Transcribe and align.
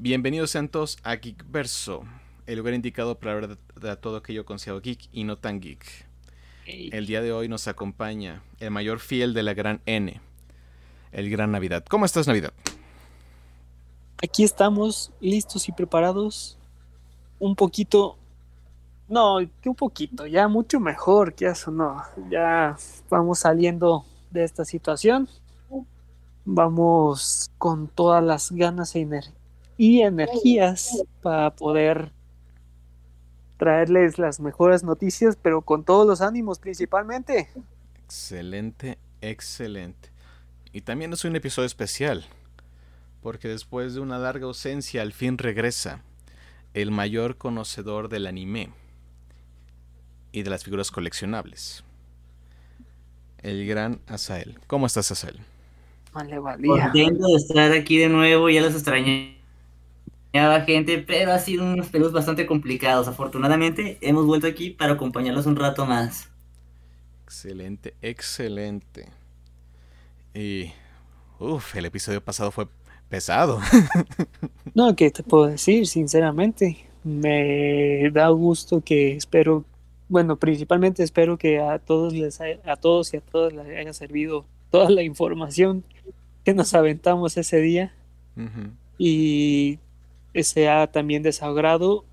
Bienvenidos 0.00 0.52
sean 0.52 0.68
todos 0.68 0.96
a 1.02 1.16
Geekverso, 1.16 2.04
el 2.46 2.58
lugar 2.58 2.74
indicado 2.74 3.18
para 3.18 3.32
hablar 3.32 3.58
de, 3.58 3.96
todo 3.96 4.18
aquello 4.18 4.44
considerado 4.44 4.80
geek 4.80 5.08
y 5.10 5.24
no 5.24 5.38
tan 5.38 5.58
geek. 5.58 5.84
El 6.66 7.06
día 7.06 7.20
de 7.20 7.32
hoy 7.32 7.48
nos 7.48 7.66
acompaña 7.66 8.44
el 8.60 8.70
mayor 8.70 9.00
fiel 9.00 9.34
de 9.34 9.42
la 9.42 9.54
gran 9.54 9.80
N, 9.86 10.20
el 11.10 11.30
gran 11.30 11.50
Navidad. 11.50 11.84
¿Cómo 11.90 12.04
estás, 12.04 12.28
Navidad? 12.28 12.52
Aquí 14.22 14.44
estamos 14.44 15.10
listos 15.20 15.68
y 15.68 15.72
preparados. 15.72 16.56
Un 17.40 17.56
poquito. 17.56 18.16
No, 19.08 19.38
que 19.60 19.68
un 19.68 19.74
poquito, 19.74 20.28
ya 20.28 20.46
mucho 20.46 20.78
mejor 20.78 21.34
que 21.34 21.46
eso, 21.46 21.72
no. 21.72 22.04
Ya 22.30 22.76
vamos 23.10 23.40
saliendo 23.40 24.04
de 24.30 24.44
esta 24.44 24.64
situación. 24.64 25.28
Vamos 26.44 27.50
con 27.58 27.88
todas 27.88 28.22
las 28.22 28.52
ganas 28.52 28.94
e 28.94 29.00
energía 29.00 29.37
y 29.78 30.02
energías 30.02 31.02
para 31.22 31.54
poder 31.54 32.10
traerles 33.56 34.18
las 34.18 34.40
mejores 34.40 34.82
noticias, 34.82 35.38
pero 35.40 35.62
con 35.62 35.84
todos 35.84 36.06
los 36.06 36.20
ánimos 36.20 36.58
principalmente. 36.58 37.48
Excelente, 38.04 38.98
excelente. 39.20 40.10
Y 40.72 40.82
también 40.82 41.12
es 41.12 41.24
un 41.24 41.36
episodio 41.36 41.66
especial, 41.66 42.26
porque 43.22 43.48
después 43.48 43.94
de 43.94 44.00
una 44.00 44.18
larga 44.18 44.46
ausencia 44.46 45.00
al 45.00 45.12
fin 45.12 45.38
regresa 45.38 46.02
el 46.74 46.90
mayor 46.90 47.38
conocedor 47.38 48.08
del 48.08 48.26
anime 48.26 48.70
y 50.32 50.42
de 50.42 50.50
las 50.50 50.64
figuras 50.64 50.90
coleccionables, 50.90 51.84
el 53.42 53.66
gran 53.66 54.00
Asael. 54.08 54.58
¿Cómo 54.66 54.86
estás, 54.86 55.10
Asael? 55.12 55.38
Vale, 56.12 56.38
valía. 56.38 56.90
Contento 56.90 57.28
de 57.28 57.36
estar 57.36 57.72
aquí 57.72 57.98
de 57.98 58.08
nuevo, 58.08 58.50
ya 58.50 58.60
los 58.60 58.74
extrañé 58.74 59.37
gente, 60.66 60.98
pero 60.98 61.32
ha 61.32 61.38
sido 61.38 61.64
unos 61.64 61.88
periodos 61.88 62.12
bastante 62.12 62.46
complicados. 62.46 63.08
Afortunadamente, 63.08 63.98
hemos 64.00 64.26
vuelto 64.26 64.46
aquí 64.46 64.70
para 64.70 64.94
acompañarlos 64.94 65.46
un 65.46 65.56
rato 65.56 65.86
más. 65.86 66.28
Excelente, 67.24 67.94
excelente. 68.02 69.08
Y. 70.34 70.70
Uf, 71.40 71.76
el 71.76 71.84
episodio 71.84 72.22
pasado 72.22 72.50
fue 72.50 72.66
pesado. 73.08 73.60
no, 74.74 74.94
¿qué 74.96 75.10
te 75.10 75.22
puedo 75.22 75.46
decir? 75.46 75.86
Sinceramente, 75.86 76.88
me 77.04 78.10
da 78.10 78.28
gusto 78.28 78.80
que 78.80 79.16
espero. 79.16 79.64
Bueno, 80.08 80.36
principalmente 80.36 81.02
espero 81.02 81.36
que 81.36 81.60
a 81.60 81.78
todos 81.78 82.12
les 82.14 82.40
a 82.40 82.76
todos 82.76 83.12
y 83.12 83.18
a 83.18 83.20
todas 83.20 83.52
les 83.52 83.66
haya 83.66 83.92
servido 83.92 84.46
toda 84.70 84.90
la 84.90 85.02
información 85.02 85.84
que 86.44 86.54
nos 86.54 86.74
aventamos 86.74 87.36
ese 87.36 87.60
día. 87.60 87.94
Y 88.96 89.78
se 90.44 90.68
ha 90.68 90.86
también 90.86 91.22
desahogado 91.22 92.04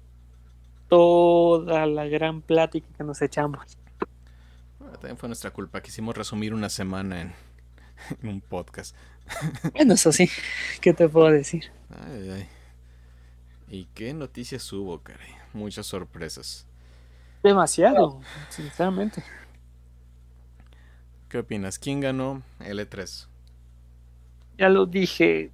toda 0.88 1.86
la 1.86 2.06
gran 2.06 2.42
plática 2.42 2.88
que 2.98 3.04
nos 3.04 3.22
echamos. 3.22 3.78
también 4.94 5.18
fue 5.18 5.30
nuestra 5.30 5.52
culpa, 5.52 5.82
quisimos 5.82 6.16
resumir 6.16 6.54
una 6.54 6.70
semana 6.70 7.22
en, 7.22 7.34
un 8.24 8.42
podcast. 8.42 8.96
Bueno, 9.74 9.96
eso 9.96 10.12
sí, 10.12 10.30
¿qué 10.82 10.94
te 10.94 11.10
puedo 11.10 11.32
decir? 11.32 11.72
Ay, 11.90 12.30
ay. 12.30 12.48
¿Y 13.68 13.86
qué 13.96 14.14
noticias 14.14 14.72
hubo, 14.72 15.00
caray? 15.00 15.32
Muchas 15.54 15.88
sorpresas. 15.88 16.68
Demasiado, 17.42 18.22
sinceramente. 18.50 19.24
¿Qué 21.30 21.40
opinas? 21.40 21.80
¿Quién 21.80 22.00
ganó 22.00 22.44
L3? 22.60 23.28
Ya 24.58 24.70
lo 24.70 24.86
dije, 24.86 25.52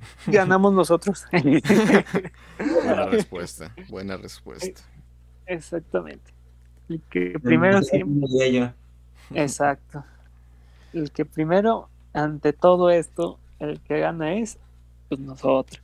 ganamos 0.26 0.72
nosotros. 0.72 1.24
buena 2.58 3.06
respuesta, 3.06 3.74
buena 3.88 4.16
respuesta. 4.16 4.80
Exactamente. 5.46 6.32
El 6.88 7.00
que 7.10 7.38
primero 7.42 7.82
siempre. 7.82 8.74
Exacto. 9.34 10.04
El 10.92 11.10
que 11.10 11.24
primero, 11.24 11.88
ante 12.12 12.52
todo 12.52 12.90
esto, 12.90 13.38
el 13.58 13.80
que 13.80 14.00
gana 14.00 14.34
es 14.34 14.58
pues 15.08 15.20
nosotros. 15.20 15.82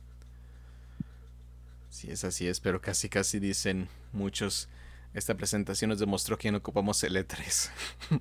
Sí, 1.89 2.11
es 2.11 2.23
así 2.23 2.47
es, 2.47 2.59
pero 2.59 2.81
casi 2.81 3.09
casi 3.09 3.39
dicen 3.39 3.87
muchos. 4.11 4.69
Esta 5.13 5.33
presentación 5.35 5.89
nos 5.89 5.99
demostró 5.99 6.37
que 6.37 6.51
no 6.51 6.57
ocupamos 6.57 7.01
el 7.03 7.15
E3. 7.15 7.69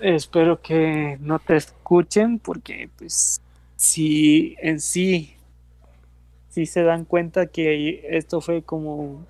Espero 0.00 0.60
que 0.60 1.16
no 1.20 1.38
te 1.38 1.56
escuchen 1.56 2.38
porque 2.38 2.90
pues 2.98 3.40
si 3.76 4.56
en 4.60 4.80
sí, 4.80 5.34
si 6.48 6.66
se 6.66 6.82
dan 6.82 7.04
cuenta 7.04 7.46
que 7.46 8.06
esto 8.16 8.40
fue 8.40 8.62
como 8.62 9.26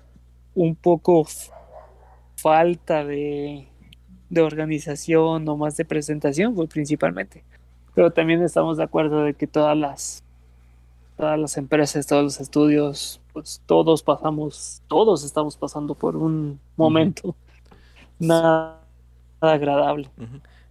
un 0.53 0.75
poco 0.75 1.27
falta 2.35 3.03
de, 3.03 3.67
de 4.29 4.41
organización 4.41 5.47
o 5.47 5.57
más 5.57 5.77
de 5.77 5.85
presentación, 5.85 6.55
pues 6.55 6.69
principalmente. 6.69 7.43
Pero 7.93 8.11
también 8.11 8.41
estamos 8.43 8.77
de 8.77 8.83
acuerdo 8.83 9.23
de 9.23 9.33
que 9.33 9.47
todas 9.47 9.77
las 9.77 10.23
todas 11.17 11.39
las 11.39 11.57
empresas, 11.57 12.07
todos 12.07 12.23
los 12.23 12.41
estudios, 12.41 13.21
pues 13.31 13.61
todos 13.65 14.03
pasamos, 14.03 14.81
todos 14.87 15.23
estamos 15.23 15.55
pasando 15.57 15.95
por 15.95 16.15
un 16.17 16.59
momento 16.75 17.35
nada, 18.19 18.81
agradable. 19.39 20.09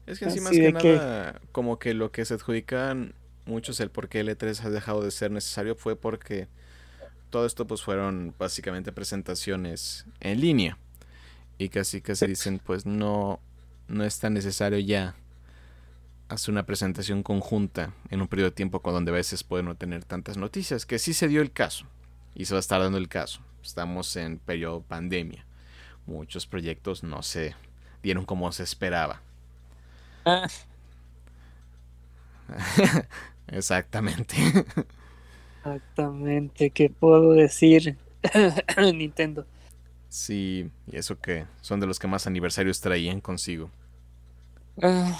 Es 0.07 0.19
que 0.19 0.27
encima 0.27 0.51
más 0.51 0.83
que 0.83 0.97
nada, 0.97 1.41
como 1.53 1.79
que 1.79 1.95
lo 1.95 2.13
que 2.13 2.25
se 2.25 2.35
adjudican 2.35 3.15
muchos 3.47 3.81
el 3.81 3.91
por 3.91 4.09
qué 4.09 4.25
L3 4.25 4.65
ha 4.65 4.71
dejado 4.71 5.03
de 5.03 5.11
ser 5.11 5.31
necesario 5.31 5.75
fue 5.77 5.97
porque 5.97 6.49
todo 7.31 7.47
esto 7.47 7.67
pues 7.67 7.83
fueron 7.83 8.35
básicamente 8.39 8.93
presentaciones 8.93 10.07
en 10.21 10.41
línea. 10.41 10.79
Y 11.59 11.69
casi 11.69 12.01
casi 12.01 12.27
dicen 12.27 12.61
pues 12.65 12.87
no 12.87 13.41
no 13.89 14.05
es 14.05 14.19
tan 14.19 14.35
necesario 14.35 14.79
ya 14.79 15.15
hacer 16.29 16.53
una 16.53 16.65
presentación 16.67 17.23
conjunta 17.23 17.93
en 18.11 18.21
un 18.21 18.29
periodo 18.29 18.51
de 18.51 18.57
tiempo 18.57 18.81
con 18.81 18.95
donde 18.95 19.11
a 19.11 19.15
veces 19.15 19.45
pueden 19.45 19.67
no 19.67 19.77
tener 19.77 20.05
tantas 20.05 20.37
noticias 20.37 20.87
que 20.87 20.99
sí 20.99 21.13
se 21.13 21.29
dio 21.29 21.43
el 21.43 21.53
caso 21.53 21.87
y 22.35 22.47
se 22.47 22.55
va 22.55 22.59
a 22.59 22.61
estar 22.61 22.81
dando 22.81 22.99
el 22.99 23.09
caso. 23.09 23.41
Estamos 23.63 24.15
en 24.17 24.39
periodo 24.39 24.83
pandemia. 24.83 25.45
Muchos 26.07 26.47
proyectos 26.47 27.03
no 27.03 27.23
se 27.23 27.55
dieron 28.03 28.25
como 28.25 28.51
se 28.53 28.63
esperaba. 28.63 29.23
Ah. 30.25 30.47
Exactamente. 33.49 34.37
Exactamente, 35.59 36.71
¿qué 36.71 36.91
puedo 36.91 37.33
decir? 37.33 37.97
Nintendo. 38.79 39.47
Sí, 40.09 40.71
y 40.87 40.97
eso 40.97 41.19
que 41.19 41.47
son 41.61 41.81
de 41.81 41.87
los 41.87 41.99
que 41.99 42.07
más 42.07 42.27
aniversarios 42.27 42.81
traían 42.81 43.21
consigo. 43.21 43.71
Ah, 44.83 45.19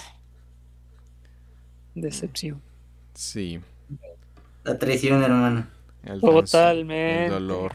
decepción. 1.95 2.61
Sí. 3.13 3.59
La 4.63 4.77
traición, 4.77 5.23
hermano. 5.23 5.67
Totalmente. 6.21 7.25
El 7.25 7.31
dolor. 7.31 7.73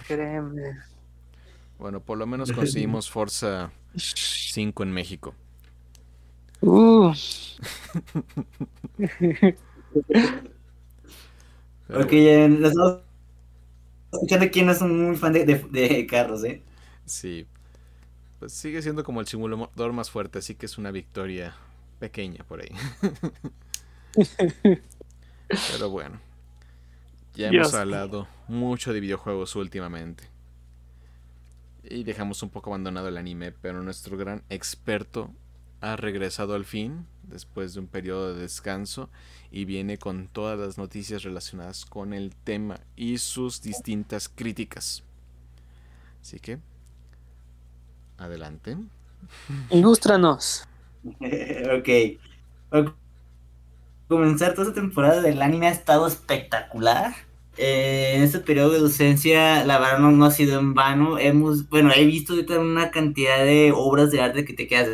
Bueno, 1.78 2.00
por 2.00 2.18
lo 2.18 2.26
menos 2.26 2.52
conseguimos 2.52 3.10
Forza 3.10 3.72
5 3.96 4.82
en 4.82 4.92
México. 4.92 5.34
Uh. 6.60 7.12
Porque 11.86 12.24
ya 12.24 12.44
estamos 12.68 12.98
escuchando 14.12 14.50
quién 14.50 14.66
no 14.66 14.72
es 14.72 14.80
un 14.80 15.06
muy 15.06 15.16
fan 15.16 15.32
de, 15.32 16.06
carros, 16.08 16.44
¿eh? 16.44 16.62
Sí. 17.04 17.46
Pues 18.38 18.52
sigue 18.52 18.80
siendo 18.82 19.04
como 19.04 19.20
el 19.20 19.26
simulador 19.26 19.92
más 19.92 20.10
fuerte, 20.10 20.38
así 20.38 20.54
que 20.54 20.66
es 20.66 20.78
una 20.78 20.90
victoria 20.90 21.54
pequeña 21.98 22.44
por 22.44 22.62
ahí. 22.62 22.70
Pero 25.72 25.90
bueno. 25.90 26.20
Ya 27.34 27.48
hemos 27.48 27.74
hablado 27.74 28.28
mucho 28.48 28.92
de 28.92 29.00
videojuegos 29.00 29.56
últimamente. 29.56 30.24
Y 31.84 32.04
dejamos 32.04 32.42
un 32.42 32.50
poco 32.50 32.70
abandonado 32.70 33.08
el 33.08 33.16
anime, 33.16 33.52
pero 33.52 33.82
nuestro 33.82 34.16
gran 34.16 34.42
experto 34.50 35.30
ha 35.80 35.96
regresado 35.96 36.54
al 36.54 36.64
fin, 36.64 37.06
después 37.22 37.74
de 37.74 37.80
un 37.80 37.86
periodo 37.86 38.34
de 38.34 38.42
descanso, 38.42 39.08
y 39.50 39.64
viene 39.64 39.98
con 39.98 40.28
todas 40.28 40.58
las 40.58 40.78
noticias 40.78 41.22
relacionadas 41.22 41.84
con 41.84 42.12
el 42.12 42.34
tema 42.36 42.80
y 42.96 43.18
sus 43.18 43.62
distintas 43.62 44.28
críticas. 44.28 45.02
Así 46.20 46.38
que, 46.38 46.58
adelante. 48.18 48.76
Ilústranos. 49.70 50.66
ok. 51.02 51.88
comenzar 54.06 54.54
toda 54.54 54.68
esta 54.68 54.80
temporada 54.80 55.22
del 55.22 55.40
anime 55.40 55.68
ha 55.68 55.72
estado 55.72 56.06
espectacular. 56.06 57.14
Eh, 57.56 58.12
en 58.14 58.22
este 58.22 58.38
periodo 58.38 58.70
de 58.70 58.78
docencia, 58.78 59.64
la 59.64 59.78
verdad 59.78 59.98
no, 59.98 60.24
ha 60.24 60.30
sido 60.30 60.58
en 60.58 60.74
vano. 60.74 61.18
Hemos, 61.18 61.68
bueno, 61.68 61.90
he 61.94 62.04
visto 62.04 62.34
una 62.58 62.90
cantidad 62.90 63.38
de 63.44 63.72
obras 63.74 64.10
de 64.10 64.20
arte 64.20 64.44
que 64.44 64.52
te 64.52 64.66
quedas 64.66 64.88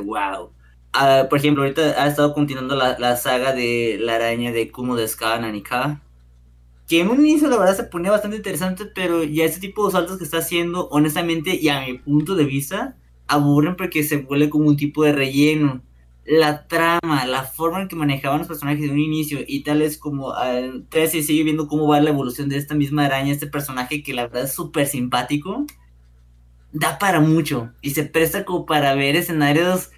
wow. 0.00 0.52
Ah, 0.92 1.26
por 1.30 1.38
ejemplo, 1.38 1.62
ahorita 1.62 2.02
ha 2.02 2.06
estado 2.06 2.34
continuando 2.34 2.76
la, 2.76 3.16
saga 3.16 3.52
de 3.54 3.98
la 4.00 4.16
araña 4.16 4.52
de 4.52 4.70
Kumo 4.70 4.96
de 4.96 5.08
Ska 5.08 5.38
Nanika. 5.38 6.02
que 6.88 7.00
en 7.00 7.08
un 7.08 7.20
inicio 7.20 7.48
la 7.48 7.58
verdad 7.58 7.76
se 7.76 7.84
ponía 7.84 8.10
bastante 8.10 8.36
interesante, 8.36 8.86
pero 8.86 9.24
ya 9.24 9.44
ese 9.44 9.60
tipo 9.60 9.86
de 9.86 9.92
saltos 9.92 10.18
que 10.18 10.24
está 10.24 10.38
haciendo, 10.38 10.88
honestamente, 10.90 11.58
y 11.60 11.68
a 11.68 11.80
mi 11.86 11.98
punto 11.98 12.34
de 12.34 12.44
vista, 12.44 12.96
aburren 13.26 13.76
porque 13.76 14.04
se 14.04 14.18
vuelve 14.18 14.50
como 14.50 14.68
un 14.68 14.76
tipo 14.76 15.04
de 15.04 15.12
relleno. 15.12 15.82
La 16.24 16.68
trama, 16.68 17.26
la 17.26 17.44
forma 17.44 17.82
en 17.82 17.88
que 17.88 17.96
manejaban 17.96 18.38
los 18.38 18.48
personajes 18.48 18.82
de 18.82 18.90
un 18.90 18.98
inicio 19.00 19.40
y 19.46 19.64
tal 19.64 19.82
es 19.82 19.98
como 19.98 20.34
al 20.34 20.86
13 20.88 21.22
sigue 21.22 21.42
viendo 21.44 21.66
cómo 21.68 21.88
va 21.88 22.00
la 22.00 22.10
evolución 22.10 22.48
de 22.48 22.58
esta 22.58 22.74
misma 22.74 23.06
araña, 23.06 23.32
este 23.32 23.48
personaje 23.48 24.02
que 24.02 24.14
la 24.14 24.24
verdad 24.24 24.44
es 24.44 24.54
súper 24.54 24.86
simpático, 24.86 25.66
da 26.72 26.98
para 26.98 27.20
mucho 27.20 27.70
y 27.82 27.90
se 27.90 28.04
presta 28.04 28.44
como 28.44 28.66
para 28.66 28.94
ver 28.94 29.16
escenarios 29.16 29.90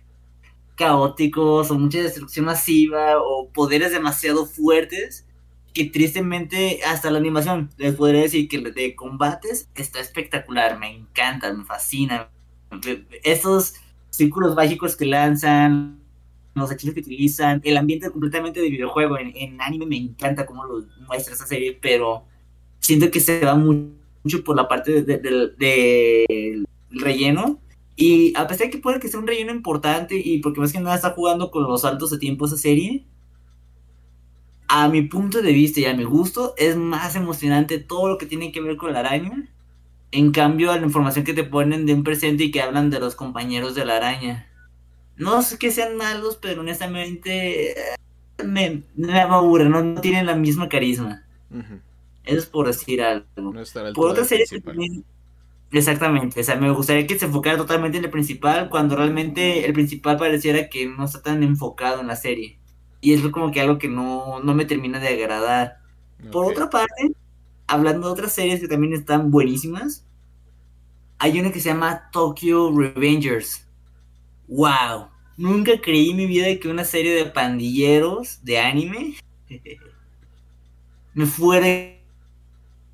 caóticos 0.77 1.71
o 1.71 1.79
mucha 1.79 2.03
destrucción 2.03 2.47
masiva 2.47 3.21
o 3.21 3.49
poderes 3.49 3.93
demasiado 3.93 4.45
fuertes 4.45 5.25
que 5.73 5.85
tristemente 5.85 6.81
hasta 6.87 7.11
la 7.11 7.19
animación 7.19 7.71
les 7.77 7.95
podría 7.95 8.23
decir 8.23 8.49
que 8.49 8.59
de 8.59 8.95
combates 8.95 9.69
está 9.75 10.01
espectacular, 10.01 10.79
me 10.79 10.91
encanta, 10.91 11.53
me 11.53 11.65
fascina. 11.65 12.29
Esos 13.23 13.75
círculos 14.11 14.55
mágicos 14.55 14.97
que 14.97 15.07
lanzan, 15.07 15.99
los 16.55 16.71
hechizos 16.71 16.95
que 16.95 17.01
utilizan, 17.01 17.61
el 17.65 17.77
ambiente 17.77 18.11
completamente 18.11 18.61
de 18.61 18.71
videojuego 18.71 19.19
en, 19.19 19.61
anime 19.61 19.87
me 19.87 19.97
encanta 19.97 20.47
cómo 20.47 20.65
lo 20.65 20.85
muestra 21.07 21.35
esa 21.35 21.47
serie, 21.47 21.77
pero 21.81 22.25
siento 22.79 23.11
que 23.11 23.19
se 23.19 23.45
va 23.45 23.57
mucho 23.57 24.04
por 24.45 24.57
la 24.57 24.69
parte 24.69 25.03
del 25.03 25.55
de, 25.59 26.65
relleno. 26.91 27.61
Y 27.97 28.37
a 28.37 28.47
pesar 28.47 28.67
de 28.67 28.71
que 28.71 28.79
puede 28.79 28.99
que 28.99 29.09
sea 29.09 29.21
un 29.21 29.27
relleno 29.27 29.53
importante 29.53 30.21
y 30.23 30.39
porque 30.39 30.61
más 30.61 30.73
que 30.73 30.81
nada 30.81 30.97
está 30.97 31.11
jugando 31.11 31.51
con 31.51 31.63
los 31.63 31.83
saltos 31.83 32.11
de 32.11 32.19
tiempo 32.19 32.47
esa 32.47 32.57
serie, 32.57 33.07
a 34.67 34.89
mi 34.89 35.03
punto 35.03 35.43
de 35.43 35.53
vista 35.53 35.81
y 35.81 35.85
a 35.85 35.95
mi 35.95 36.05
gusto, 36.05 36.55
es 36.57 36.77
más 36.77 37.15
emocionante 37.15 37.79
todo 37.79 38.09
lo 38.09 38.19
que 38.19 38.27
tiene 38.27 38.51
que 38.51 38.61
ver 38.61 38.77
con 38.77 38.93
la 38.93 39.01
araña. 39.01 39.49
En 40.11 40.33
cambio, 40.33 40.73
a 40.73 40.79
la 40.79 40.87
información 40.87 41.25
que 41.25 41.35
te 41.35 41.45
ponen 41.45 41.87
de 41.87 41.95
un 41.95 42.03
presente 42.03 42.45
y 42.45 42.51
que 42.51 42.63
hablan 42.63 42.91
de 42.91 43.01
los 43.01 43.15
compañeros 43.15 43.75
de 43.75 43.85
la 43.85 43.97
araña. 43.97 44.49
No 45.17 45.43
sé 45.43 45.59
que 45.59 45.71
sean 45.71 45.97
malos, 45.97 46.39
pero 46.41 46.63
honestamente 46.63 47.73
eh, 47.73 47.97
me, 48.45 48.83
me 48.97 49.21
aburre, 49.21 49.69
no, 49.69 50.01
tienen 50.01 50.27
la 50.27 50.35
misma 50.35 50.69
carisma. 50.69 51.25
Eso 52.25 52.39
es 52.39 52.47
por 52.47 52.67
decir 52.67 53.03
algo. 53.03 53.27
por 53.95 54.11
otra 54.11 54.25
serie 54.25 54.47
Exactamente, 55.75 56.41
o 56.41 56.45
sea, 56.45 56.55
me 56.55 56.71
gustaría 56.71 57.05
que 57.05 57.19
se 57.19 57.25
enfocara 57.25 57.57
totalmente 57.57 57.99
en 57.99 58.05
el 58.05 58.11
principal, 58.11 58.69
cuando 58.69 58.95
realmente 58.95 59.67
el 59.67 59.73
principal 59.73 60.17
pareciera 60.17 60.69
que 60.69 60.87
no 60.87 61.05
está 61.05 61.21
tan 61.21 61.43
enfocado 61.43 62.01
en 62.01 62.07
la 62.07 62.15
serie. 62.15 62.61
Y 63.01 63.13
es 63.13 63.23
como 63.29 63.51
que 63.51 63.61
algo 63.61 63.77
que 63.77 63.89
no, 63.89 64.41
me 64.45 64.67
termina 64.67 65.01
de 65.01 65.09
agradar. 65.09 65.79
Por 66.31 66.47
otra 66.47 66.71
parte, 66.71 67.11
hablando 67.67 68.07
de 68.07 68.13
otras 68.13 68.33
series 68.33 68.61
que 68.61 68.69
también 68.69 68.93
están 68.93 69.33
buenísimas, 69.33 70.07
hay 71.19 71.41
una 71.41 71.51
que 71.51 71.59
se 71.59 71.71
llama 71.71 72.09
Tokyo 72.13 72.71
Revengers. 72.71 73.67
¡Wow! 74.47 75.09
Nunca 75.37 75.81
creí 75.81 76.11
en 76.11 76.19
mi 76.19 76.27
vida 76.27 76.47
que 76.61 76.69
una 76.69 76.85
serie 76.85 77.15
de 77.15 77.27
pandilleros 77.27 78.45
de 78.45 78.61
anime 78.61 79.17
me 81.15 81.27
fuera 81.27 81.94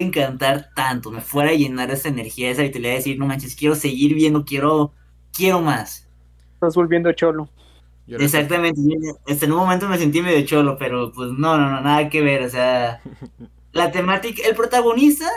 encantar 0.01 0.71
tanto, 0.75 1.11
me 1.11 1.21
fuera 1.21 1.51
a 1.51 1.55
llenar 1.55 1.91
esa 1.91 2.09
energía, 2.09 2.51
esa 2.51 2.63
vitalidad 2.63 2.93
de 2.93 2.97
decir, 2.97 3.19
no 3.19 3.27
manches, 3.27 3.55
quiero 3.55 3.75
seguir 3.75 4.15
viendo, 4.15 4.45
quiero, 4.45 4.93
quiero 5.33 5.61
más. 5.61 6.09
Estás 6.55 6.75
volviendo 6.75 7.13
cholo. 7.13 7.51
Exactamente, 8.07 8.81
este, 9.27 9.47
en 9.47 9.53
un 9.53 9.59
momento 9.59 9.89
me 9.89 9.97
sentí 9.97 10.21
medio 10.21 10.45
cholo, 10.45 10.77
pero 10.79 11.13
pues 11.13 11.31
no, 11.31 11.57
no, 11.57 11.71
no, 11.71 11.81
nada 11.81 12.09
que 12.09 12.21
ver, 12.21 12.43
o 12.43 12.51
sea, 12.51 13.01
la 13.73 13.93
temática, 13.93 14.43
el 14.49 14.57
protagonista 14.57 15.29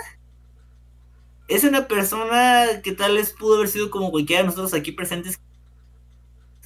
es 1.48 1.64
una 1.64 1.88
persona 1.88 2.82
que 2.84 2.94
tal 2.94 3.16
vez 3.16 3.32
pudo 3.32 3.58
haber 3.58 3.68
sido 3.68 3.92
como 3.92 4.10
cualquiera 4.10 4.42
de 4.42 4.48
nosotros 4.48 4.74
aquí 4.74 4.92
presentes, 4.92 5.40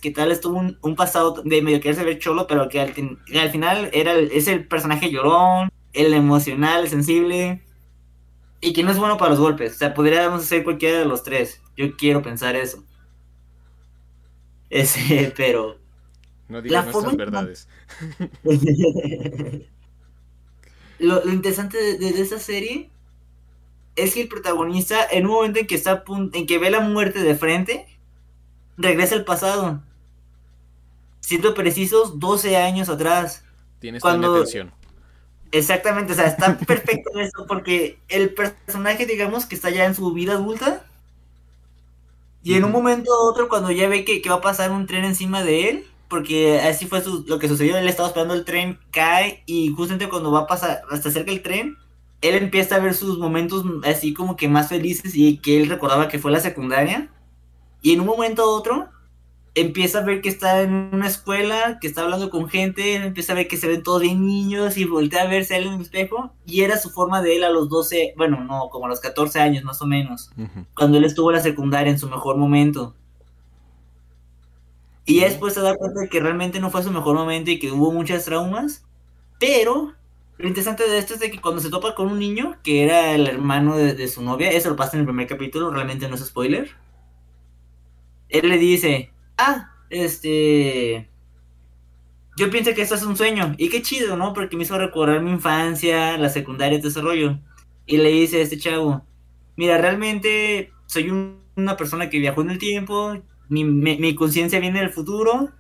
que 0.02 0.12
tal 0.12 0.30
vez 0.30 0.40
tuvo 0.40 0.60
un, 0.60 0.96
pasado 0.96 1.42
de 1.44 1.62
medio 1.62 1.82
quererse 1.82 2.06
ver 2.06 2.20
cholo, 2.20 2.48
pero 2.48 2.70
que 2.70 2.80
al, 2.80 2.94
final 2.94 3.90
era 3.92 4.14
es 4.14 4.48
el 4.48 4.66
personaje 4.66 5.12
llorón, 5.12 5.70
el 5.92 6.14
emocional, 6.14 6.84
el 6.84 6.90
sensible, 6.90 7.67
y 8.60 8.74
que 8.74 8.84
no 8.84 8.92
es 8.92 8.98
bueno 8.98 9.18
para 9.18 9.32
los 9.32 9.40
golpes, 9.40 9.76
o 9.76 9.78
sea, 9.78 9.94
podríamos 9.94 10.46
ser 10.46 10.64
cualquiera 10.64 11.00
de 11.00 11.06
los 11.06 11.24
tres, 11.24 11.62
yo 11.76 11.96
quiero 11.96 12.22
pensar 12.22 12.56
eso. 12.56 12.84
Ese, 14.70 15.34
pero 15.38 15.78
no 16.50 16.62
digas 16.62 16.86
nuestras 16.86 17.16
verdades. 17.16 17.68
lo, 21.00 21.28
interesante 21.30 21.98
de, 21.98 22.22
esa 22.22 22.40
serie 22.40 22.90
es 23.96 24.14
que 24.14 24.22
el 24.22 24.28
protagonista, 24.28 25.06
en 25.10 25.26
un 25.26 25.34
momento 25.34 25.60
en 25.60 25.68
que 25.68 25.76
está 25.76 26.04
en 26.34 26.46
que 26.46 26.58
ve 26.60 26.72
la 26.72 26.80
muerte 26.82 27.20
de 27.22 27.36
frente, 27.36 27.88
regresa 28.78 29.16
al 29.16 29.26
pasado. 29.26 29.84
Siendo 31.20 31.54
precisos, 31.54 32.20
12 32.20 32.58
años 32.58 32.90
atrás. 32.90 33.44
Tienes 33.80 34.02
cuando... 34.02 34.36
atención. 34.36 34.72
Exactamente, 35.52 36.14
o 36.14 36.16
sea, 36.16 36.28
está 36.28 36.58
perfecto 36.58 37.10
eso, 37.20 37.46
porque 37.48 38.00
el 38.10 38.34
personaje, 38.34 39.06
digamos, 39.06 39.46
que 39.46 39.56
está 39.56 39.70
ya 39.70 39.86
en 39.86 39.96
su 39.96 40.12
vida 40.14 40.34
adulta, 40.34 40.86
y 42.44 42.54
en 42.56 42.64
un 42.64 42.72
momento 42.72 43.12
u 43.12 43.30
otro, 43.30 43.50
cuando 43.50 43.72
ya 43.72 43.90
ve 43.90 44.06
que, 44.06 44.22
que 44.22 44.30
va 44.30 44.36
a 44.36 44.42
pasar 44.42 44.72
un 44.72 44.86
tren 44.88 45.04
encima 45.06 45.44
de 45.44 45.70
él, 45.70 45.86
porque 46.08 46.60
así 46.62 46.86
fue 46.88 47.04
lo 47.26 47.40
que 47.40 47.50
sucedió, 47.50 47.78
él 47.78 47.88
estaba 47.88 48.08
esperando 48.08 48.34
el 48.34 48.46
tren, 48.46 48.80
cae 48.92 49.44
y 49.46 49.74
justamente 49.74 50.08
cuando 50.10 50.32
va 50.32 50.42
a 50.42 50.48
pasar 50.48 50.82
hasta 50.90 51.12
cerca 51.12 51.32
el 51.32 51.42
tren, 51.42 51.78
él 52.22 52.36
empieza 52.36 52.76
a 52.76 52.80
ver 52.80 52.94
sus 52.94 53.18
momentos 53.20 53.66
así 53.84 54.14
como 54.14 54.38
que 54.38 54.48
más 54.48 54.70
felices 54.70 55.14
y 55.16 55.38
que 55.40 55.62
él 55.62 55.70
recordaba 55.70 56.08
que 56.08 56.20
fue 56.20 56.32
la 56.32 56.40
secundaria. 56.40 57.10
Y 57.82 57.94
en 57.94 58.02
un 58.02 58.08
momento 58.08 58.46
u 58.46 58.50
otro 58.52 58.90
empieza 59.62 60.00
a 60.00 60.04
ver 60.04 60.22
que 60.22 60.30
está 60.30 60.62
en 60.62 60.90
una 60.94 61.08
escuela, 61.08 61.80
que 61.82 61.88
está 61.88 62.04
hablando 62.04 62.30
con 62.30 62.48
gente, 62.48 62.96
empieza 62.96 63.34
a 63.34 63.36
ver 63.36 63.48
que 63.48 63.58
se 63.58 63.68
ven 63.68 63.82
todos 63.82 64.02
bien 64.02 64.26
niños 64.26 64.78
y 64.78 64.86
voltea 64.86 65.24
a 65.24 65.28
verse 65.28 65.56
a 65.56 65.58
él 65.58 65.68
en 65.68 65.74
el 65.74 65.82
espejo 65.82 66.32
y 66.46 66.62
era 66.62 66.78
su 66.78 66.92
forma 66.92 67.22
de 67.22 67.38
él 67.38 67.44
a 67.44 67.50
los 67.50 67.68
12, 67.68 68.14
bueno, 68.16 68.44
no, 68.44 68.70
como 68.70 68.86
a 68.86 68.90
los 68.90 69.00
14 69.00 69.40
años 69.40 69.64
más 69.64 69.82
o 69.82 69.88
menos, 69.88 70.32
cuando 70.76 70.98
él 70.98 71.06
estuvo 71.06 71.32
en 71.32 71.38
la 71.38 71.42
secundaria 71.42 71.92
en 71.92 72.00
su 72.00 72.08
mejor 72.08 72.38
momento. 72.38 72.96
Y 75.06 75.22
después 75.22 75.54
se 75.54 75.62
da 75.62 75.76
cuenta 75.76 76.02
de 76.02 76.10
que 76.10 76.20
realmente 76.20 76.60
no 76.60 76.70
fue 76.70 76.84
su 76.84 76.92
mejor 76.92 77.16
momento 77.16 77.50
y 77.50 77.60
que 77.60 77.72
hubo 77.72 77.94
muchas 77.94 78.26
traumas. 78.26 78.84
Pero 79.40 79.94
lo 80.38 80.48
interesante 80.48 80.88
de 80.88 80.98
esto 80.98 81.14
es 81.14 81.22
de 81.22 81.32
que 81.32 81.40
cuando 81.40 81.62
se 81.62 81.70
topa 81.70 81.96
con 81.96 82.12
un 82.12 82.20
niño, 82.20 82.58
que 82.62 82.84
era 82.84 83.12
el 83.14 83.26
hermano 83.26 83.78
de, 83.78 84.08
su 84.10 84.22
novia, 84.22 84.52
eso 84.52 84.70
lo 84.70 84.76
pasa 84.76 84.98
en 84.98 85.02
el 85.02 85.06
primer 85.08 85.28
capítulo, 85.28 85.72
realmente 85.72 86.10
no 86.10 86.16
es 86.16 86.26
spoiler. 86.26 86.72
Él 88.28 88.50
le 88.50 88.58
dice, 88.58 89.12
ah, 89.38 89.72
este... 89.90 91.10
Yo 92.38 92.52
pienso 92.52 92.74
que 92.76 92.84
esto 92.84 92.96
es 92.96 93.04
un 93.04 93.18
sueño. 93.18 93.56
Y 93.58 93.70
qué 93.70 93.82
chido, 93.82 94.16
¿no? 94.16 94.34
Porque 94.34 94.56
me 94.56 94.64
hizo 94.64 94.78
recordar 94.78 95.22
mi 95.22 95.32
infancia, 95.32 96.18
la 96.18 96.30
secundaria, 96.30 96.78
todo 96.78 96.90
ese 96.90 97.02
rollo. 97.02 97.40
Y 97.88 97.98
le 97.98 98.10
dice 98.10 98.38
a 98.38 98.44
este 98.44 98.60
chavo, 98.60 99.04
mira, 99.56 99.80
realmente 99.80 100.72
soy 100.86 101.10
una 101.56 101.78
persona 101.78 102.10
que 102.10 102.20
viajó 102.20 102.42
en 102.42 102.52
el 102.52 102.60
tiempo, 102.60 103.22
mi, 103.50 104.16
conciencia 104.16 104.60
viene 104.60 104.80
del 104.80 104.90
futuro 104.90 105.52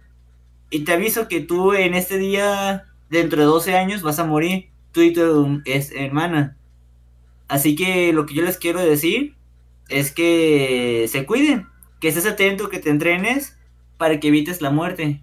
y 0.69 0.84
te 0.84 0.93
aviso 0.93 1.27
que 1.27 1.39
tú 1.41 1.74
en 1.74 1.93
este 1.93 2.17
día, 2.17 2.86
dentro 3.10 3.39
de 3.39 3.48
12 3.48 3.75
años, 3.77 4.01
vas 4.01 4.19
a 4.19 4.25
morir, 4.25 4.69
tú 4.91 5.01
y 5.01 5.13
tu 5.13 5.62
hermana. 5.65 6.57
Así 7.48 7.75
que 7.75 8.12
lo 8.12 8.25
que 8.25 8.34
yo 8.34 8.43
les 8.43 8.57
quiero 8.57 8.81
decir 8.81 9.36
es 9.88 10.12
que 10.12 11.05
se 11.10 11.25
cuiden, 11.25 11.67
que 12.01 12.10
estés 12.10 12.25
atento, 12.25 12.69
que 12.69 12.79
te 12.79 12.89
entrenes 12.89 13.57
para 13.98 14.20
que 14.20 14.27
evites 14.30 14.62
la 14.62 14.72
muerte. 14.72 15.22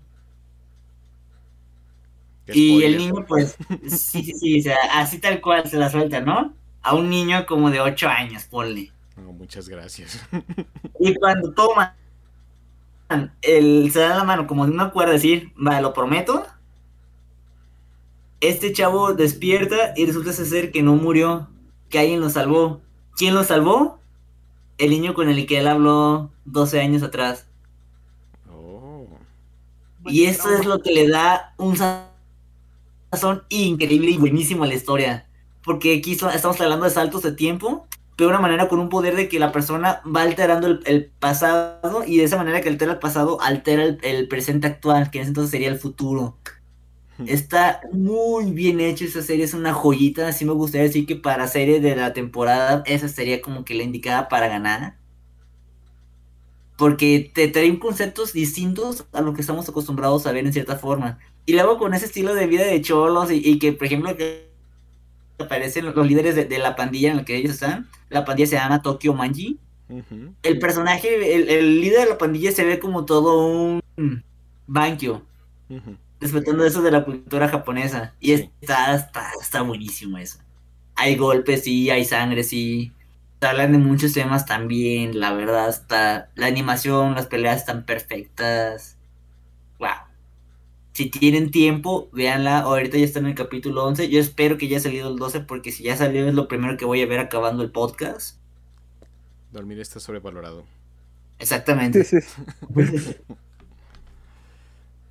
Y 2.46 2.82
el 2.82 2.98
niño, 2.98 3.24
pues, 3.26 3.56
sí, 3.88 4.22
sí, 4.22 4.34
sí, 4.34 4.60
o 4.60 4.62
sea, 4.62 4.76
así 4.92 5.18
tal 5.18 5.40
cual 5.40 5.68
se 5.68 5.78
la 5.78 5.90
suelta, 5.90 6.20
¿no? 6.20 6.54
A 6.82 6.94
un 6.94 7.08
niño 7.08 7.46
como 7.46 7.70
de 7.70 7.80
8 7.80 8.08
años, 8.08 8.44
ponle. 8.44 8.92
muchas 9.16 9.68
gracias. 9.68 10.20
Y 11.00 11.14
cuando 11.14 11.52
toma 11.52 11.96
el, 13.42 13.90
se 13.92 14.00
da 14.00 14.16
la 14.16 14.24
mano 14.24 14.46
como 14.46 14.66
de 14.66 14.72
una 14.72 14.90
cuerda, 14.90 15.12
decir, 15.12 15.52
vale, 15.56 15.80
lo 15.82 15.92
prometo. 15.92 16.46
Este 18.40 18.72
chavo 18.72 19.14
despierta 19.14 19.94
y 19.96 20.04
resulta 20.04 20.32
ser 20.32 20.70
que 20.70 20.82
no 20.82 20.96
murió, 20.96 21.48
que 21.88 21.98
alguien 21.98 22.20
lo 22.20 22.28
salvó. 22.28 22.82
¿Quién 23.16 23.34
lo 23.34 23.44
salvó? 23.44 24.00
El 24.76 24.90
niño 24.90 25.14
con 25.14 25.28
el 25.28 25.46
que 25.46 25.58
él 25.58 25.68
habló 25.68 26.30
12 26.44 26.80
años 26.80 27.02
atrás. 27.02 27.46
Y 30.06 30.24
eso 30.24 30.54
es 30.54 30.66
lo 30.66 30.80
que 30.80 30.92
le 30.92 31.08
da 31.08 31.54
un 31.56 31.76
sazón 31.76 33.44
increíble 33.48 34.10
y 34.10 34.18
buenísimo 34.18 34.64
a 34.64 34.66
la 34.66 34.74
historia. 34.74 35.26
Porque 35.62 35.96
aquí 35.98 36.12
estamos 36.12 36.60
hablando 36.60 36.84
de 36.84 36.90
saltos 36.90 37.22
de 37.22 37.32
tiempo 37.32 37.86
de 38.16 38.26
una 38.26 38.40
manera 38.40 38.68
con 38.68 38.78
un 38.78 38.88
poder 38.88 39.16
de 39.16 39.28
que 39.28 39.38
la 39.38 39.50
persona 39.50 40.00
va 40.04 40.22
alterando 40.22 40.68
el, 40.84 41.10
pasado 41.18 42.04
y 42.06 42.18
de 42.18 42.24
esa 42.24 42.36
manera 42.36 42.60
que 42.60 42.68
altera 42.68 42.92
el 42.92 42.98
pasado 42.98 43.40
altera 43.40 43.82
el, 43.82 44.28
presente 44.28 44.66
actual, 44.66 45.10
que 45.10 45.18
en 45.18 45.22
ese 45.22 45.30
entonces 45.30 45.50
sería 45.50 45.68
el 45.68 45.78
futuro. 45.78 46.38
Está 47.26 47.80
muy 47.92 48.50
bien 48.50 48.80
hecho 48.80 49.04
esa 49.04 49.22
serie, 49.22 49.44
es 49.44 49.54
una 49.54 49.72
joyita. 49.72 50.28
Así 50.28 50.44
me 50.44 50.52
gustaría 50.52 50.88
decir 50.88 51.06
que 51.06 51.14
para 51.14 51.46
serie 51.46 51.80
de 51.80 51.94
la 51.94 52.12
temporada, 52.12 52.82
esa 52.86 53.08
sería 53.08 53.40
como 53.40 53.64
que 53.64 53.74
la 53.74 53.84
indicada 53.84 54.28
para 54.28 54.48
ganar. 54.48 54.96
Porque 56.76 57.30
te 57.32 57.48
traen 57.48 57.76
conceptos 57.78 58.32
distintos 58.32 59.04
a 59.12 59.20
lo 59.20 59.34
que 59.34 59.40
estamos 59.40 59.68
acostumbrados 59.68 60.26
a 60.26 60.32
ver 60.32 60.44
en 60.44 60.52
cierta 60.52 60.76
forma. 60.76 61.18
Y 61.46 61.52
luego 61.52 61.78
con 61.78 61.94
ese 61.94 62.06
estilo 62.06 62.34
de 62.34 62.46
vida 62.46 62.64
de 62.64 62.80
cholos 62.80 63.28
y, 63.30 63.58
que, 63.58 63.72
por 63.72 63.86
ejemplo, 63.86 64.16
que 64.16 64.50
aparecen 65.38 65.84
los 65.84 66.06
líderes 66.06 66.34
de, 66.34 66.58
la 66.58 66.74
pandilla 66.74 67.10
en 67.10 67.18
la 67.18 67.24
que 67.24 67.36
ellos 67.36 67.52
están. 67.52 67.88
La 68.08 68.24
pandilla 68.24 68.48
se 68.48 68.56
llama 68.56 68.82
Tokyo 68.82 69.14
Manji. 69.14 69.58
El 70.42 70.58
personaje, 70.58 71.36
el, 71.58 71.80
líder 71.80 72.00
de 72.00 72.10
la 72.10 72.18
pandilla 72.18 72.50
se 72.52 72.64
ve 72.64 72.78
como 72.78 73.04
todo 73.04 73.46
un 73.46 73.82
Bankyo 74.66 75.22
respetando 76.24 76.64
eso 76.64 76.80
de 76.82 76.90
la 76.90 77.04
cultura 77.04 77.48
japonesa. 77.48 78.14
Y 78.18 78.32
está, 78.32 78.94
está, 78.94 79.30
está 79.40 79.62
buenísimo 79.62 80.16
eso. 80.18 80.38
Hay 80.94 81.16
golpes, 81.16 81.64
sí, 81.64 81.90
hay 81.90 82.04
sangre, 82.04 82.42
sí. 82.42 82.92
Hablan 83.44 83.72
de 83.72 83.78
muchos 83.78 84.12
temas 84.12 84.46
también, 84.46 85.20
la 85.20 85.32
verdad, 85.32 85.68
está. 85.68 86.30
La 86.34 86.46
animación, 86.46 87.14
las 87.14 87.26
peleas 87.26 87.58
están 87.58 87.84
perfectas. 87.84 88.96
Wow. 89.78 89.90
Si 90.92 91.10
tienen 91.10 91.50
tiempo, 91.50 92.08
véanla. 92.12 92.60
Ahorita 92.60 92.96
ya 92.98 93.04
está 93.04 93.18
en 93.18 93.26
el 93.26 93.34
capítulo 93.34 93.84
11. 93.84 94.08
Yo 94.08 94.20
espero 94.20 94.58
que 94.58 94.68
ya 94.68 94.76
haya 94.76 94.84
salido 94.84 95.10
el 95.10 95.16
12, 95.16 95.40
porque 95.40 95.72
si 95.72 95.84
ya 95.84 95.96
salió 95.96 96.26
es 96.26 96.34
lo 96.34 96.48
primero 96.48 96.76
que 96.76 96.84
voy 96.84 97.02
a 97.02 97.06
ver 97.06 97.18
acabando 97.18 97.62
el 97.62 97.70
podcast. 97.70 98.38
Dormir 99.52 99.80
está 99.80 100.00
sobrevalorado. 100.00 100.64
Exactamente. 101.38 102.06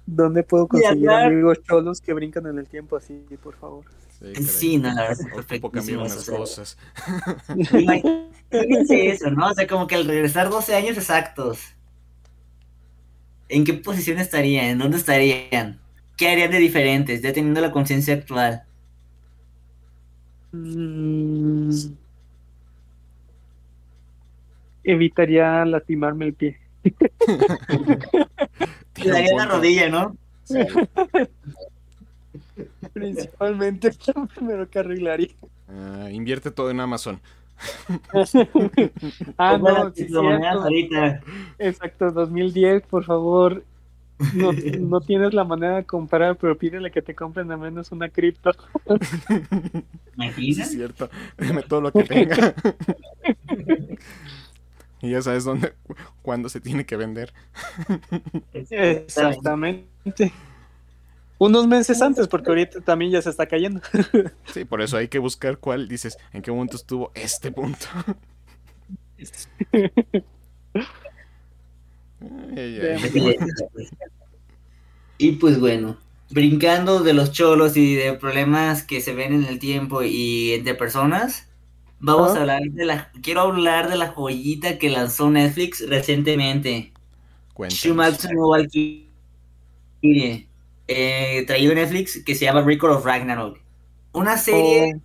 ¿Dónde 0.05 0.43
puedo 0.43 0.67
conseguir 0.67 1.09
amigos 1.09 1.61
cholos 1.63 2.01
que 2.01 2.13
brincan 2.13 2.45
en 2.47 2.59
el 2.59 2.67
tiempo 2.67 2.97
así, 2.97 3.25
por 3.41 3.55
favor? 3.55 3.85
Sí, 4.41 4.77
no, 4.77 4.93
la 4.93 5.09
verdad 5.09 5.27
es 5.43 5.93
unas 5.95 6.29
cosas. 6.29 6.77
Fíjense 8.49 9.07
eso, 9.07 9.31
¿no? 9.31 9.49
O 9.49 9.53
sea, 9.53 9.67
como 9.67 9.87
que 9.87 9.95
al 9.95 10.05
regresar 10.05 10.49
12 10.49 10.75
años 10.75 10.97
exactos, 10.97 11.73
¿en 13.49 13.63
qué 13.63 13.73
posición 13.73 14.19
estarían? 14.19 14.65
¿En 14.65 14.77
dónde 14.77 14.97
estarían? 14.97 15.79
¿Qué 16.15 16.29
harían 16.29 16.51
de 16.51 16.59
diferentes, 16.59 17.21
ya 17.21 17.33
teniendo 17.33 17.59
la 17.59 17.71
conciencia 17.71 18.13
actual? 18.13 18.63
Mm. 20.51 21.71
evitaría 24.83 25.65
lastimarme 25.65 26.25
el 26.25 26.33
pie. 26.33 26.62
Te 28.93 29.09
daría 29.09 29.35
la 29.35 29.45
rodilla, 29.45 29.89
¿no? 29.89 30.17
Principalmente 32.93 33.91
lo 34.15 34.27
primero 34.27 34.69
que 34.69 34.79
arreglaría. 34.79 35.29
Uh, 35.67 36.07
invierte 36.09 36.51
todo 36.51 36.69
en 36.69 36.79
Amazon. 36.79 37.19
ah, 39.37 39.57
no, 39.57 39.93
sí, 39.93 40.07
ahorita. 40.13 41.21
Exacto, 41.59 42.11
2010, 42.11 42.83
por 42.83 43.05
favor. 43.05 43.63
No, 44.33 44.51
no, 44.79 45.01
tienes 45.01 45.33
la 45.33 45.43
manera 45.43 45.77
de 45.77 45.85
comprar, 45.85 46.35
pero 46.37 46.57
pídele 46.57 46.91
que 46.91 47.01
te 47.01 47.15
compren 47.15 47.51
al 47.51 47.59
menos 47.59 47.91
una 47.91 48.09
cripto. 48.09 48.51
¿Me 50.15 50.27
es 50.27 50.69
cierto. 50.69 51.09
Dime 51.37 51.63
todo 51.63 51.81
lo 51.81 51.91
que 51.91 52.03
tenga. 52.03 52.53
Y 55.03 55.11
ya 55.11 55.21
sabes 55.21 55.43
dónde, 55.43 55.73
cuándo 56.23 56.49
se 56.49 56.61
tiene 56.61 56.85
que 56.85 56.95
vender. 56.95 57.33
Exactamente. 58.53 60.31
Unos 61.37 61.67
meses 61.67 62.01
antes, 62.01 62.29
porque 62.29 62.49
ahorita 62.49 62.79
también 62.81 63.11
ya 63.11 63.21
se 63.21 63.29
está 63.29 63.45
cayendo. 63.45 63.81
sí, 64.53 64.63
por 64.63 64.81
eso 64.81 64.95
hay 64.95 65.09
que 65.09 65.19
buscar 65.19 65.57
cuál, 65.57 65.89
dices, 65.89 66.17
en 66.31 66.41
qué 66.41 66.51
momento 66.51 66.77
estuvo 66.77 67.11
este 67.15 67.51
punto. 67.51 67.85
y 75.17 75.31
pues 75.33 75.59
bueno, 75.59 75.97
brincando 76.29 77.03
de 77.03 77.13
los 77.13 77.33
cholos 77.33 77.75
y 77.75 77.95
de 77.95 78.13
problemas 78.13 78.83
que 78.83 79.01
se 79.01 79.13
ven 79.13 79.33
en 79.33 79.43
el 79.43 79.59
tiempo 79.59 80.01
y 80.01 80.53
entre 80.53 80.75
personas, 80.75 81.49
Vamos 82.05 82.35
a 82.35 82.41
hablar 82.41 82.63
de 82.63 82.85
la. 82.85 83.09
Quiero 83.21 83.39
hablar 83.39 83.89
de 83.89 83.95
la 83.95 84.09
joyita 84.09 84.77
que 84.77 84.89
lanzó 84.89 85.29
Netflix 85.29 85.87
recientemente. 85.87 86.91
Shumatsu 87.69 88.27
no 88.33 88.49
Valkyrie. 88.49 89.07
Eh, 90.01 91.43
traído 91.47 91.73
Netflix 91.73 92.21
que 92.25 92.35
se 92.35 92.43
llama 92.43 92.61
Record 92.61 92.91
of 92.91 93.05
Ragnarok. 93.05 93.57
Una 94.11 94.37
serie 94.37 94.95
oh. 94.97 95.01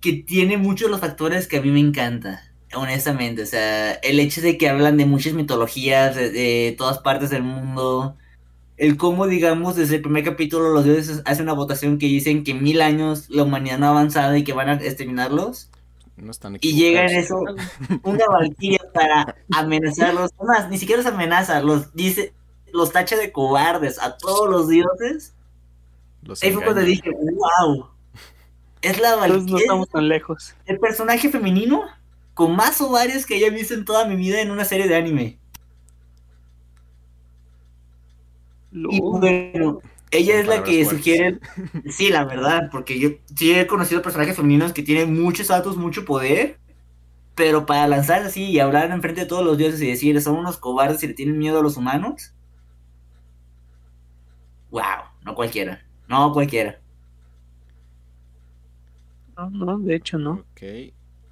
que 0.00 0.14
tiene 0.14 0.56
muchos 0.56 0.88
de 0.88 0.90
los 0.90 1.00
factores 1.00 1.46
que 1.46 1.58
a 1.58 1.62
mí 1.62 1.70
me 1.70 1.78
encanta. 1.78 2.42
Honestamente, 2.74 3.42
o 3.42 3.46
sea, 3.46 3.92
el 3.92 4.18
hecho 4.18 4.40
de 4.40 4.58
que 4.58 4.68
hablan 4.68 4.96
de 4.96 5.06
muchas 5.06 5.34
mitologías 5.34 6.16
de 6.16 6.74
todas 6.76 6.98
partes 6.98 7.30
del 7.30 7.44
mundo, 7.44 8.16
el 8.76 8.96
cómo, 8.96 9.26
digamos, 9.26 9.76
desde 9.76 9.96
el 9.96 10.02
primer 10.02 10.24
capítulo 10.24 10.70
los 10.70 10.84
dioses 10.84 11.22
hacen 11.24 11.44
una 11.44 11.52
votación 11.52 11.98
que 11.98 12.06
dicen 12.06 12.42
que 12.42 12.54
mil 12.54 12.80
años 12.80 13.28
la 13.28 13.44
humanidad 13.44 13.78
no 13.78 13.86
ha 13.86 13.90
avanzado 13.90 14.36
y 14.36 14.44
que 14.44 14.52
van 14.52 14.68
a 14.68 14.74
exterminarlos. 14.74 15.70
No 16.16 16.30
están 16.30 16.58
y 16.60 16.74
llega 16.74 17.06
en 17.06 17.16
eso 17.16 17.40
una 18.02 18.26
valquiria 18.26 18.80
para 18.92 19.36
amenazarlos. 19.52 20.30
Más, 20.40 20.68
ni 20.70 20.78
siquiera 20.78 21.02
los 21.02 21.12
amenaza, 21.12 21.60
los 21.60 21.92
dice, 21.94 22.32
los 22.72 22.92
tacha 22.92 23.16
de 23.16 23.32
cobardes 23.32 24.00
a 24.00 24.16
todos 24.16 24.48
los 24.48 24.68
dioses. 24.68 25.34
Los 26.22 26.42
Ahí 26.42 26.52
fue 26.52 26.62
cuando 26.62 26.82
dije, 26.82 27.10
wow. 27.10 27.88
Es 28.80 29.00
la 29.00 29.16
valquiria. 29.16 29.52
No 29.52 29.58
estamos 29.58 29.88
tan 29.88 30.08
lejos. 30.08 30.54
El 30.66 30.78
personaje 30.78 31.30
femenino 31.30 31.82
con 32.34 32.54
más 32.54 32.80
ovarios 32.80 33.26
que 33.26 33.36
haya 33.36 33.50
visto 33.50 33.74
en 33.74 33.84
toda 33.84 34.06
mi 34.06 34.16
vida 34.16 34.40
en 34.40 34.50
una 34.50 34.64
serie 34.64 34.88
de 34.88 34.96
anime. 34.96 35.38
Y 38.88 39.04
bueno, 39.10 39.80
ella 40.10 40.38
es 40.40 40.46
la 40.46 40.62
que 40.62 40.84
sugiere, 40.84 41.40
sí, 41.90 42.10
la 42.10 42.24
verdad, 42.24 42.68
porque 42.70 42.98
yo 42.98 43.10
sí 43.36 43.52
he 43.54 43.66
conocido 43.66 44.02
personajes 44.02 44.36
femeninos 44.36 44.72
que 44.72 44.82
tienen 44.82 45.14
muchos 45.20 45.48
datos, 45.48 45.76
mucho 45.76 46.04
poder, 46.04 46.60
pero 47.36 47.66
para 47.66 47.88
lanzarse 47.88 48.28
así 48.28 48.44
y 48.46 48.60
hablar 48.60 48.90
en 48.92 49.02
frente 49.02 49.22
de 49.22 49.26
todos 49.28 49.44
los 49.44 49.58
dioses 49.58 49.82
y 49.82 49.88
decir, 49.88 50.20
son 50.22 50.36
unos 50.36 50.58
cobardes 50.58 51.02
y 51.04 51.08
le 51.08 51.14
tienen 51.14 51.38
miedo 51.38 51.60
a 51.60 51.62
los 51.62 51.76
humanos. 51.76 52.34
Wow, 54.70 55.04
no 55.22 55.34
cualquiera, 55.34 55.80
no 56.08 56.32
cualquiera. 56.32 56.78
No, 59.36 59.48
no, 59.50 59.78
de 59.78 59.94
hecho 59.96 60.18
no. 60.18 60.44
Ok, 60.52 60.62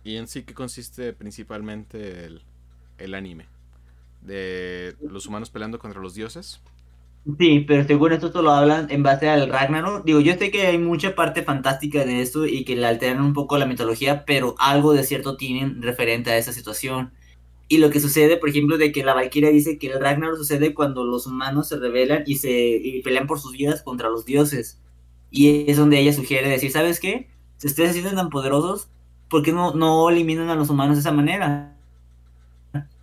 y 0.04 0.16
en 0.16 0.26
sí 0.26 0.44
que 0.44 0.54
consiste 0.54 1.12
principalmente 1.12 2.24
el, 2.24 2.42
el 2.98 3.14
anime, 3.14 3.46
de 4.22 4.96
los 5.02 5.26
humanos 5.26 5.50
peleando 5.50 5.78
contra 5.78 6.00
los 6.00 6.14
dioses. 6.14 6.62
Sí, 7.38 7.60
pero 7.60 7.84
según 7.86 8.12
esto 8.12 8.42
lo 8.42 8.50
hablan 8.50 8.90
en 8.90 9.04
base 9.04 9.28
al 9.28 9.48
Ragnarok. 9.48 10.04
Digo, 10.04 10.18
yo 10.20 10.34
sé 10.34 10.50
que 10.50 10.66
hay 10.66 10.78
mucha 10.78 11.14
parte 11.14 11.44
fantástica 11.44 12.04
de 12.04 12.20
esto 12.20 12.46
y 12.46 12.64
que 12.64 12.74
le 12.74 12.84
alteran 12.86 13.22
un 13.22 13.32
poco 13.32 13.58
la 13.58 13.66
mitología, 13.66 14.24
pero 14.24 14.56
algo 14.58 14.92
de 14.92 15.04
cierto 15.04 15.36
tienen 15.36 15.80
referente 15.82 16.30
a 16.30 16.36
esa 16.36 16.52
situación. 16.52 17.12
Y 17.68 17.78
lo 17.78 17.90
que 17.90 18.00
sucede, 18.00 18.36
por 18.38 18.48
ejemplo, 18.48 18.76
de 18.76 18.90
que 18.90 19.04
la 19.04 19.14
Valkyria 19.14 19.50
dice 19.50 19.78
que 19.78 19.86
el 19.88 20.00
Ragnarok 20.00 20.36
sucede 20.36 20.74
cuando 20.74 21.04
los 21.04 21.26
humanos 21.26 21.68
se 21.68 21.78
rebelan 21.78 22.24
y 22.26 22.36
se 22.36 22.50
y 22.52 23.02
pelean 23.02 23.26
por 23.28 23.38
sus 23.40 23.52
vidas 23.52 23.82
contra 23.82 24.08
los 24.10 24.24
dioses. 24.24 24.80
Y 25.30 25.70
es 25.70 25.76
donde 25.76 25.98
ella 26.00 26.12
sugiere 26.12 26.48
decir, 26.48 26.72
¿sabes 26.72 27.00
qué? 27.00 27.30
Si 27.56 27.68
ustedes 27.68 27.90
se 27.90 27.94
sienten 27.94 28.16
tan 28.16 28.30
poderosos, 28.30 28.90
¿por 29.28 29.42
qué 29.42 29.52
no, 29.52 29.74
no 29.74 30.10
eliminan 30.10 30.50
a 30.50 30.56
los 30.56 30.70
humanos 30.70 30.96
de 30.96 31.00
esa 31.00 31.12
manera? 31.12 31.76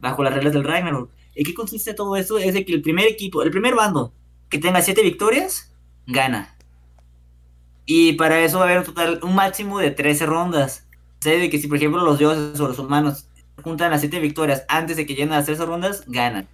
Bajo 0.02 0.24
las 0.24 0.34
reglas 0.34 0.54
del 0.54 0.66
Ragnarok. 0.66 1.10
¿En 1.40 1.46
qué 1.46 1.54
consiste 1.54 1.94
todo 1.94 2.18
esto? 2.18 2.38
Es 2.38 2.54
de 2.54 2.66
que 2.66 2.74
el 2.74 2.82
primer 2.82 3.08
equipo, 3.08 3.42
el 3.44 3.50
primer 3.50 3.74
bando 3.74 4.12
que 4.50 4.58
tenga 4.58 4.82
siete 4.82 5.02
victorias, 5.02 5.74
gana. 6.06 6.54
Y 7.86 8.14
para 8.14 8.42
eso 8.42 8.58
va 8.58 8.66
a 8.66 8.68
haber 8.68 8.80
un 8.80 8.84
total, 8.84 9.20
un 9.24 9.36
máximo 9.36 9.80
de 9.80 9.92
13 9.92 10.26
rondas. 10.26 10.86
O 11.20 11.22
sea, 11.22 11.38
de 11.38 11.50
que 11.50 11.58
si 11.58 11.70
por 11.70 11.78
ejemplo 11.78 12.04
los 12.04 12.20
dioses 12.20 12.60
o 12.60 12.68
los 12.68 12.78
humanos 12.78 13.30
juntan 13.64 13.90
las 13.90 14.02
siete 14.02 14.20
victorias 14.20 14.66
antes 14.68 14.98
de 14.98 15.06
que 15.06 15.14
lleguen 15.14 15.32
a 15.32 15.38
las 15.38 15.46
13 15.46 15.66
rondas, 15.66 16.04
ganan. 16.08 16.50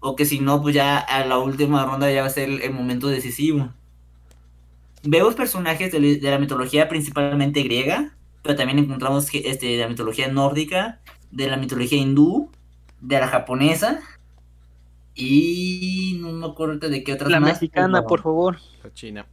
O 0.00 0.14
que 0.14 0.26
si 0.26 0.40
no, 0.40 0.60
pues 0.60 0.74
ya 0.74 0.98
a 0.98 1.24
la 1.24 1.38
última 1.38 1.86
ronda 1.86 2.12
ya 2.12 2.20
va 2.20 2.26
a 2.26 2.30
ser 2.30 2.50
el, 2.50 2.72
momento 2.74 3.08
decisivo. 3.08 3.70
Vemos 5.04 5.36
personajes 5.36 5.90
de, 5.90 6.20
la 6.20 6.38
mitología 6.38 6.86
principalmente 6.90 7.62
griega, 7.62 8.14
pero 8.42 8.56
también 8.56 8.78
encontramos 8.78 9.26
este, 9.32 9.66
de 9.68 9.78
la 9.78 9.88
mitología 9.88 10.28
nórdica, 10.28 11.00
de 11.30 11.48
la 11.48 11.56
mitología 11.56 11.96
hindú, 11.96 12.50
de 13.00 13.18
la 13.20 13.28
japonesa, 13.28 14.00
y 15.18 16.16
no 16.20 16.32
me 16.32 16.46
acuerdo 16.46 16.88
de 16.88 17.02
qué 17.02 17.12
otras 17.12 17.30
La 17.30 17.40
mexicana, 17.40 18.02
por 18.02 18.22
favor. 18.22 18.58
La 18.84 18.92
china. 18.92 19.26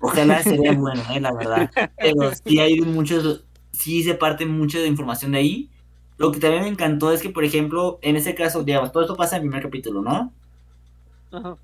Ojalá 0.00 0.42
sería 0.42 0.72
bueno, 0.78 1.02
eh, 1.12 1.20
la 1.20 1.32
verdad. 1.32 1.70
Pero 1.98 2.30
sí 2.32 2.60
hay 2.60 2.80
muchos, 2.80 3.44
sí 3.72 4.04
se 4.04 4.14
parte 4.14 4.46
mucho 4.46 4.78
de 4.78 4.86
información 4.86 5.32
de 5.32 5.38
ahí. 5.38 5.70
Lo 6.18 6.30
que 6.30 6.38
también 6.38 6.62
me 6.62 6.68
encantó 6.68 7.10
es 7.10 7.20
que, 7.20 7.30
por 7.30 7.42
ejemplo, 7.42 7.98
en 8.02 8.14
ese 8.14 8.36
caso, 8.36 8.62
digamos, 8.62 8.92
todo 8.92 9.02
esto 9.02 9.16
pasa 9.16 9.36
en 9.36 9.42
el 9.42 9.48
primer 9.48 9.64
capítulo, 9.64 10.02
¿no? 10.02 10.32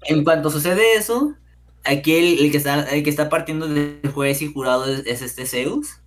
En 0.02 0.24
cuanto 0.24 0.50
sucede 0.50 0.94
eso, 0.96 1.34
aquí 1.84 2.12
el, 2.14 2.50
que, 2.50 2.56
está, 2.56 2.82
el 2.90 3.04
que 3.04 3.10
está 3.10 3.28
partiendo 3.28 3.68
del 3.68 4.00
juez 4.12 4.42
y 4.42 4.52
jurado 4.52 4.86
es, 4.86 5.22
este 5.22 5.46
Zeus. 5.46 6.00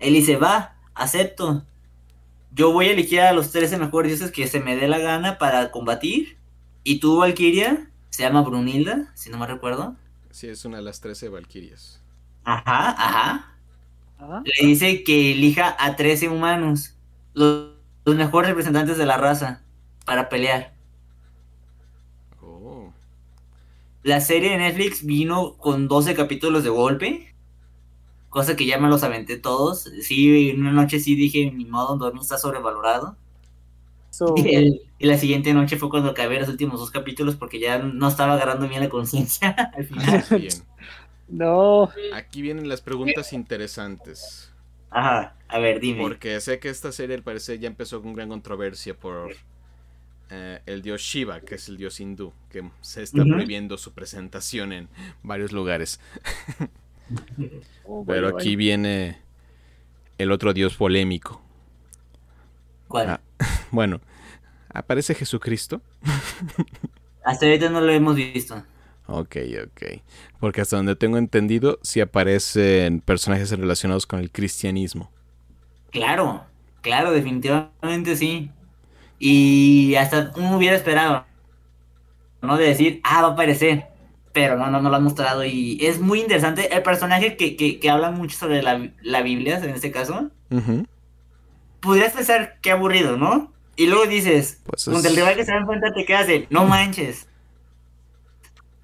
Él 0.00 0.14
dice, 0.14 0.36
va, 0.36 0.76
acepto. 0.94 1.64
Yo 2.52 2.72
voy 2.72 2.88
a 2.88 2.92
elegir 2.92 3.20
a 3.20 3.32
los 3.32 3.52
13 3.52 3.78
mejores 3.78 4.10
dioses 4.10 4.32
que 4.32 4.48
se 4.48 4.58
me 4.58 4.74
dé 4.74 4.88
la 4.88 4.98
gana 4.98 5.38
para 5.38 5.70
combatir. 5.70 6.36
Y 6.88 7.00
tú, 7.00 7.16
Valkyria, 7.16 7.90
se 8.10 8.22
llama 8.22 8.42
Brunilda, 8.42 9.10
si 9.16 9.28
no 9.28 9.38
me 9.38 9.46
recuerdo. 9.48 9.96
Sí, 10.30 10.46
es 10.46 10.64
una 10.64 10.76
de 10.76 10.84
las 10.84 11.00
13 11.00 11.30
Valkyrias. 11.30 12.00
Ajá, 12.44 12.90
ajá. 12.90 13.56
Le 14.44 14.68
dice 14.68 15.02
que 15.02 15.32
elija 15.32 15.74
a 15.80 15.96
13 15.96 16.28
humanos, 16.28 16.94
los, 17.34 17.72
mejores 18.04 18.50
representantes 18.50 18.98
de 18.98 19.04
la 19.04 19.16
raza, 19.16 19.64
para 20.04 20.28
pelear. 20.28 20.76
Oh. 22.40 22.92
La 24.04 24.20
serie 24.20 24.50
de 24.50 24.58
Netflix 24.58 25.04
vino 25.04 25.56
con 25.56 25.88
12 25.88 26.14
capítulos 26.14 26.62
de 26.62 26.70
golpe, 26.70 27.34
cosa 28.28 28.54
que 28.54 28.64
ya 28.64 28.78
me 28.78 28.88
los 28.88 29.02
aventé 29.02 29.38
todos. 29.38 29.90
Sí, 30.02 30.52
una 30.56 30.70
noche 30.70 31.00
sí 31.00 31.16
dije, 31.16 31.50
mi 31.50 31.64
modo, 31.64 31.96
dormir 31.96 32.22
está 32.22 32.38
sobrevalorado. 32.38 33.16
Y, 34.36 35.06
la 35.06 35.18
siguiente 35.18 35.52
noche 35.52 35.76
fue 35.76 35.90
cuando 35.90 36.10
acabé 36.10 36.40
los 36.40 36.48
últimos 36.48 36.80
dos 36.80 36.90
capítulos 36.90 37.36
porque 37.36 37.60
ya 37.60 37.78
no 37.78 38.08
estaba 38.08 38.34
agarrando 38.34 38.68
bien 38.68 38.80
la 38.80 38.88
conciencia 38.88 39.50
al 39.76 39.84
final. 39.84 40.24
Bien. 40.30 40.52
No. 41.28 41.90
Aquí 42.14 42.42
vienen 42.42 42.68
las 42.68 42.80
preguntas 42.80 43.32
interesantes. 43.32 44.52
Ajá, 44.90 45.36
a 45.48 45.58
ver, 45.58 45.80
dime. 45.80 46.00
Porque 46.00 46.40
sé 46.40 46.58
que 46.58 46.68
esta 46.68 46.92
serie 46.92 47.16
al 47.16 47.22
parecer 47.22 47.58
ya 47.58 47.68
empezó 47.68 48.00
con 48.00 48.14
gran 48.14 48.28
controversia 48.28 48.94
por 48.94 49.34
eh, 50.30 50.60
el 50.66 50.82
dios 50.82 51.02
Shiva, 51.02 51.40
que 51.40 51.56
es 51.56 51.68
el 51.68 51.76
dios 51.76 52.00
hindú, 52.00 52.32
que 52.50 52.68
se 52.80 53.02
está 53.02 53.24
prohibiendo 53.24 53.76
su 53.76 53.92
presentación 53.92 54.72
en 54.72 54.88
varios 55.22 55.52
lugares. 55.52 56.00
Oh, 57.84 58.04
Pero 58.04 58.36
aquí 58.36 58.56
viene 58.56 59.18
el 60.18 60.32
otro 60.32 60.52
dios 60.52 60.74
polémico. 60.74 61.40
¿Cuál? 62.88 63.10
Ah, 63.10 63.20
bueno, 63.70 64.00
¿aparece 64.72 65.14
Jesucristo? 65.14 65.80
Hasta 67.24 67.46
ahorita 67.46 67.70
no 67.70 67.80
lo 67.80 67.90
hemos 67.90 68.14
visto. 68.14 68.62
Ok, 69.08 69.36
ok. 69.64 70.02
Porque 70.40 70.60
hasta 70.60 70.76
donde 70.76 70.96
tengo 70.96 71.18
entendido, 71.18 71.78
sí 71.82 72.00
aparecen 72.00 73.00
personajes 73.00 73.50
relacionados 73.50 74.06
con 74.06 74.20
el 74.20 74.30
cristianismo. 74.30 75.10
Claro, 75.90 76.44
claro, 76.82 77.12
definitivamente 77.12 78.16
sí. 78.16 78.50
Y 79.18 79.94
hasta 79.94 80.32
uno 80.36 80.56
hubiera 80.56 80.76
esperado, 80.76 81.24
¿no? 82.42 82.56
De 82.56 82.66
decir, 82.66 83.00
ah, 83.04 83.22
va 83.22 83.28
a 83.28 83.32
aparecer. 83.32 83.86
Pero 84.32 84.56
no, 84.58 84.70
no, 84.70 84.82
no 84.82 84.90
lo 84.90 84.96
han 84.96 85.04
mostrado. 85.04 85.44
Y 85.44 85.78
es 85.80 86.00
muy 86.00 86.20
interesante. 86.20 86.74
El 86.74 86.82
personaje 86.82 87.36
que, 87.36 87.56
que, 87.56 87.90
habla 87.90 88.10
mucho 88.10 88.36
sobre 88.36 88.62
la, 88.62 88.90
la, 89.02 89.22
Biblia, 89.22 89.58
en 89.58 89.70
este 89.70 89.90
caso. 89.90 90.30
Podrías 91.80 92.12
pensar 92.12 92.58
qué 92.60 92.72
aburrido, 92.72 93.16
¿no? 93.16 93.52
Y 93.76 93.86
luego 93.86 94.06
dices, 94.06 94.60
pues 94.64 94.86
el 94.88 95.14
rival 95.14 95.36
que 95.36 95.44
se 95.44 95.52
da 95.52 95.64
cuenta 95.66 95.92
te 95.92 96.04
quedas 96.04 96.26
de, 96.26 96.46
no 96.50 96.64
manches 96.64 97.28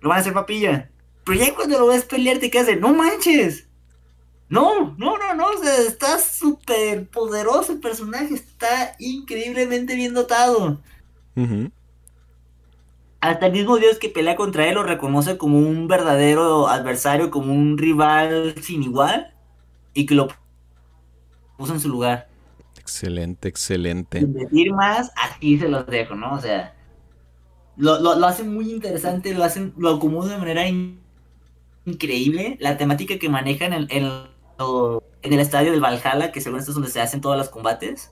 lo 0.02 0.08
van 0.08 0.18
a 0.18 0.20
hacer 0.20 0.34
papilla. 0.34 0.90
Pero 1.24 1.38
ya 1.38 1.54
cuando 1.54 1.78
lo 1.78 1.86
ves 1.86 2.04
pelear 2.04 2.38
te 2.38 2.50
quedas 2.50 2.66
de, 2.66 2.76
no 2.76 2.92
manches. 2.92 3.68
No, 4.48 4.94
no, 4.98 5.16
no, 5.16 5.34
no, 5.34 5.46
o 5.46 5.62
sea, 5.62 5.78
está 5.78 6.18
súper 6.18 7.08
poderoso 7.08 7.72
el 7.72 7.80
personaje, 7.80 8.34
está 8.34 8.94
increíblemente 8.98 9.94
bien 9.94 10.12
dotado. 10.12 10.78
Hasta 13.20 13.46
el 13.46 13.52
mismo 13.52 13.78
Dios 13.78 13.98
que 13.98 14.10
pelea 14.10 14.36
contra 14.36 14.66
él 14.66 14.74
lo 14.74 14.82
reconoce 14.82 15.38
como 15.38 15.58
un 15.58 15.88
verdadero 15.88 16.68
adversario, 16.68 17.30
como 17.30 17.54
un 17.54 17.78
rival 17.78 18.54
sin 18.60 18.82
igual, 18.82 19.32
y 19.94 20.04
que 20.04 20.16
lo 20.16 20.28
puso 21.56 21.72
en 21.72 21.80
su 21.80 21.88
lugar. 21.88 22.28
Excelente, 22.82 23.48
excelente. 23.48 24.18
Sin 24.18 24.32
decir 24.34 24.72
más, 24.72 25.12
así 25.16 25.56
se 25.56 25.68
los 25.68 25.86
dejo, 25.86 26.16
¿no? 26.16 26.34
O 26.34 26.40
sea, 26.40 26.74
lo, 27.76 28.00
lo, 28.00 28.26
hacen 28.26 28.52
muy 28.52 28.72
interesante, 28.72 29.32
lo 29.34 29.44
hacen, 29.44 29.72
lo 29.76 29.90
acomodan 29.90 30.32
de 30.32 30.38
manera 30.38 30.64
increíble. 31.86 32.56
La 32.58 32.76
temática 32.76 33.18
que 33.20 33.28
manejan 33.28 33.72
en, 33.72 33.86
en, 33.88 34.04
en, 35.22 35.32
el 35.32 35.38
estadio 35.38 35.70
del 35.70 35.80
Valhalla, 35.80 36.32
que 36.32 36.40
según 36.40 36.58
esto 36.58 36.72
es 36.72 36.74
donde 36.74 36.90
se 36.90 37.00
hacen 37.00 37.20
todos 37.20 37.36
los 37.36 37.48
combates. 37.50 38.10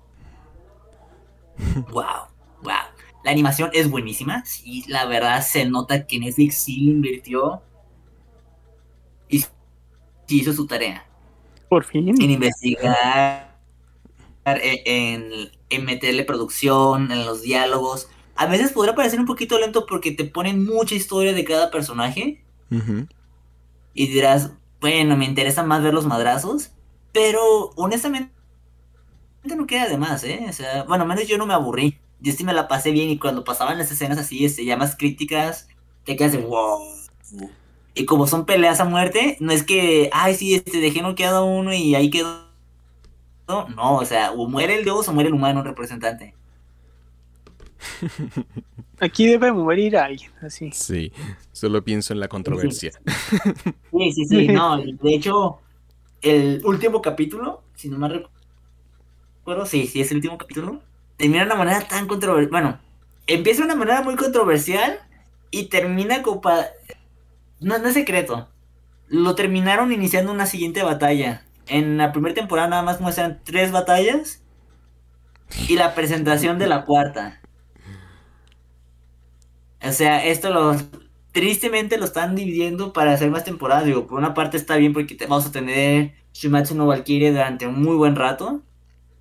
wow, 1.90 2.28
wow. 2.62 2.86
La 3.24 3.32
animación 3.32 3.70
es 3.72 3.90
buenísima. 3.90 4.44
Sí, 4.46 4.84
la 4.86 5.04
verdad 5.06 5.42
se 5.42 5.64
nota 5.66 6.06
que 6.06 6.20
Netflix 6.20 6.62
sí 6.62 6.88
invirtió 6.88 7.60
y 9.28 9.44
hizo 10.28 10.52
su 10.52 10.64
tarea. 10.68 11.04
Por 11.68 11.84
fin. 11.84 12.08
En 12.08 12.30
investigar, 12.30 13.49
en, 14.44 15.50
en 15.68 15.84
meterle 15.84 16.24
producción, 16.24 17.12
en 17.12 17.26
los 17.26 17.42
diálogos 17.42 18.08
a 18.40 18.46
veces 18.46 18.72
podrá 18.72 18.94
parecer 18.94 19.20
un 19.20 19.26
poquito 19.26 19.58
lento 19.58 19.84
porque 19.84 20.12
te 20.12 20.24
ponen 20.24 20.64
mucha 20.64 20.94
historia 20.94 21.34
de 21.34 21.44
cada 21.44 21.70
personaje. 21.70 22.42
Y 23.92 24.06
dirás, 24.08 24.52
bueno, 24.80 25.14
me 25.14 25.26
interesa 25.26 25.62
más 25.62 25.82
ver 25.82 25.92
los 25.92 26.06
madrazos. 26.06 26.70
Pero 27.12 27.72
honestamente 27.76 28.32
no 29.44 29.66
queda 29.66 29.88
de 29.90 29.98
más, 29.98 30.24
¿eh? 30.24 30.46
O 30.48 30.52
sea, 30.54 30.84
bueno, 30.84 31.04
menos 31.04 31.28
yo 31.28 31.36
no 31.36 31.44
me 31.44 31.52
aburrí. 31.52 31.98
Yo 32.18 32.32
sí 32.32 32.42
me 32.42 32.54
la 32.54 32.66
pasé 32.66 32.92
bien 32.92 33.10
y 33.10 33.18
cuando 33.18 33.44
pasaban 33.44 33.76
las 33.76 33.92
escenas 33.92 34.16
así, 34.16 34.42
este, 34.46 34.64
ya 34.64 34.78
más 34.78 34.96
críticas, 34.96 35.68
te 36.04 36.16
quedas 36.16 36.32
de 36.32 36.38
wow. 36.38 36.80
Y 37.92 38.06
como 38.06 38.26
son 38.26 38.46
peleas 38.46 38.80
a 38.80 38.86
muerte, 38.86 39.36
no 39.40 39.52
es 39.52 39.64
que, 39.64 40.08
ay, 40.14 40.34
sí, 40.34 40.54
este, 40.54 40.80
dejé 40.80 41.02
noqueado 41.02 41.40
a 41.40 41.44
uno 41.44 41.74
y 41.74 41.94
ahí 41.94 42.08
quedó. 42.08 42.49
No, 43.68 43.96
o 43.96 44.04
sea, 44.04 44.32
o 44.32 44.48
muere 44.48 44.78
el 44.78 44.84
dios 44.84 45.08
o 45.08 45.12
muere 45.12 45.28
el 45.28 45.34
humano 45.34 45.62
representante. 45.62 46.34
Aquí 49.00 49.26
debe 49.26 49.52
morir 49.52 49.96
alguien, 49.96 50.30
así. 50.42 50.70
Sí, 50.72 51.12
solo 51.52 51.82
pienso 51.82 52.12
en 52.12 52.20
la 52.20 52.28
controversia. 52.28 52.92
Sí, 53.90 54.12
sí, 54.12 54.24
sí, 54.26 54.48
no, 54.48 54.76
de 55.02 55.14
hecho, 55.14 55.58
el 56.20 56.60
último 56.64 57.00
capítulo, 57.00 57.62
si 57.74 57.88
no 57.88 57.98
me 57.98 58.08
recuerdo, 58.08 59.66
sí, 59.66 59.86
sí, 59.86 60.00
es 60.00 60.10
el 60.10 60.18
último 60.18 60.36
capítulo, 60.36 60.82
termina 61.16 61.40
de 61.40 61.46
una 61.46 61.56
manera 61.56 61.88
tan 61.88 62.06
controversial, 62.06 62.50
bueno, 62.50 62.78
empieza 63.26 63.60
de 63.60 63.66
una 63.66 63.76
manera 63.76 64.02
muy 64.02 64.16
controversial 64.16 65.00
y 65.50 65.66
termina 65.66 66.22
con... 66.22 66.40
No, 67.60 67.78
no 67.78 67.88
es 67.88 67.94
secreto, 67.94 68.48
lo 69.10 69.34
terminaron 69.34 69.92
iniciando 69.92 70.32
una 70.32 70.46
siguiente 70.46 70.82
batalla. 70.82 71.44
En 71.70 71.96
la 71.96 72.12
primera 72.12 72.34
temporada 72.34 72.68
nada 72.68 72.82
más 72.82 73.00
muestran 73.00 73.40
tres 73.44 73.70
batallas 73.70 74.42
y 75.68 75.76
la 75.76 75.94
presentación 75.94 76.58
de 76.58 76.66
la 76.66 76.84
cuarta. 76.84 77.40
O 79.82 79.92
sea, 79.92 80.26
esto 80.26 80.50
lo 80.50 80.76
tristemente 81.32 81.96
lo 81.96 82.04
están 82.06 82.34
dividiendo 82.34 82.92
para 82.92 83.12
hacer 83.12 83.30
más 83.30 83.44
temporadas. 83.44 83.84
Digo, 83.84 84.06
por 84.06 84.18
una 84.18 84.34
parte 84.34 84.56
está 84.56 84.76
bien 84.76 84.92
porque 84.92 85.16
vamos 85.28 85.46
a 85.46 85.52
tener 85.52 86.14
Shumatsu 86.34 86.74
no 86.74 86.86
Valkyrie 86.86 87.30
durante 87.30 87.66
un 87.68 87.80
muy 87.80 87.96
buen 87.96 88.16
rato. 88.16 88.62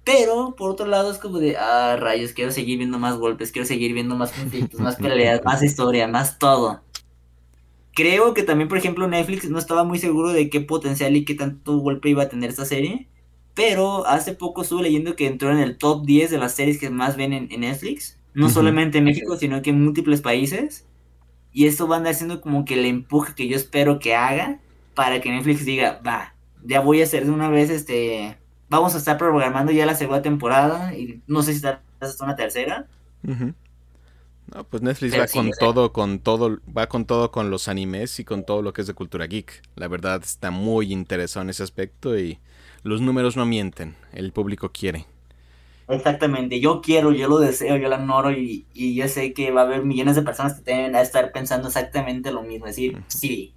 Pero 0.03 0.55
por 0.57 0.71
otro 0.71 0.87
lado 0.87 1.11
es 1.11 1.19
como 1.19 1.37
de, 1.39 1.55
ah, 1.57 1.95
rayos, 1.99 2.33
quiero 2.33 2.51
seguir 2.51 2.79
viendo 2.79 2.97
más 2.97 3.17
golpes, 3.17 3.51
quiero 3.51 3.67
seguir 3.67 3.93
viendo 3.93 4.15
más 4.15 4.31
conflictos, 4.31 4.79
más 4.79 4.95
peleas, 4.95 5.41
más 5.45 5.61
historia, 5.61 6.07
más 6.07 6.39
todo. 6.39 6.81
Creo 7.99 8.33
que 8.33 8.43
también, 8.43 8.69
por 8.69 8.77
ejemplo, 8.77 9.07
Netflix 9.07 9.49
no 9.49 9.59
estaba 9.59 9.83
muy 9.83 9.99
seguro 9.99 10.31
de 10.31 10.49
qué 10.49 10.61
potencial 10.61 11.15
y 11.15 11.25
qué 11.25 11.35
tanto 11.35 11.77
golpe 11.79 12.09
iba 12.09 12.23
a 12.23 12.29
tener 12.29 12.49
esta 12.49 12.65
serie. 12.65 13.07
Pero 13.55 14.05
hace 14.07 14.33
poco 14.33 14.61
estuve 14.61 14.83
leyendo 14.83 15.15
que 15.15 15.27
entró 15.27 15.51
en 15.51 15.57
el 15.57 15.77
top 15.77 16.05
10 16.05 16.31
de 16.31 16.37
las 16.37 16.53
series 16.53 16.79
que 16.79 16.89
más 16.89 17.17
ven 17.17 17.33
en 17.33 17.59
Netflix 17.59 18.19
no 18.33 18.49
solamente 18.49 18.99
en 18.99 19.03
México, 19.03 19.35
sino 19.37 19.61
que 19.61 19.71
en 19.71 19.83
múltiples 19.83 20.21
países. 20.21 20.85
Y 21.51 21.67
esto 21.67 21.87
va 21.87 21.95
a 21.95 21.97
andar 21.99 22.13
siendo 22.13 22.41
como 22.41 22.63
que 22.65 22.75
el 22.75 22.85
empuje 22.85 23.33
que 23.35 23.47
yo 23.47 23.55
espero 23.55 23.99
que 23.99 24.15
haga 24.15 24.59
para 24.93 25.19
que 25.19 25.31
Netflix 25.31 25.65
diga, 25.65 25.99
va, 26.05 26.35
ya 26.63 26.79
voy 26.81 27.01
a 27.01 27.05
hacer 27.05 27.25
de 27.25 27.31
una 27.31 27.49
vez 27.49 27.69
este, 27.69 28.37
vamos 28.69 28.93
a 28.95 28.99
estar 28.99 29.17
programando 29.17 29.71
ya 29.71 29.85
la 29.85 29.95
segunda 29.95 30.21
temporada 30.21 30.95
y 30.95 31.21
no 31.27 31.41
sé 31.41 31.51
si 31.51 31.57
está 31.57 31.81
hasta 31.99 32.23
una 32.23 32.35
tercera. 32.35 32.87
No, 34.53 34.63
pues 34.63 34.81
Netflix 34.81 35.17
va 35.17 35.27
con 35.27 35.51
todo, 35.51 35.93
con 35.93 36.19
todo, 36.19 36.59
va 36.75 36.87
con 36.87 37.05
todo 37.05 37.31
con 37.31 37.51
los 37.51 37.67
animes 37.67 38.19
y 38.19 38.25
con 38.25 38.43
todo 38.43 38.61
lo 38.61 38.73
que 38.73 38.81
es 38.81 38.87
de 38.87 38.93
cultura 38.93 39.27
geek. 39.27 39.61
La 39.75 39.87
verdad 39.87 40.21
está 40.23 40.49
muy 40.49 40.91
interesado 40.91 41.43
en 41.43 41.49
ese 41.51 41.63
aspecto 41.63 42.17
y 42.17 42.39
los 42.83 43.01
números 43.01 43.35
no 43.37 43.45
mienten, 43.45 43.95
el 44.13 44.31
público 44.31 44.71
quiere. 44.71 45.05
Exactamente, 45.87 46.59
yo 46.59 46.81
quiero, 46.81 47.11
yo 47.11 47.27
lo 47.27 47.39
deseo, 47.39 47.75
yo 47.77 47.89
lo 47.89 47.95
honoro 47.95 48.31
y, 48.31 48.65
y 48.73 48.93
yo 48.93 49.07
sé 49.07 49.33
que 49.33 49.51
va 49.51 49.61
a 49.61 49.63
haber 49.65 49.83
millones 49.83 50.15
de 50.15 50.21
personas 50.21 50.61
que 50.61 50.71
a 50.71 51.01
estar 51.01 51.31
pensando 51.31 51.67
exactamente 51.67 52.31
lo 52.31 52.43
mismo, 52.43 52.67
es 52.67 52.75
decir, 52.75 53.01
sí, 53.07 53.55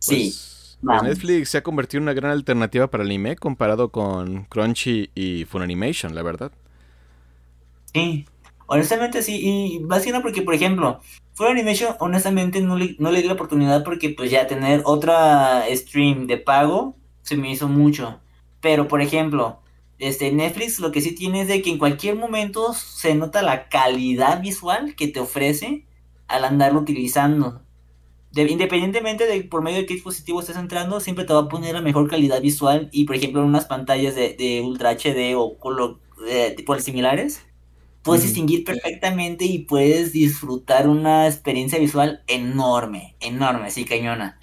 sí. 0.00 0.40
Pues, 0.40 0.78
pues 0.84 1.02
Netflix 1.02 1.50
se 1.50 1.58
ha 1.58 1.62
convertido 1.62 1.98
en 1.98 2.04
una 2.04 2.14
gran 2.14 2.32
alternativa 2.32 2.90
para 2.90 3.04
el 3.04 3.10
anime 3.10 3.36
comparado 3.36 3.90
con 3.90 4.44
Crunchy 4.46 5.10
y 5.14 5.44
Funimation, 5.44 6.14
la 6.16 6.22
verdad. 6.22 6.52
Sí. 7.94 8.26
Honestamente 8.72 9.20
sí, 9.20 9.38
y 9.44 9.80
más 9.80 10.02
que 10.02 10.18
porque, 10.20 10.40
por 10.40 10.54
ejemplo, 10.54 11.00
Full 11.34 11.46
Animation, 11.46 11.94
honestamente 12.00 12.62
no 12.62 12.78
le, 12.78 12.96
no 12.98 13.10
le 13.10 13.20
di 13.20 13.28
la 13.28 13.34
oportunidad 13.34 13.84
porque 13.84 14.08
pues 14.08 14.30
ya 14.30 14.46
tener 14.46 14.80
otra 14.86 15.66
stream 15.74 16.26
de 16.26 16.38
pago 16.38 16.96
se 17.20 17.36
me 17.36 17.50
hizo 17.50 17.68
mucho. 17.68 18.22
Pero, 18.62 18.88
por 18.88 19.02
ejemplo, 19.02 19.60
este 19.98 20.32
Netflix 20.32 20.80
lo 20.80 20.90
que 20.90 21.02
sí 21.02 21.14
tiene 21.14 21.42
es 21.42 21.48
de 21.48 21.60
que 21.60 21.68
en 21.68 21.76
cualquier 21.76 22.16
momento 22.16 22.72
se 22.72 23.14
nota 23.14 23.42
la 23.42 23.68
calidad 23.68 24.40
visual 24.40 24.94
que 24.96 25.08
te 25.08 25.20
ofrece 25.20 25.84
al 26.26 26.46
andarlo 26.46 26.80
utilizando. 26.80 27.60
independientemente 28.34 29.26
de 29.26 29.42
por 29.44 29.60
medio 29.60 29.80
de 29.80 29.86
qué 29.86 29.92
dispositivo 29.92 30.40
estés 30.40 30.56
entrando, 30.56 30.98
siempre 31.00 31.26
te 31.26 31.34
va 31.34 31.40
a 31.40 31.48
poner 31.48 31.74
la 31.74 31.82
mejor 31.82 32.08
calidad 32.08 32.40
visual 32.40 32.88
y 32.90 33.04
por 33.04 33.16
ejemplo 33.16 33.42
en 33.42 33.48
unas 33.48 33.66
pantallas 33.66 34.14
de, 34.14 34.62
Ultra 34.64 34.92
HD 34.92 35.34
o 35.36 35.58
color, 35.58 36.00
eh, 36.26 36.54
tipo 36.56 36.78
similares, 36.78 37.42
puedes 38.02 38.22
distinguir 38.22 38.64
perfectamente 38.64 39.44
y 39.44 39.60
puedes 39.60 40.12
disfrutar 40.12 40.88
una 40.88 41.26
experiencia 41.26 41.78
visual 41.78 42.22
enorme, 42.26 43.16
enorme, 43.20 43.68
así 43.68 43.84
cañona. 43.84 44.38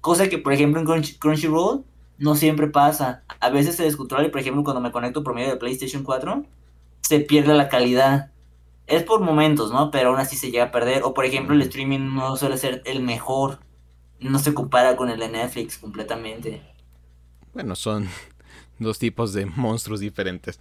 Cosa 0.00 0.28
que, 0.28 0.38
por 0.38 0.52
ejemplo, 0.52 0.80
en 0.80 1.02
Crunchyroll 1.18 1.84
no 2.18 2.34
siempre 2.34 2.68
pasa. 2.68 3.24
A 3.40 3.50
veces 3.50 3.76
se 3.76 3.82
descontrola 3.82 4.26
y, 4.26 4.30
por 4.30 4.40
ejemplo, 4.40 4.64
cuando 4.64 4.80
me 4.80 4.92
conecto 4.92 5.22
por 5.22 5.34
medio 5.34 5.48
de 5.50 5.56
PlayStation 5.56 6.02
4, 6.02 6.44
se 7.02 7.20
pierde 7.20 7.54
la 7.54 7.68
calidad. 7.68 8.32
Es 8.86 9.02
por 9.02 9.20
momentos, 9.20 9.72
¿no? 9.72 9.90
Pero 9.90 10.10
aún 10.10 10.18
así 10.18 10.36
se 10.36 10.50
llega 10.50 10.64
a 10.64 10.70
perder. 10.70 11.02
O, 11.02 11.14
por 11.14 11.24
ejemplo, 11.24 11.54
el 11.54 11.62
streaming 11.62 12.14
no 12.14 12.36
suele 12.36 12.58
ser 12.58 12.82
el 12.84 13.02
mejor. 13.02 13.60
No 14.20 14.38
se 14.38 14.52
compara 14.52 14.96
con 14.96 15.08
el 15.10 15.18
de 15.18 15.28
Netflix 15.28 15.78
completamente. 15.78 16.62
Bueno, 17.54 17.76
son 17.76 18.08
dos 18.78 18.98
tipos 18.98 19.32
de 19.32 19.46
monstruos 19.46 20.00
diferentes. 20.00 20.60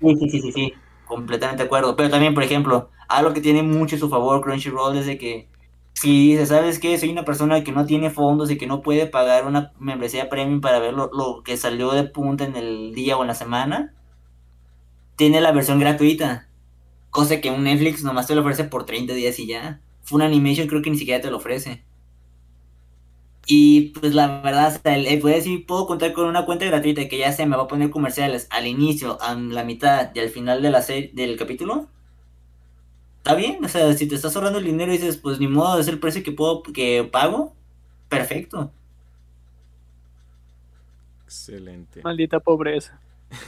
Sí, 0.00 0.16
sí, 0.18 0.30
sí, 0.30 0.40
sí, 0.40 0.52
sí 0.52 0.74
completamente 1.08 1.62
de 1.62 1.66
acuerdo. 1.66 1.96
Pero 1.96 2.10
también, 2.10 2.34
por 2.34 2.44
ejemplo, 2.44 2.90
algo 3.08 3.32
que 3.32 3.40
tiene 3.40 3.62
mucho 3.62 3.96
a 3.96 3.98
su 3.98 4.08
favor 4.08 4.42
Crunchyroll 4.42 4.96
es 4.98 5.06
de 5.06 5.18
que 5.18 5.48
si 5.94 6.28
dices, 6.28 6.50
¿sabes 6.50 6.78
qué? 6.78 6.96
Soy 6.96 7.10
una 7.10 7.24
persona 7.24 7.64
que 7.64 7.72
no 7.72 7.84
tiene 7.84 8.10
fondos 8.10 8.50
y 8.50 8.58
que 8.58 8.68
no 8.68 8.82
puede 8.82 9.06
pagar 9.06 9.46
una 9.46 9.72
membresía 9.80 10.28
premium 10.28 10.60
para 10.60 10.78
ver 10.78 10.94
lo, 10.94 11.42
que 11.44 11.56
salió 11.56 11.90
de 11.90 12.04
punta 12.04 12.44
en 12.44 12.54
el 12.54 12.94
día 12.94 13.16
o 13.16 13.22
en 13.22 13.28
la 13.28 13.34
semana, 13.34 13.94
tiene 15.16 15.40
la 15.40 15.50
versión 15.50 15.80
gratuita. 15.80 16.48
Cosa 17.10 17.40
que 17.40 17.50
un 17.50 17.64
Netflix 17.64 18.04
nomás 18.04 18.28
te 18.28 18.36
lo 18.36 18.42
ofrece 18.42 18.64
por 18.64 18.86
30 18.86 19.14
días 19.14 19.38
y 19.40 19.46
ya. 19.48 19.80
Animation 20.10 20.68
creo 20.68 20.82
que 20.82 20.90
ni 20.90 20.96
siquiera 20.96 21.20
te 21.20 21.30
lo 21.30 21.38
ofrece. 21.38 21.84
Y 23.50 23.92
pues 23.98 24.14
la 24.14 24.42
verdad, 24.42 24.68
o 24.68 24.70
sea, 24.72 25.20
puedo 25.22 25.34
decir, 25.34 25.64
puedo 25.64 25.86
contar 25.86 26.12
con 26.12 26.26
una 26.26 26.44
cuenta 26.44 26.66
gratuita 26.66 27.08
que 27.08 27.16
ya 27.16 27.32
se 27.32 27.46
me 27.46 27.56
va 27.56 27.62
a 27.62 27.66
poner 27.66 27.88
comerciales 27.88 28.46
al 28.50 28.66
inicio, 28.66 29.16
a 29.22 29.34
la 29.34 29.64
mitad 29.64 30.10
y 30.14 30.18
al 30.18 30.28
final 30.28 30.60
de 30.60 30.70
la 30.70 30.82
serie, 30.82 31.10
del 31.14 31.38
capítulo. 31.38 31.88
Está 33.16 33.34
bien, 33.34 33.64
o 33.64 33.68
sea, 33.68 33.90
si 33.94 34.06
te 34.06 34.16
estás 34.16 34.36
ahorrando 34.36 34.58
el 34.58 34.66
dinero 34.66 34.92
y 34.92 34.98
dices, 34.98 35.16
pues 35.16 35.40
ni 35.40 35.48
modo, 35.48 35.80
es 35.80 35.88
el 35.88 35.98
precio 35.98 36.22
que 36.22 36.30
puedo, 36.30 36.62
que 36.62 37.08
pago, 37.10 37.54
perfecto. 38.10 38.70
Excelente. 41.24 42.02
Maldita 42.02 42.40
pobreza. 42.40 43.00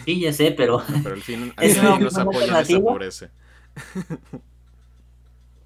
Sí, 0.07 0.21
ya 0.21 0.33
sé, 0.33 0.53
pero. 0.53 0.83
Pero 1.03 1.15
al 1.15 1.21
fin, 1.21 1.53
al 1.57 1.69
fin 1.69 2.01
nos 2.01 2.17
apoyan 2.17 2.57
esa 2.57 2.81
pobreza. 2.81 3.31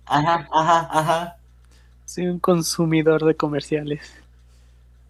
Ajá, 0.07 0.49
ajá, 0.53 0.88
ajá. 0.90 1.37
Soy 2.05 2.27
un 2.27 2.40
consumidor 2.40 3.25
de 3.25 3.37
comerciales. 3.37 4.23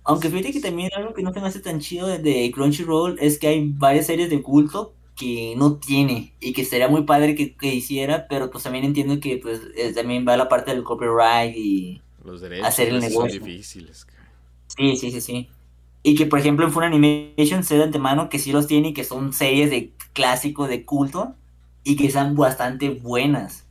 Aunque 0.05 0.29
fíjate 0.29 0.53
que 0.53 0.61
también 0.61 0.91
algo 0.95 1.15
que 1.15 1.23
no 1.23 1.33
se 1.33 1.41
me 1.41 1.49
hace 1.49 1.61
tan 1.61 1.81
chido 1.81 2.07
de, 2.07 2.51
Crunchyroll 2.55 3.17
es 3.21 3.39
que 3.39 3.49
hay 3.49 3.73
varias 3.73 4.07
series 4.07 4.29
de 4.29 4.43
culto 4.43 4.95
que 5.17 5.55
no 5.57 5.77
tiene 5.77 6.35
y 6.41 6.53
que 6.53 6.65
sería 6.65 6.89
muy 6.89 7.05
padre 7.05 7.35
que, 7.35 7.75
hiciera, 7.75 8.27
pero 8.29 8.51
pues 8.51 8.65
también 8.65 8.85
entiendo 8.85 9.19
que 9.19 9.39
pues 9.39 9.61
también 9.95 10.27
va 10.29 10.37
la 10.37 10.49
parte 10.49 10.73
del 10.73 10.85
copyright 10.85 11.57
y 11.57 12.03
Los 12.23 12.43
derechos 12.43 12.67
hacer 12.67 12.89
el 12.89 13.01
negocio. 13.01 13.41
Son 13.41 13.49
difíciles. 13.49 14.07
Sí, 14.77 14.97
sí, 14.97 15.11
sí, 15.11 15.21
sí. 15.21 15.49
Y 16.03 16.17
que 16.17 16.27
por 16.27 16.39
ejemplo 16.39 16.67
en 16.67 16.73
Fun 16.73 16.85
Animation 16.85 17.65
se 17.65 17.79
de 17.79 17.85
antemano 17.85 18.29
que 18.29 18.39
sí 18.39 18.53
los 18.53 18.67
tiene 18.67 18.89
y 18.89 18.95
que 18.95 19.05
son 19.05 19.33
series 19.33 19.71
de 19.71 19.93
clásico 20.13 20.67
de 20.67 20.85
culto 20.85 21.35
y 21.83 21.97
que 21.97 22.11
son 22.11 22.35
bastante 22.35 22.91
buenas. 22.91 23.65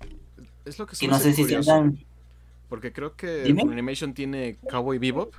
Es 0.65 0.79
lo 0.79 0.87
que, 0.87 0.97
que 0.97 1.07
no 1.07 1.19
sé 1.19 1.33
si 1.33 1.45
sean 1.45 1.99
Porque 2.69 2.91
creo 2.91 3.15
que 3.15 3.53
Fun 3.59 3.71
Animation 3.71 4.15
tiene 4.15 4.57
Cowboy 4.67 4.97
Bebop 4.97 5.35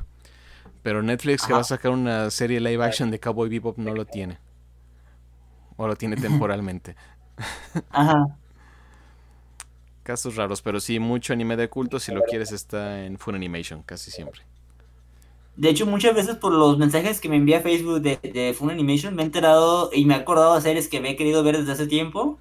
pero 0.84 1.02
Netflix 1.02 1.46
que 1.46 1.54
va 1.54 1.60
a 1.60 1.64
sacar 1.64 1.92
una 1.92 2.30
serie 2.30 2.60
live 2.60 2.84
action 2.84 3.10
de 3.10 3.18
Cowboy 3.18 3.48
Bebop 3.48 3.78
no 3.78 3.94
lo 3.94 4.04
tiene. 4.04 4.38
O 5.78 5.88
lo 5.88 5.96
tiene 5.96 6.14
temporalmente. 6.28 6.94
Ajá. 7.90 8.26
Casos 10.02 10.36
raros, 10.36 10.60
pero 10.60 10.80
sí, 10.80 10.98
mucho 10.98 11.32
anime 11.32 11.56
de 11.56 11.70
culto, 11.70 11.98
si 11.98 12.12
lo 12.12 12.20
quieres, 12.24 12.52
está 12.52 13.02
en 13.06 13.16
Fun 13.16 13.34
Animation, 13.34 13.82
casi 13.82 14.10
siempre. 14.10 14.42
De 15.56 15.70
hecho, 15.70 15.86
muchas 15.86 16.14
veces 16.14 16.36
por 16.36 16.52
los 16.52 16.76
mensajes 16.76 17.18
que 17.18 17.30
me 17.30 17.36
envía 17.36 17.62
Facebook 17.62 18.02
de, 18.02 18.18
de 18.18 18.52
Fun 18.52 18.70
Animation, 18.70 19.14
me 19.14 19.22
he 19.22 19.24
enterado 19.24 19.88
y 19.90 20.04
me 20.04 20.12
he 20.12 20.18
acordado 20.18 20.54
de 20.54 20.60
series 20.60 20.88
que 20.88 21.00
me 21.00 21.12
he 21.12 21.16
querido 21.16 21.42
ver 21.42 21.56
desde 21.56 21.72
hace 21.72 21.86
tiempo. 21.86 22.38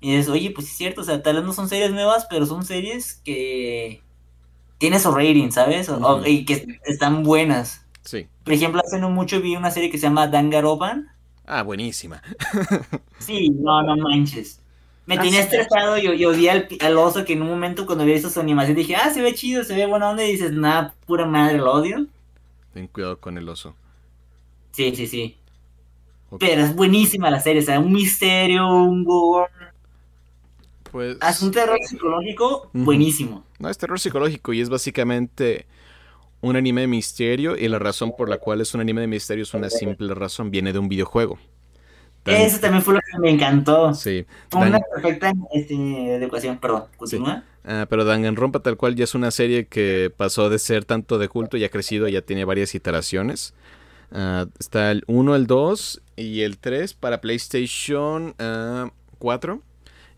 Y 0.00 0.10
dices, 0.14 0.28
oye, 0.28 0.50
pues 0.50 0.66
es 0.66 0.76
cierto, 0.76 1.00
o 1.00 1.04
sea, 1.04 1.22
tal 1.22 1.36
vez 1.36 1.44
no 1.46 1.54
son 1.54 1.70
series 1.70 1.92
nuevas, 1.92 2.26
pero 2.28 2.44
son 2.44 2.62
series 2.62 3.14
que 3.24 4.02
tiene 4.80 4.98
su 4.98 5.12
rating, 5.12 5.50
¿sabes? 5.50 5.90
y 6.24 6.46
que 6.46 6.78
están 6.84 7.22
buenas. 7.22 7.84
Sí. 8.02 8.26
Por 8.42 8.54
ejemplo, 8.54 8.80
hace 8.82 8.98
no 8.98 9.10
mucho 9.10 9.42
vi 9.42 9.54
una 9.54 9.70
serie 9.70 9.90
que 9.90 9.98
se 9.98 10.06
llama 10.06 10.26
Dangaroban. 10.26 11.08
Ah, 11.46 11.62
buenísima. 11.62 12.22
sí, 13.18 13.50
no, 13.50 13.82
no 13.82 13.94
manches. 13.98 14.58
Me 15.04 15.16
ah, 15.16 15.20
tenía 15.20 15.40
estresado 15.40 15.98
y, 15.98 16.06
y 16.06 16.24
odié 16.24 16.66
al, 16.80 16.96
oso 16.96 17.26
que 17.26 17.34
en 17.34 17.42
un 17.42 17.48
momento 17.48 17.84
cuando 17.84 18.06
vi 18.06 18.18
su 18.18 18.40
animación 18.40 18.74
dije, 18.74 18.96
ah, 18.96 19.10
se 19.12 19.20
ve 19.20 19.34
chido, 19.34 19.64
se 19.64 19.76
ve 19.76 19.84
buena 19.84 20.08
onda 20.08 20.24
y 20.24 20.32
dices, 20.32 20.52
nada, 20.52 20.94
pura 21.04 21.26
madre, 21.26 21.58
lo 21.58 21.72
odio. 21.72 22.06
Ten 22.72 22.86
cuidado 22.86 23.20
con 23.20 23.36
el 23.36 23.46
oso. 23.50 23.74
Sí, 24.72 24.96
sí, 24.96 25.06
sí. 25.06 25.36
Pero 26.38 26.62
es 26.62 26.74
buenísima 26.74 27.28
la 27.28 27.40
serie, 27.40 27.60
o 27.60 27.64
sea, 27.66 27.80
un 27.80 27.92
misterio, 27.92 28.66
un 28.66 29.04
gore, 29.04 29.50
pues. 30.90 31.18
Es 31.20 31.42
un 31.42 31.50
terror 31.50 31.78
psicológico 31.84 32.70
buenísimo. 32.72 33.44
No, 33.60 33.68
es 33.68 33.76
terror 33.76 34.00
psicológico 34.00 34.54
y 34.54 34.60
es 34.62 34.70
básicamente 34.70 35.66
un 36.40 36.56
anime 36.56 36.80
de 36.80 36.86
misterio 36.86 37.56
y 37.58 37.68
la 37.68 37.78
razón 37.78 38.14
por 38.16 38.30
la 38.30 38.38
cual 38.38 38.62
es 38.62 38.72
un 38.72 38.80
anime 38.80 39.02
de 39.02 39.06
misterio 39.06 39.42
es 39.42 39.52
una 39.52 39.68
simple 39.68 40.14
razón, 40.14 40.50
viene 40.50 40.72
de 40.72 40.78
un 40.78 40.88
videojuego. 40.88 41.38
Eso 42.24 42.58
también 42.58 42.82
fue 42.82 42.94
lo 42.94 43.00
que 43.00 43.18
me 43.18 43.30
encantó. 43.30 43.92
Sí. 43.92 44.24
Una 44.54 44.80
perfecta 44.80 45.32
este, 45.52 45.74
adecuación, 46.16 46.58
perdón, 46.58 46.84
continúa. 46.96 47.44
Ah, 47.64 47.86
pero 47.88 48.06
Danganronpa 48.06 48.60
tal 48.60 48.78
cual 48.78 48.94
ya 48.94 49.04
es 49.04 49.14
una 49.14 49.30
serie 49.30 49.66
que 49.66 50.10
pasó 50.14 50.48
de 50.48 50.58
ser 50.58 50.86
tanto 50.86 51.18
de 51.18 51.28
culto 51.28 51.58
y 51.58 51.64
ha 51.64 51.68
crecido, 51.68 52.08
ya 52.08 52.22
tiene 52.22 52.46
varias 52.46 52.74
iteraciones. 52.74 53.52
Ah, 54.10 54.46
está 54.58 54.90
el 54.90 55.04
1, 55.06 55.36
el 55.36 55.46
2 55.46 56.02
y 56.16 56.40
el 56.42 56.56
3 56.56 56.94
para 56.94 57.20
PlayStation 57.20 58.34
4. 59.18 59.60
Ah, 59.62 59.66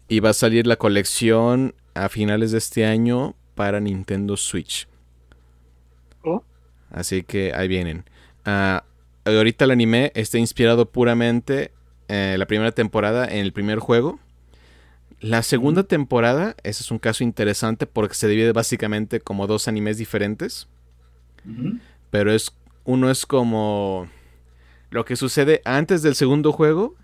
y 0.09 0.21
va 0.21 0.31
a 0.31 0.35
salir 0.35 0.67
la 0.67 0.77
colección 0.77 1.75
a 1.95 2.09
finales 2.09 2.53
de 2.53 2.59
este 2.59 2.85
año 2.85 3.35
para 3.55 3.81
Nintendo 3.81 4.37
Switch. 4.37 4.89
Oh. 6.23 6.43
Así 6.91 7.23
que 7.23 7.53
ahí 7.55 7.69
vienen. 7.69 8.05
Ah, 8.45 8.85
ahorita 9.25 9.65
el 9.65 9.71
anime 9.71 10.13
está 10.15 10.39
inspirado 10.39 10.91
puramente 10.91 11.73
en 12.09 12.17
eh, 12.35 12.39
la 12.39 12.47
primera 12.47 12.73
temporada 12.73 13.27
en 13.27 13.39
el 13.39 13.53
primer 13.53 13.79
juego. 13.79 14.19
La 15.21 15.43
segunda 15.43 15.85
temporada, 15.85 16.57
ese 16.65 16.83
es 16.83 16.91
un 16.91 16.99
caso 16.99 17.23
interesante 17.23 17.87
porque 17.87 18.15
se 18.15 18.27
divide 18.27 18.53
básicamente 18.53 19.21
como 19.21 19.47
dos 19.47 19.69
animes 19.69 19.97
diferentes. 19.99 20.69
Pero 22.11 22.33
es 22.33 22.53
uno 22.85 23.11
es 23.11 23.27
como 23.27 24.09
lo 24.91 25.05
que 25.05 25.17
sucede 25.17 25.63
antes 25.65 26.03
del 26.03 26.15
segundo 26.15 26.53
juego 26.53 26.97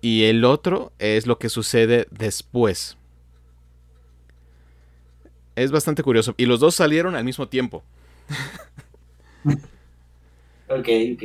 y 0.00 0.24
el 0.24 0.44
otro 0.44 0.92
es 0.98 1.26
lo 1.26 1.38
que 1.38 1.48
sucede 1.48 2.06
después. 2.10 2.96
Es 5.56 5.70
bastante 5.70 6.02
curioso. 6.02 6.34
Y 6.36 6.46
los 6.46 6.60
dos 6.60 6.74
salieron 6.74 7.14
al 7.14 7.24
mismo 7.24 7.48
tiempo. 7.48 7.82
ok, 10.68 10.88
ok. 11.14 11.22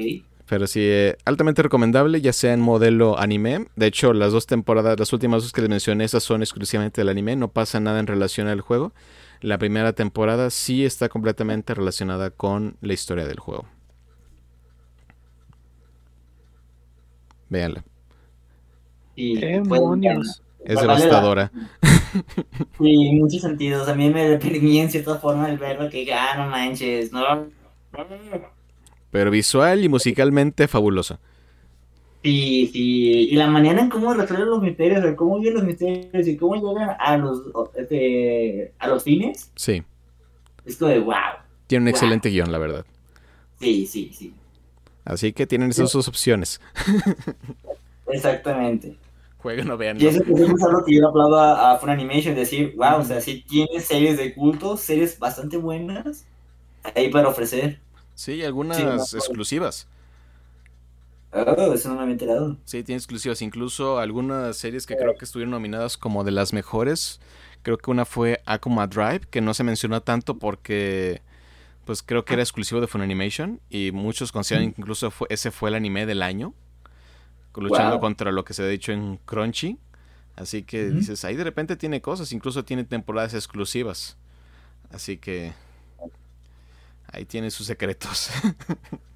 Pero 0.47 0.65
sí, 0.65 0.79
eh, 0.81 1.17
altamente 1.25 1.61
recomendable, 1.61 2.21
ya 2.21 2.31
sea 2.31 2.53
en 2.53 2.61
modelo 2.61 3.19
anime. 3.19 3.67
De 3.75 3.87
hecho, 3.87 4.13
las 4.13 4.31
dos 4.31 4.47
temporadas, 4.47 4.97
las 4.97 5.11
últimas 5.11 5.43
dos 5.43 5.51
que 5.51 5.61
les 5.61 5.69
mencioné, 5.69 6.05
esas 6.05 6.23
son 6.23 6.41
exclusivamente 6.41 7.01
del 7.01 7.09
anime. 7.09 7.35
No 7.35 7.49
pasa 7.49 7.79
nada 7.79 7.99
en 7.99 8.07
relación 8.07 8.47
al 8.47 8.61
juego. 8.61 8.93
La 9.41 9.57
primera 9.57 9.93
temporada 9.93 10.49
sí 10.49 10.85
está 10.85 11.09
completamente 11.09 11.73
relacionada 11.73 12.29
con 12.29 12.77
la 12.81 12.93
historia 12.93 13.25
del 13.25 13.39
juego. 13.39 13.65
Véanla. 17.49 17.83
demonios! 19.15 20.41
Es 20.67 20.81
devastadora. 20.81 21.51
Sí, 22.77 23.07
en 23.07 23.17
muchos 23.19 23.41
sentidos. 23.41 23.87
A 23.87 23.95
mí 23.95 24.09
me 24.09 24.27
deprimí 24.27 24.79
en 24.79 24.89
cierta 24.91 25.17
forma 25.17 25.49
el 25.49 25.57
verlo 25.57 25.89
que, 25.89 26.11
ah, 26.13 26.35
no 26.37 26.49
manches, 26.49 27.11
no. 27.11 27.47
Pero 29.11 29.31
visual 29.31 29.83
y 29.83 29.89
musicalmente 29.89 30.67
fabulosa. 30.67 31.19
Sí, 32.23 32.69
sí, 32.73 33.29
y 33.29 33.35
la 33.35 33.47
manera 33.47 33.79
en 33.81 33.89
cómo 33.89 34.13
resuelven 34.13 34.49
los 34.49 34.61
misterios, 34.61 35.05
o 35.05 35.15
cómo 35.15 35.39
viven 35.39 35.53
los 35.53 35.63
misterios 35.63 36.27
y 36.27 36.35
cómo 36.35 36.55
llegan 36.55 36.97
a 36.99 37.15
los, 37.15 37.43
este, 37.75 38.73
a 38.79 38.87
los 38.87 39.03
fines. 39.03 39.51
Sí. 39.55 39.83
Es 40.65 40.75
como 40.77 40.91
de 40.91 40.99
wow. 40.99 41.13
Tiene 41.67 41.83
un 41.83 41.85
Wow. 41.85 41.91
excelente 41.91 42.29
guion, 42.29 42.51
la 42.51 42.57
verdad. 42.57 42.85
Sí, 43.59 43.85
sí, 43.85 44.11
sí. 44.13 44.33
Así 45.05 45.31
que 45.31 45.47
tienen 45.47 45.69
esas 45.69 45.91
dos 45.93 46.07
opciones. 46.09 46.59
Exactamente. 48.07 48.97
Jueguen 49.47 49.71
o 49.71 49.77
vean. 49.77 49.97
Y 49.97 50.07
eso 50.07 50.19
es 50.19 50.63
algo 50.63 50.83
que 50.85 50.95
yo 50.95 51.07
aplaudo 51.09 51.39
a, 51.39 51.73
a 51.73 51.79
Funimation, 51.79 52.35
decir, 52.35 52.73
wow, 52.77 52.99
o 52.99 53.03
sea, 53.03 53.21
sí 53.21 53.43
tiene 53.47 53.79
series 53.81 54.17
de 54.17 54.33
culto, 54.35 54.77
series 54.77 55.17
bastante 55.19 55.57
buenas 55.57 56.27
ahí 56.95 57.09
para 57.11 57.29
ofrecer. 57.29 57.81
Sí, 58.15 58.43
algunas 58.43 58.77
Sí, 58.77 58.83
me 58.83 59.03
acuerdo. 59.03 59.13
exclusivas. 59.17 59.87
Oh, 61.31 61.73
eso 61.73 61.89
no 61.89 61.95
me 61.95 62.01
había 62.01 62.13
enterado. 62.13 62.57
Sí, 62.65 62.83
tiene 62.83 62.97
exclusivas. 62.97 63.41
Incluso 63.41 63.97
algunas 63.99 64.57
series 64.57 64.85
que 64.85 64.97
creo 64.97 65.15
que 65.17 65.25
estuvieron 65.25 65.51
nominadas 65.51 65.97
como 65.97 66.23
de 66.23 66.31
las 66.31 66.51
mejores. 66.53 67.19
Creo 67.63 67.77
que 67.77 67.91
una 67.91 68.05
fue 68.05 68.41
Akuma 68.45 68.87
Drive, 68.87 69.21
que 69.29 69.41
no 69.41 69.53
se 69.53 69.63
mencionó 69.63 70.01
tanto 70.01 70.37
porque 70.37 71.21
pues 71.85 72.03
creo 72.03 72.25
que 72.25 72.33
era 72.35 72.43
exclusivo 72.43 72.81
de 72.81 72.87
Funimation 72.87 73.61
y 73.69 73.91
muchos 73.93 74.31
consideran 74.31 74.73
que 74.73 74.81
incluso 74.81 75.11
fue- 75.11 75.27
ese 75.31 75.51
fue 75.51 75.69
el 75.69 75.75
anime 75.75 76.05
del 76.05 76.21
año, 76.23 76.53
luchando 77.63 77.93
Wow. 77.93 77.99
contra 78.01 78.31
lo 78.31 78.43
que 78.45 78.53
se 78.53 78.63
ha 78.63 78.67
dicho 78.67 78.91
en 78.91 79.17
Crunchy. 79.25 79.77
Así 80.35 80.63
que 80.63 80.89
dices, 80.91 81.25
ahí 81.25 81.35
de 81.35 81.43
repente 81.43 81.75
tiene 81.75 81.99
cosas, 82.01 82.31
incluso 82.31 82.63
tiene 82.63 82.83
temporadas 82.83 83.33
exclusivas. 83.33 84.17
Así 84.91 85.17
que 85.17 85.53
ahí 87.11 87.25
tiene 87.25 87.49
sus 87.51 87.65
secretos. 87.67 88.29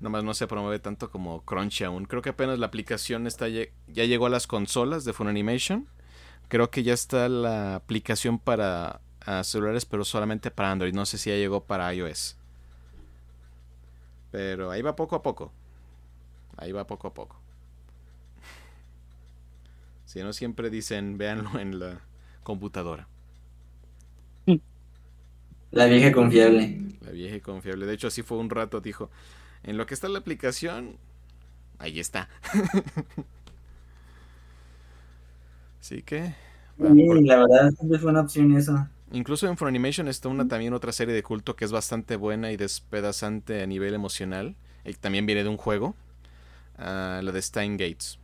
Nomás 0.00 0.22
no 0.22 0.32
se 0.32 0.46
promueve 0.46 0.78
tanto 0.78 1.10
como 1.10 1.42
Crunchy 1.44 1.84
aún. 1.84 2.04
Creo 2.04 2.22
que 2.22 2.30
apenas 2.30 2.58
la 2.58 2.66
aplicación 2.66 3.26
está 3.26 3.48
ya 3.48 3.66
llegó 3.88 4.26
a 4.26 4.30
las 4.30 4.46
consolas 4.46 5.04
de 5.04 5.12
Funimation. 5.12 5.88
Creo 6.48 6.70
que 6.70 6.82
ya 6.84 6.94
está 6.94 7.28
la 7.28 7.74
aplicación 7.74 8.38
para 8.38 9.00
celulares, 9.42 9.84
pero 9.84 10.04
solamente 10.04 10.50
para 10.50 10.70
Android. 10.70 10.94
No 10.94 11.04
sé 11.04 11.18
si 11.18 11.30
ya 11.30 11.36
llegó 11.36 11.64
para 11.64 11.92
iOS. 11.92 12.36
Pero 14.30 14.70
ahí 14.70 14.82
va 14.82 14.94
poco 14.94 15.16
a 15.16 15.22
poco. 15.22 15.52
Ahí 16.58 16.72
va 16.72 16.86
poco 16.86 17.08
a 17.08 17.14
poco. 17.14 17.40
Si 20.06 20.20
no, 20.22 20.32
siempre 20.32 20.70
dicen, 20.70 21.18
véanlo 21.18 21.58
en 21.60 21.78
la 21.78 22.00
computadora. 22.42 23.06
La 25.70 25.86
vieja 25.86 26.12
confiable. 26.12 26.78
La 27.00 27.10
vieja 27.12 27.36
y 27.36 27.40
confiable. 27.40 27.86
De 27.86 27.94
hecho, 27.94 28.08
así 28.08 28.22
fue 28.22 28.38
un 28.38 28.50
rato, 28.50 28.80
dijo. 28.80 29.10
En 29.62 29.76
lo 29.76 29.86
que 29.86 29.94
está 29.94 30.08
la 30.08 30.18
aplicación, 30.18 30.96
ahí 31.78 32.00
está. 32.00 32.28
Así 35.80 36.02
que... 36.02 36.34
va, 36.82 36.94
Sí, 36.94 37.06
por- 37.06 37.22
la 37.22 37.36
verdad, 37.38 37.70
siempre 37.76 37.98
fue 37.98 38.10
una 38.10 38.20
opción 38.22 38.56
eso. 38.56 38.88
Incluso 39.12 39.46
en 39.48 39.56
Funimation 39.56 40.08
está 40.08 40.28
una 40.28 40.46
también 40.48 40.74
otra 40.74 40.92
serie 40.92 41.14
de 41.14 41.22
culto 41.22 41.56
que 41.56 41.64
es 41.64 41.72
bastante 41.72 42.16
buena 42.16 42.52
y 42.52 42.56
despedazante 42.56 43.62
a 43.62 43.66
nivel 43.66 43.94
emocional. 43.94 44.56
Y 44.84 44.94
también 44.94 45.26
viene 45.26 45.42
de 45.44 45.48
un 45.48 45.56
juego. 45.56 45.94
La 46.78 47.32
de 47.32 47.42
Stein 47.42 47.76
Gates. 47.76 48.18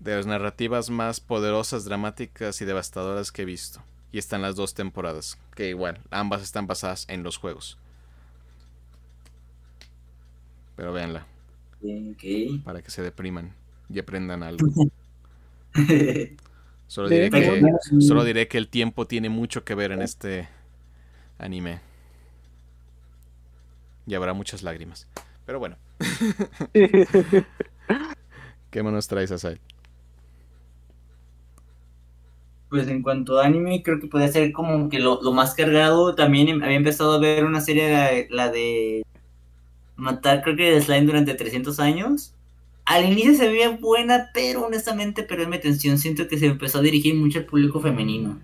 De 0.00 0.16
las 0.16 0.26
narrativas 0.26 0.90
más 0.90 1.20
poderosas, 1.20 1.84
dramáticas 1.84 2.60
y 2.60 2.64
devastadoras 2.64 3.32
que 3.32 3.42
he 3.42 3.46
visto. 3.46 3.82
Y 4.12 4.18
están 4.18 4.42
las 4.42 4.54
dos 4.54 4.74
temporadas. 4.74 5.38
Que 5.54 5.68
igual, 5.68 6.00
ambas 6.10 6.42
están 6.42 6.66
basadas 6.66 7.06
en 7.08 7.22
los 7.22 7.36
juegos. 7.36 7.78
Pero 10.76 10.92
véanla, 10.92 11.26
para 12.64 12.82
que 12.82 12.90
se 12.90 13.02
depriman 13.02 13.54
y 13.88 13.98
aprendan 13.98 14.42
algo. 14.42 14.66
Solo 16.86 17.08
diré, 17.08 17.30
que, 17.30 17.62
solo 18.00 18.24
diré 18.24 18.48
que 18.48 18.58
el 18.58 18.68
tiempo 18.68 19.06
tiene 19.06 19.28
mucho 19.28 19.64
que 19.64 19.74
ver 19.74 19.92
en 19.92 20.02
este 20.02 20.48
anime. 21.38 21.80
Y 24.06 24.14
habrá 24.14 24.34
muchas 24.34 24.62
lágrimas. 24.62 25.08
Pero 25.46 25.58
bueno, 25.58 25.76
¿qué 28.70 28.82
más 28.82 28.92
nos 28.92 29.08
traes, 29.08 29.30
Asai? 29.30 29.60
Pues 32.68 32.88
en 32.88 33.02
cuanto 33.02 33.38
a 33.38 33.46
anime, 33.46 33.82
creo 33.82 34.00
que 34.00 34.08
podría 34.08 34.28
ser 34.32 34.52
como 34.52 34.88
que 34.88 34.98
lo, 34.98 35.20
lo 35.22 35.32
más 35.32 35.54
cargado. 35.54 36.14
También 36.14 36.48
em- 36.48 36.62
había 36.62 36.76
empezado 36.76 37.12
a 37.12 37.18
ver 37.20 37.44
una 37.44 37.60
serie, 37.60 37.90
la, 37.90 38.10
la 38.46 38.50
de 38.52 39.02
Matar, 39.96 40.42
creo 40.42 40.56
que 40.56 40.70
de 40.72 40.80
Slime 40.82 41.06
durante 41.06 41.34
300 41.34 41.80
años. 41.80 42.34
Al 42.86 43.04
inicio 43.10 43.34
se 43.36 43.48
veía 43.48 43.70
buena, 43.70 44.30
pero 44.34 44.66
honestamente 44.66 45.22
perdió 45.24 45.48
mi 45.48 45.56
atención. 45.56 45.98
Siento 45.98 46.28
que 46.28 46.38
se 46.38 46.46
empezó 46.46 46.78
a 46.78 46.82
dirigir 46.82 47.14
mucho 47.16 47.40
al 47.40 47.46
público 47.46 47.80
femenino. 47.80 48.40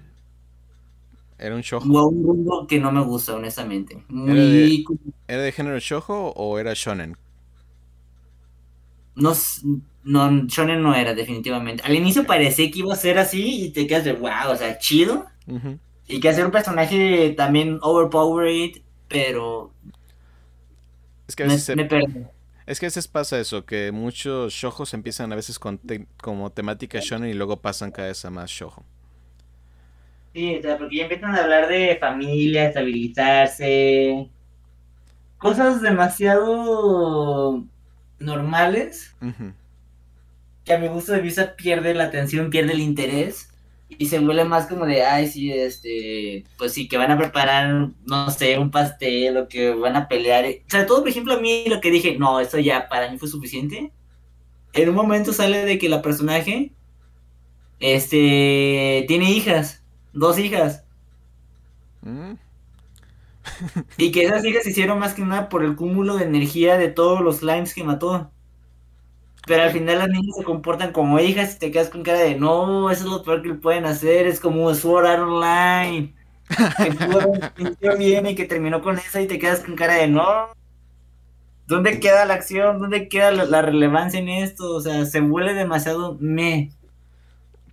¿Era 1.39 1.55
un 1.57 1.63
shojo? 1.63 1.93
O 1.93 1.99
a 1.99 2.07
un 2.11 2.19
rumbo 2.27 2.67
que 2.69 2.79
no 2.79 2.91
me 2.93 3.03
gusta, 3.11 3.35
honestamente. 3.35 4.05
Era 4.25 4.45
Muy... 4.45 4.85
¿Era 5.29 5.43
de 5.43 5.53
género 5.53 5.79
shojo 5.79 6.33
o 6.37 6.59
era 6.59 6.73
shonen? 6.75 7.17
No, 9.21 9.33
no, 10.05 10.47
Shonen 10.47 10.83
no 10.83 10.95
era, 10.95 11.15
definitivamente. 11.15 11.83
Al 11.85 11.95
inicio 11.95 12.27
parecía 12.27 12.71
que 12.71 12.79
iba 12.81 12.93
a 12.95 12.97
ser 12.97 13.19
así 13.19 13.67
y 13.67 13.71
te 13.73 13.87
quedas 13.87 14.05
de 14.05 14.13
wow, 14.15 14.51
o 14.53 14.57
sea, 14.57 14.79
chido. 14.79 15.27
Y 16.09 16.21
que 16.21 16.29
hacer 16.31 16.47
un 16.47 16.53
personaje 16.53 17.31
también 17.37 17.79
overpowered, 17.83 18.83
pero 19.09 19.75
Es 21.29 21.37
que 21.37 21.43
a 21.45 21.47
me, 21.47 21.55
veces 21.55 21.63
se- 21.63 21.77
me 21.77 21.85
perdí. 21.87 22.25
Es 22.67 22.81
que 22.81 22.87
a 22.87 22.89
veces 22.89 23.09
pasa 23.09 23.39
eso, 23.41 23.67
que 23.67 23.93
muchos 23.93 24.53
shojos 24.55 24.95
empiezan 24.95 25.33
a 25.33 25.37
veces 25.37 25.59
con 25.59 25.79
te- 25.79 26.07
como 26.23 26.51
temática 26.53 27.01
shonen 27.03 27.31
y 27.31 27.35
luego 27.35 27.61
pasan 27.63 27.91
cada 27.93 28.09
vez 28.09 28.25
a 28.25 28.31
más 28.31 28.51
shojo. 28.51 28.85
Sí, 30.33 30.57
o 30.57 30.63
sea, 30.63 30.79
porque 30.79 30.97
ya 30.97 31.03
empiezan 31.05 31.35
a 31.35 31.43
hablar 31.43 31.69
de 31.69 31.97
familia, 32.01 32.67
estabilizarse, 32.69 34.31
cosas 35.39 35.81
demasiado 35.83 37.67
normales 38.21 39.15
que 40.65 40.73
a 40.75 40.79
mi 40.79 40.89
gusto 40.89 41.13
de 41.13 41.21
vista 41.21 41.57
pierde 41.57 41.95
la 41.95 42.05
atención, 42.05 42.51
pierde 42.51 42.73
el 42.73 42.81
interés 42.81 43.49
y 43.89 44.07
se 44.07 44.21
vuelve 44.21 44.45
más 44.45 44.67
como 44.69 44.87
de, 44.87 45.05
ay, 45.05 45.27
sí, 45.29 45.53
este, 45.53 46.45
pues 46.57 46.73
sí, 46.73 46.89
que 46.89 46.97
van 46.99 47.11
a 47.11 47.19
preparar, 47.19 47.91
no 48.07 48.31
sé, 48.31 48.59
un 48.59 48.71
pastel 48.71 49.37
o 49.37 49.49
que 49.49 49.71
van 49.75 49.97
a 49.97 50.07
pelear. 50.09 50.45
O 50.47 50.71
sea, 50.71 50.87
todo, 50.87 51.01
por 51.01 51.09
ejemplo, 51.09 51.35
a 51.35 51.41
mí 51.41 51.65
lo 51.67 51.81
que 51.81 51.91
dije, 51.91 52.17
no, 52.19 52.39
eso 52.41 52.59
ya 52.59 52.89
para 52.89 53.11
mí 53.11 53.19
fue 53.19 53.29
suficiente. 53.29 53.93
En 54.75 54.89
un 54.91 54.97
momento 54.97 55.33
sale 55.33 55.65
de 55.67 55.79
que 55.79 55.89
la 55.89 56.03
personaje, 56.03 56.73
este, 57.81 59.05
tiene 59.09 59.31
hijas, 59.33 59.83
dos 60.13 60.39
hijas, 60.39 60.85
Mm. 62.03 62.39
Y 63.97 64.13
que 64.13 64.25
esas 64.25 64.45
hijas 64.45 64.65
se 64.65 64.71
hicieron 64.71 64.99
más 64.99 65.15
que 65.15 65.23
nada 65.23 65.49
por 65.49 65.65
el 65.65 65.77
cúmulo 65.77 66.17
de 66.17 66.25
energía 66.25 66.79
de 66.79 66.89
todos 66.89 67.21
los 67.21 67.39
slimes 67.39 67.75
que 67.75 67.85
mató. 67.85 68.31
Pero 69.47 69.63
al 69.63 69.71
final 69.71 69.99
las 69.99 70.09
niñas 70.09 70.37
se 70.37 70.45
comportan 70.45 70.93
como 70.93 71.19
hijas 71.19 71.57
y 71.57 71.59
te 71.59 71.71
quedas 71.71 71.89
con 71.89 72.03
cara 72.03 72.19
de 72.19 72.37
no, 72.39 72.91
eso 72.91 73.05
es 73.05 73.11
lo 73.11 73.23
peor 73.23 73.43
que 73.43 73.55
pueden 73.55 73.87
hacer, 73.87 74.27
es 74.27 74.39
como 74.41 74.75
Sword 74.75 75.07
Art 75.07 75.23
Online. 75.23 76.15
Que 77.81 77.97
bien 77.97 78.27
y 78.27 78.35
que 78.35 78.45
terminó 78.45 78.83
con 78.83 78.99
eso 78.99 79.21
y 79.21 79.27
te 79.27 79.39
quedas 79.39 79.61
con 79.61 79.77
cara 79.77 79.95
de 79.95 80.09
no. 80.09 80.49
¿Dónde 81.67 82.01
queda 82.01 82.25
la 82.25 82.35
acción? 82.35 82.81
¿Dónde 82.81 83.09
queda 83.09 83.31
la, 83.31 83.45
la 83.45 83.63
relevancia 83.63 84.19
en 84.19 84.29
esto? 84.29 84.75
O 84.75 84.81
sea, 84.81 85.07
se 85.07 85.21
vuelve 85.21 85.55
demasiado 85.55 86.17
me. 86.21 86.71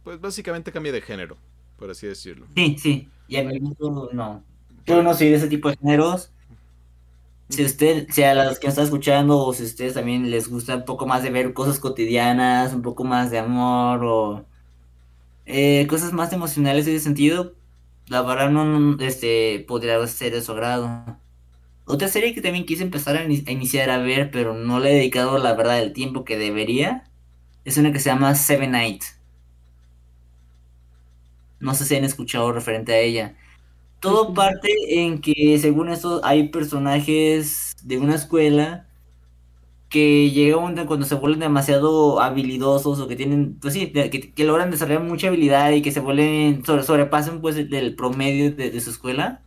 Pues 0.03 0.21
básicamente 0.21 0.71
cambia 0.71 0.91
de 0.91 1.01
género, 1.01 1.37
por 1.77 1.89
así 1.89 2.07
decirlo. 2.07 2.45
Sí, 2.55 2.77
sí. 2.79 3.09
Y 3.27 3.37
a 3.37 3.43
mi 3.43 3.59
gusto 3.59 4.09
no. 4.13 4.43
Yo 4.87 5.03
no 5.03 5.13
soy 5.13 5.29
de 5.29 5.35
ese 5.35 5.47
tipo 5.49 5.69
de 5.69 5.77
géneros. 5.77 6.31
Si 7.49 7.63
usted, 7.63 8.07
si 8.11 8.23
a 8.23 8.33
los 8.35 8.59
que 8.59 8.67
están 8.67 8.83
escuchando, 8.85 9.39
o 9.39 9.53
si 9.53 9.63
a 9.63 9.65
ustedes 9.65 9.93
también 9.93 10.29
les 10.29 10.49
gusta 10.49 10.75
un 10.77 10.85
poco 10.85 11.05
más 11.07 11.23
de 11.23 11.29
ver 11.29 11.53
cosas 11.53 11.79
cotidianas, 11.79 12.73
un 12.73 12.81
poco 12.81 13.03
más 13.05 13.31
de 13.31 13.39
amor, 13.39 14.03
o 14.03 14.45
eh, 15.45 15.87
cosas 15.87 16.13
más 16.13 16.33
emocionales 16.33 16.87
en 16.87 16.95
ese 16.95 17.03
sentido, 17.05 17.55
la 18.07 18.21
verdad 18.21 18.49
no, 18.49 18.97
este, 19.03 19.63
podría 19.67 20.05
ser 20.07 20.33
de 20.33 20.41
su 20.41 20.51
agrado. 20.53 21.19
Otra 21.85 22.07
serie 22.09 22.33
que 22.35 22.41
también 22.41 22.65
quise 22.65 22.83
empezar 22.83 23.17
a, 23.17 23.21
a 23.21 23.23
iniciar 23.51 23.89
a 23.91 23.99
ver, 23.99 24.31
pero 24.31 24.53
no 24.55 24.79
le 24.79 24.91
he 24.91 24.95
dedicado 24.95 25.39
la 25.39 25.53
verdad 25.55 25.81
el 25.81 25.93
tiempo 25.93 26.25
que 26.25 26.37
debería, 26.37 27.05
es 27.65 27.77
una 27.77 27.93
que 27.93 27.99
se 27.99 28.09
llama 28.11 28.35
Seven 28.35 28.71
Night. 28.71 29.03
No 31.59 31.73
sé 31.75 31.85
si 31.85 31.95
han 31.95 32.03
escuchado 32.03 32.51
referente 32.51 32.93
a 32.93 32.99
ella. 32.99 33.35
Todo 33.99 34.33
parte 34.33 34.69
en 35.03 35.21
que, 35.21 35.57
según 35.59 35.89
esto, 35.89 36.21
hay 36.23 36.49
personajes 36.49 37.75
de 37.83 37.97
una 37.97 38.15
escuela 38.15 38.87
que 39.89 40.29
llega 40.31 40.57
un 40.57 40.75
cuando 40.85 41.05
se 41.05 41.15
vuelven 41.15 41.39
demasiado 41.39 42.19
habilidosos 42.21 42.99
o 42.99 43.07
que 43.07 43.15
tienen, 43.15 43.57
pues 43.59 43.73
sí, 43.73 43.91
que, 43.91 44.09
que 44.33 44.43
logran 44.43 44.69
desarrollar 44.71 45.03
mucha 45.03 45.27
habilidad 45.29 45.71
y 45.71 45.81
que 45.81 45.91
se 45.91 46.01
vuelven, 46.01 46.63
sobre, 46.65 46.83
sobrepasan 46.83 47.39
pues 47.41 47.55
el- 47.57 47.69
del 47.69 47.95
promedio 47.95 48.51
de, 48.53 48.69
de 48.71 48.81
su 48.81 48.89
escuela, 48.91 49.41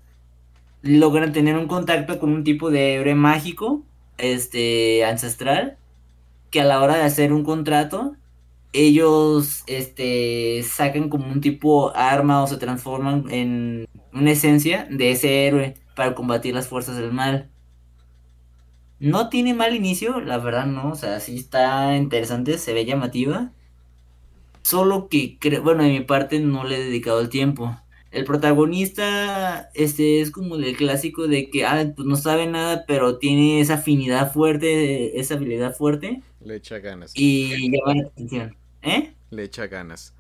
logran 0.83 1.33
tener 1.33 1.57
un 1.59 1.69
contacto 1.69 2.19
con 2.21 2.31
un 2.33 2.45
tipo 2.45 2.71
de 2.71 2.95
héroe 2.97 3.15
mágico 3.17 3.85
este 4.19 5.05
ancestral 5.05 5.79
que 6.51 6.61
a 6.61 6.65
la 6.65 6.81
hora 6.83 6.97
de 6.97 7.03
hacer 7.05 7.33
un 7.33 7.45
contrato 7.45 8.17
ellos 8.73 9.65
este 9.67 10.63
sacan 10.65 11.09
como 11.11 11.27
un 11.33 11.41
tipo 11.41 11.95
arma 11.97 12.43
o 12.43 12.47
se 12.47 12.57
transforman 12.59 13.25
en 13.31 13.87
una 14.13 14.33
esencia 14.33 14.87
de 14.91 15.13
ese 15.13 15.47
héroe 15.47 15.77
para 15.95 16.15
combatir 16.15 16.55
las 16.55 16.69
fuerzas 16.69 16.97
del 16.97 17.13
mal. 17.13 17.51
No 18.99 19.29
tiene 19.29 19.55
mal 19.55 19.75
inicio, 19.75 20.21
la 20.21 20.39
verdad 20.39 20.67
no, 20.67 20.91
o 20.91 20.95
sea, 20.95 21.21
sí 21.21 21.37
está 21.37 21.97
interesante, 21.97 22.59
se 22.59 22.75
ve 22.75 22.85
llamativa. 22.85 23.53
Solo 24.63 25.09
que, 25.09 25.39
bueno, 25.63 25.83
de 25.83 25.91
mi 25.91 26.01
parte 26.01 26.39
no 26.39 26.65
le 26.65 26.77
he 26.77 26.85
dedicado 26.85 27.21
el 27.21 27.31
tiempo. 27.31 27.77
El 28.11 28.25
protagonista 28.25 29.71
este 29.75 30.21
es 30.21 30.31
como 30.31 30.57
el 30.57 30.77
clásico 30.77 31.29
de 31.29 31.49
que 31.49 31.65
ah, 31.65 31.93
pues 31.95 32.07
no 32.07 32.17
sabe 32.17 32.47
nada, 32.47 32.85
pero 32.87 33.19
tiene 33.19 33.61
esa 33.61 33.75
afinidad 33.75 34.33
fuerte, 34.33 35.19
esa 35.19 35.35
habilidad 35.35 35.75
fuerte. 35.77 36.23
Le 36.45 36.57
echa 36.57 36.79
ganas. 36.79 37.13
Y 37.15 37.71
llama 37.71 37.95
la 37.95 38.09
atención. 38.09 38.57
¿Eh? 38.83 39.15
Le 39.31 39.45
echa 39.45 39.67
ganas. 39.69 40.15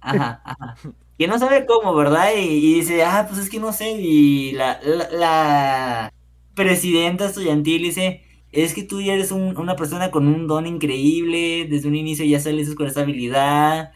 Ajá, 0.00 0.42
ajá. 0.44 0.76
Que 1.18 1.26
no 1.26 1.38
sabe 1.38 1.66
cómo, 1.66 1.94
¿verdad? 1.94 2.30
Y, 2.36 2.74
dice, 2.74 3.04
ah, 3.04 3.26
pues 3.28 3.40
es 3.40 3.50
que 3.50 3.58
no 3.58 3.72
sé. 3.72 3.90
Y 3.90 4.52
la, 4.52 4.80
la, 5.12 6.12
presidenta 6.54 7.26
estudiantil 7.26 7.82
dice, 7.82 8.22
es 8.52 8.74
que 8.74 8.84
tú 8.84 9.00
ya 9.00 9.14
eres 9.14 9.32
una 9.32 9.76
persona 9.76 10.10
con 10.10 10.26
un 10.28 10.46
don 10.46 10.66
increíble, 10.66 11.66
desde 11.68 11.88
un 11.88 11.96
inicio 11.96 12.24
ya 12.24 12.40
sales 12.40 12.74
con 12.74 12.86
esa 12.86 13.00
habilidad. 13.00 13.92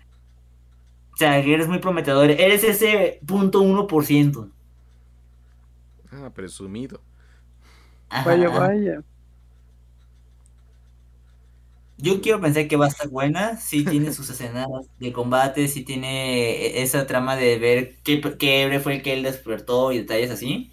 O 1.15 1.17
sea, 1.17 1.39
eres 1.39 1.69
muy 1.69 1.79
prometedor. 1.79 2.31
Eres 2.31 2.65
ese 2.65 3.21
punto 3.27 3.61
uno 3.61 3.87
por 3.87 4.05
ciento. 4.05 4.49
Ah, 6.11 6.31
presumido. 6.35 7.01
vaya, 8.25 8.49
vaya. 8.49 9.03
Yo 12.03 12.21
quiero 12.21 12.41
pensar 12.41 12.67
que 12.67 12.77
va 12.77 12.87
a 12.87 12.89
estar 12.89 13.09
buena, 13.09 13.57
sí 13.59 13.85
tiene 13.85 14.13
sus 14.13 14.29
escenas 14.29 14.67
de 14.99 15.13
combate, 15.13 15.69
sí 15.69 15.85
tiene 15.85 16.67
e-, 16.67 16.83
esa 16.83 17.07
trama 17.07 17.37
de 17.37 17.59
ver 17.59 17.97
qué, 18.03 18.21
qué 18.39 18.63
héroe 18.63 18.81
fue 18.81 18.97
el 18.97 19.03
que 19.03 19.13
él 19.13 19.23
despertó 19.23 19.93
y 19.93 19.99
detalles 19.99 20.33
así. 20.33 20.73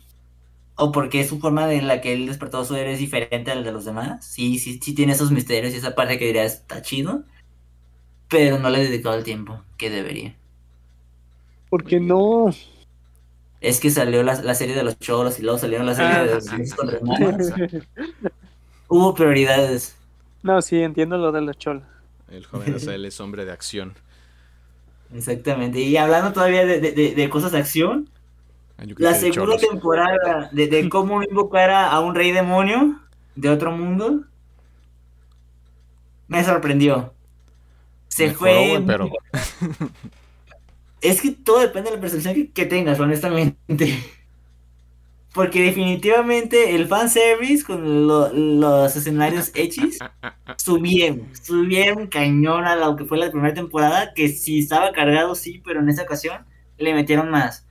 O 0.75 0.91
porque 0.91 1.27
su 1.27 1.39
forma 1.39 1.71
en 1.71 1.87
la 1.87 2.01
que 2.01 2.13
él 2.13 2.25
despertó 2.25 2.65
su 2.65 2.75
héroe 2.75 2.93
es 2.93 2.99
diferente 2.99 3.51
al 3.51 3.63
de 3.63 3.71
los 3.71 3.85
demás. 3.85 4.25
Sí, 4.25 4.57
sí, 4.57 4.79
sí 4.81 4.95
tiene 4.95 5.13
esos 5.13 5.29
misterios 5.29 5.73
y 5.73 5.77
esa 5.77 5.93
parte 5.93 6.17
que 6.17 6.25
diría 6.25 6.45
está 6.45 6.81
chido. 6.81 7.23
Pero 8.27 8.57
no 8.57 8.71
le 8.71 8.79
he 8.79 8.83
dedicado 8.89 9.15
el 9.15 9.23
tiempo 9.23 9.61
que 9.77 9.91
debería. 9.91 10.35
Porque 11.69 11.99
no. 11.99 12.49
Es 13.61 13.79
que 13.79 13.91
salió 13.91 14.23
la, 14.23 14.55
serie 14.55 14.75
de 14.75 14.83
los 14.83 14.97
cholos 14.97 15.37
y 15.37 15.43
luego 15.43 15.59
salieron 15.59 15.85
la 15.85 15.93
serie 15.93 16.11
ah, 16.11 16.23
de 16.23 16.33
los 16.33 16.47
Hubo 18.87 19.13
prioridades. 19.13 19.98
No, 20.43 20.61
sí, 20.61 20.81
entiendo 20.81 21.17
lo 21.17 21.31
de 21.31 21.41
la 21.41 21.53
chola. 21.53 21.83
El 22.29 22.45
joven 22.45 22.75
Azael 22.75 23.05
es 23.05 23.19
hombre 23.19 23.45
de 23.45 23.51
acción. 23.51 23.95
Exactamente. 25.13 25.79
Y 25.79 25.97
hablando 25.97 26.33
todavía 26.33 26.65
de, 26.65 27.29
cosas 27.29 27.51
de 27.51 27.57
acción, 27.57 28.09
ah, 28.77 28.83
la 28.97 29.15
segunda 29.15 29.57
temporada 29.57 30.49
de, 30.51 30.89
cómo 30.91 31.23
invocar 31.23 31.71
a, 31.71 31.99
un 31.99 32.15
rey 32.15 32.31
demonio 32.31 32.99
de 33.35 33.49
otro 33.49 33.71
mundo 33.71 34.23
me 36.27 36.43
sorprendió. 36.43 37.13
Se 38.07 38.33
fue. 38.33 38.81
pero... 38.85 39.09
es 41.01 41.21
que 41.21 41.31
todo 41.31 41.59
depende 41.59 41.89
de 41.89 41.95
la 41.95 42.01
percepción 42.01 42.35
que, 42.35 42.51
que 42.51 42.65
tengas, 42.65 42.99
honestamente. 42.99 44.03
Porque 45.33 45.61
definitivamente 45.61 46.75
el 46.75 46.87
fanservice 46.87 47.63
con 47.63 48.07
los 48.07 48.95
escenarios 48.95 49.51
hechis 49.53 49.99
subieron, 50.57 51.27
subieron 51.39 52.07
cañón 52.07 52.65
a 52.65 52.75
lo 52.75 52.95
que 52.95 53.05
fue 53.05 53.19
la 53.19 53.29
primera 53.29 53.53
temporada, 53.53 54.13
que 54.15 54.29
si 54.29 54.59
estaba 54.59 54.91
cargado, 54.91 55.35
sí, 55.35 55.61
pero 55.63 55.81
en 55.81 55.89
esa 55.89 56.03
ocasión 56.03 56.45
le 56.79 56.95
metieron 56.95 57.29
más. 57.29 57.67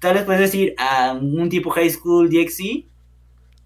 Tal 0.00 0.14
vez 0.14 0.24
puedes 0.24 0.40
decir 0.40 0.74
a 0.78 1.12
un 1.12 1.48
tipo 1.48 1.70
High 1.70 1.90
School 1.90 2.28
DxC, 2.28 2.86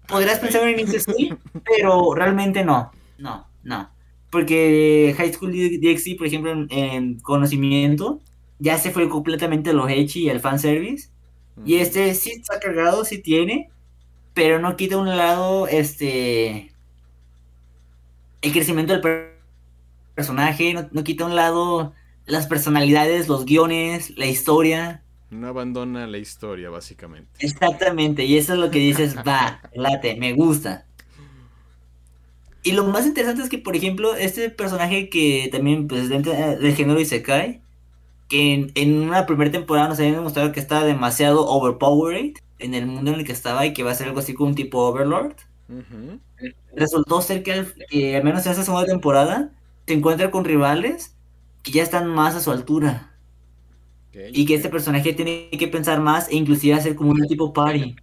podrías 0.07 0.39
pensar 0.39 0.67
en 0.67 0.79
inicio 0.79 0.99
sí, 0.99 1.33
pero 1.65 2.13
realmente 2.13 2.63
no, 2.63 2.91
no, 3.17 3.47
no. 3.63 3.89
Porque 4.29 5.15
High 5.17 5.33
School 5.33 5.51
DxC, 5.51 6.17
por 6.17 6.27
ejemplo, 6.27 6.51
en, 6.69 7.19
conocimiento, 7.21 8.21
ya 8.59 8.77
se 8.77 8.91
fue 8.91 9.09
completamente 9.09 9.73
lo 9.73 9.87
hechi 9.87 10.23
y 10.25 10.29
el 10.29 10.39
fanservice 10.39 11.09
y 11.65 11.75
este 11.75 12.13
sí 12.13 12.31
está 12.31 12.59
cargado, 12.59 13.03
sí 13.05 13.19
tiene, 13.19 13.69
pero 14.33 14.59
no 14.59 14.75
quita 14.75 14.97
un 14.97 15.17
lado 15.17 15.67
este 15.67 16.71
el 18.41 18.51
crecimiento 18.51 18.93
del 18.93 19.31
personaje, 20.13 20.73
no, 20.91 21.03
quita 21.03 21.25
un 21.25 21.35
lado 21.35 21.93
las 22.25 22.47
personalidades, 22.47 23.27
los 23.27 23.45
guiones, 23.45 24.17
la 24.17 24.25
historia. 24.25 25.03
No 25.29 25.47
abandona 25.47 26.07
la 26.07 26.17
historia, 26.17 26.69
básicamente. 26.69 27.29
Exactamente, 27.39 28.25
y 28.25 28.37
eso 28.37 28.53
es 28.53 28.59
lo 28.59 28.69
que 28.71 28.79
dices, 28.79 29.15
va, 29.27 29.61
late, 29.73 30.15
me 30.15 30.33
gusta. 30.33 30.85
Y 32.63 32.73
lo 32.73 32.83
más 32.83 33.05
interesante 33.05 33.41
es 33.41 33.49
que, 33.49 33.57
por 33.57 33.75
ejemplo, 33.75 34.15
este 34.15 34.49
personaje 34.49 35.09
que 35.09 35.49
también, 35.51 35.87
pues, 35.87 36.09
dentro 36.09 36.33
del 36.33 36.75
género 36.75 36.99
Isekai, 36.99 37.61
que 38.27 38.71
en, 38.75 39.01
una 39.01 39.25
primera 39.25 39.51
temporada 39.51 39.87
nos 39.87 39.99
habían 39.99 40.15
demostrado 40.15 40.51
que 40.51 40.59
estaba 40.59 40.83
demasiado 40.83 41.47
overpowered 41.47 42.33
en 42.59 42.73
el 42.73 42.85
mundo 42.85 43.13
en 43.13 43.19
el 43.19 43.25
que 43.25 43.31
estaba 43.31 43.65
y 43.65 43.73
que 43.73 43.83
va 43.83 43.91
a 43.91 43.95
ser 43.95 44.07
algo 44.07 44.19
así 44.19 44.33
como 44.33 44.49
un 44.49 44.55
tipo 44.55 44.79
Overlord. 44.79 45.35
Resultó 46.75 47.21
ser 47.21 47.43
que 47.43 47.53
al, 47.53 47.73
menos 48.23 48.45
en 48.45 48.51
esa 48.51 48.63
segunda 48.63 48.85
temporada 48.85 49.51
se 49.85 49.93
encuentra 49.93 50.31
con 50.31 50.45
rivales 50.45 51.15
que 51.63 51.71
ya 51.71 51.83
están 51.83 52.07
más 52.07 52.35
a 52.35 52.41
su 52.41 52.51
altura. 52.51 53.13
y 54.13 54.45
que 54.45 54.55
este 54.55 54.69
personaje 54.69 55.13
tiene 55.13 55.49
que 55.51 55.67
pensar 55.67 56.01
más 56.01 56.27
e 56.29 56.35
inclusive 56.35 56.73
hacer 56.73 56.95
como 56.95 57.11
un 57.11 57.27
tipo 57.27 57.53
party. 57.53 57.95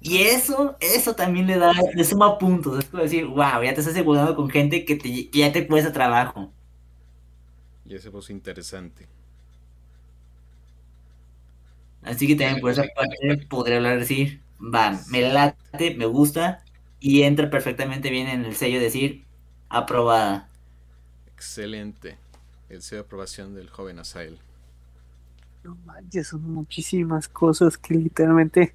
Y 0.00 0.18
eso, 0.18 0.76
eso 0.80 1.14
también 1.14 1.46
le 1.46 1.56
da, 1.58 1.72
le 1.94 2.04
suma 2.04 2.36
puntos. 2.36 2.80
Es 2.80 2.84
como 2.86 3.04
decir, 3.04 3.24
wow, 3.24 3.62
ya 3.62 3.72
te 3.72 3.80
estás 3.80 3.88
asegurando 3.88 4.34
con 4.34 4.50
gente 4.50 4.84
que, 4.84 4.96
te, 4.96 5.30
que 5.30 5.38
ya 5.38 5.52
te 5.52 5.66
cuesta 5.66 5.92
trabajo. 5.92 6.52
Y 7.86 7.94
ese 7.94 8.10
es 8.16 8.30
interesante. 8.30 9.08
Así 12.02 12.26
que 12.26 12.34
también 12.34 12.60
por 12.60 12.70
esa 12.70 12.84
parte 12.94 13.46
podría 13.48 13.76
hablar 13.76 13.98
decir, 13.98 14.40
va, 14.60 15.00
me 15.08 15.22
late, 15.22 15.94
me 15.96 16.06
gusta 16.06 16.62
y 17.00 17.22
entra 17.22 17.50
perfectamente 17.50 18.10
bien 18.10 18.28
en 18.28 18.44
el 18.44 18.54
sello 18.56 18.80
decir 18.80 19.24
aprobada. 19.68 20.48
Excelente. 21.34 22.16
El 22.68 22.82
sello 22.82 23.02
de 23.02 23.06
aprobación 23.06 23.54
del 23.54 23.70
joven 23.70 23.98
Asael. 23.98 24.38
No 25.64 25.76
manches, 25.84 26.28
son 26.28 26.42
muchísimas 26.42 27.28
cosas 27.28 27.78
que 27.78 27.94
literalmente 27.94 28.74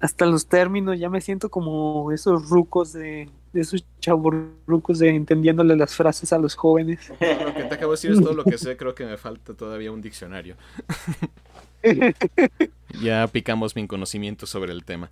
hasta 0.00 0.26
los 0.26 0.46
términos 0.46 0.98
ya 0.98 1.10
me 1.10 1.20
siento 1.20 1.50
como 1.50 2.12
esos 2.12 2.48
rucos 2.48 2.92
de, 2.92 3.28
esos 3.52 3.84
chavos 4.00 4.34
rucos 4.66 5.00
de 5.00 5.10
entendiéndole 5.10 5.76
las 5.76 5.94
frases 5.94 6.32
a 6.32 6.38
los 6.38 6.54
jóvenes. 6.54 7.10
Lo 7.10 7.54
que 7.54 7.64
te 7.64 7.74
acabo 7.74 7.92
de 7.92 7.96
decir 7.96 8.12
es 8.12 8.20
todo 8.20 8.34
lo 8.34 8.44
que 8.44 8.58
sé, 8.58 8.76
creo 8.76 8.94
que 8.94 9.04
me 9.04 9.16
falta 9.16 9.54
todavía 9.54 9.90
un 9.90 10.00
diccionario. 10.00 10.56
ya 13.02 13.26
picamos 13.28 13.76
mi 13.76 13.86
conocimiento 13.86 14.46
sobre 14.46 14.72
el 14.72 14.84
tema. 14.84 15.10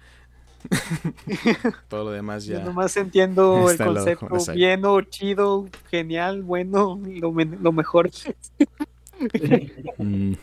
Todo 1.88 2.04
lo 2.04 2.10
demás 2.10 2.44
ya. 2.44 2.58
Yo 2.58 2.64
nomás 2.64 2.96
entiendo 2.96 3.70
el 3.70 3.78
concepto 3.78 4.52
bien 4.52 4.84
o 4.84 5.00
chido, 5.02 5.68
genial, 5.90 6.42
bueno, 6.42 7.00
lo, 7.04 7.72
mejor. 7.72 8.10
Mm. 9.98 10.34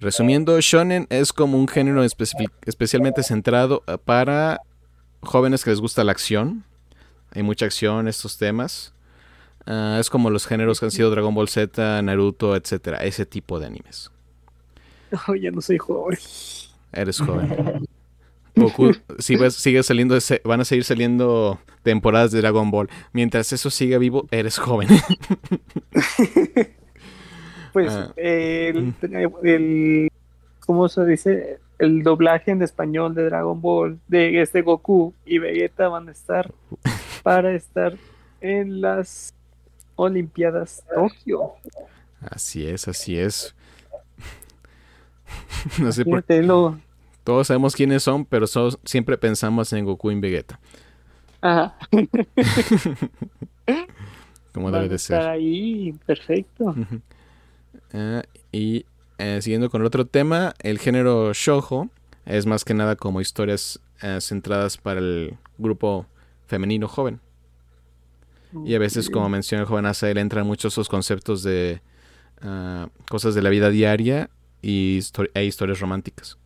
Resumiendo, 0.00 0.60
shonen 0.60 1.06
es 1.10 1.32
como 1.32 1.58
un 1.58 1.68
género 1.68 2.02
especialmente 2.02 3.22
centrado 3.22 3.82
eh, 3.86 3.98
para 4.02 4.60
jóvenes 5.20 5.62
que 5.62 5.70
les 5.70 5.80
gusta 5.80 6.04
la 6.04 6.12
acción. 6.12 6.64
Hay 7.32 7.42
mucha 7.42 7.66
acción 7.66 8.00
en 8.00 8.08
estos 8.08 8.38
temas. 8.38 8.94
Ah, 9.66 9.98
es 10.00 10.08
como 10.08 10.30
los 10.30 10.46
géneros 10.46 10.80
que 10.80 10.86
han 10.86 10.90
sido 10.90 11.10
Dragon 11.10 11.34
Ball 11.34 11.48
Z, 11.48 12.02
Naruto, 12.02 12.56
etcétera, 12.56 12.98
ese 13.04 13.26
tipo 13.26 13.60
de 13.60 13.66
animes. 13.66 14.10
Oh, 15.28 15.34
ya 15.40 15.50
no 15.50 15.60
soy 15.60 15.78
joven. 15.78 16.18
Eres 16.92 17.18
joven. 17.26 17.86
Goku, 18.56 18.92
si 19.18 19.36
sigue 19.50 19.82
saliendo, 19.82 20.18
van 20.44 20.60
a 20.60 20.64
seguir 20.64 20.84
saliendo 20.84 21.58
temporadas 21.82 22.32
de 22.32 22.40
Dragon 22.40 22.70
Ball. 22.70 22.90
Mientras 23.12 23.52
eso 23.52 23.70
siga 23.70 23.98
vivo, 23.98 24.26
eres 24.30 24.58
joven. 24.58 24.88
pues 27.72 27.92
ah. 27.92 28.12
el, 28.16 28.92
el, 29.42 30.08
¿cómo 30.66 30.88
se 30.88 31.04
dice? 31.06 31.60
El 31.78 32.02
doblaje 32.02 32.50
en 32.50 32.62
español 32.62 33.14
de 33.14 33.24
Dragon 33.24 33.60
Ball, 33.60 33.98
de 34.08 34.42
este 34.42 34.62
Goku 34.62 35.14
y 35.24 35.38
Vegeta 35.38 35.88
van 35.88 36.08
a 36.08 36.12
estar 36.12 36.52
para 37.22 37.54
estar 37.54 37.96
en 38.40 38.80
las 38.80 39.32
Olimpiadas 39.96 40.84
Tokio. 40.92 41.54
Así 42.20 42.66
es, 42.66 42.88
así 42.88 43.18
es. 43.18 43.54
no 45.78 45.92
sé 45.92 46.04
por 46.04 46.24
qué. 46.24 46.42
Todos 47.24 47.46
sabemos 47.46 47.76
quiénes 47.76 48.02
son, 48.02 48.24
pero 48.24 48.46
siempre 48.84 49.18
pensamos 49.18 49.72
en 49.72 49.84
Goku 49.84 50.10
y 50.10 50.20
Vegeta. 50.20 50.58
Ajá. 51.40 51.76
Como 54.52 54.70
debe 54.70 54.88
de 54.88 54.98
ser. 54.98 55.20
ahí, 55.20 55.94
perfecto. 56.06 56.74
Ah, 57.92 58.22
y 58.52 58.86
eh, 59.18 59.40
siguiendo 59.42 59.68
con 59.68 59.80
el 59.80 59.86
otro 59.88 60.06
tema, 60.06 60.54
el 60.60 60.78
género 60.78 61.32
shojo 61.32 61.90
es 62.24 62.46
más 62.46 62.64
que 62.64 62.72
nada 62.72 62.94
como 62.94 63.20
historias 63.20 63.80
eh, 64.00 64.18
centradas 64.20 64.76
para 64.76 65.00
el 65.00 65.36
grupo 65.58 66.06
femenino 66.46 66.86
joven. 66.86 67.20
Y 68.64 68.76
a 68.76 68.78
veces, 68.78 69.10
como 69.10 69.28
menciona 69.28 69.62
el 69.62 69.68
joven 69.68 69.86
Asael, 69.86 70.18
entran 70.18 70.46
muchos 70.46 70.74
esos 70.74 70.88
conceptos 70.88 71.42
de 71.42 71.80
ah, 72.42 72.88
cosas 73.08 73.34
de 73.34 73.42
la 73.42 73.50
vida 73.50 73.70
diaria 73.70 74.30
y 74.62 75.00
e 75.34 75.44
historias 75.44 75.80
románticas. 75.80 76.38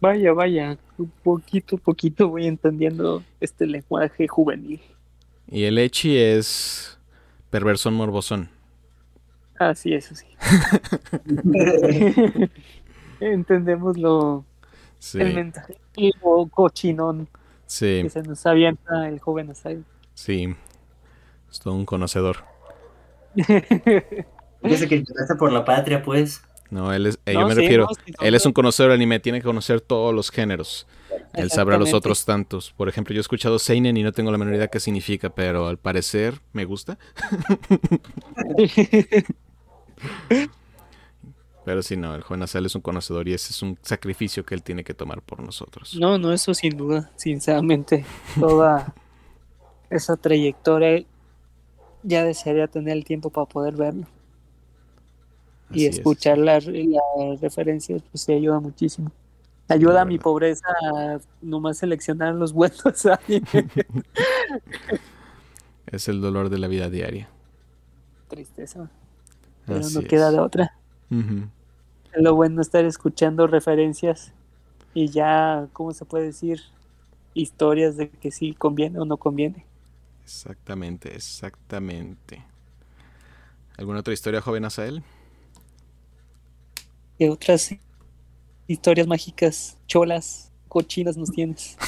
Vaya, 0.00 0.32
vaya, 0.32 0.78
un 0.98 1.10
poquito, 1.22 1.78
poquito 1.78 2.28
voy 2.28 2.46
entendiendo 2.46 3.22
este 3.40 3.66
lenguaje 3.66 4.28
juvenil. 4.28 4.80
Y 5.48 5.64
el 5.64 5.78
Echi 5.78 6.16
es 6.18 6.98
perversón 7.50 7.94
morbosón. 7.94 8.50
Ah, 9.58 9.74
sí, 9.74 9.94
eso 9.94 10.14
sí. 10.14 10.26
Entendemos 13.20 13.96
lo 13.96 14.44
sí. 14.98 15.18
el 15.18 15.34
mensaje 15.34 15.78
cochinón 16.50 17.28
sí. 17.66 18.00
que 18.02 18.10
se 18.10 18.22
nos 18.22 18.44
avienta 18.44 19.08
el 19.08 19.18
joven 19.18 19.50
Asai. 19.50 19.82
Sí, 20.12 20.54
es 21.50 21.60
todo 21.60 21.74
un 21.74 21.86
conocedor. 21.86 22.44
Dice 24.66 24.88
que 24.88 24.96
interesa 24.96 25.36
por 25.36 25.52
la 25.52 25.64
patria, 25.64 26.02
pues. 26.02 26.42
No, 26.70 26.92
él 26.92 27.06
es, 27.06 27.18
eh, 27.26 27.34
yo 27.34 27.46
me 27.46 27.54
refiero, 27.54 27.88
él 28.20 28.34
es 28.34 28.44
un 28.44 28.52
conocedor 28.52 28.90
del 28.90 28.98
anime, 28.98 29.20
tiene 29.20 29.38
que 29.38 29.44
conocer 29.44 29.80
todos 29.80 30.14
los 30.14 30.30
géneros. 30.30 30.86
Él 31.34 31.50
sabrá 31.50 31.78
los 31.78 31.94
otros 31.94 32.24
tantos. 32.24 32.72
Por 32.76 32.88
ejemplo, 32.88 33.14
yo 33.14 33.20
he 33.20 33.22
escuchado 33.22 33.58
Seinen 33.58 33.96
y 33.96 34.02
no 34.02 34.12
tengo 34.12 34.32
la 34.32 34.38
menor 34.38 34.54
idea 34.54 34.68
qué 34.68 34.80
significa, 34.80 35.30
pero 35.30 35.68
al 35.68 35.78
parecer 35.78 36.40
me 36.52 36.64
gusta. 36.64 36.98
pero 41.64 41.82
sí, 41.82 41.96
no, 41.96 42.14
el 42.14 42.22
joven 42.22 42.42
Asal 42.42 42.66
es 42.66 42.74
un 42.74 42.80
conocedor 42.80 43.28
y 43.28 43.34
ese 43.34 43.52
es 43.52 43.62
un 43.62 43.78
sacrificio 43.82 44.44
que 44.44 44.54
él 44.54 44.62
tiene 44.62 44.82
que 44.82 44.94
tomar 44.94 45.22
por 45.22 45.40
nosotros. 45.40 45.96
No, 45.98 46.18
no, 46.18 46.32
eso 46.32 46.54
sin 46.54 46.76
duda, 46.76 47.10
sinceramente. 47.16 48.04
Toda 48.38 48.94
esa 49.90 50.16
trayectoria 50.16 51.04
ya 52.02 52.24
desearía 52.24 52.66
tener 52.66 52.96
el 52.96 53.04
tiempo 53.04 53.30
para 53.30 53.46
poder 53.46 53.76
verlo 53.76 54.06
y 55.70 55.86
escuchar 55.86 56.38
las, 56.38 56.66
referencias, 57.40 58.02
pues 58.10 58.22
sí 58.22 58.32
ayuda 58.32 58.60
muchísimo. 58.60 59.10
Ayuda 59.68 60.02
a 60.02 60.04
mi 60.04 60.18
pobreza 60.18 60.68
a 60.68 61.18
nomás 61.42 61.78
seleccionar 61.78 62.34
los 62.34 62.52
buenos 62.54 62.84
es 65.86 66.08
el 66.08 66.20
dolor 66.20 66.50
de 66.50 66.58
la 66.58 66.68
vida 66.68 66.90
diaria. 66.90 67.28
Tristeza. 68.28 68.90
Pero 69.66 69.80
no 69.88 70.02
queda 70.02 70.30
de 70.30 70.38
otra. 70.38 70.76
Lo 72.14 72.34
bueno 72.34 72.60
estar 72.60 72.84
escuchando 72.84 73.46
referencias 73.46 74.32
y 74.94 75.08
ya, 75.08 75.68
¿cómo 75.72 75.92
se 75.92 76.04
puede 76.04 76.26
decir? 76.26 76.60
Historias 77.34 77.96
de 77.96 78.08
que 78.08 78.30
sí 78.30 78.54
conviene 78.54 78.98
o 78.98 79.04
no 79.04 79.16
conviene. 79.16 79.64
Exactamente, 80.24 81.14
exactamente. 81.14 82.42
¿Alguna 83.76 84.00
otra 84.00 84.14
historia, 84.14 84.40
joven 84.40 84.64
Asael? 84.64 85.02
¿Qué 87.18 87.30
otras 87.30 87.74
historias 88.66 89.06
mágicas, 89.06 89.78
cholas, 89.86 90.52
cochinas 90.68 91.16
nos 91.16 91.30
tienes? 91.30 91.78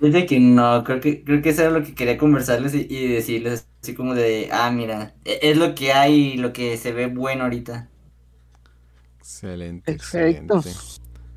Dice 0.00 0.26
que 0.26 0.40
no, 0.40 0.82
creo 0.82 1.00
que, 1.00 1.22
creo 1.22 1.42
que 1.42 1.50
eso 1.50 1.62
era 1.62 1.70
lo 1.70 1.84
que 1.84 1.94
quería 1.94 2.16
conversarles 2.16 2.74
y, 2.74 3.08
decirles 3.08 3.68
así 3.82 3.94
como 3.94 4.14
de, 4.14 4.48
ah, 4.50 4.70
mira, 4.70 5.14
e, 5.24 5.40
es 5.42 5.58
lo 5.58 5.74
que 5.74 5.92
hay 5.92 6.32
y 6.32 6.36
lo 6.38 6.54
que 6.54 6.78
se 6.78 6.92
ve 6.92 7.06
bueno 7.06 7.44
ahorita. 7.44 7.88
Excelente, 9.18 9.92
excelente. 9.92 10.54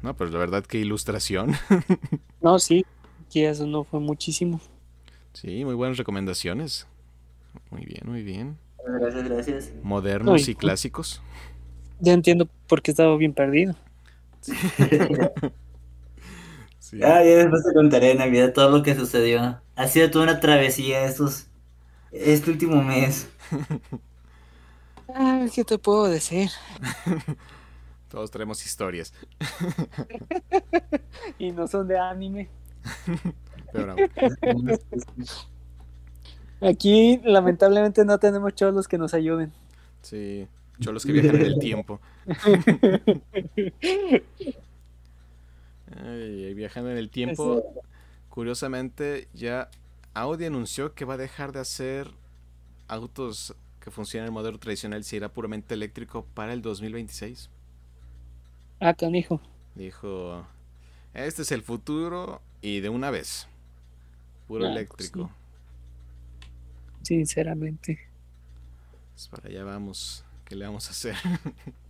No, 0.01 0.15
pero 0.15 0.31
la 0.31 0.39
verdad 0.39 0.65
que 0.65 0.79
ilustración. 0.79 1.53
no, 2.41 2.57
sí, 2.57 2.85
que 3.29 3.49
eso 3.49 3.67
no 3.67 3.83
fue 3.83 3.99
muchísimo. 3.99 4.61
Sí, 5.33 5.65
muy 5.65 5.75
buenas 5.75 5.97
recomendaciones. 5.97 6.87
Muy 7.69 7.85
bien, 7.85 8.01
muy 8.05 8.23
bien. 8.23 8.57
Gracias, 8.85 9.23
gracias. 9.23 9.71
Modernos 9.83 10.47
y 10.47 10.55
clásicos. 10.55 11.21
Ya 11.99 12.13
entiendo 12.13 12.47
por 12.67 12.81
qué 12.81 12.91
estaba 12.91 13.15
bien 13.17 13.33
perdido. 13.33 13.75
Ah, 17.01 17.23
ya 17.23 17.37
después 17.37 17.63
te 17.63 17.73
contaré 17.73 18.11
en 18.11 18.19
Navidad 18.19 18.53
todo 18.53 18.69
lo 18.69 18.83
que 18.83 18.93
sucedió. 18.93 19.59
Ha 19.75 19.87
sido 19.87 20.11
toda 20.11 20.25
una 20.25 20.39
travesía 20.39 21.05
estos, 21.05 21.47
este 22.11 22.51
último 22.51 22.83
mes. 22.83 23.27
Ah, 25.09 25.45
¿Qué 25.53 25.63
te 25.63 25.79
puedo 25.79 26.05
decir? 26.05 26.51
Todos 28.09 28.29
tenemos 28.29 28.63
historias. 28.63 29.11
y 31.39 31.51
no 31.51 31.67
son 31.67 31.87
de 31.87 31.97
anime. 31.97 32.49
Pero 33.71 33.95
Aquí 36.63 37.19
lamentablemente 37.25 38.05
no 38.05 38.17
tenemos 38.19 38.55
cholos 38.55 38.87
que 38.87 38.97
nos 38.97 39.13
ayuden. 39.13 39.51
Sí, 40.01 40.47
cholos 40.79 41.05
que 41.05 41.11
viajan 41.11 41.35
en 41.35 41.45
el 41.45 41.59
tiempo. 41.59 41.99
Ay, 46.05 46.53
viajando 46.53 46.89
en 46.91 46.97
el 46.97 47.09
tiempo, 47.09 47.61
curiosamente 48.29 49.27
ya 49.33 49.69
Audi 50.13 50.45
anunció 50.45 50.93
que 50.93 51.03
va 51.05 51.15
a 51.15 51.17
dejar 51.17 51.51
de 51.51 51.59
hacer 51.59 52.11
autos 52.87 53.55
que 53.81 53.91
funcionan 53.91 54.27
en 54.27 54.29
el 54.29 54.33
modelo 54.33 54.57
tradicional 54.57 55.03
se 55.03 55.17
irá 55.17 55.27
puramente 55.29 55.73
eléctrico 55.73 56.25
para 56.33 56.53
el 56.53 56.61
2026. 56.61 57.49
Ah, 58.79 58.93
canijo. 58.93 59.41
Dijo, 59.75 60.45
este 61.13 61.41
es 61.41 61.51
el 61.51 61.61
futuro 61.61 62.41
y 62.61 62.79
de 62.79 62.87
una 62.87 63.11
vez. 63.11 63.49
Puro 64.47 64.65
ah, 64.65 64.69
pues 64.69 64.77
eléctrico 64.77 65.29
sinceramente. 67.03 67.99
Pues 69.13 69.27
para 69.27 69.49
allá 69.49 69.63
vamos. 69.63 70.25
¿Qué 70.45 70.55
le 70.55 70.65
vamos 70.65 70.87
a 70.87 70.91
hacer? 70.91 71.15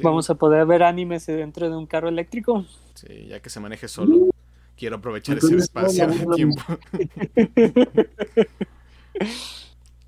Vamos 0.00 0.30
a 0.30 0.34
poder 0.36 0.64
ver 0.66 0.82
animes 0.84 1.26
dentro 1.26 1.68
de 1.68 1.76
un 1.76 1.86
carro 1.86 2.08
eléctrico. 2.08 2.64
Sí, 2.94 3.26
ya 3.26 3.40
que 3.40 3.50
se 3.50 3.58
maneje 3.60 3.88
solo. 3.88 4.28
Quiero 4.76 4.96
aprovechar 4.96 5.38
ese 5.38 5.56
espacio 5.56 6.06
de 6.06 6.26
tiempo. 6.36 6.62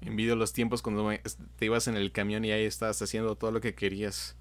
Envidio 0.01 0.37
los 0.37 0.53
tiempos 0.53 0.81
cuando 0.81 1.11
te 1.57 1.64
ibas 1.64 1.89
en 1.89 1.97
el 1.97 2.12
camión 2.12 2.45
y 2.45 2.53
ahí 2.53 2.64
estabas 2.64 3.03
haciendo 3.03 3.35
todo 3.35 3.51
lo 3.51 3.61
que 3.61 3.75
querías. 3.75 4.37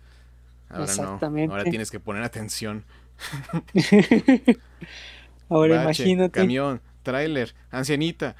Ahora 0.69 0.95
no. 0.95 1.19
Ahora 1.49 1.63
tienes 1.63 1.89
que 1.89 1.99
poner 1.99 2.21
atención. 2.23 2.85
Ahora 5.49 5.81
imagínate. 5.81 6.39
Camión, 6.39 6.79
tráiler, 7.01 7.55
ancianita. 7.71 8.35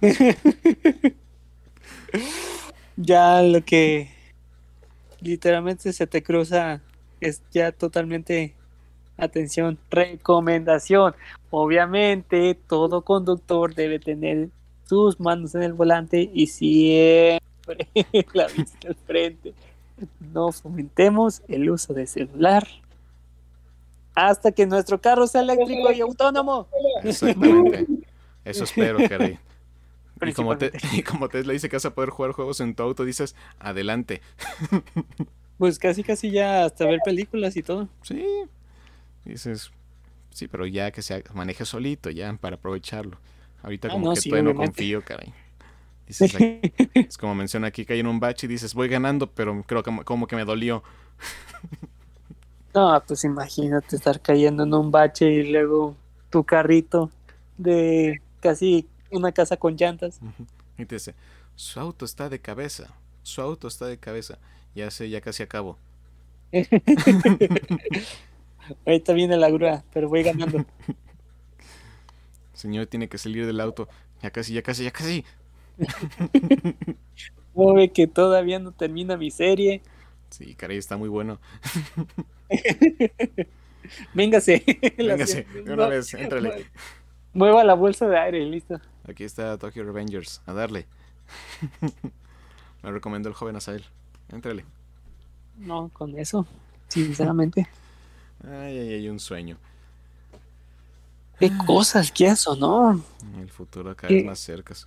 ya 2.96 3.42
lo 3.42 3.64
que 3.64 4.10
literalmente 5.20 5.92
se 5.92 6.06
te 6.06 6.22
cruza 6.22 6.80
es 7.20 7.42
ya 7.50 7.72
totalmente 7.72 8.54
atención, 9.16 9.78
recomendación. 9.90 11.14
Obviamente 11.50 12.56
todo 12.66 13.02
conductor 13.02 13.74
debe 13.74 13.98
tener 13.98 14.48
sus 14.84 15.20
manos 15.20 15.54
en 15.54 15.62
el 15.62 15.74
volante 15.74 16.30
y 16.32 16.46
siempre 16.46 17.40
la 18.32 18.46
vista 18.46 18.88
al 18.88 18.94
frente. 18.94 19.54
No 20.32 20.52
fomentemos 20.52 21.42
el 21.48 21.68
uso 21.70 21.92
de 21.92 22.06
celular 22.06 22.66
hasta 24.14 24.52
que 24.52 24.66
nuestro 24.66 25.00
carro 25.00 25.26
sea 25.26 25.42
eléctrico 25.42 25.92
y 25.92 26.00
autónomo. 26.00 26.68
Exactamente. 27.02 27.86
Eso 28.44 28.64
espero, 28.64 28.98
Kerry. 28.98 29.38
Y 30.26 30.32
como, 30.32 30.56
te, 30.56 30.72
y 30.92 31.02
como 31.02 31.28
Tesla 31.28 31.52
dice 31.52 31.68
que 31.68 31.76
vas 31.76 31.84
a 31.84 31.94
poder 31.94 32.10
jugar 32.10 32.32
juegos 32.32 32.60
en 32.60 32.74
tu 32.74 32.82
auto, 32.82 33.04
dices, 33.04 33.34
adelante. 33.58 34.20
Pues 35.58 35.76
casi, 35.80 36.04
casi 36.04 36.30
ya 36.30 36.66
hasta 36.66 36.86
ver 36.86 37.00
películas 37.04 37.56
y 37.56 37.64
todo. 37.64 37.88
Sí. 38.02 38.24
Dices, 39.24 39.72
sí, 40.30 40.46
pero 40.46 40.66
ya 40.66 40.92
que 40.92 41.02
se 41.02 41.24
maneje 41.34 41.64
solito, 41.64 42.10
ya, 42.10 42.32
para 42.34 42.54
aprovecharlo. 42.54 43.18
Ahorita 43.64 43.88
ah, 43.88 43.90
como 43.90 44.14
que 44.14 44.20
todavía 44.20 44.52
no 44.52 44.54
confío, 44.54 45.02
caray. 45.04 45.34
Dices, 46.06 46.32
es 46.94 47.18
como 47.18 47.34
menciona 47.34 47.66
aquí 47.66 47.84
hay 47.88 47.98
en 47.98 48.06
un 48.06 48.20
bache 48.20 48.46
y 48.46 48.48
dices, 48.48 48.72
voy 48.72 48.88
ganando, 48.88 49.26
pero 49.32 49.64
creo 49.66 49.82
que 49.82 49.92
como 50.04 50.28
que 50.28 50.36
me 50.36 50.44
dolió. 50.44 50.84
No, 52.72 53.02
pues 53.06 53.24
imagínate 53.24 53.96
estar 53.96 54.20
cayendo 54.20 54.62
en 54.62 54.72
un 54.72 54.92
bache 54.92 55.28
y 55.28 55.50
luego 55.50 55.96
tu 56.30 56.44
carrito 56.44 57.10
de 57.56 58.22
casi 58.40 58.86
una 59.10 59.32
casa 59.32 59.56
con 59.56 59.76
llantas. 59.76 60.20
Y 60.76 60.84
te 60.86 60.96
dice, 60.96 61.14
su 61.56 61.80
auto 61.80 62.04
está 62.04 62.28
de 62.28 62.40
cabeza, 62.40 62.94
su 63.22 63.40
auto 63.40 63.68
está 63.68 63.86
de 63.86 63.98
cabeza. 63.98 64.38
Ya 64.74 64.90
sé, 64.90 65.08
ya 65.10 65.20
casi 65.20 65.42
acabo. 65.42 65.78
Ahorita 68.86 69.12
viene 69.12 69.36
la 69.36 69.50
grúa, 69.50 69.82
pero 69.92 70.08
voy 70.08 70.22
ganando. 70.22 70.64
Señor, 72.52 72.86
tiene 72.86 73.08
que 73.08 73.18
salir 73.18 73.46
del 73.46 73.60
auto. 73.60 73.88
Ya 74.22 74.30
casi, 74.30 74.54
ya 74.54 74.62
casi, 74.62 74.84
ya 74.84 74.90
casi. 74.90 75.24
¿Cómo 77.54 77.74
ve 77.74 77.90
que 77.90 78.06
todavía 78.06 78.58
no 78.58 78.72
termina 78.72 79.16
mi 79.16 79.30
serie? 79.30 79.82
Sí, 80.30 80.54
caray, 80.54 80.76
está 80.76 80.96
muy 80.96 81.08
bueno. 81.08 81.40
Véngase. 84.14 84.64
Véngase, 84.96 85.46
de 85.64 85.72
una 85.72 85.86
vez, 85.88 86.12
éntrale. 86.14 86.66
Mueva 87.32 87.64
la 87.64 87.74
bolsa 87.74 88.08
de 88.08 88.18
aire, 88.18 88.44
listo. 88.44 88.80
Aquí 89.08 89.24
está 89.24 89.56
Tokyo 89.56 89.84
Revengers, 89.84 90.42
a 90.44 90.52
darle. 90.52 90.86
Me 92.82 92.90
recomendó 92.90 93.30
el 93.30 93.34
joven 93.34 93.56
Asael. 93.56 93.84
Éntrale. 94.30 94.64
No, 95.56 95.88
con 95.92 96.18
eso, 96.18 96.46
sinceramente. 96.88 97.66
Ay, 98.44 98.78
ay, 98.78 98.92
hay 98.94 99.08
un 99.08 99.18
sueño. 99.18 99.56
¿Qué 101.38 101.50
cosas 101.66 102.12
que 102.12 102.26
eso, 102.26 102.54
no? 102.54 103.02
El 103.40 103.50
futuro 103.50 103.96
cada 103.96 104.12
vez 104.12 104.24
más 104.24 104.38
cerca. 104.38 104.74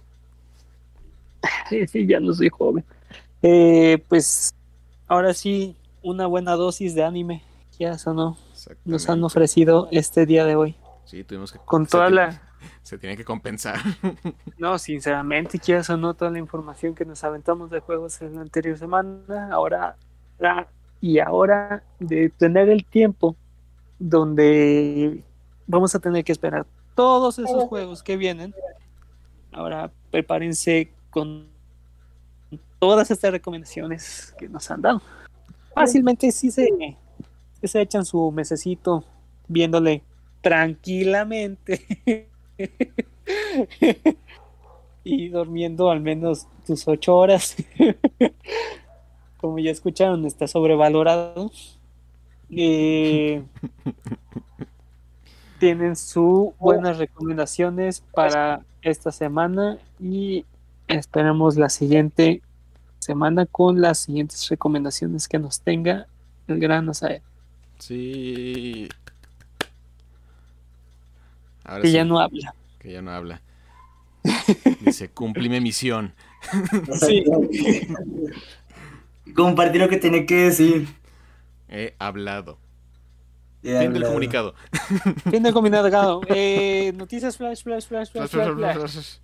Sí, 1.88 2.06
ya 2.06 2.20
no 2.20 2.34
soy 2.34 2.50
joven. 2.50 2.86
Eh, 3.42 4.04
pues 4.08 4.54
ahora 5.08 5.34
sí, 5.34 5.76
una 6.04 6.28
buena 6.28 6.52
dosis 6.52 6.94
de 6.94 7.04
anime, 7.04 7.44
ya 7.80 7.94
eso 7.94 8.14
no, 8.14 8.38
nos 8.86 9.10
han 9.10 9.24
ofrecido 9.24 9.88
este 9.92 10.26
día 10.28 10.46
de 10.46 10.56
hoy. 10.56 10.76
Sí, 11.06 11.24
tuvimos 11.24 11.52
que... 11.52 11.60
Con 11.60 11.88
toda 11.88 12.10
la... 12.12 12.51
Se 12.84 12.98
tiene 12.98 13.18
que 13.18 13.26
compensar. 13.26 13.80
no, 14.58 14.78
sinceramente, 14.78 15.60
quieras 15.60 15.90
o 15.90 15.98
no, 15.98 16.14
toda 16.14 16.32
la 16.32 16.40
información 16.40 16.96
que 16.96 17.06
nos 17.06 17.24
aventamos 17.24 17.70
de 17.70 17.80
juegos 17.80 18.22
en 18.22 18.36
la 18.36 18.42
anterior 18.42 18.78
semana, 18.78 19.50
ahora 19.52 19.98
y 21.00 21.20
ahora 21.20 21.84
de 22.00 22.30
tener 22.30 22.70
el 22.70 22.86
tiempo 22.86 23.36
donde 24.00 25.24
vamos 25.68 25.94
a 25.94 26.00
tener 26.00 26.24
que 26.24 26.32
esperar 26.32 26.66
todos 26.96 27.40
esos 27.40 27.64
juegos 27.66 28.04
que 28.04 28.18
vienen. 28.18 28.54
Ahora 29.52 29.92
prepárense 30.10 30.92
con 31.10 31.48
todas 32.80 33.12
estas 33.12 33.32
recomendaciones 33.32 34.34
que 34.38 34.50
nos 34.50 34.70
han 34.72 34.82
dado. 34.82 35.02
Fácilmente 35.74 36.32
sí 36.32 36.52
se, 36.52 36.68
se 37.64 37.82
echan 37.82 38.06
su 38.06 38.32
mesecito 38.32 39.06
viéndole 39.48 40.04
tranquilamente 40.42 41.86
y 45.04 45.30
durmiendo 45.30 45.90
al 45.90 46.02
menos 46.02 46.48
tus 46.66 46.88
ocho 46.88 47.16
horas. 47.16 47.56
Como 49.38 49.60
ya 49.60 49.72
escucharon, 49.72 50.26
está 50.26 50.48
sobrevalorado. 50.48 51.52
Eh, 52.50 53.44
tienen 55.60 55.96
sus 55.96 56.58
buenas 56.60 56.98
recomendaciones 56.98 58.02
para 58.14 58.62
esta 58.82 59.12
semana 59.12 59.78
y 60.00 60.46
esperamos 60.88 61.56
la 61.56 61.70
siguiente 61.70 62.42
semana 63.00 63.46
con 63.46 63.82
las 63.82 64.00
siguientes 64.00 64.48
recomendaciones 64.50 65.28
que 65.28 65.40
nos 65.40 65.62
tenga 65.62 66.08
el 66.48 66.60
gran 66.60 66.90
Asael. 66.90 67.22
Sí. 67.80 68.90
Que 71.82 71.92
ya 71.92 72.06
no 72.06 72.20
habla. 72.20 72.56
Que 72.80 72.92
ya 72.92 73.02
no 73.02 73.12
habla. 73.12 73.42
Dice, 74.82 75.10
cumplí 75.10 75.50
mi 75.50 75.60
misión. 75.60 76.14
Sí. 77.00 77.24
Compartir 79.36 79.80
lo 79.80 79.90
que 79.90 79.98
tiene 79.98 80.26
que 80.26 80.36
decir. 80.36 80.88
He 81.70 81.96
hablado. 82.00 82.58
fin 83.62 83.94
del 83.94 84.04
comunicado. 84.04 84.56
Fin 85.30 85.44
del 85.44 85.54
comunicado. 85.54 86.22
Eh, 86.28 86.94
noticias 86.96 87.38
flash, 87.38 87.64
flash, 87.64 87.86
flash, 87.86 88.10
flash, 88.10 88.30
flash, 88.30 88.76
flash. 88.76 89.20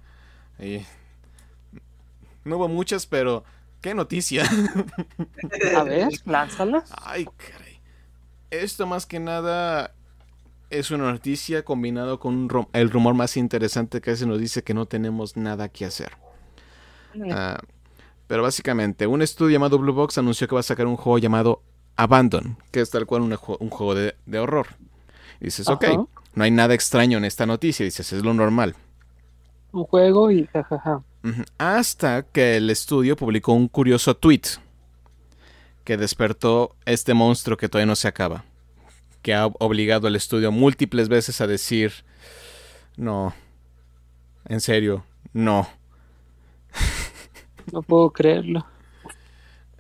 No 2.46 2.56
hubo 2.58 2.68
muchas, 2.70 3.06
pero 3.06 3.44
qué 3.82 3.94
noticia. 3.94 4.44
A 5.76 5.84
ver, 5.84 6.10
lánzalas. 6.26 6.90
Ay, 7.04 7.26
caray. 7.26 7.82
Esto 8.50 8.88
más 8.88 9.06
que 9.06 9.20
nada 9.20 9.94
es 10.70 10.92
una 10.92 11.12
noticia 11.12 11.64
combinado 11.64 12.20
con 12.20 12.48
el 12.74 12.90
rumor 12.90 13.14
más 13.14 13.38
interesante 13.38 14.02
que 14.02 14.16
se 14.16 14.26
nos 14.26 14.40
dice 14.40 14.64
que 14.64 14.74
no 14.74 14.86
tenemos 14.86 15.38
nada 15.38 15.70
que 15.70 15.86
hacer. 15.86 16.12
Ah, 17.32 17.58
pero 18.28 18.44
básicamente, 18.44 19.08
un 19.08 19.22
estudio 19.22 19.54
llamado 19.54 19.80
Blue 19.80 19.94
Box 19.94 20.18
anunció 20.18 20.48
que 20.48 20.56
va 20.56 20.60
a 20.60 20.64
sacar 20.64 20.86
un 20.86 20.98
juego 20.98 21.18
llamado 21.18 21.62
Abandon, 21.96 22.58
que 22.72 22.82
es 22.82 22.90
tal 22.90 23.06
cual 23.06 23.22
un, 23.22 23.36
juego 23.36 23.96
de, 23.96 24.40
horror. 24.40 24.68
dices, 25.40 25.68
ok, 25.68 25.86
no 26.34 26.44
hay 26.44 26.52
nada 26.52 26.74
extraño 26.74 27.18
en 27.18 27.26
esta 27.26 27.46
noticia, 27.46 27.86
dices, 27.86 28.12
es 28.12 28.24
lo 28.24 28.34
normal. 28.34 28.76
Un 29.72 29.86
juego 29.86 30.30
y 30.32 30.46
jajaja. 30.48 31.02
Hasta 31.58 32.24
que 32.24 32.58
el 32.58 32.70
estudio 32.70 33.16
publicó 33.16 33.54
un 33.54 33.68
curioso 33.68 34.16
tweet 34.16 34.42
que 35.84 35.98
despertó 35.98 36.76
este 36.86 37.14
monstruo 37.14 37.58
que 37.58 37.70
todavía 37.70 37.88
no 37.88 37.96
se 37.96 38.08
acaba. 38.08 38.44
Que 39.28 39.34
ha 39.34 39.48
obligado 39.48 40.08
al 40.08 40.16
estudio 40.16 40.54
múltiples 40.54 41.10
veces 41.10 41.42
a 41.42 41.48
decir, 41.48 41.92
no, 42.96 43.36
en 44.46 44.62
serio, 44.62 45.06
no. 45.34 45.68
No 47.74 47.82
puedo 47.82 48.12
creerlo. 48.12 48.66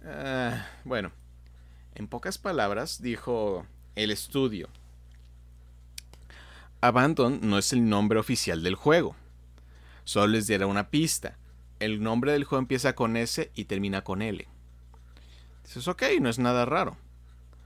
Ah, 0.03 0.67
bueno, 0.83 1.13
en 1.95 2.09
pocas 2.09 2.37
palabras 2.37 3.01
dijo 3.01 3.65
el 3.95 4.11
estudio. 4.11 4.67
Abandon 6.81 7.39
no 7.41 7.57
es 7.57 7.71
el 7.71 7.87
nombre 7.87 8.19
oficial 8.19 8.61
del 8.63 8.75
juego. 8.75 9.15
Solo 10.03 10.27
les 10.27 10.47
diera 10.47 10.67
una 10.67 10.89
pista. 10.89 11.37
El 11.79 12.03
nombre 12.03 12.33
del 12.33 12.43
juego 12.43 12.59
empieza 12.59 12.95
con 12.95 13.15
S 13.15 13.49
y 13.55 13.63
termina 13.63 14.03
con 14.03 14.21
L. 14.21 14.45
Dices, 15.63 15.87
ok, 15.87 16.03
no 16.19 16.27
es 16.27 16.37
nada 16.37 16.65
raro. 16.65 16.97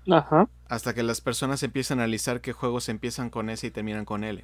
Ajá. 0.09 0.47
Hasta 0.67 0.93
que 0.93 1.03
las 1.03 1.21
personas 1.21 1.63
empiezan 1.63 1.99
a 1.99 2.03
analizar 2.03 2.41
qué 2.41 2.53
juegos 2.53 2.89
empiezan 2.89 3.29
con 3.29 3.49
S 3.49 3.65
y 3.65 3.71
terminan 3.71 4.05
con 4.05 4.23
L. 4.23 4.43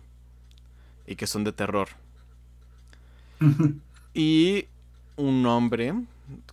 Y 1.06 1.16
que 1.16 1.28
son 1.28 1.44
de 1.44 1.54
terror. 1.54 1.90
y 4.14 4.68
un 5.16 5.42
nombre 5.42 5.94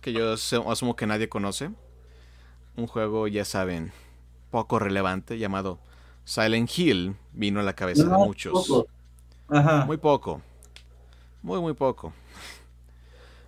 que 0.01 0.13
yo 0.13 0.33
asumo 0.33 0.95
que 0.95 1.07
nadie 1.07 1.29
conoce. 1.29 1.71
Un 2.77 2.87
juego, 2.87 3.27
ya 3.27 3.45
saben, 3.45 3.91
poco 4.51 4.79
relevante 4.79 5.37
llamado 5.37 5.79
Silent 6.25 6.69
Hill 6.77 7.15
vino 7.33 7.59
a 7.59 7.63
la 7.63 7.73
cabeza 7.73 8.03
de 8.03 8.17
muchos. 8.17 8.69
Muy 9.85 9.97
poco. 9.97 10.41
Muy, 11.43 11.61
muy 11.61 11.73
poco. 11.73 12.13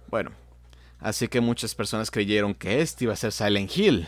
Bueno, 0.10 0.32
así 1.00 1.28
que 1.28 1.42
muchas 1.42 1.74
personas 1.76 2.12
creyeron 2.12 2.54
que 2.54 2.82
este 2.82 3.06
iba 3.06 3.14
a 3.14 3.18
ser 3.18 3.32
Silent 3.32 3.76
Hill. 3.76 4.08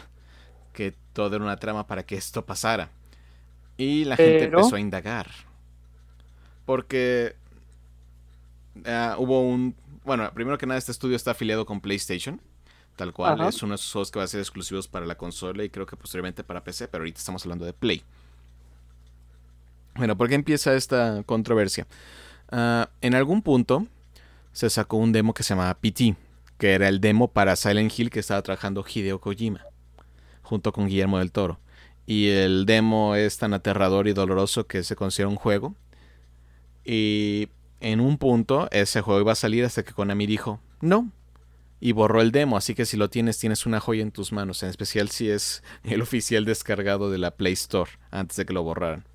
Que 0.74 0.93
todo 1.20 1.36
era 1.36 1.43
una 1.43 1.57
trama 1.57 1.86
para 1.86 2.03
que 2.03 2.15
esto 2.15 2.45
pasara. 2.45 2.89
Y 3.78 4.05
la 4.05 4.15
gente 4.15 4.45
empezó 4.45 4.76
a 4.76 4.80
indagar. 4.80 5.30
Porque 6.65 7.36
ah, 8.86 9.15
hubo 9.17 9.41
un 9.41 9.76
bueno, 10.05 10.32
primero 10.34 10.57
que 10.57 10.65
nada, 10.65 10.78
este 10.78 10.91
estudio 10.91 11.15
está 11.15 11.32
afiliado 11.32 11.65
con 11.65 11.82
PlayStation. 11.82 12.39
Tal 12.95 13.13
cual, 13.13 13.39
es 13.47 13.61
uno 13.63 13.72
de 13.72 13.76
esos 13.76 13.91
juegos 13.91 14.11
que 14.11 14.20
va 14.20 14.26
a 14.26 14.28
ser 14.28 14.39
exclusivos 14.39 14.88
para 14.88 15.05
la 15.05 15.15
consola 15.15 15.63
y 15.63 15.70
creo 15.70 15.86
que 15.86 15.95
posteriormente 15.95 16.43
para 16.43 16.63
PC, 16.63 16.88
pero 16.88 17.03
ahorita 17.03 17.20
estamos 17.20 17.43
hablando 17.43 17.63
de 17.65 17.74
Play. 17.74 18.03
Bueno, 19.95 20.17
¿por 20.17 20.28
qué 20.28 20.36
empieza 20.36 20.74
esta 20.74 21.24
controversia? 21.26 21.88
Ah, 22.49 22.89
en 23.01 23.15
algún 23.15 23.41
punto 23.41 23.88
se 24.51 24.70
sacó 24.70 24.97
un 24.97 25.11
demo 25.11 25.34
que 25.34 25.43
se 25.43 25.49
llamaba 25.49 25.76
PT, 25.76 26.15
que 26.57 26.74
era 26.74 26.89
el 26.89 26.99
demo 26.99 27.30
para 27.30 27.55
Silent 27.55 27.97
Hill 27.97 28.09
que 28.09 28.20
estaba 28.20 28.41
trabajando 28.41 28.84
Hideo 28.84 29.22
Kojima, 29.22 29.61
junto 30.50 30.72
con 30.74 30.88
Guillermo 30.88 31.20
del 31.20 31.32
Toro. 31.32 31.60
Y 32.08 32.30
el 32.30 32.66
demo 32.66 33.16
es 33.16 33.38
tan 33.38 33.54
aterrador 33.54 34.08
y 34.08 34.14
doloroso 34.14 34.66
que 34.66 34.84
se 34.84 34.95
considera 34.95 35.30
un 35.30 35.36
juego. 35.36 35.76
Y 36.84 37.50
en 37.80 38.00
un 38.00 38.18
punto 38.18 38.68
ese 38.72 39.02
juego 39.02 39.22
iba 39.22 39.32
a 39.34 39.36
salir 39.36 39.64
hasta 39.64 39.84
que 39.84 39.93
Konami 39.93 40.26
dijo, 40.26 40.60
no. 40.82 41.12
Y 41.80 41.91
borró 41.91 42.20
el 42.20 42.32
demo, 42.32 42.58
así 42.58 42.74
que 42.74 42.86
si 42.86 42.97
lo 42.97 43.10
tienes, 43.10 43.38
tienes 43.38 43.66
una 43.66 43.80
joya 43.80 44.02
en 44.02 44.12
tus 44.12 44.34
manos, 44.34 44.64
en 44.64 44.70
especial 44.70 45.10
si 45.10 45.30
es 45.30 45.64
el 45.84 46.02
oficial 46.02 46.45
descargado 46.45 47.12
de 47.12 47.20
la 47.20 47.32
Play 47.32 47.54
Store, 47.54 47.91
antes 48.10 48.38
de 48.38 48.45
que 48.45 48.54
lo 48.54 48.64
borraran. 48.64 49.06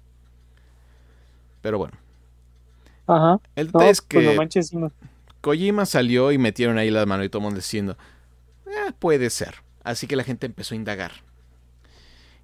Pero 1.61 1.79
bueno. 1.79 1.99
Ajá. 3.07 3.41
El 3.57 3.67
detalle 3.67 3.91
es 3.91 4.01
pues 4.01 4.71
que 4.71 4.91
Kojima 5.41 5.85
salió 5.85 6.33
y 6.33 6.39
metieron 6.39 6.79
ahí 6.79 6.91
las 6.91 7.07
manos 7.07 7.27
y 7.27 7.29
todo 7.29 7.41
el 7.41 7.45
mundo 7.45 7.59
diciendo, 7.59 7.99
eh, 8.67 8.93
puede 8.99 9.29
ser. 9.31 9.65
Así 9.85 10.07
que 10.07 10.17
la 10.17 10.25
gente 10.25 10.47
empezó 10.47 10.75
a 10.75 10.77
indagar. 10.77 11.13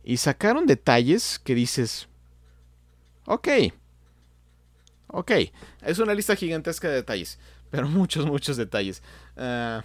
Y 0.04 0.18
sacaron 0.18 0.66
detalles 0.66 1.38
que 1.38 1.54
dices, 1.54 2.08
ok, 3.26 3.48
Ok, 5.12 5.32
es 5.82 5.98
una 5.98 6.14
lista 6.14 6.36
gigantesca 6.36 6.88
de 6.88 6.94
detalles, 6.94 7.38
pero 7.70 7.88
muchos, 7.88 8.26
muchos 8.26 8.56
detalles. 8.56 9.02
Ah, 9.36 9.82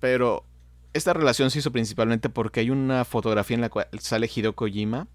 pero 0.00 0.44
esta 0.92 1.12
relación 1.12 1.50
se 1.50 1.58
hizo 1.58 1.72
principalmente 1.72 2.28
porque 2.28 2.60
hay 2.60 2.70
una 2.70 3.04
fotografía 3.04 3.54
en 3.54 3.60
la 3.60 3.68
cual 3.68 3.88
sale 3.98 4.30
Hideo 4.32 4.54
Kojima 4.54 5.06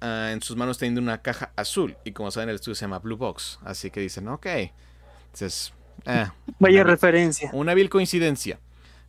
ah, 0.00 0.30
en 0.32 0.42
sus 0.42 0.56
manos 0.56 0.78
teniendo 0.78 1.00
una 1.00 1.22
caja 1.22 1.52
azul. 1.56 1.96
Y 2.04 2.12
como 2.12 2.30
saben, 2.30 2.48
el 2.48 2.56
estudio 2.56 2.74
se 2.74 2.82
llama 2.82 2.98
Blue 2.98 3.16
Box. 3.16 3.58
Así 3.64 3.90
que 3.90 4.00
dicen, 4.00 4.28
ok. 4.28 4.46
Entonces, 5.26 5.72
ah, 6.06 6.32
Vaya 6.58 6.82
referencia. 6.84 7.50
Una 7.52 7.74
vil 7.74 7.90
coincidencia. 7.90 8.58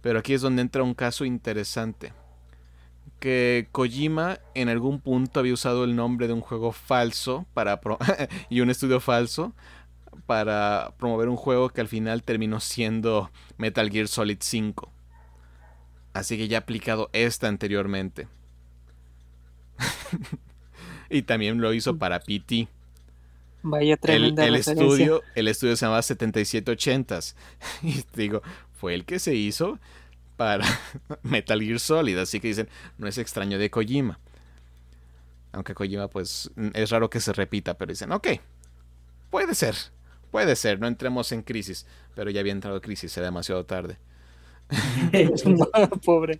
Pero 0.07 0.19
aquí 0.19 0.33
es 0.33 0.41
donde 0.41 0.61
entra 0.61 0.83
un 0.83 0.93
caso 0.93 1.25
interesante. 1.25 2.13
Que 3.19 3.67
Kojima 3.73 4.39
en 4.55 4.69
algún 4.69 5.01
punto 5.01 5.41
había 5.41 5.51
usado 5.51 5.83
el 5.83 5.97
nombre 5.97 6.27
de 6.27 6.33
un 6.33 6.39
juego 6.39 6.71
falso 6.71 7.45
para 7.53 7.81
y 8.49 8.61
un 8.61 8.69
estudio 8.69 9.01
falso 9.01 9.53
para 10.25 10.93
promover 10.97 11.27
un 11.27 11.35
juego 11.35 11.67
que 11.67 11.81
al 11.81 11.89
final 11.89 12.23
terminó 12.23 12.61
siendo 12.61 13.31
Metal 13.57 13.91
Gear 13.91 14.07
Solid 14.07 14.37
5. 14.39 14.89
Así 16.13 16.37
que 16.37 16.47
ya 16.47 16.59
ha 16.59 16.61
aplicado 16.61 17.09
esta 17.11 17.49
anteriormente. 17.49 18.29
y 21.09 21.23
también 21.23 21.59
lo 21.59 21.73
hizo 21.73 21.97
para 21.97 22.21
PT. 22.21 22.69
Vaya 23.61 23.97
tremenda 23.97 24.45
el, 24.45 24.55
el 24.55 24.61
estudio, 24.61 25.21
el 25.35 25.49
estudio 25.49 25.75
se 25.75 25.85
llamaba 25.85 26.01
7780s. 26.01 27.35
Y 27.83 28.05
digo, 28.15 28.41
fue 28.77 28.93
el 28.93 29.05
que 29.05 29.19
se 29.19 29.35
hizo 29.35 29.79
para 30.37 30.65
Metal 31.23 31.61
Gear 31.61 31.79
Solid. 31.79 32.17
Así 32.17 32.39
que 32.39 32.47
dicen, 32.47 32.69
no 32.97 33.07
es 33.07 33.17
extraño 33.17 33.57
de 33.57 33.69
Kojima. 33.69 34.19
Aunque 35.51 35.73
Kojima, 35.73 36.07
pues, 36.07 36.51
es 36.73 36.89
raro 36.91 37.09
que 37.09 37.19
se 37.19 37.33
repita, 37.33 37.77
pero 37.77 37.91
dicen, 37.91 38.11
ok, 38.11 38.27
puede 39.29 39.55
ser, 39.55 39.75
puede 40.31 40.55
ser, 40.55 40.79
no 40.79 40.87
entremos 40.87 41.31
en 41.31 41.41
crisis. 41.41 41.85
Pero 42.15 42.29
ya 42.29 42.39
había 42.39 42.51
entrado 42.51 42.77
en 42.77 42.81
crisis, 42.81 43.15
era 43.17 43.25
demasiado 43.25 43.65
tarde. 43.65 43.97
Pobre. 46.05 46.39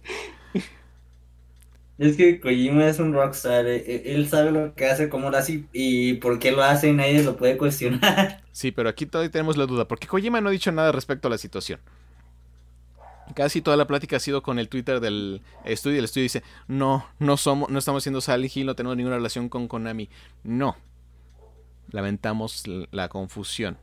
Es 1.97 2.15
que 2.15 2.39
Kojima 2.39 2.87
es 2.87 2.99
un 2.99 3.11
rockstar, 3.11 3.65
eh, 3.65 3.77
eh, 3.77 4.03
él 4.13 4.29
sabe 4.29 4.51
lo 4.51 4.75
que 4.75 4.85
hace, 4.85 5.09
cómo 5.09 5.31
lo 5.31 5.37
hace 5.37 5.63
y 5.73 6.13
por 6.15 6.37
qué 6.37 6.51
lo 6.51 6.61
hace 6.61 6.89
y 6.89 6.93
nadie 6.93 7.23
lo 7.23 7.37
puede 7.37 7.57
cuestionar. 7.57 8.43
Sí, 8.51 8.71
pero 8.71 8.89
aquí 8.89 9.07
todavía 9.07 9.31
tenemos 9.31 9.57
la 9.57 9.65
duda, 9.65 9.87
porque 9.87 10.07
Kojima 10.07 10.39
no 10.41 10.49
ha 10.49 10.51
dicho 10.51 10.71
nada 10.71 10.91
respecto 10.91 11.27
a 11.27 11.31
la 11.31 11.39
situación. 11.39 11.79
Casi 13.35 13.61
toda 13.61 13.77
la 13.77 13.87
plática 13.87 14.17
ha 14.17 14.19
sido 14.19 14.41
con 14.41 14.59
el 14.59 14.69
Twitter 14.69 14.99
del 14.99 15.41
estudio. 15.65 15.99
El 15.99 16.05
estudio 16.05 16.23
dice, 16.23 16.43
no, 16.67 17.05
no 17.19 17.37
somos, 17.37 17.69
no 17.69 17.79
estamos 17.79 18.03
haciendo 18.03 18.21
Silent 18.21 18.55
Hill, 18.55 18.65
no 18.65 18.75
tenemos 18.75 18.97
ninguna 18.97 19.17
relación 19.17 19.49
con 19.49 19.67
Konami. 19.67 20.09
No. 20.43 20.75
Lamentamos 21.91 22.63
la 22.91 23.09
confusión. 23.09 23.77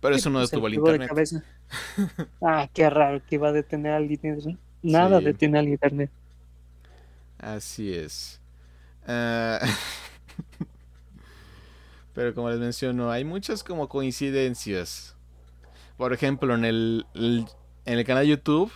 Pero 0.00 0.16
eso 0.16 0.30
no 0.30 0.40
pues, 0.40 0.50
detuvo 0.50 0.66
el 0.66 0.74
internet. 0.74 1.44
ah, 2.42 2.68
qué 2.74 2.90
raro 2.90 3.22
que 3.24 3.36
iba 3.36 3.48
a 3.48 3.52
detener 3.52 3.92
al 3.92 4.10
internet. 4.10 4.58
Nada 4.82 5.20
detiene 5.20 5.58
al 5.58 5.68
internet. 5.68 6.10
Así 7.38 7.92
es. 7.92 8.40
Ah, 9.06 9.58
pero 12.14 12.34
como 12.34 12.50
les 12.50 12.58
menciono, 12.58 13.10
hay 13.10 13.24
muchas 13.24 13.62
como 13.62 13.88
coincidencias. 13.88 15.16
Por 15.96 16.12
ejemplo, 16.12 16.54
en 16.54 16.64
el, 16.64 17.06
en 17.84 17.98
el 17.98 18.04
canal 18.04 18.24
de 18.24 18.30
YouTube, 18.30 18.72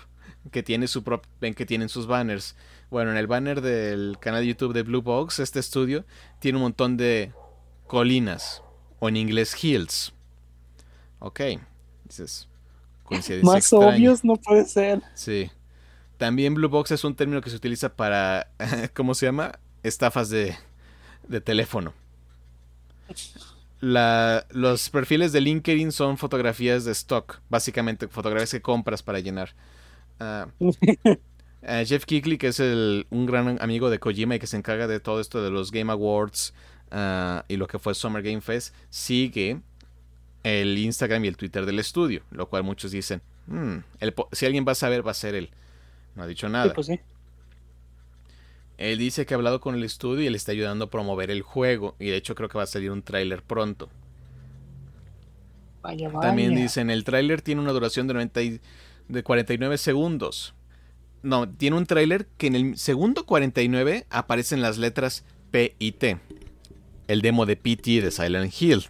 que 0.50 0.62
tiene 0.62 0.88
su 0.88 1.02
ven 1.40 1.54
que 1.54 1.66
tienen 1.66 1.88
sus 1.88 2.06
banners. 2.06 2.56
Bueno, 2.90 3.10
en 3.10 3.16
el 3.16 3.26
banner 3.26 3.60
del 3.60 4.16
canal 4.20 4.42
de 4.42 4.48
YouTube 4.48 4.72
de 4.72 4.82
Blue 4.82 5.02
Box, 5.02 5.40
este 5.40 5.58
estudio 5.58 6.04
tiene 6.38 6.58
un 6.58 6.62
montón 6.62 6.96
de 6.96 7.32
colinas, 7.86 8.62
o 8.98 9.08
en 9.08 9.16
inglés 9.16 9.56
hills. 9.62 10.12
Ok, 11.18 11.40
dices, 12.04 12.48
coincidencia 13.04 13.52
Más 13.52 13.72
obvios 13.72 14.24
no 14.24 14.36
puede 14.36 14.64
ser. 14.64 15.02
Sí. 15.14 15.50
También 16.18 16.54
Blue 16.54 16.68
Box 16.68 16.92
es 16.92 17.04
un 17.04 17.14
término 17.14 17.40
que 17.40 17.50
se 17.50 17.56
utiliza 17.56 17.94
para, 17.94 18.50
¿cómo 18.94 19.14
se 19.14 19.26
llama? 19.26 19.58
Estafas 19.82 20.30
de, 20.30 20.56
de 21.28 21.40
teléfono. 21.40 21.92
La, 23.80 24.46
los 24.50 24.88
perfiles 24.88 25.32
de 25.32 25.40
LinkedIn 25.40 25.92
son 25.92 26.16
fotografías 26.16 26.84
de 26.84 26.92
stock, 26.92 27.40
básicamente 27.50 28.08
fotografías 28.08 28.50
que 28.50 28.62
compras 28.62 29.02
para 29.02 29.20
llenar. 29.20 29.54
Ah, 30.18 30.48
ah, 31.62 31.82
Jeff 31.84 32.06
Kigley, 32.06 32.38
que 32.38 32.48
es 32.48 32.60
el, 32.60 33.06
un 33.10 33.26
gran 33.26 33.58
amigo 33.60 33.90
de 33.90 33.98
Kojima 33.98 34.36
y 34.36 34.38
que 34.38 34.46
se 34.46 34.56
encarga 34.56 34.86
de 34.86 34.98
todo 34.98 35.20
esto 35.20 35.42
de 35.42 35.50
los 35.50 35.70
Game 35.72 35.92
Awards 35.92 36.54
ah, 36.90 37.44
y 37.48 37.56
lo 37.56 37.66
que 37.66 37.78
fue 37.78 37.94
Summer 37.94 38.22
Game 38.22 38.40
Fest, 38.40 38.74
sigue 38.88 39.60
el 40.42 40.78
Instagram 40.78 41.24
y 41.24 41.28
el 41.28 41.36
Twitter 41.36 41.66
del 41.66 41.78
estudio, 41.78 42.22
lo 42.30 42.48
cual 42.48 42.62
muchos 42.62 42.92
dicen, 42.92 43.20
hmm, 43.48 43.78
si 44.32 44.46
alguien 44.46 44.64
va 44.66 44.72
a 44.72 44.76
saber, 44.76 45.06
va 45.06 45.10
a 45.10 45.14
ser 45.14 45.34
él. 45.34 45.50
No 46.14 46.22
ha 46.22 46.26
dicho 46.26 46.48
nada. 46.48 46.72
Pues 46.72 46.88
él 48.78 48.98
dice 48.98 49.24
que 49.24 49.34
ha 49.34 49.36
hablado 49.36 49.60
con 49.60 49.74
el 49.74 49.84
estudio 49.84 50.24
y 50.24 50.30
le 50.30 50.36
está 50.36 50.52
ayudando 50.52 50.86
a 50.86 50.90
promover 50.90 51.30
el 51.30 51.42
juego. 51.42 51.96
Y 51.98 52.06
de 52.06 52.16
hecho 52.16 52.34
creo 52.34 52.48
que 52.48 52.58
va 52.58 52.64
a 52.64 52.68
salir 52.68 52.90
un 52.90 53.02
tráiler 53.02 53.42
pronto. 53.42 53.88
Vaya, 55.82 56.08
vaya. 56.08 56.28
También 56.28 56.54
dicen, 56.54 56.90
el 56.90 57.04
tráiler 57.04 57.42
tiene 57.42 57.60
una 57.60 57.72
duración 57.72 58.06
de, 58.06 58.14
90 58.14 58.40
de 59.08 59.22
49 59.22 59.78
segundos. 59.78 60.54
No, 61.22 61.48
tiene 61.48 61.76
un 61.76 61.86
tráiler 61.86 62.26
que 62.36 62.48
en 62.48 62.54
el 62.54 62.78
segundo 62.78 63.24
49 63.24 64.06
aparecen 64.10 64.60
las 64.60 64.78
letras 64.78 65.24
P 65.50 65.74
y 65.78 65.92
T. 65.92 66.18
El 67.08 67.22
demo 67.22 67.46
de 67.46 67.56
PT 67.56 68.02
de 68.02 68.10
Silent 68.10 68.52
Hill. 68.60 68.84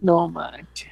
No 0.00 0.28
manches. 0.28 0.90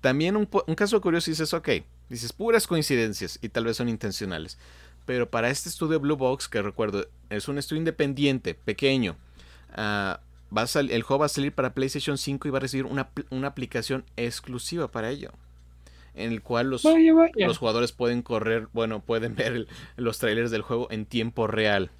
También 0.00 0.36
un, 0.36 0.48
un 0.66 0.74
caso 0.74 1.00
curioso 1.00 1.30
dices, 1.30 1.52
ok, 1.52 1.68
Dices, 2.08 2.32
puras 2.32 2.66
coincidencias 2.66 3.38
y 3.42 3.50
tal 3.50 3.64
vez 3.66 3.76
son 3.76 3.88
intencionales. 3.88 4.58
Pero 5.08 5.30
para 5.30 5.48
este 5.48 5.70
estudio 5.70 5.98
Blue 6.00 6.18
Box, 6.18 6.48
que 6.48 6.60
recuerdo, 6.60 7.08
es 7.30 7.48
un 7.48 7.56
estudio 7.56 7.78
independiente, 7.78 8.52
pequeño, 8.52 9.16
ah, 9.72 10.20
va 10.54 10.64
a 10.64 10.80
el 10.80 11.02
juego 11.02 11.20
va 11.20 11.24
a 11.24 11.30
salir 11.30 11.54
para 11.54 11.72
PlayStation 11.72 12.18
5 12.18 12.46
y 12.46 12.50
va 12.50 12.58
a 12.58 12.60
recibir 12.60 12.84
una, 12.84 13.08
aplicación 13.46 14.04
exclusiva 14.18 14.88
para 14.88 15.08
ello. 15.08 15.32
En 16.14 16.30
el 16.30 16.42
cual 16.42 16.68
los, 16.68 16.84
los 16.84 17.56
jugadores 17.56 17.92
pueden 17.92 18.20
correr, 18.20 18.68
bueno, 18.74 19.00
pueden 19.00 19.34
ver 19.34 19.66
los 19.96 20.18
trailers 20.18 20.50
del 20.50 20.60
juego 20.60 20.88
en 20.90 21.06
tiempo 21.06 21.46
real. 21.46 21.90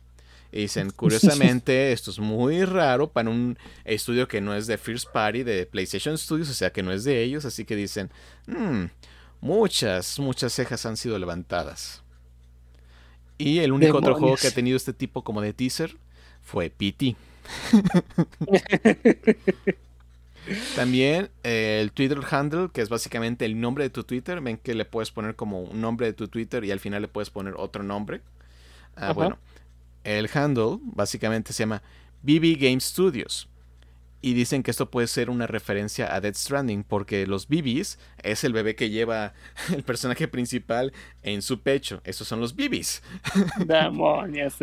Y 0.53 0.61
dicen, 0.61 0.91
curiosamente, 0.95 1.93
esto 1.93 2.11
es 2.11 2.19
muy 2.19 2.67
raro 2.67 3.11
para 3.11 3.31
un 3.31 3.57
estudio 3.87 4.29
que 4.29 4.43
no 4.43 4.55
es 4.55 4.67
de 4.67 4.77
First 4.77 5.11
Party, 5.15 5.45
de 5.45 5.65
PlayStation 5.65 6.19
Studios, 6.19 6.51
o 6.51 6.55
sea 6.55 6.75
que 6.75 6.83
no 6.83 6.93
es 6.93 7.05
de 7.05 7.23
ellos. 7.23 7.47
Así 7.47 7.65
que 7.65 7.75
dicen, 7.75 8.11
hmm, 8.49 8.85
muchas, 9.41 10.19
muchas 10.19 10.53
cejas 10.53 10.85
han 10.85 10.99
sido 10.99 11.19
levantadas. 11.19 12.03
Y 13.39 13.61
el 13.61 13.73
único 13.73 13.99
otro 13.99 14.17
juego 14.17 14.37
que 14.37 14.49
ha 14.49 14.51
tenido 14.51 14.77
este 14.77 14.93
tipo 14.93 15.23
como 15.23 15.41
de 15.41 15.53
teaser 15.53 15.97
fue 16.43 16.71
PT. 16.71 17.17
También 20.77 21.31
eh, 21.45 21.79
el 21.83 21.93
Twitter 21.93 22.21
handle, 22.31 22.69
que 22.73 22.81
es 22.81 22.89
básicamente 22.89 23.45
el 23.45 23.61
nombre 23.61 23.85
de 23.85 23.91
tu 23.91 24.05
Twitter. 24.05 24.41
Ven 24.41 24.57
que 24.57 24.75
le 24.75 24.85
puedes 24.85 25.11
poner 25.11 25.37
como 25.37 25.63
un 25.63 25.81
nombre 25.81 26.07
de 26.07 26.13
tu 26.13 26.29
Twitter 26.29 26.65
y 26.65 26.71
al 26.71 26.81
final 26.81 27.03
le 27.03 27.09
puedes 27.09 27.31
poner 27.31 27.55
otro 27.57 27.83
nombre. 27.83 28.23
Ah, 28.97 29.13
bueno, 29.13 29.39
el 30.05 30.29
handle 30.33 30.79
básicamente 30.83 31.53
se 31.53 31.63
llama 31.63 31.83
BB 32.23 32.57
Game 32.59 32.81
Studios. 32.81 33.49
Y 34.21 34.35
dicen 34.35 34.63
que 34.63 34.73
esto 34.73 34.91
puede 34.91 35.07
ser 35.07 35.31
una 35.31 35.47
referencia 35.47 36.13
a 36.13 36.21
Dead 36.21 36.35
Stranding, 36.35 36.83
porque 36.83 37.27
los 37.27 37.47
BBs 37.47 37.99
es 38.23 38.43
el 38.43 38.53
bebé 38.53 38.75
que 38.75 38.91
lleva 38.91 39.33
el 39.75 39.85
personaje 39.85 40.27
principal 40.27 40.93
en 41.23 41.43
su 41.43 41.61
pecho. 41.61 42.01
Esos 42.05 42.27
son 42.27 42.41
los 42.41 42.55
BBs. 42.57 43.03
Demonios, 43.67 44.57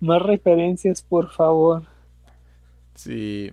Más 0.00 0.22
referencias, 0.22 1.02
por 1.02 1.30
favor. 1.30 1.84
Sí. 2.94 3.52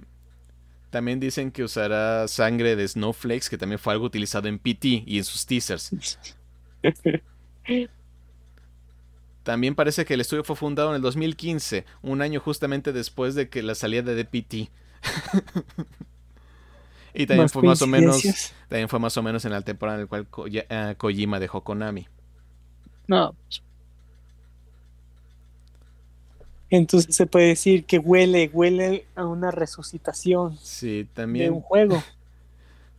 También 0.90 1.20
dicen 1.20 1.52
que 1.52 1.64
usará 1.64 2.28
sangre 2.28 2.76
de 2.76 2.88
Snowflakes, 2.88 3.50
que 3.50 3.58
también 3.58 3.80
fue 3.80 3.94
algo 3.94 4.06
utilizado 4.06 4.48
en 4.48 4.58
PT 4.58 5.04
y 5.06 5.18
en 5.18 5.24
sus 5.24 5.46
teasers. 5.46 5.92
También 9.46 9.76
parece 9.76 10.06
que 10.06 10.16
el 10.16 10.22
estudio 10.22 10.44
fue 10.44 10.56
fundado 10.56 10.90
en 10.90 10.96
el 10.96 11.04
2015, 11.04 11.86
un 12.02 12.24
año 12.24 12.40
justamente 12.40 12.94
después 12.94 13.36
de 13.36 13.48
que 13.48 13.62
la 13.62 13.76
salida 13.76 14.02
de 14.02 14.16
DPT. 14.16 14.72
y 17.14 17.28
también 17.28 17.50
fue 17.50 17.62
más 17.62 17.80
o 17.84 17.86
menos 17.86 18.24
también 18.68 18.90
fue 18.90 18.98
más 18.98 19.16
o 19.18 19.22
menos 19.22 19.46
en 19.46 19.52
la 19.52 19.62
temporada 19.62 20.00
en 20.00 20.08
la 20.10 20.24
cual 20.24 20.52
eh, 20.52 20.96
Kojima 20.98 21.40
dejó 21.40 21.64
Konami. 21.64 22.08
No. 23.06 23.36
Entonces 26.72 27.16
se 27.16 27.28
puede 27.28 27.50
decir 27.50 27.86
que 27.86 28.00
huele, 28.00 28.50
huele 28.52 29.06
a 29.14 29.28
una 29.28 29.52
resucitación. 29.52 30.58
Sí, 30.58 31.08
también. 31.14 31.46
De 31.46 31.52
un 31.52 31.62
juego. 31.62 32.04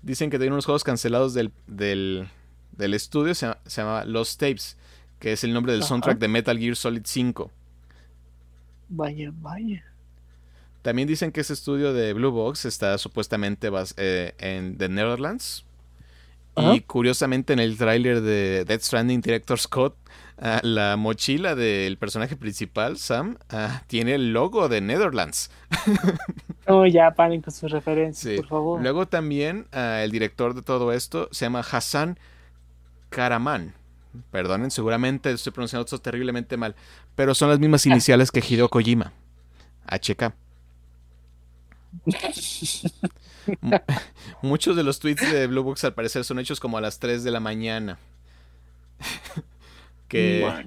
Dicen 0.01 0.31
que 0.31 0.37
hay 0.37 0.47
unos 0.47 0.65
juegos 0.65 0.85
cancelados 0.85 1.35
del, 1.35 1.51
del, 1.67 2.29
estudio, 2.95 3.35
se, 3.35 3.53
se 3.67 3.83
llama 3.83 4.05
Los 4.05 4.37
Tapes 4.37 4.77
que 5.27 5.33
es 5.33 5.43
el 5.43 5.53
nombre 5.53 5.73
del 5.73 5.83
soundtrack 5.83 6.21
de 6.21 6.29
Metal 6.29 6.57
Gear 6.57 6.77
Solid 6.77 7.03
5. 7.05 7.51
Vaya, 8.91 9.33
vaya. 9.35 9.83
También 10.83 11.09
dicen 11.09 11.33
que 11.33 11.41
ese 11.41 11.53
estudio 11.53 11.93
de 11.93 12.13
Blue 12.13 12.31
Box 12.31 12.65
está 12.65 12.97
supuestamente 12.97 13.69
eh, 13.97 14.35
en 14.39 14.79
The 14.79 14.89
Netherlands 14.89 15.65
Y 16.55 16.83
curiosamente 16.83 17.55
en 17.55 17.59
el 17.59 17.77
tráiler 17.77 18.21
de 18.21 18.65
Death 18.65 18.83
Stranding 18.83 19.21
Director 19.21 19.59
Scott, 19.59 19.97
ah, 20.39 20.61
la 20.63 20.97
mochila 20.97 21.57
del 21.57 21.99
personaje 21.99 22.37
principal, 22.37 22.97
Sam, 22.97 23.37
ah, 23.51 23.83
tiene 23.89 24.15
el 24.15 24.33
logo 24.33 24.69
de 24.69 24.81
Netherlands. 24.81 25.51
oh, 26.69 26.87
ya 26.87 27.11
paren 27.17 27.43
con 27.43 27.53
sus 27.53 27.73
referencias, 27.73 28.37
por 28.37 28.47
favor. 28.47 28.81
Luego 28.81 29.09
también 29.09 29.67
ah, 29.73 30.03
el 30.05 30.13
director 30.13 30.55
de 30.55 30.63
todo 30.63 30.93
esto 30.93 31.29
se 31.33 31.47
llama 31.47 31.65
Hassan 31.69 32.17
Karaman. 33.09 33.75
Perdonen, 34.31 34.71
seguramente 34.71 35.31
estoy 35.31 35.53
pronunciando 35.53 35.85
esto 35.85 35.99
terriblemente 36.01 36.57
mal, 36.57 36.75
pero 37.15 37.35
son 37.35 37.51
las 37.51 37.59
mismas 37.59 37.87
iniciales 37.87 38.31
que 38.31 38.41
Hideo 38.41 38.69
Kojima. 38.69 39.13
HK. 39.87 40.35
Muchos 44.43 44.77
de 44.77 44.83
los 44.83 44.99
tweets 44.99 45.33
de 45.33 45.47
Blue 45.47 45.63
Books 45.63 45.85
al 45.85 45.95
parecer 45.95 46.25
son 46.25 46.39
hechos 46.39 46.61
como 46.61 46.79
a 46.79 46.81
las 46.81 46.99
3 46.99 47.25
de 47.25 47.31
la 47.31 47.41
mañana. 47.41 47.99
que 50.09 50.67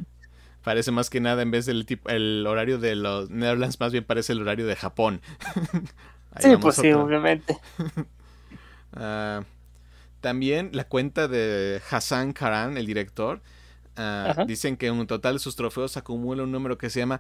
parece 0.64 0.92
más 0.92 1.10
que 1.10 1.20
nada 1.20 1.42
en 1.42 1.52
vez 1.52 1.66
del 1.66 1.86
tipo, 1.86 2.10
el 2.10 2.46
horario 2.48 2.78
de 2.78 2.96
los 2.96 3.30
Netherlands, 3.30 3.80
más 3.80 3.92
bien 3.92 4.04
parece 4.04 4.34
el 4.34 4.42
horario 4.42 4.66
de 4.68 4.76
Japón. 4.76 5.22
sí, 6.40 6.50
pues 6.60 6.76
sí, 6.76 6.92
obviamente. 6.92 7.58
Ah, 8.94 9.44
también 10.22 10.70
la 10.74 10.84
cuenta 10.86 11.28
de 11.28 11.82
Hassan 11.90 12.34
Karan, 12.34 12.78
el 12.78 12.86
director, 12.86 13.42
ah, 13.96 14.46
dicen 14.48 14.78
que 14.78 14.88
en 14.88 15.08
total 15.08 15.34
de 15.34 15.40
sus 15.40 15.56
trofeos 15.56 15.98
acumula 15.98 16.44
un 16.44 16.52
número 16.52 16.78
que 16.78 16.90
se 16.90 17.00
llama, 17.00 17.20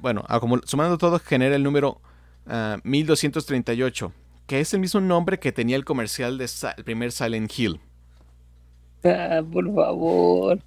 bueno, 0.00 0.24
sumando 0.64 0.98
todo 0.98 1.18
genera 1.18 1.56
el 1.56 1.62
número 1.62 2.00
1238, 2.84 4.12
ah, 4.14 4.40
que 4.46 4.60
es 4.60 4.72
el 4.74 4.80
mismo 4.80 5.00
nombre 5.00 5.38
que 5.38 5.52
tenía 5.52 5.76
el 5.76 5.84
comercial 5.84 6.38
del 6.38 6.48
primer 6.84 7.12
Silent 7.12 7.52
Hill. 7.58 7.80
Ah, 9.04 9.42
por 9.50 9.74
favor. 9.74 10.58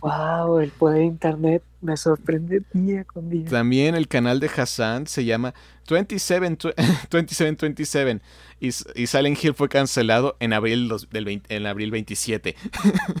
Wow, 0.00 0.58
el 0.58 0.70
poder 0.70 0.98
de 0.98 1.04
internet 1.04 1.62
me 1.80 1.96
sorprende 1.96 2.62
día 2.72 3.04
con 3.04 3.30
día. 3.30 3.48
También 3.48 3.94
el 3.94 4.08
canal 4.08 4.40
de 4.40 4.50
Hassan 4.54 5.06
se 5.06 5.24
llama 5.24 5.54
2727 5.88 8.20
y, 8.60 8.68
y 8.68 9.06
Silent 9.06 9.42
Hill 9.42 9.54
fue 9.54 9.68
cancelado 9.68 10.36
en 10.40 10.52
abril, 10.52 10.92
del 11.10 11.42
en 11.48 11.66
abril 11.66 11.90
27. 11.90 12.54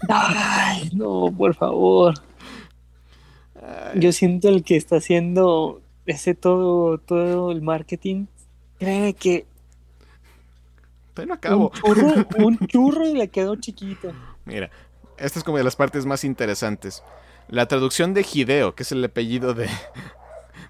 Ay, 0.08 0.90
no, 0.94 1.32
por 1.36 1.54
favor. 1.54 2.14
Yo 3.94 4.12
siento 4.12 4.48
el 4.48 4.64
que 4.64 4.76
está 4.76 4.96
haciendo 4.96 5.82
ese 6.06 6.34
todo, 6.34 6.98
todo 6.98 7.52
el 7.52 7.62
marketing. 7.62 8.26
Cree 8.78 9.14
que 9.14 9.46
no 11.26 11.34
acabo. 11.34 11.72
Un 12.38 12.58
churro, 12.66 13.06
y 13.06 13.14
le 13.14 13.28
quedó 13.28 13.56
chiquito. 13.56 14.12
Mira, 14.44 14.70
esta 15.18 15.38
es 15.38 15.44
como 15.44 15.58
de 15.58 15.64
las 15.64 15.76
partes 15.76 16.06
más 16.06 16.24
interesantes. 16.24 17.02
La 17.48 17.66
traducción 17.66 18.14
de 18.14 18.22
Hideo, 18.22 18.74
que 18.74 18.82
es 18.82 18.92
el 18.92 19.04
apellido 19.04 19.54
de. 19.54 19.68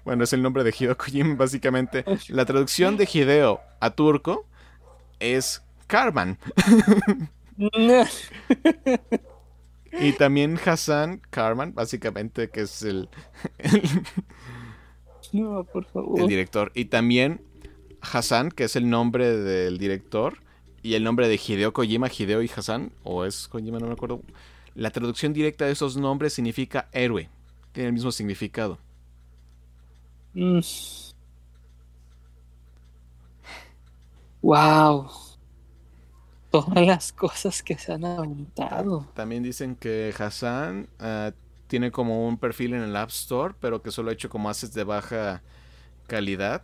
Bueno, 0.05 0.25
es 0.25 0.33
el 0.33 0.41
nombre 0.41 0.65
de 0.65 0.75
Hideo 0.77 0.97
Kojima, 0.97 1.35
básicamente. 1.37 2.03
La 2.27 2.43
traducción 2.43 2.97
de 2.97 3.07
Hideo 3.11 3.61
a 3.79 3.91
turco 3.91 4.45
es 5.19 5.63
Karman. 5.87 6.37
y 9.93 10.11
también 10.13 10.59
Hassan 10.65 11.21
Karman, 11.29 11.73
básicamente, 11.73 12.49
que 12.49 12.61
es 12.61 12.81
el, 12.83 13.07
no, 15.33 15.63
por 15.63 15.85
favor. 15.85 16.21
El 16.21 16.27
director. 16.27 16.71
Y 16.75 16.85
también 16.85 17.41
Hassan, 18.01 18.51
que 18.51 18.65
es 18.65 18.75
el 18.75 18.89
nombre 18.89 19.35
del 19.35 19.77
director, 19.77 20.37
y 20.83 20.95
el 20.95 21.03
nombre 21.03 21.29
de 21.29 21.35
Hideo 21.35 21.71
Kojima, 21.71 22.09
Hideo 22.09 22.43
y 22.43 22.51
Hassan, 22.53 22.91
o 23.03 23.23
es 23.23 23.47
Kojima, 23.47 23.79
no 23.79 23.87
me 23.87 23.93
acuerdo. 23.93 24.21
La 24.75 24.91
traducción 24.91 25.31
directa 25.31 25.65
de 25.65 25.71
esos 25.71 25.95
nombres 25.95 26.33
significa 26.33 26.89
héroe. 26.91 27.29
Tiene 27.71 27.87
el 27.87 27.93
mismo 27.93 28.11
significado. 28.11 28.77
Wow. 34.41 35.03
Mm. 35.03 35.09
Todas 36.51 36.85
las 36.85 37.13
cosas 37.13 37.63
que 37.63 37.77
se 37.77 37.93
han 37.93 38.05
aumentado. 38.05 39.07
También 39.15 39.41
dicen 39.41 39.75
que 39.75 40.13
Hassan 40.15 40.87
ah, 40.99 41.31
tiene 41.67 41.91
como 41.91 42.27
un 42.27 42.37
perfil 42.37 42.73
en 42.73 42.81
el 42.81 42.95
App 42.95 43.09
Store, 43.09 43.55
pero 43.59 43.81
que 43.81 43.89
solo 43.89 44.09
ha 44.09 44.13
hecho 44.13 44.29
como 44.29 44.49
haces 44.49 44.73
de 44.73 44.83
baja 44.83 45.41
calidad 46.07 46.61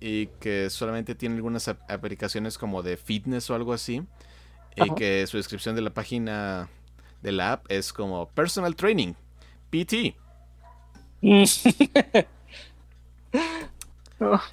y 0.00 0.26
que 0.40 0.70
solamente 0.70 1.14
tiene 1.14 1.36
algunas 1.36 1.68
aplicaciones 1.68 2.56
como 2.58 2.82
de 2.82 2.96
fitness 2.96 3.50
o 3.50 3.54
algo 3.54 3.72
así. 3.74 4.02
Y 4.76 4.94
que 4.94 5.26
su 5.26 5.36
descripción 5.36 5.74
de 5.74 5.82
la 5.82 5.90
página 5.90 6.68
de 7.22 7.32
la 7.32 7.52
app 7.52 7.66
es 7.68 7.92
como 7.92 8.28
personal 8.30 8.74
training, 8.74 9.12
PT. 9.68 10.16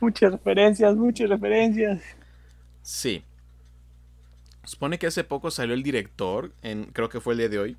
muchas 0.01 0.31
referencias, 0.31 0.95
muchas 0.95 1.29
referencias. 1.29 2.01
Sí. 2.81 3.23
Supone 4.65 4.99
que 4.99 5.07
hace 5.07 5.23
poco 5.23 5.49
salió 5.49 5.73
el 5.73 5.83
director, 5.83 6.51
en, 6.61 6.85
creo 6.85 7.07
que 7.07 7.21
fue 7.21 7.33
el 7.33 7.39
día 7.39 7.49
de 7.49 7.59
hoy, 7.59 7.77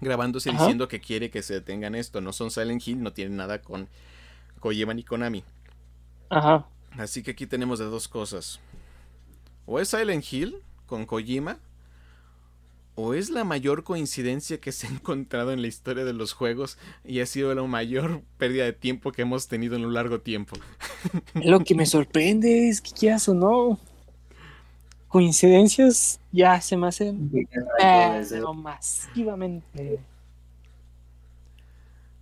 grabándose 0.00 0.50
diciendo 0.50 0.88
que 0.88 1.00
quiere 1.00 1.30
que 1.30 1.42
se 1.42 1.54
detengan 1.54 1.94
esto. 1.94 2.22
No 2.22 2.32
son 2.32 2.50
Silent 2.50 2.86
Hill, 2.86 3.02
no 3.02 3.12
tienen 3.12 3.36
nada 3.36 3.60
con 3.60 3.88
Kojima 4.60 4.94
ni 4.94 5.02
Konami. 5.02 5.44
Ajá. 6.30 6.66
Así 6.98 7.22
que 7.22 7.32
aquí 7.32 7.46
tenemos 7.46 7.78
de 7.78 7.86
dos 7.86 8.08
cosas. 8.08 8.60
O 9.66 9.78
es 9.78 9.88
Silent 9.88 10.24
Hill 10.32 10.56
con 10.86 11.06
Kojima, 11.06 11.58
o 13.00 13.14
es 13.14 13.30
la 13.30 13.44
mayor 13.44 13.84
coincidencia 13.84 14.60
que 14.60 14.72
se 14.72 14.88
ha 14.88 14.90
encontrado 14.94 15.52
en 15.52 15.62
la 15.62 15.68
historia 15.68 16.04
de 16.04 16.12
los 16.12 16.32
juegos 16.32 16.78
y 17.04 17.20
ha 17.20 17.26
sido 17.26 17.54
la 17.54 17.62
mayor 17.62 18.22
pérdida 18.38 18.64
de 18.64 18.72
tiempo 18.72 19.12
que 19.12 19.22
hemos 19.22 19.46
tenido 19.46 19.76
en 19.76 19.84
un 19.84 19.94
largo 19.94 20.20
tiempo. 20.20 20.56
Lo 21.34 21.60
que 21.60 21.76
me 21.76 21.86
sorprende 21.86 22.68
es 22.68 22.80
que 22.80 22.90
quieras 22.90 23.28
o 23.28 23.34
no. 23.34 23.78
Coincidencias 25.06 26.20
ya 26.32 26.60
se 26.60 26.76
me 26.76 26.88
hacen 26.88 27.30
masivamente. 28.54 30.00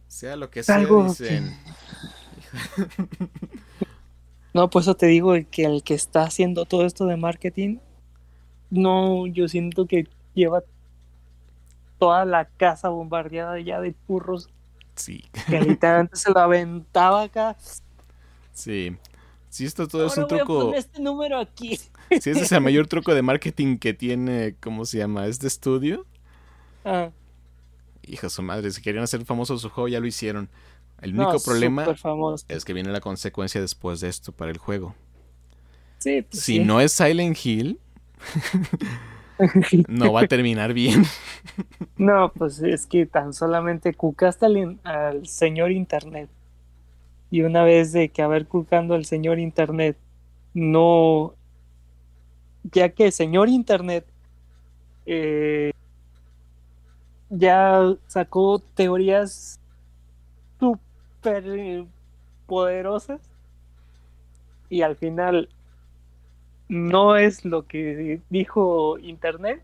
Sea 0.07 0.37
lo 0.37 0.49
que 0.51 0.63
sea, 0.63 0.79
dicen. 0.79 1.59
No, 4.57 4.71
pues 4.71 4.87
eso 4.87 4.95
te 4.95 5.05
digo 5.05 5.35
que 5.51 5.67
el 5.67 5.83
que 5.83 5.93
está 5.93 6.23
haciendo 6.23 6.65
todo 6.65 6.87
esto 6.87 7.05
de 7.05 7.19
marketing, 7.19 7.77
no, 8.71 9.27
yo 9.27 9.49
siento 9.49 9.85
que 9.85 10.09
lleva 10.33 10.63
toda 11.99 12.25
la 12.25 12.47
casa 12.47 12.89
bombardeada 12.89 13.61
ya 13.61 13.83
de 13.83 13.93
purros. 13.93 14.49
Sí. 14.95 15.23
Que 15.47 15.61
literalmente 15.61 16.17
se 16.17 16.31
lo 16.31 16.41
aventaba 16.41 17.25
acá. 17.25 17.55
Sí. 18.55 18.97
Sí, 19.51 19.67
esto 19.67 19.87
todo 19.89 20.07
es 20.07 20.17
un 20.17 20.27
truco. 20.27 20.73
este 20.73 21.03
número 21.03 21.39
aquí. 21.39 21.79
Sí, 22.09 22.31
ese 22.31 22.41
es 22.41 22.53
el 22.53 22.63
mayor 22.63 22.87
truco 22.87 23.15
de 23.15 23.21
marketing 23.21 23.77
que 23.77 23.93
tiene, 23.93 24.55
¿cómo 24.63 24.87
se 24.87 24.97
llama? 24.97 25.27
¿Este 25.27 25.49
estudio? 25.49 26.07
Ah. 26.83 27.11
Hija 28.07 28.31
su 28.31 28.43
madre, 28.43 28.71
si 28.71 28.81
querían 28.81 29.05
hacer 29.05 29.23
famoso 29.27 29.59
su 29.59 29.69
juego, 29.69 29.89
ya 29.89 30.01
lo 30.01 30.07
hicieron. 30.07 30.49
El 31.01 31.19
único 31.19 31.39
problema 31.41 31.87
es 32.49 32.65
que 32.65 32.73
viene 32.73 32.91
la 32.91 33.01
consecuencia 33.01 33.61
después 33.61 34.01
de 34.01 34.09
esto 34.09 34.33
para 34.33 34.51
el 34.51 34.59
juego. 34.59 34.95
Sí, 35.99 36.23
pues 36.23 36.43
si 36.43 36.59
no 36.59 36.81
es 36.81 36.93
Silent 36.93 37.37
Hill, 37.45 37.79
no 39.89 40.13
va 40.13 40.23
a 40.23 40.27
terminar 40.27 40.73
bien. 40.73 41.05
no, 41.97 42.33
pues 42.33 42.61
es 42.61 42.87
que 42.87 43.07
tan 43.07 43.33
solamente 43.33 43.95
cucaste 43.95 44.47
al, 44.85 45.27
señor 45.27 45.73
Internet. 45.73 46.29
Y 47.31 47.43
una 47.43 47.65
vez 47.65 47.93
de 47.93 48.09
que 48.09 48.23
haber 48.23 48.47
cucando 48.47 48.95
al 48.95 49.05
señor 49.05 49.39
Internet, 49.39 49.97
no. 50.55 51.35
Ya 52.73 52.89
que 52.89 53.07
el 53.07 53.13
señor 53.13 53.49
Internet 53.49 54.07
eh, 55.07 55.73
ya 57.31 57.95
sacó 58.07 58.61
teorías 58.75 59.61
poderosas 62.47 63.21
y 64.69 64.83
al 64.83 64.97
final 64.97 65.49
no 66.69 67.17
es 67.17 67.45
lo 67.45 67.67
que 67.67 68.21
dijo 68.29 68.99
Internet. 68.99 69.63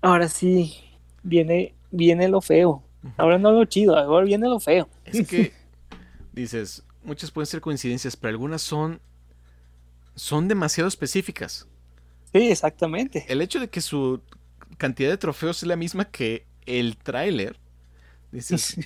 Ahora 0.00 0.28
sí, 0.28 0.76
viene, 1.22 1.74
viene 1.90 2.28
lo 2.28 2.40
feo. 2.40 2.82
Ahora 3.16 3.38
no 3.38 3.52
lo 3.52 3.64
chido, 3.64 3.96
ahora 3.96 4.26
viene 4.26 4.48
lo 4.48 4.60
feo. 4.60 4.88
Es 5.04 5.26
que, 5.26 5.52
dices, 6.32 6.84
muchas 7.02 7.30
pueden 7.30 7.46
ser 7.46 7.60
coincidencias, 7.60 8.16
pero 8.16 8.30
algunas 8.30 8.62
son, 8.62 9.00
son 10.14 10.48
demasiado 10.48 10.88
específicas. 10.88 11.68
Sí, 12.32 12.50
exactamente. 12.50 13.24
El 13.28 13.40
hecho 13.40 13.60
de 13.60 13.68
que 13.68 13.80
su 13.80 14.20
cantidad 14.76 15.10
de 15.10 15.16
trofeos 15.16 15.62
es 15.62 15.68
la 15.68 15.76
misma 15.76 16.04
que 16.06 16.46
el 16.66 16.96
tráiler 16.96 17.56
Dices, 18.30 18.76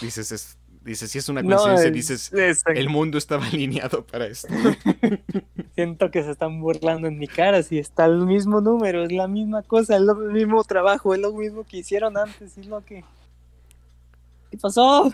dices 0.00 0.56
Dices, 0.84 1.12
si 1.12 1.18
es 1.18 1.28
una 1.28 1.44
coincidencia, 1.44 1.90
dices, 1.90 2.32
el 2.66 2.88
mundo 2.88 3.16
estaba 3.16 3.46
alineado 3.46 4.04
para 4.04 4.26
esto. 4.26 4.48
Siento 5.76 6.10
que 6.10 6.24
se 6.24 6.32
están 6.32 6.60
burlando 6.60 7.06
en 7.06 7.18
mi 7.18 7.28
cara, 7.28 7.62
si 7.62 7.78
está 7.78 8.04
el 8.06 8.26
mismo 8.26 8.60
número, 8.60 9.04
es 9.04 9.12
la 9.12 9.28
misma 9.28 9.62
cosa, 9.62 9.96
es 9.96 10.02
el 10.02 10.32
mismo 10.32 10.64
trabajo, 10.64 11.14
es 11.14 11.20
lo 11.20 11.32
mismo 11.32 11.64
que 11.64 11.78
hicieron 11.78 12.16
antes, 12.16 12.58
es 12.58 12.66
lo 12.66 12.84
que... 12.84 13.04
¿Qué 14.50 14.58
pasó? 14.58 15.12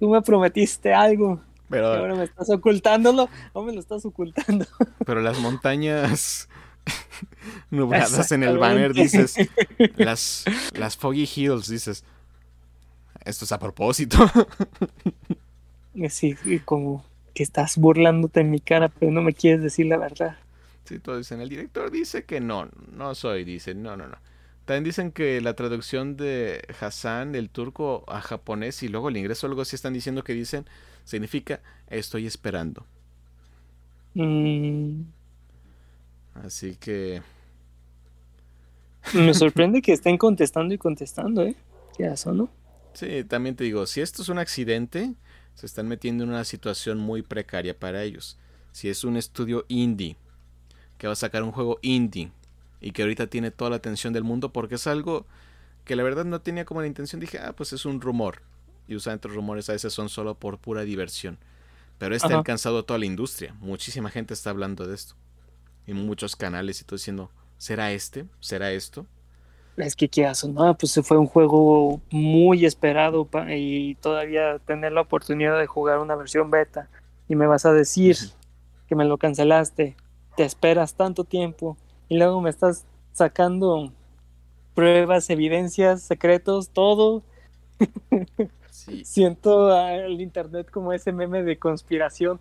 Tú 0.00 0.08
me 0.08 0.22
prometiste 0.22 0.94
algo. 0.94 1.40
Pero... 1.68 1.88
ahora 1.88 2.14
me 2.14 2.24
estás 2.24 2.48
ocultándolo, 2.48 3.28
o 3.52 3.62
me 3.62 3.74
lo 3.74 3.80
estás 3.80 4.06
ocultando. 4.06 4.64
Pero 5.04 5.20
las 5.20 5.38
montañas 5.38 6.48
nubladas 7.70 8.32
en 8.32 8.42
el 8.42 8.58
banner 8.58 8.92
dices, 8.92 9.36
las, 9.96 10.44
las 10.74 10.96
Foggy 10.96 11.28
Hills, 11.34 11.68
dices, 11.68 12.04
esto 13.24 13.44
es 13.44 13.52
a 13.52 13.58
propósito. 13.58 14.18
sí, 16.08 16.36
como 16.64 17.04
que 17.34 17.42
estás 17.42 17.76
burlándote 17.76 18.40
en 18.40 18.50
mi 18.50 18.60
cara, 18.60 18.88
pero 18.88 19.10
no 19.10 19.22
me 19.22 19.32
quieres 19.32 19.62
decir 19.62 19.86
la 19.86 19.96
verdad. 19.96 20.38
Sí, 20.84 20.98
todos 20.98 21.18
dicen, 21.18 21.40
el 21.40 21.48
director 21.48 21.90
dice 21.90 22.24
que 22.24 22.40
no, 22.40 22.68
no 22.92 23.14
soy, 23.14 23.44
dice, 23.44 23.74
no, 23.74 23.96
no, 23.96 24.06
no. 24.06 24.18
También 24.64 24.84
dicen 24.84 25.12
que 25.12 25.40
la 25.40 25.54
traducción 25.54 26.16
de 26.16 26.62
Hassan 26.80 27.32
del 27.32 27.50
turco 27.50 28.04
a 28.08 28.20
japonés 28.22 28.82
y 28.82 28.88
luego 28.88 29.10
el 29.10 29.16
ingreso 29.16 29.46
algo 29.46 29.60
así 29.60 29.76
están 29.76 29.92
diciendo 29.92 30.24
que 30.24 30.32
dicen 30.32 30.64
significa 31.04 31.60
estoy 31.88 32.26
esperando. 32.26 32.86
Mm. 34.14 35.02
Así 36.34 36.76
que 36.76 37.22
me 39.12 39.34
sorprende 39.34 39.82
que 39.82 39.92
estén 39.92 40.16
contestando 40.16 40.72
y 40.74 40.78
contestando, 40.78 41.42
¿eh? 41.42 41.54
¿Qué 41.96 42.06
eso, 42.06 42.32
no? 42.32 42.48
Sí, 42.94 43.24
también 43.24 43.54
te 43.54 43.64
digo, 43.64 43.86
si 43.86 44.00
esto 44.00 44.22
es 44.22 44.28
un 44.28 44.38
accidente, 44.38 45.14
se 45.54 45.66
están 45.66 45.88
metiendo 45.88 46.24
en 46.24 46.30
una 46.30 46.44
situación 46.44 46.98
muy 46.98 47.22
precaria 47.22 47.78
para 47.78 48.02
ellos. 48.02 48.38
Si 48.72 48.88
es 48.88 49.04
un 49.04 49.16
estudio 49.16 49.66
indie, 49.68 50.16
que 50.98 51.06
va 51.06 51.12
a 51.12 51.16
sacar 51.16 51.42
un 51.42 51.52
juego 51.52 51.78
indie, 51.82 52.32
y 52.80 52.92
que 52.92 53.02
ahorita 53.02 53.26
tiene 53.26 53.50
toda 53.50 53.70
la 53.70 53.76
atención 53.76 54.12
del 54.12 54.24
mundo, 54.24 54.52
porque 54.52 54.76
es 54.76 54.86
algo 54.86 55.26
que 55.84 55.96
la 55.96 56.02
verdad 56.02 56.24
no 56.24 56.40
tenía 56.40 56.64
como 56.64 56.80
la 56.80 56.86
intención, 56.86 57.20
dije, 57.20 57.38
ah, 57.38 57.52
pues 57.54 57.72
es 57.72 57.84
un 57.84 58.00
rumor. 58.00 58.42
Y 58.88 58.96
usualmente 58.96 59.28
los 59.28 59.36
rumores 59.36 59.68
a 59.68 59.72
veces 59.72 59.92
son 59.92 60.08
solo 60.08 60.34
por 60.34 60.58
pura 60.58 60.82
diversión. 60.82 61.38
Pero 61.98 62.14
este 62.14 62.32
ha 62.32 62.36
alcanzado 62.36 62.84
toda 62.84 62.98
la 62.98 63.06
industria. 63.06 63.54
Muchísima 63.60 64.10
gente 64.10 64.34
está 64.34 64.50
hablando 64.50 64.86
de 64.86 64.94
esto. 64.94 65.14
Y 65.86 65.92
muchos 65.92 66.36
canales 66.36 66.80
y 66.80 66.84
todo 66.84 66.96
diciendo, 66.96 67.30
¿será 67.58 67.92
este? 67.92 68.26
¿Será 68.40 68.72
esto? 68.72 69.06
Es 69.76 69.96
que 69.96 70.08
qué 70.08 70.24
hace, 70.24 70.48
no, 70.48 70.76
pues 70.76 71.00
fue 71.02 71.18
un 71.18 71.26
juego 71.26 72.00
muy 72.10 72.64
esperado 72.64 73.28
y 73.48 73.96
todavía 73.96 74.60
tener 74.60 74.92
la 74.92 75.00
oportunidad 75.00 75.58
de 75.58 75.66
jugar 75.66 75.98
una 75.98 76.14
versión 76.14 76.50
beta 76.50 76.88
y 77.28 77.34
me 77.34 77.48
vas 77.48 77.66
a 77.66 77.72
decir 77.72 78.16
que 78.86 78.94
me 78.94 79.04
lo 79.04 79.18
cancelaste, 79.18 79.96
te 80.36 80.44
esperas 80.44 80.94
tanto 80.94 81.24
tiempo 81.24 81.76
y 82.08 82.18
luego 82.18 82.40
me 82.40 82.50
estás 82.50 82.86
sacando 83.12 83.92
pruebas, 84.74 85.30
evidencias, 85.30 86.02
secretos, 86.02 86.68
todo. 86.70 87.22
Siento 88.70 89.72
al 89.72 90.20
internet 90.20 90.70
como 90.70 90.92
ese 90.92 91.12
meme 91.12 91.42
de 91.42 91.58
conspiración. 91.58 92.40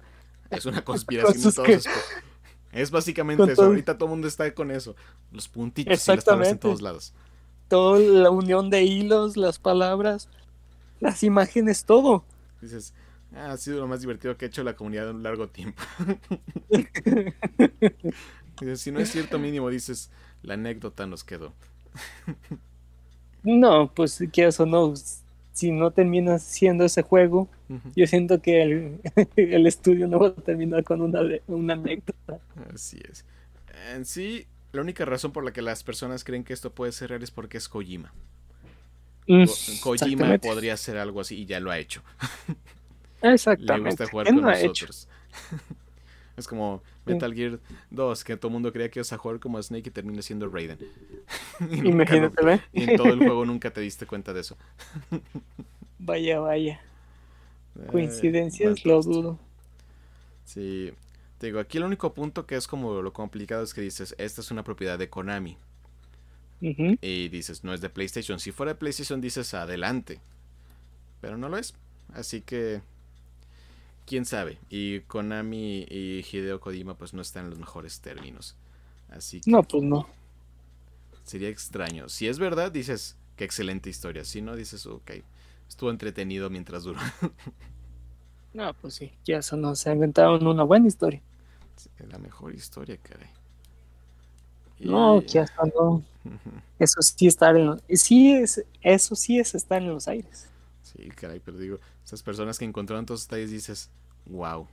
Es 0.49 0.65
una 0.65 0.81
conspiración 0.85 1.53
de 1.65 1.81
Es 2.73 2.91
básicamente 2.91 3.51
eso. 3.51 3.63
Ahorita 3.63 3.97
todo 3.97 4.07
el 4.07 4.11
mundo 4.11 4.27
está 4.27 4.53
con 4.53 4.71
eso. 4.71 4.95
Los 5.31 5.47
puntitos 5.47 6.07
y 6.07 6.11
las 6.11 6.25
tablas 6.25 6.49
en 6.49 6.59
todos 6.59 6.81
lados. 6.81 7.13
Toda 7.67 7.99
la 7.99 8.29
unión 8.29 8.69
de 8.69 8.83
hilos, 8.83 9.37
las 9.37 9.59
palabras, 9.59 10.29
las 10.99 11.23
imágenes, 11.23 11.85
todo. 11.85 12.25
Dices, 12.61 12.93
ah, 13.35 13.51
ha 13.51 13.57
sido 13.57 13.79
lo 13.79 13.87
más 13.87 14.01
divertido 14.01 14.35
que 14.37 14.45
ha 14.45 14.47
hecho 14.47 14.63
la 14.63 14.75
comunidad 14.75 15.09
en 15.09 15.17
un 15.17 15.23
largo 15.23 15.47
tiempo. 15.47 15.81
si 18.75 18.91
no 18.91 18.99
es 18.99 19.11
cierto 19.11 19.39
mínimo, 19.39 19.69
dices, 19.69 20.09
la 20.41 20.55
anécdota 20.55 21.05
nos 21.05 21.23
quedó. 21.23 21.53
no, 23.43 23.91
pues 23.93 24.23
que 24.31 24.47
eso 24.47 24.65
no. 24.65 24.93
Si 25.53 25.71
no 25.71 25.91
termina 25.91 26.39
siendo 26.39 26.83
ese 26.83 27.03
juego, 27.03 27.47
yo 27.95 28.07
siento 28.07 28.41
que 28.41 28.97
el, 29.35 29.67
estudio 29.67 30.07
no 30.07 30.19
va 30.19 30.27
a 30.29 30.33
terminar 30.33 30.83
con 30.83 31.01
una, 31.01 31.21
una 31.47 31.73
anécdota. 31.73 32.39
Así 32.73 32.99
es. 33.09 33.25
En 33.93 34.05
sí, 34.05 34.47
la 34.71 34.81
única 34.81 35.05
razón 35.05 35.31
por 35.31 35.45
la 35.45 35.53
que 35.53 35.61
las 35.61 35.83
personas 35.83 36.23
creen 36.23 36.43
que 36.43 36.53
esto 36.53 36.71
puede 36.71 36.91
ser 36.91 37.11
real 37.11 37.21
es 37.23 37.31
porque 37.31 37.57
es 37.57 37.69
Kojima. 37.69 38.11
Mm, 39.27 39.45
Kojima 39.81 40.37
podría 40.39 40.73
hacer 40.73 40.97
algo 40.97 41.21
así 41.21 41.41
y 41.41 41.45
ya 41.45 41.59
lo 41.59 41.71
ha 41.71 41.77
hecho. 41.77 42.01
Exactamente. 43.21 43.77
Le 43.83 43.89
gusta 43.89 44.07
jugar 44.07 44.27
con 44.27 44.41
nosotros. 44.41 45.07
es 46.37 46.47
como 46.47 46.81
Metal 47.05 47.33
Gear 47.33 47.59
2, 47.91 48.23
que 48.23 48.37
todo 48.37 48.47
el 48.49 48.53
mundo 48.53 48.71
creía 48.71 48.89
que 48.89 48.99
ibas 48.99 49.11
a 49.13 49.17
jugar 49.17 49.39
como 49.39 49.61
Snake 49.61 49.89
y 49.89 49.91
termina 49.91 50.21
siendo 50.21 50.47
Raiden. 50.49 50.79
Imagínate, 51.83 52.61
Y 52.71 52.83
en 52.83 52.97
todo 52.97 53.09
el 53.09 53.17
juego 53.19 53.45
nunca 53.45 53.71
te 53.71 53.81
diste 53.81 54.05
cuenta 54.05 54.33
de 54.33 54.41
eso. 54.41 54.57
vaya, 55.99 56.39
vaya. 56.39 56.81
Coincidencias, 57.87 58.85
lo 58.85 59.01
dudo. 59.01 59.39
Sí. 60.45 60.93
Te 61.39 61.47
digo, 61.47 61.59
aquí 61.59 61.77
el 61.77 61.83
único 61.83 62.13
punto 62.13 62.45
que 62.45 62.55
es 62.55 62.67
como 62.67 63.01
lo 63.01 63.11
complicado 63.11 63.63
es 63.63 63.73
que 63.73 63.81
dices, 63.81 64.15
esta 64.17 64.41
es 64.41 64.51
una 64.51 64.63
propiedad 64.63 64.97
de 64.97 65.09
Konami. 65.09 65.57
Y 66.61 67.27
dices, 67.27 67.65
no 67.65 67.73
es 67.73 67.81
de 67.81 67.89
PlayStation. 67.89 68.39
Si 68.39 68.53
fuera 68.53 68.71
de 68.71 68.79
PlayStation 68.79 69.19
dices, 69.19 69.53
adelante. 69.53 70.21
Pero 71.19 71.37
no 71.37 71.49
lo 71.49 71.57
es. 71.57 71.73
Así 72.13 72.39
que 72.39 72.81
quién 74.05 74.25
sabe. 74.25 74.59
Y 74.69 75.01
Konami 75.01 75.85
y 75.89 76.25
Hideo 76.29 76.59
Kojima 76.59 76.95
pues 76.95 77.13
no 77.13 77.21
están 77.21 77.45
en 77.45 77.49
los 77.51 77.59
mejores 77.59 78.01
términos. 78.01 78.55
Así 79.09 79.41
que... 79.41 79.51
No, 79.51 79.63
pues 79.63 79.83
no. 79.83 80.07
Sería 81.23 81.49
extraño. 81.49 82.09
Si 82.09 82.27
es 82.27 82.39
verdad, 82.39 82.71
dices, 82.71 83.17
qué 83.35 83.45
excelente 83.45 83.89
historia. 83.89 84.25
Si 84.25 84.41
no, 84.41 84.55
dices, 84.55 84.85
ok, 84.85 85.11
estuvo 85.67 85.89
entretenido 85.89 86.49
mientras 86.49 86.83
duró. 86.83 86.99
no, 88.53 88.73
pues 88.75 88.95
sí, 88.95 89.13
ya 89.25 89.37
eso 89.37 89.55
no 89.55 89.75
se 89.75 89.91
inventaron 89.91 90.45
una 90.45 90.63
buena 90.63 90.87
historia. 90.87 91.21
la 92.09 92.17
mejor 92.17 92.53
historia, 92.53 92.97
caray. 92.97 93.29
No, 94.79 95.23
que 95.25 95.39
hasta 95.39 95.63
no. 95.75 96.03
Eso 96.79 97.01
sí 97.01 97.27
estar 97.27 97.55
en 97.55 97.67
los... 97.67 97.81
Sí, 97.89 98.33
es, 98.33 98.65
eso 98.81 99.15
sí 99.15 99.39
es 99.39 99.55
estar 99.55 99.81
en 99.81 99.89
los 99.89 100.07
aires. 100.07 100.49
Sí, 100.81 101.07
caray, 101.09 101.39
pero 101.39 101.57
digo, 101.57 101.79
esas 102.13 102.23
personas 102.23 102.59
que 102.59 102.65
encontraron 102.65 103.07
todos 103.07 103.21
los 103.21 103.27
detalles 103.27 103.49
dices, 103.49 103.89
wow. 104.27 104.67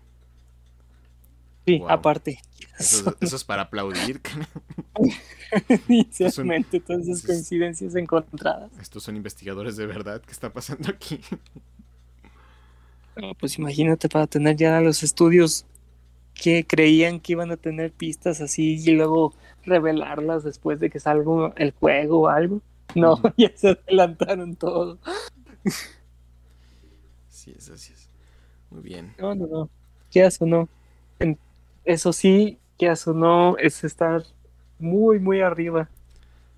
Sí, 1.67 1.83
aparte. 1.89 2.39
Eso, 2.79 3.17
es 3.21 3.45
para 3.45 3.63
aplaudir. 3.63 4.21
Sinceramente, 5.87 6.81
todas 6.87 7.09
esas 7.09 7.23
coincidencias 7.23 7.95
encontradas. 7.95 8.71
Estos 8.79 9.05
son 9.05 9.17
investigadores 9.17 9.77
de 9.77 9.87
verdad. 9.87 10.21
¿Qué 10.21 10.33
está 10.33 10.53
pasando 10.53 10.91
aquí? 10.91 11.21
pues 13.39 13.59
imagínate 13.59 14.09
para 14.09 14.27
tener 14.27 14.57
ya 14.57 14.81
los 14.81 15.03
estudios 15.03 15.67
que 16.35 16.67
creían 16.67 17.21
que 17.21 17.33
iban 17.33 17.51
a 17.51 17.57
tener 17.57 17.93
pistas 17.93 18.41
así 18.41 18.83
y 18.83 18.93
luego 18.93 19.35
revelarlas 19.65 20.43
después 20.43 20.81
de 20.81 20.89
que 20.89 21.01
salga 21.01 21.53
el 21.57 21.73
juego 21.73 22.21
o 22.21 22.29
algo. 22.29 22.61
No, 22.95 23.21
ya 23.39 23.51
se 23.55 23.71
adelantaron 23.71 24.57
todo. 24.57 24.99
Sí, 27.41 27.55
es, 27.57 27.71
así 27.71 27.95
es. 27.95 28.07
Muy 28.69 28.83
bien. 28.83 29.15
No, 29.19 29.35
no, 29.35 29.47
no. 29.47 29.71
¿Qué 30.11 30.23
hace 30.23 30.45
o 30.45 30.47
no? 30.47 30.69
Eso 31.87 32.13
sí, 32.13 32.59
¿qué 32.79 32.91
hace 32.91 33.09
o 33.09 33.15
no? 33.15 33.57
Es 33.57 33.83
estar 33.83 34.25
muy, 34.79 35.19
muy 35.19 35.41
arriba. 35.41 35.89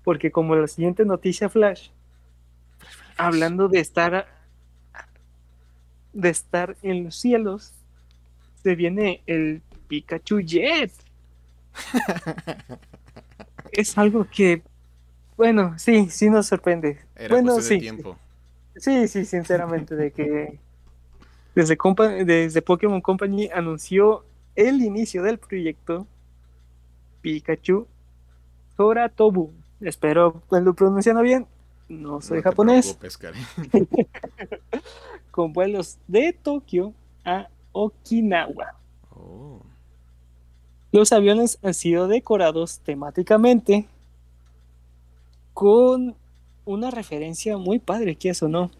Porque 0.03 0.29
como 0.29 0.57
la 0.57 0.67
siguiente 0.67 1.05
noticia 1.05 1.47
flash, 1.47 1.87
hablando 3.15 3.69
de 3.69 3.79
estar 3.79 4.27
de 6.11 6.29
estar 6.29 6.75
en 6.81 7.05
los 7.05 7.15
cielos, 7.15 7.71
se 8.61 8.75
viene 8.75 9.23
el 9.25 9.61
Pikachu 9.87 10.41
Jet. 10.41 10.91
es 13.71 13.97
algo 13.97 14.27
que, 14.29 14.61
bueno, 15.37 15.79
sí, 15.79 16.09
sí 16.09 16.29
nos 16.29 16.47
sorprende. 16.47 16.99
bueno, 17.29 17.61
sí. 17.61 17.79
Tiempo. 17.79 18.17
Sí, 18.75 19.07
sí, 19.07 19.23
sinceramente, 19.23 19.95
de 19.95 20.11
que 20.11 20.59
desde, 21.55 21.77
desde 22.25 22.61
Pokémon 22.61 23.01
Company 23.01 23.49
anunció 23.53 24.25
el 24.55 24.81
inicio 24.81 25.23
del 25.23 25.37
proyecto 25.37 26.07
Pikachu 27.21 27.87
Soratobu. 28.75 29.51
Espero 29.81 30.41
que 30.49 30.59
lo 30.61 30.73
pronunciando 30.73 31.21
bien. 31.21 31.47
No 31.89 32.21
soy 32.21 32.41
japonés. 32.41 32.97
Con 35.31 35.53
vuelos 35.53 35.97
de 36.07 36.33
Tokio 36.33 36.93
a 37.25 37.47
Okinawa. 37.71 38.75
Oh. 39.11 39.61
Los 40.91 41.11
aviones 41.11 41.59
han 41.63 41.73
sido 41.73 42.07
decorados 42.07 42.79
temáticamente 42.79 43.87
con 45.53 46.15
una 46.65 46.91
referencia 46.91 47.57
muy 47.57 47.79
padre, 47.79 48.15
que 48.15 48.29
eso 48.29 48.47
no, 48.47 48.71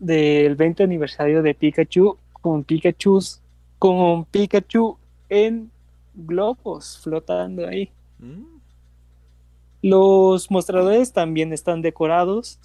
del 0.00 0.56
20 0.56 0.82
aniversario 0.82 1.42
de 1.42 1.54
Pikachu 1.54 2.16
con 2.32 2.64
Pikachu 2.64 3.20
con 3.78 4.24
Pikachu 4.24 4.96
en 5.28 5.70
globos 6.14 6.98
flotando 7.02 7.66
ahí. 7.66 7.90
Mm. 8.18 8.58
Los 9.82 10.50
mostradores 10.50 11.12
también 11.12 11.52
están 11.52 11.80
decorados. 11.80 12.58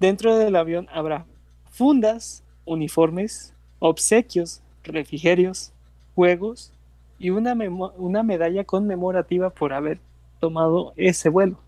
Dentro 0.00 0.36
del 0.36 0.56
avión 0.56 0.88
habrá 0.92 1.26
fundas, 1.70 2.42
uniformes, 2.64 3.54
obsequios, 3.78 4.62
refrigerios, 4.82 5.72
juegos 6.14 6.72
y 7.18 7.30
una, 7.30 7.54
una 7.96 8.22
medalla 8.22 8.64
conmemorativa 8.64 9.50
por 9.50 9.72
haber 9.72 9.98
tomado 10.40 10.92
ese 10.96 11.28
vuelo. 11.28 11.58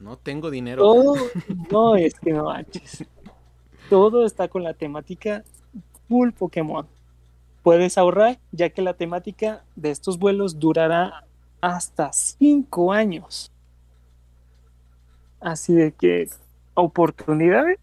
No 0.00 0.16
tengo 0.16 0.50
dinero. 0.50 0.82
Todo, 0.82 1.14
no 1.70 1.96
es 1.96 2.18
que 2.18 2.32
no 2.32 2.44
manches. 2.44 3.04
Todo 3.92 4.24
está 4.24 4.48
con 4.48 4.62
la 4.62 4.72
temática 4.72 5.44
full 6.08 6.30
Pokémon. 6.30 6.88
Puedes 7.62 7.98
ahorrar 7.98 8.38
ya 8.50 8.70
que 8.70 8.80
la 8.80 8.94
temática 8.94 9.64
de 9.76 9.90
estos 9.90 10.18
vuelos 10.18 10.58
durará 10.58 11.26
hasta 11.60 12.10
5 12.10 12.90
años. 12.90 13.52
Así 15.40 15.74
de 15.74 15.92
que 15.92 16.26
oportunidades. 16.72 17.78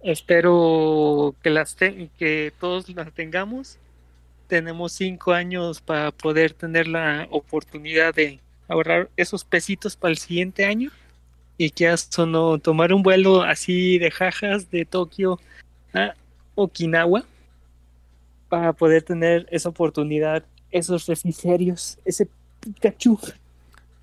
Espero 0.00 1.34
que 1.42 1.50
las 1.50 1.74
que 1.74 2.52
todos 2.60 2.88
las 2.90 3.12
tengamos. 3.12 3.80
Tenemos 4.46 4.92
cinco 4.92 5.32
años 5.32 5.80
para 5.80 6.12
poder 6.12 6.52
tener 6.52 6.86
la 6.86 7.26
oportunidad 7.32 8.14
de 8.14 8.38
ahorrar 8.68 9.10
esos 9.16 9.44
pesitos 9.44 9.96
para 9.96 10.12
el 10.12 10.18
siguiente 10.18 10.66
año 10.66 10.92
y 11.58 11.70
que 11.70 11.88
hasta 11.88 12.24
no 12.24 12.58
tomar 12.58 12.94
un 12.94 13.02
vuelo 13.02 13.42
así 13.42 13.98
de 13.98 14.10
jajas 14.10 14.70
de 14.70 14.86
Tokio 14.86 15.38
a 15.92 16.14
Okinawa 16.54 17.24
para 18.48 18.72
poder 18.72 19.02
tener 19.02 19.46
esa 19.50 19.68
oportunidad, 19.68 20.42
esos 20.70 21.06
refrigerios, 21.06 21.98
ese 22.06 22.28
Pikachu. 22.60 23.18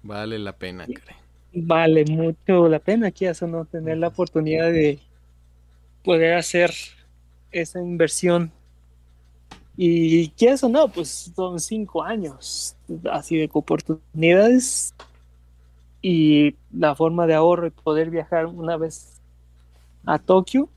Vale 0.04 0.38
la 0.38 0.54
pena, 0.54 0.86
Karen 0.86 1.26
vale 1.56 2.04
mucho 2.06 2.68
la 2.68 2.80
pena 2.80 3.08
aquí 3.08 3.26
eso 3.26 3.48
no 3.48 3.66
tener 3.66 3.98
la 3.98 4.10
oportunidad 4.10 4.72
de 4.72 5.00
poder 6.04 6.36
hacer 6.36 6.72
esa 7.52 7.80
inversión. 7.80 8.52
Y 9.78 10.30
que 10.30 10.50
eso 10.50 10.70
no 10.70 10.88
pues 10.90 11.32
son 11.36 11.60
cinco 11.60 12.04
años 12.04 12.78
así 13.12 13.38
de 13.38 13.50
oportunidades 13.52 14.94
y 16.08 16.56
la 16.72 16.94
forma 16.94 17.26
de 17.26 17.34
ahorro 17.34 17.66
y 17.66 17.72
poder 17.72 18.12
viajar 18.12 18.46
una 18.46 18.78
vez 18.78 19.24
a 20.06 20.20
Tokio 20.20 20.70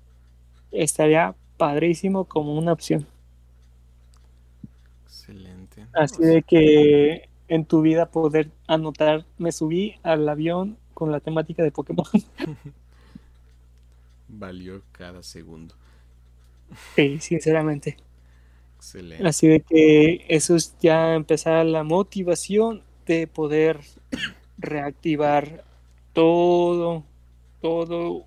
estaría 0.72 1.34
padrísimo 1.58 2.24
como 2.24 2.56
una 2.56 2.72
opción 2.72 3.06
excelente 5.04 5.84
así 5.92 6.22
de 6.22 6.42
que 6.42 7.28
en 7.48 7.66
tu 7.66 7.82
vida 7.82 8.10
poder 8.10 8.48
anotar, 8.66 9.26
me 9.36 9.52
subí 9.52 9.96
al 10.02 10.26
avión 10.26 10.78
con 10.94 11.12
la 11.12 11.20
temática 11.20 11.62
de 11.62 11.72
Pokémon. 11.72 12.06
Valió 14.28 14.80
cada 14.92 15.22
segundo. 15.22 15.74
Sí, 16.96 17.18
sinceramente. 17.20 17.98
Excelente. 18.76 19.26
Así 19.26 19.46
de 19.46 19.60
que 19.60 20.24
eso 20.28 20.56
es 20.56 20.74
ya 20.80 21.14
empezar 21.14 21.66
la 21.66 21.82
motivación 21.82 22.82
de 23.04 23.26
poder 23.26 23.80
reactivar 24.58 25.64
todo, 26.12 27.04
todo, 27.60 28.24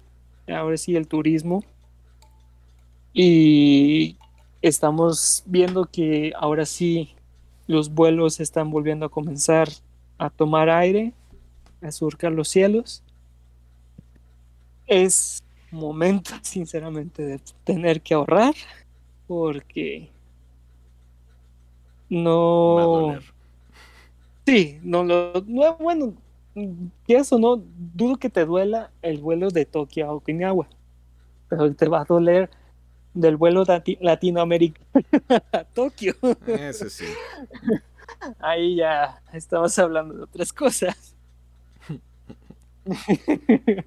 ahora 0.48 0.78
sí 0.78 0.96
el 0.96 1.08
turismo. 1.08 1.64
Y 3.14 4.18
estamos 4.62 5.44
viendo 5.46 5.86
que 5.86 6.34
ahora 6.38 6.66
sí 6.66 7.16
los 7.68 7.94
vuelos 7.94 8.40
están 8.40 8.72
volviendo 8.72 9.06
a 9.06 9.10
comenzar 9.10 9.70
a 10.18 10.30
tomar 10.30 10.70
aire, 10.70 11.14
a 11.82 11.92
surcar 11.92 12.32
los 12.32 12.48
cielos. 12.48 13.04
Es 14.86 15.44
momento, 15.72 16.32
sinceramente, 16.44 17.24
de 17.24 17.42
tener 17.64 18.02
que 18.02 18.14
ahorrar 18.14 18.54
porque 19.28 20.10
no... 22.10 23.18
Sí, 24.46 24.80
no 24.84 25.04
lo... 25.04 25.44
No, 25.48 25.78
bueno, 25.78 26.14
que 26.54 27.16
eso 27.16 27.40
no, 27.40 27.62
dudo 27.76 28.18
que 28.18 28.30
te 28.30 28.46
duela 28.46 28.92
el 29.02 29.20
vuelo 29.20 29.50
de 29.50 29.66
Tokio 29.66 30.08
a 30.08 30.14
Okinawa, 30.14 30.68
pero 31.50 31.74
te 31.74 31.88
va 31.88 32.02
a 32.02 32.06
doler 32.06 32.50
del 33.14 33.38
vuelo 33.38 33.64
Latinoamérica 34.00 34.82
a 35.52 35.64
Tokio. 35.64 36.16
Eso 36.48 36.90
sí. 36.90 37.06
Ahí 38.40 38.78
ya 38.78 39.22
estamos 39.34 39.78
hablando 39.80 40.14
de 40.16 40.24
otras 40.24 40.52
cosas. 40.52 41.16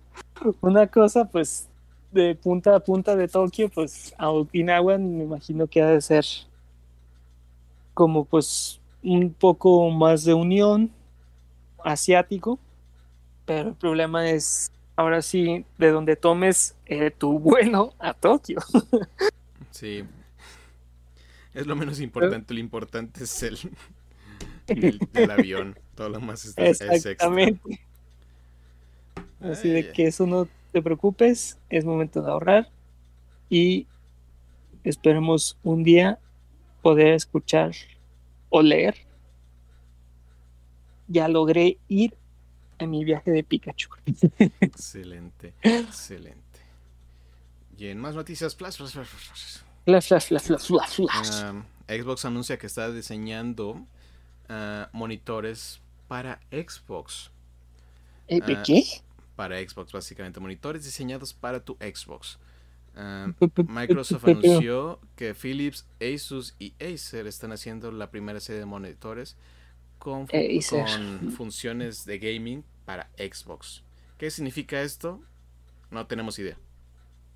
Una 0.60 0.86
cosa, 0.86 1.24
pues, 1.24 1.68
de 2.10 2.34
punta 2.34 2.76
a 2.76 2.80
punta 2.80 3.16
de 3.16 3.28
Tokio, 3.28 3.68
pues 3.68 4.14
a 4.16 4.30
Okinawa 4.30 4.98
me 4.98 5.24
imagino 5.24 5.66
que 5.66 5.82
ha 5.82 5.88
de 5.88 6.00
ser 6.00 6.24
como 7.92 8.24
pues 8.24 8.80
un 9.04 9.32
poco 9.32 9.90
más 9.90 10.24
de 10.24 10.34
unión 10.34 10.90
asiático, 11.84 12.58
pero 13.44 13.68
el 13.68 13.74
problema 13.74 14.28
es 14.30 14.72
ahora 14.96 15.22
sí, 15.22 15.64
de 15.78 15.90
donde 15.90 16.16
tomes 16.16 16.74
eh, 16.86 17.10
tu 17.10 17.38
vuelo 17.38 17.94
a 17.98 18.14
Tokio. 18.14 18.60
sí. 19.70 20.04
Es 21.52 21.66
lo 21.66 21.76
menos 21.76 22.00
importante, 22.00 22.54
lo 22.54 22.60
importante 22.60 23.24
es 23.24 23.42
el, 23.42 23.58
el, 24.66 25.30
avión. 25.30 25.78
Todo 25.94 26.08
lo 26.08 26.20
más 26.20 26.44
es, 26.44 26.80
Exactamente. 26.80 27.80
Así 29.40 29.68
de 29.68 29.92
que 29.92 30.06
eso 30.06 30.26
no 30.26 30.48
te 30.72 30.82
preocupes, 30.82 31.58
es 31.68 31.84
momento 31.84 32.22
de 32.22 32.30
ahorrar 32.30 32.68
y 33.48 33.86
esperemos 34.82 35.58
un 35.62 35.84
día 35.84 36.18
poder 36.82 37.08
escuchar 37.14 37.72
o 38.54 38.62
leer. 38.62 38.94
Ya 41.08 41.26
logré 41.26 41.78
ir 41.88 42.16
en 42.78 42.90
mi 42.90 43.04
viaje 43.04 43.32
de 43.32 43.42
Pikachu. 43.42 43.88
Excelente, 44.60 45.54
excelente. 45.60 46.60
Y 47.76 47.88
en 47.88 47.98
más 47.98 48.14
noticias, 48.14 48.54
flash, 48.54 48.76
flash, 48.76 48.92
flash, 48.92 49.06
flash. 49.06 49.58
Flash, 49.84 50.06
flash, 50.06 50.26
flash, 50.26 50.66
flash, 50.66 50.94
flash. 50.94 51.64
Xbox 51.88 52.24
anuncia 52.24 52.56
que 52.56 52.68
está 52.68 52.92
diseñando 52.92 53.70
uh, 53.72 54.86
monitores 54.92 55.80
para 56.06 56.40
Xbox. 56.52 57.32
¿Eh, 58.28 58.40
¿De 58.40 58.62
qué? 58.62 58.84
Para 59.34 59.58
Xbox, 59.58 59.90
básicamente. 59.90 60.38
Monitores 60.38 60.84
diseñados 60.84 61.34
para 61.34 61.58
tu 61.64 61.74
Xbox. 61.80 62.38
Microsoft 63.68 64.24
anunció 64.26 65.00
que 65.16 65.34
Philips, 65.34 65.86
Asus 66.00 66.54
y 66.58 66.74
Acer 66.80 67.26
están 67.26 67.52
haciendo 67.52 67.90
la 67.90 68.10
primera 68.10 68.40
serie 68.40 68.60
de 68.60 68.66
monitores 68.66 69.36
con, 69.98 70.28
funciones 71.36 72.04
de 72.04 72.18
gaming 72.18 72.64
para 72.84 73.08
Xbox. 73.16 73.82
¿Qué 74.18 74.30
significa 74.30 74.82
esto? 74.82 75.20
No 75.90 76.06
tenemos 76.06 76.38
idea. 76.38 76.56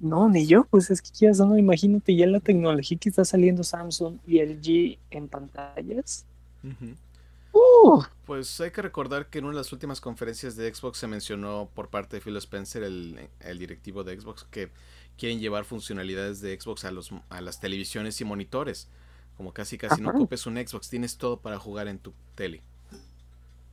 No, 0.01 0.29
ni 0.29 0.47
yo, 0.47 0.65
pues 0.65 0.91
es 0.91 1.03
que 1.03 1.11
ya 1.13 1.33
no, 1.45 1.59
imagínate 1.59 2.15
ya 2.15 2.27
la 2.27 2.39
tecnología 2.39 2.97
que 2.99 3.09
está 3.09 3.25
saliendo 3.25 3.65
Samsung 3.65 4.19
y 4.27 4.41
LG 4.41 4.99
en 5.11 5.29
pantallas. 5.29 6.25
Uh. 7.53 8.03
Pues 8.25 8.61
hay 8.61 8.71
que 8.71 8.83
recordar 8.83 9.29
que 9.29 9.39
en 9.39 9.47
una 9.47 9.55
de 9.55 9.61
las 9.61 9.73
últimas 9.73 10.01
conferencias 10.01 10.55
de 10.55 10.73
Xbox 10.73 10.99
se 10.99 11.09
mencionó 11.09 11.69
por 11.75 11.89
parte 11.89 12.17
de 12.17 12.21
Phil 12.21 12.37
Spencer, 12.37 12.85
el, 12.85 13.29
el 13.41 13.59
directivo 13.59 14.05
de 14.05 14.21
Xbox, 14.21 14.45
que 14.45 14.71
quieren 15.19 15.41
llevar 15.41 15.65
funcionalidades 15.65 16.41
de 16.41 16.59
Xbox 16.59 16.85
a, 16.85 16.91
los, 16.91 17.13
a 17.29 17.41
las 17.41 17.61
televisiones 17.61 18.21
y 18.21 18.25
monitores. 18.25 18.89
Como 19.37 19.53
casi 19.53 19.79
casi 19.79 20.01
no 20.01 20.11
ocupes 20.11 20.47
un 20.47 20.57
Xbox, 20.57 20.89
tienes 20.89 21.17
todo 21.19 21.41
para 21.41 21.59
jugar 21.59 21.89
en 21.89 21.99
tu 21.99 22.13
tele. 22.35 22.63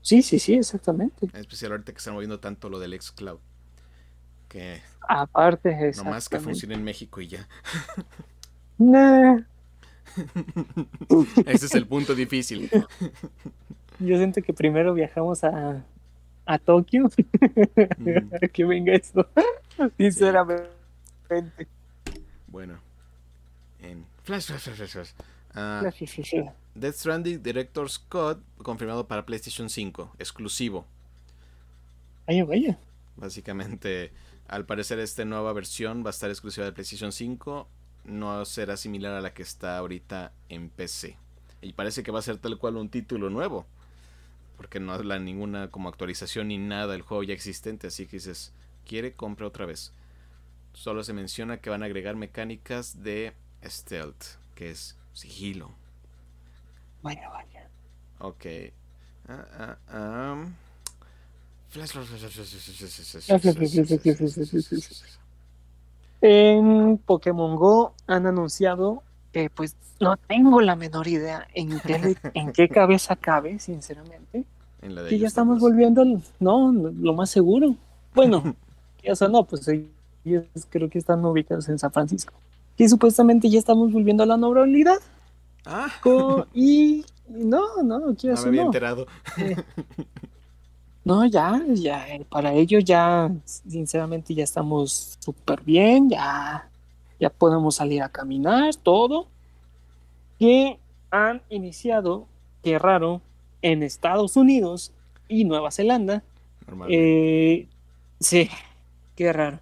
Sí, 0.01 0.21
sí, 0.21 0.37
sí, 0.37 0.53
exactamente. 0.53 1.27
En 1.33 1.39
especial 1.39 1.71
ahorita 1.71 1.91
que 1.91 1.97
están 1.97 2.13
moviendo 2.13 2.39
tanto 2.39 2.69
lo 2.69 2.77
del 2.79 2.99
xCloud. 3.01 3.39
Que 4.47 4.81
aparte 5.07 5.89
es 5.89 6.03
más 6.03 6.29
que 6.29 6.39
funcione 6.39 6.75
en 6.75 6.83
México 6.83 7.21
y 7.21 7.27
ya. 7.27 7.47
Ese 11.45 11.65
es 11.65 11.75
el 11.75 11.87
punto 11.87 12.13
difícil. 12.15 12.69
Yo 13.99 14.17
siento 14.17 14.41
que 14.41 14.53
primero 14.53 14.93
viajamos 14.93 15.43
a, 15.43 15.83
a 16.45 16.59
Tokio. 16.59 17.09
Mm. 17.97 18.45
que 18.53 18.65
venga 18.65 18.93
eso. 18.93 19.27
Sinceramente. 19.97 20.74
Bueno. 22.47 22.79
En 23.81 24.05
flash, 24.23 24.45
flash, 24.45 24.69
flash, 24.69 24.91
flash. 24.91 25.11
Uh, 25.55 25.89
Death 26.75 26.95
Stranding 26.95 27.41
Director 27.41 27.89
Scott 27.89 28.41
confirmado 28.57 29.07
para 29.07 29.25
PlayStation 29.25 29.69
5, 29.69 30.15
exclusivo. 30.19 30.85
Vaya, 32.27 32.43
vaya. 32.43 32.77
Básicamente, 33.15 34.11
al 34.47 34.65
parecer 34.65 34.99
esta 34.99 35.23
nueva 35.23 35.53
versión 35.53 36.03
va 36.03 36.09
a 36.09 36.11
estar 36.11 36.29
exclusiva 36.29 36.65
de 36.65 36.73
PlayStation 36.73 37.13
5, 37.13 37.67
no 38.05 38.43
será 38.45 38.75
similar 38.75 39.13
a 39.13 39.21
la 39.21 39.33
que 39.33 39.43
está 39.43 39.77
ahorita 39.77 40.33
en 40.49 40.69
PC. 40.69 41.17
Y 41.61 41.73
parece 41.73 42.03
que 42.03 42.11
va 42.11 42.19
a 42.19 42.23
ser 42.23 42.37
tal 42.37 42.57
cual 42.57 42.75
un 42.75 42.89
título 42.89 43.29
nuevo, 43.29 43.65
porque 44.57 44.79
no 44.79 44.91
habla 44.91 45.17
ninguna 45.19 45.69
como 45.69 45.87
actualización 45.87 46.49
ni 46.49 46.57
nada 46.57 46.93
del 46.93 47.01
juego 47.01 47.23
ya 47.23 47.33
existente, 47.33 47.87
así 47.87 48.05
que 48.05 48.17
dices, 48.17 48.51
quiere, 48.85 49.13
compra 49.13 49.47
otra 49.47 49.65
vez. 49.65 49.93
Solo 50.75 51.03
se 51.03 51.13
menciona 51.13 51.57
que 51.57 51.69
van 51.69 51.83
a 51.83 51.85
agregar 51.85 52.17
mecánicas 52.17 53.01
de 53.01 53.33
stealth, 53.63 54.23
que 54.55 54.71
es 54.71 54.97
sigilo. 55.13 55.71
Vaya, 57.01 57.29
vaya. 57.29 57.69
Ok. 58.19 58.45
Ah, 59.29 59.77
ah, 59.87 60.45
En 66.21 66.97
Pokémon 66.97 67.55
Go 67.55 67.93
han 68.05 68.27
anunciado 68.27 69.01
que 69.31 69.49
pues 69.49 69.77
no 70.01 70.17
tengo 70.17 70.59
la 70.59 70.75
menor 70.75 71.07
idea 71.07 71.47
en 71.53 71.79
qué, 71.79 72.17
en 72.33 72.51
qué 72.51 72.67
cabeza 72.67 73.15
cabe, 73.15 73.59
sinceramente. 73.59 74.43
En 74.81 74.93
la 74.93 75.03
de 75.03 75.09
Que 75.09 75.19
ya 75.19 75.27
estamos 75.27 75.59
volviendo, 75.61 76.03
no, 76.39 76.73
lo 76.73 77.13
más 77.13 77.29
seguro. 77.29 77.75
Bueno, 78.13 78.55
eso 79.03 79.29
no, 79.29 79.45
pues 79.45 79.69
ellos 80.25 80.45
creo 80.69 80.89
que 80.89 80.97
están 80.97 81.23
ubicados 81.25 81.69
en 81.69 81.79
San 81.79 81.91
Francisco. 81.91 82.33
Que 82.77 82.89
supuestamente 82.89 83.49
ya 83.49 83.59
estamos 83.59 83.91
volviendo 83.91 84.23
a 84.23 84.25
la 84.25 84.37
normalidad. 84.37 84.97
Ah, 85.65 85.89
y 86.53 87.05
no, 87.27 87.81
no, 87.83 88.15
¿qué 88.15 88.27
no 88.27 88.41
me 88.41 88.47
había 88.47 88.61
no. 88.61 88.67
enterado. 88.67 89.07
No, 91.05 91.23
ya, 91.23 91.61
ya, 91.67 92.03
para 92.29 92.51
ello 92.53 92.79
ya, 92.79 93.31
sinceramente, 93.45 94.33
ya 94.33 94.43
estamos 94.43 95.19
súper 95.19 95.61
bien, 95.61 96.09
ya, 96.09 96.67
ya 97.19 97.29
podemos 97.29 97.75
salir 97.75 98.01
a 98.01 98.09
caminar, 98.09 98.75
todo. 98.75 99.27
Que 100.39 100.79
han 101.11 101.43
iniciado, 101.51 102.25
qué 102.63 102.79
raro, 102.79 103.21
en 103.61 103.83
Estados 103.83 104.35
Unidos 104.35 104.93
y 105.27 105.45
Nueva 105.45 105.69
Zelanda. 105.69 106.23
Normalmente. 106.65 107.53
Eh, 107.53 107.67
sí, 108.19 108.49
qué 109.15 109.31
raro. 109.31 109.59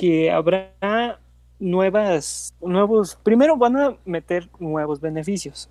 Que 0.00 0.30
habrá 0.30 1.18
nuevas, 1.58 2.54
nuevos, 2.62 3.16
primero 3.22 3.56
van 3.58 3.76
a 3.76 3.96
meter 4.06 4.48
nuevos 4.58 4.98
beneficios. 5.00 5.68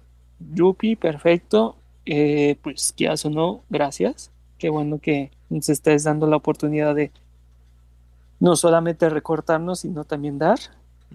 Yupi, 0.53 0.95
perfecto. 0.95 1.75
Eh, 2.05 2.57
pues 2.61 2.93
ya 2.95 3.17
sonó, 3.17 3.63
gracias. 3.69 4.31
Qué 4.59 4.69
bueno 4.69 4.99
que 4.99 5.31
nos 5.49 5.67
estés 5.69 6.03
dando 6.03 6.27
la 6.27 6.35
oportunidad 6.35 6.93
de 6.93 7.11
no 8.39 8.55
solamente 8.55 9.09
recortarnos, 9.09 9.79
sino 9.79 10.03
también 10.03 10.37
dar. 10.37 10.59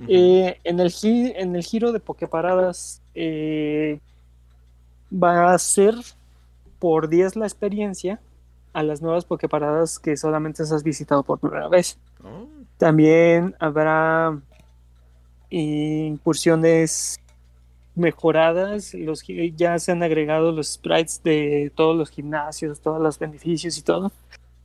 Eh, 0.08 0.58
en, 0.64 0.80
el 0.80 0.90
gi- 0.90 1.32
en 1.36 1.54
el 1.54 1.62
giro 1.62 1.92
de 1.92 2.00
Poképaradas 2.00 3.00
eh, 3.14 4.00
va 5.12 5.54
a 5.54 5.58
ser 5.58 5.94
por 6.80 7.08
10 7.08 7.36
la 7.36 7.46
experiencia 7.46 8.20
a 8.72 8.82
las 8.82 9.00
nuevas 9.02 9.24
Poképaradas 9.24 10.00
que 10.00 10.16
solamente 10.16 10.64
has 10.64 10.82
visitado 10.82 11.22
por 11.22 11.38
primera 11.38 11.68
vez. 11.68 11.96
Oh, 12.24 12.46
También 12.79 13.55
habrá 13.59 14.41
incursiones 15.51 17.20
mejoradas, 17.95 18.93
los, 18.95 19.22
ya 19.57 19.79
se 19.79 19.93
han 19.93 20.03
agregado 20.03 20.51
los 20.51 20.72
sprites 20.72 21.22
de 21.22 21.70
todos 21.75 21.97
los 21.97 22.11
gimnasios, 22.11 22.81
todos 22.81 23.01
los 23.01 23.18
beneficios 23.18 23.79
y 23.79 23.83
todo. 23.83 24.11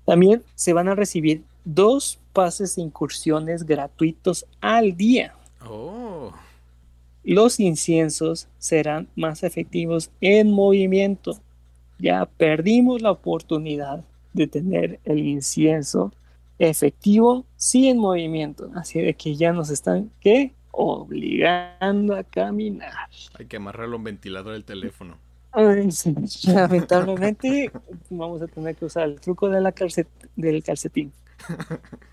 También 0.05 0.41
se 0.55 0.73
van 0.73 0.87
a 0.87 0.95
recibir 0.95 1.43
dos 1.63 2.19
pases 2.33 2.75
de 2.75 2.81
incursiones 2.81 3.65
gratuitos 3.65 4.45
al 4.59 4.97
día. 4.97 5.35
oh. 5.65 6.33
Los 7.23 7.59
inciensos 7.59 8.47
serán 8.57 9.07
más 9.15 9.43
efectivos 9.43 10.09
en 10.21 10.51
movimiento. 10.51 11.39
Ya 11.99 12.25
perdimos 12.25 13.01
la 13.01 13.11
oportunidad 13.11 14.03
de 14.33 14.47
tener 14.47 14.99
el 15.03 15.19
incienso 15.19 16.11
efectivo 16.59 17.45
sí 17.55 17.87
en 17.89 17.97
movimiento. 17.97 18.69
Así 18.75 19.01
de 19.01 19.13
que 19.15 19.35
ya 19.35 19.51
nos 19.53 19.69
están 19.69 20.11
¿qué? 20.19 20.53
obligando 20.71 22.15
a 22.15 22.23
caminar. 22.23 23.09
Hay 23.37 23.45
que 23.47 23.57
amarrarlo 23.57 23.95
a 23.95 23.97
un 23.97 24.03
ventilador 24.03 24.53
del 24.53 24.63
teléfono. 24.65 25.17
Ay, 25.51 25.91
sí, 25.91 26.13
Lamentablemente 26.47 27.71
vamos 28.09 28.41
a 28.41 28.47
tener 28.47 28.75
que 28.75 28.85
usar 28.85 29.03
el 29.09 29.19
truco 29.19 29.49
de 29.49 29.61
la 29.61 29.73
calcet- 29.73 30.07
del 30.35 30.61
calcetín. 30.63 31.11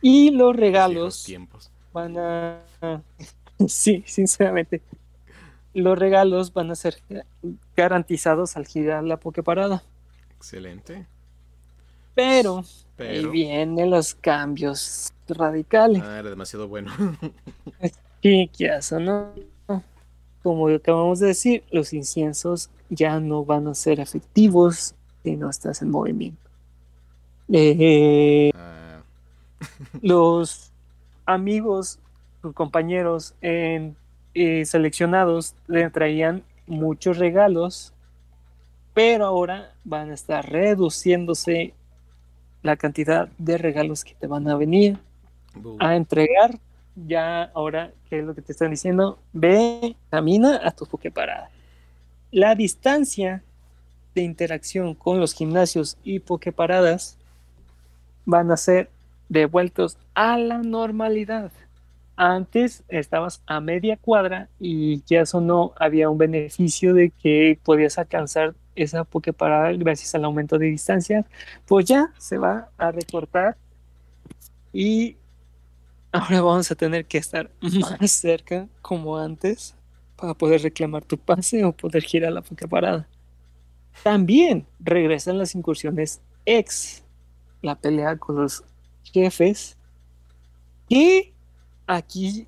Y 0.01 0.31
los 0.31 0.55
regalos 0.57 1.25
tiempos. 1.25 1.71
van 1.93 2.17
a... 2.19 2.61
Sí, 3.69 4.05
sinceramente. 4.07 4.83
Los 5.73 5.99
regalos 5.99 6.53
van 6.53 6.71
a 6.71 6.75
ser 6.75 6.97
garantizados 7.75 8.57
al 8.57 8.67
girar 8.67 9.03
la 9.05 9.17
Poképarada. 9.19 9.83
Excelente. 10.37 11.07
Pero, 12.17 12.59
ahí 12.59 12.65
Pero. 12.97 13.31
vienen 13.31 13.91
los 13.91 14.15
cambios 14.17 15.13
radicales. 15.29 16.03
Ah, 16.05 16.19
era 16.19 16.31
demasiado 16.31 16.67
bueno. 16.67 16.93
Sí, 18.23 18.51
eso, 18.59 18.99
¿no? 18.99 19.33
Como 20.43 20.69
acabamos 20.69 21.21
de 21.21 21.29
decir, 21.29 21.63
los 21.71 21.93
inciensos 21.93 22.71
ya 22.89 23.21
no 23.21 23.45
van 23.45 23.69
a 23.69 23.75
ser 23.75 24.01
efectivos 24.01 24.97
si 25.23 25.37
no 25.37 25.49
estás 25.49 25.81
en 25.83 25.91
movimiento. 25.91 26.51
Eh, 27.53 28.51
Ah, 28.57 29.01
los 30.03 30.73
amigos, 31.25 32.01
tus 32.43 32.53
compañeros 32.53 33.35
en, 33.43 33.95
eh, 34.35 34.65
seleccionados 34.65 35.55
le 35.69 35.89
traían 35.91 36.43
muchos 36.67 37.19
regalos, 37.19 37.93
pero 38.93 39.27
ahora 39.27 39.73
van 39.85 40.11
a 40.11 40.15
estar 40.15 40.51
reduciéndose 40.51 41.75
la 42.67 42.77
cantidad 42.77 43.29
de 43.39 43.57
regalos 43.57 44.05
que 44.05 44.15
te 44.15 44.27
van 44.27 44.49
a 44.49 44.57
venir 44.57 44.99
a 45.79 45.97
entregar. 45.97 46.59
Ya 46.95 47.45
ahora, 47.55 47.93
¿qué 48.09 48.19
es 48.19 48.25
lo 48.25 48.35
que 48.35 48.43
te 48.43 48.53
están 48.53 48.71
diciendo? 48.71 49.19
Ve, 49.33 49.97
camina 50.11 50.61
a 50.63 50.71
tu 50.73 50.85
Poképarada. 50.87 51.51
La 52.31 52.55
distancia 52.55 53.43
de 54.15 54.23
interacción 54.23 54.95
con 54.95 55.21
los 55.21 55.33
gimnasios 55.33 55.97
y 56.03 56.19
Poképaradas 56.19 57.17
van 58.25 58.51
a 58.51 58.57
ser 58.57 58.91
devueltos 59.29 59.99
a 60.15 60.39
la 60.39 60.59
normalidad. 60.59 61.53
Antes 62.17 62.83
estabas 62.89 63.43
a 63.47 63.61
media 63.61 63.99
cuadra 63.99 64.49
y 64.59 65.03
ya 65.05 65.21
eso 65.21 65.41
no 65.41 65.75
había 65.77 66.09
un 66.09 66.17
beneficio 66.17 66.95
de 66.95 67.11
que 67.11 67.59
podías 67.63 67.99
alcanzar 67.99 68.55
esa 68.75 69.05
Poképarada 69.05 69.73
gracias 69.73 70.15
al 70.15 70.25
aumento 70.25 70.59
de 70.59 70.67
distancia. 70.67 71.27
Pues 71.67 71.85
ya 71.85 72.13
se 72.19 72.39
va 72.39 72.71
a 72.79 72.91
recortar 72.91 73.57
y 74.73 75.17
ahora 76.11 76.41
vamos 76.41 76.71
a 76.71 76.75
tener 76.75 77.05
que 77.05 77.19
estar 77.19 77.51
más 78.01 78.11
cerca 78.11 78.67
como 78.81 79.19
antes 79.19 79.75
para 80.17 80.33
poder 80.33 80.63
reclamar 80.63 81.05
tu 81.05 81.19
pase 81.19 81.65
o 81.65 81.73
poder 81.73 82.03
girar 82.03 82.33
la 82.33 82.43
Poképarada. 82.43 83.07
También 84.03 84.67
regresan 84.81 85.39
las 85.39 85.55
incursiones 85.55 86.21
ex, 86.47 87.03
la 87.61 87.75
pelea 87.75 88.17
con 88.17 88.37
los 88.37 88.65
jefes. 89.05 89.77
Y 90.89 91.33
aquí 91.87 92.47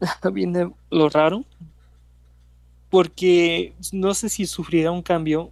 viene 0.32 0.72
lo 0.90 1.08
raro, 1.08 1.44
porque 2.90 3.74
no 3.92 4.14
sé 4.14 4.28
si 4.28 4.46
sufrirá 4.46 4.90
un 4.90 5.02
cambio 5.02 5.50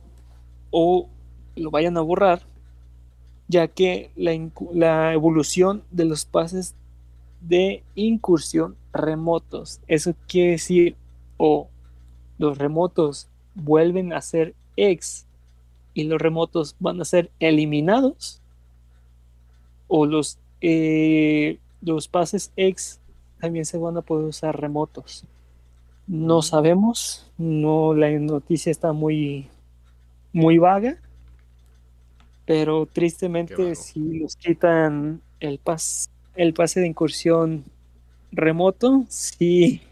o 0.70 1.09
lo 1.56 1.70
vayan 1.70 1.97
a 1.97 2.02
borrar, 2.02 2.43
ya 3.47 3.68
que 3.68 4.10
la, 4.16 5.12
evolución 5.12 5.82
de 5.90 6.05
los 6.05 6.24
pases 6.24 6.74
de 7.40 7.82
incursión 7.94 8.76
remotos, 8.93 9.80
eso 9.86 10.14
quiere 10.26 10.52
decir 10.52 10.97
o 11.36 11.68
los 12.39 12.59
remotos 12.59 13.28
vuelven 13.55 14.12
a 14.12 14.20
ser 14.20 14.55
ex 14.76 15.26
y 15.94 16.05
los 16.05 16.20
remotos 16.20 16.76
van 16.78 17.01
a 17.01 17.05
ser 17.05 17.30
eliminados 17.40 18.40
o 19.86 20.05
los 20.05 20.39
eh, 20.60 21.59
los 21.80 22.09
pases 22.09 22.52
ex 22.56 23.00
también 23.40 23.64
se 23.64 23.78
van 23.78 23.96
a 23.96 24.02
poder 24.02 24.26
usar 24.26 24.60
remotos. 24.60 25.24
No 26.06 26.42
sabemos 26.42 27.28
no 27.38 27.94
la 27.94 28.10
noticia 28.10 28.70
está 28.70 28.92
muy 28.92 29.48
muy 30.32 30.59
vaga 30.59 30.98
pero 32.44 32.86
tristemente 32.86 33.74
si 33.76 34.18
los 34.18 34.34
quitan 34.36 35.20
el 35.38 35.59
pas 35.59 36.10
el 36.34 36.52
pase 36.52 36.80
de 36.80 36.88
incursión 36.88 37.64
remoto 38.32 39.05
sí 39.09 39.82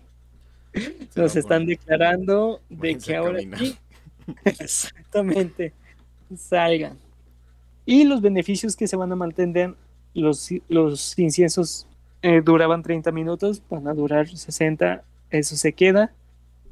Se 0.73 1.07
nos 1.21 1.37
están 1.37 1.67
declarando 1.67 2.61
de 2.69 2.99
que 2.99 3.15
ahora 3.17 3.39
sí, 3.41 3.77
exactamente 4.45 5.73
salgan. 6.37 6.99
Y 7.85 8.05
los 8.05 8.21
beneficios 8.21 8.75
que 8.75 8.89
se 8.89 8.97
van 8.97 9.13
a 9.13 9.17
mantener 9.17 9.75
los, 10.17 10.49
los 10.69 11.19
inciensos 11.19 11.87
eh, 12.23 12.41
duraban 12.43 12.83
30 12.83 13.13
minutos, 13.13 13.63
van 13.69 13.87
a 13.87 13.95
durar 13.95 14.29
60, 14.29 15.03
eso 15.31 15.57
se 15.57 15.73
queda. 15.73 16.13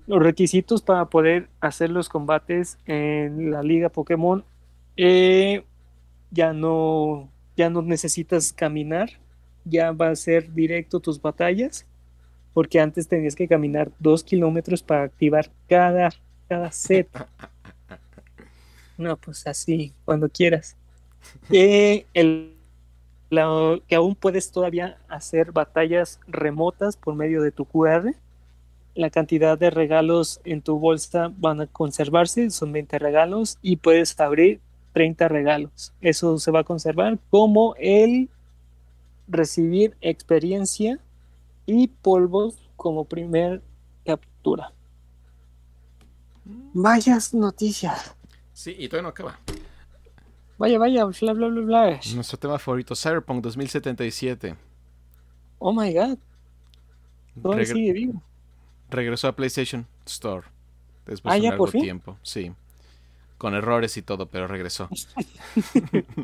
Los 0.06 0.22
requisitos 0.22 0.82
para 0.82 1.06
poder 1.06 1.48
hacer 1.60 1.90
los 1.90 2.08
combates 2.08 2.78
en 2.86 3.50
la 3.50 3.62
liga 3.62 3.88
Pokémon 3.88 4.44
eh, 4.96 5.64
ya 6.30 6.52
no 6.52 7.28
ya 7.56 7.70
no 7.70 7.82
necesitas 7.82 8.52
caminar, 8.52 9.10
ya 9.64 9.92
va 9.92 10.08
a 10.08 10.16
ser 10.16 10.52
directo 10.52 10.98
tus 10.98 11.20
batallas, 11.20 11.86
porque 12.52 12.80
antes 12.80 13.06
tenías 13.06 13.36
que 13.36 13.46
caminar 13.46 13.92
dos 13.98 14.24
kilómetros 14.24 14.82
para 14.82 15.04
activar 15.04 15.50
cada, 15.68 16.10
cada 16.48 16.72
set. 16.72 17.08
No, 18.96 19.16
pues 19.16 19.44
así, 19.48 19.92
cuando 20.04 20.28
quieras. 20.28 20.76
Eh, 21.50 22.06
el, 22.14 22.53
que 23.86 23.94
aún 23.94 24.14
puedes 24.14 24.50
todavía 24.50 24.98
hacer 25.08 25.52
batallas 25.52 26.20
remotas 26.26 26.96
por 26.96 27.14
medio 27.14 27.42
de 27.42 27.52
tu 27.52 27.64
QR. 27.64 28.14
La 28.94 29.10
cantidad 29.10 29.58
de 29.58 29.70
regalos 29.70 30.40
en 30.44 30.62
tu 30.62 30.78
bolsa 30.78 31.32
van 31.36 31.60
a 31.60 31.66
conservarse, 31.66 32.50
son 32.50 32.72
20 32.72 32.98
regalos 32.98 33.58
y 33.62 33.76
puedes 33.76 34.18
abrir 34.20 34.60
30 34.92 35.28
regalos. 35.28 35.92
Eso 36.00 36.38
se 36.38 36.50
va 36.50 36.60
a 36.60 36.64
conservar 36.64 37.18
como 37.30 37.74
el 37.78 38.28
recibir 39.26 39.96
experiencia 40.00 40.98
y 41.66 41.88
polvos 41.88 42.56
como 42.76 43.04
primer 43.04 43.62
captura. 44.04 44.72
Vayas 46.44 47.34
noticias. 47.34 48.14
Sí, 48.52 48.76
y 48.78 48.88
todavía 48.88 49.02
no 49.02 49.08
acaba. 49.08 49.38
Vaya, 50.64 50.78
vaya, 50.78 51.04
bla, 51.04 51.32
bla, 51.34 51.48
bla, 51.48 51.60
bla. 51.60 52.00
Nuestro 52.14 52.38
tema 52.38 52.58
favorito, 52.58 52.94
Cyberpunk 52.94 53.42
2077. 53.42 54.56
Oh 55.58 55.74
my 55.74 55.92
god. 55.92 56.18
Todavía 57.42 57.66
sigue 57.66 57.92
vivo. 57.92 58.22
Regresó 58.88 59.28
a 59.28 59.36
PlayStation 59.36 59.86
Store. 60.06 60.46
Después 61.04 61.34
ah, 61.34 61.34
de 61.34 61.42
un 61.42 61.48
largo 61.50 61.66
tiempo. 61.66 62.18
Sí. 62.22 62.50
Con 63.36 63.52
errores 63.52 63.94
y 63.98 64.02
todo, 64.02 64.24
pero 64.30 64.46
regresó. 64.46 64.88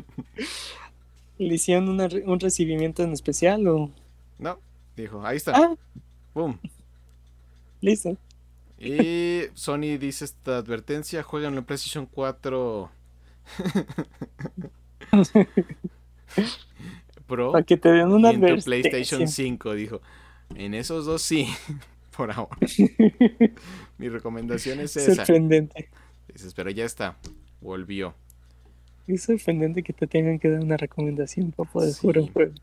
¿Le 1.37 1.53
hicieron 1.53 1.89
un 1.89 2.39
recibimiento 2.39 3.03
en 3.03 3.11
especial 3.11 3.67
o...? 3.67 3.91
No, 4.39 4.57
dijo, 4.97 5.23
ahí 5.23 5.37
está. 5.37 5.51
Ah. 5.55 5.75
Boom. 6.33 6.59
Listo. 7.79 8.17
Y 8.79 9.43
Sony 9.53 9.99
dice 9.99 10.25
esta 10.25 10.57
advertencia, 10.57 11.21
juegan 11.21 11.55
en 11.59 11.63
PlayStation 11.63 12.07
4 12.07 12.89
Pro 17.27 17.51
Para 17.51 17.65
que 17.65 17.77
te 17.77 17.89
den 17.89 18.11
una 18.11 18.31
en 18.31 18.61
PlayStation 18.61 19.27
5, 19.27 19.73
dijo. 19.73 20.01
En 20.55 20.73
esos 20.73 21.05
dos 21.05 21.21
sí, 21.21 21.47
por 22.15 22.31
ahora. 22.31 22.57
Mi 23.97 24.09
recomendación 24.09 24.79
es 24.79 24.95
esa. 24.97 25.25
Sorprendente. 25.25 25.89
Dices, 26.27 26.53
pero 26.53 26.69
ya 26.69 26.85
está, 26.85 27.17
volvió. 27.61 28.13
Es 29.07 29.23
sorprendente 29.23 29.83
que 29.83 29.93
te 29.93 30.07
tengan 30.07 30.39
que 30.39 30.49
dar 30.49 30.61
una 30.61 30.77
recomendación 30.77 31.51
para 31.51 31.69
poder 31.69 31.93
jugar 31.95 32.19
un 32.19 32.31
juego. 32.31 32.53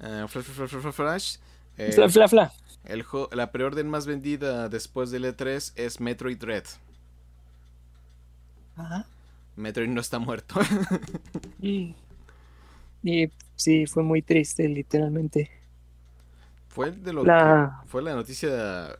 Uh, 0.00 0.28
flash, 0.28 0.44
flash, 0.44 0.70
flash, 0.70 0.94
flash. 0.94 1.36
Eh, 1.78 1.92
fla, 1.92 2.08
fla, 2.08 2.28
fla. 2.28 2.52
El 2.84 3.04
la 3.32 3.52
preorden 3.52 3.88
más 3.88 4.06
vendida 4.06 4.68
después 4.68 5.10
del 5.10 5.24
E3 5.24 5.72
es 5.76 6.00
Metroid 6.00 6.38
Dread. 6.38 6.64
Ajá. 8.76 9.06
Metroid 9.56 9.88
no 9.88 10.00
está 10.00 10.18
muerto. 10.18 10.60
y, 11.60 11.94
y, 13.02 13.30
sí, 13.54 13.86
fue 13.86 14.02
muy 14.02 14.22
triste, 14.22 14.68
literalmente. 14.68 15.50
Fue 16.68 16.90
de 16.92 17.12
lo 17.12 17.24
que, 17.24 17.68
fue 17.86 18.02
la 18.02 18.14
noticia 18.14 18.98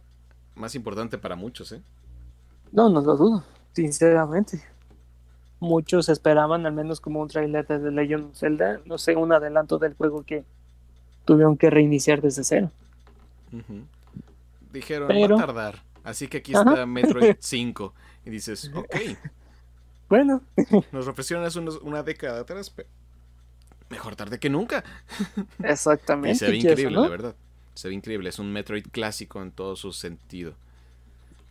más 0.55 0.75
importante 0.75 1.19
para 1.19 1.37
muchos, 1.37 1.73
¿eh? 1.73 1.83
No, 2.73 2.89
no 2.89 3.01
lo 3.03 3.17
dudo 3.17 3.45
sinceramente. 3.77 4.63
Muchos 5.61 6.09
esperaban 6.09 6.65
al 6.67 6.73
menos 6.73 7.01
como 7.01 7.21
un 7.21 7.29
trailer 7.29 7.67
de 7.67 7.79
The 7.79 7.91
Legend 7.91 8.31
of 8.31 8.37
Zelda, 8.37 8.81
no 8.87 8.99
sé, 8.99 9.17
un 9.17 9.33
adelanto 9.33 9.79
del 9.79 9.95
juego 9.95 10.23
que 10.23 10.45
tuvieron 11.27 11.57
que 11.57 11.71
reiniciar 11.71 12.23
desde 12.23 12.45
cero. 12.45 12.71
Dijeron, 14.73 15.09
va 15.09 15.35
a 15.37 15.39
tardar, 15.39 15.83
así 16.05 16.27
que 16.29 16.39
aquí 16.39 16.55
está 16.55 16.87
Metroid 16.87 17.37
5. 17.41 17.95
Y 18.25 18.31
dices, 18.31 18.71
ok. 18.75 18.97
Bueno. 20.09 20.43
Nos 20.93 21.09
ofrecieron 21.09 21.45
hace 21.45 21.59
una 21.59 22.03
década 22.03 22.41
atrás, 22.41 22.71
pero 22.71 22.89
mejor 23.89 24.17
tarde 24.17 24.39
que 24.39 24.51
nunca. 24.51 24.85
Exactamente. 25.63 26.33
y 26.33 26.39
se 26.39 26.49
ve 26.49 26.57
increíble, 26.57 26.91
la 26.97 27.09
verdad. 27.09 27.37
Se 27.75 27.89
ve 27.89 27.95
increíble. 27.95 28.29
Es 28.29 28.39
un 28.39 28.53
Metroid 28.53 28.87
clásico 28.91 29.43
en 29.43 29.53
todo 29.53 29.77
su 29.77 29.93
sentido. 29.93 30.55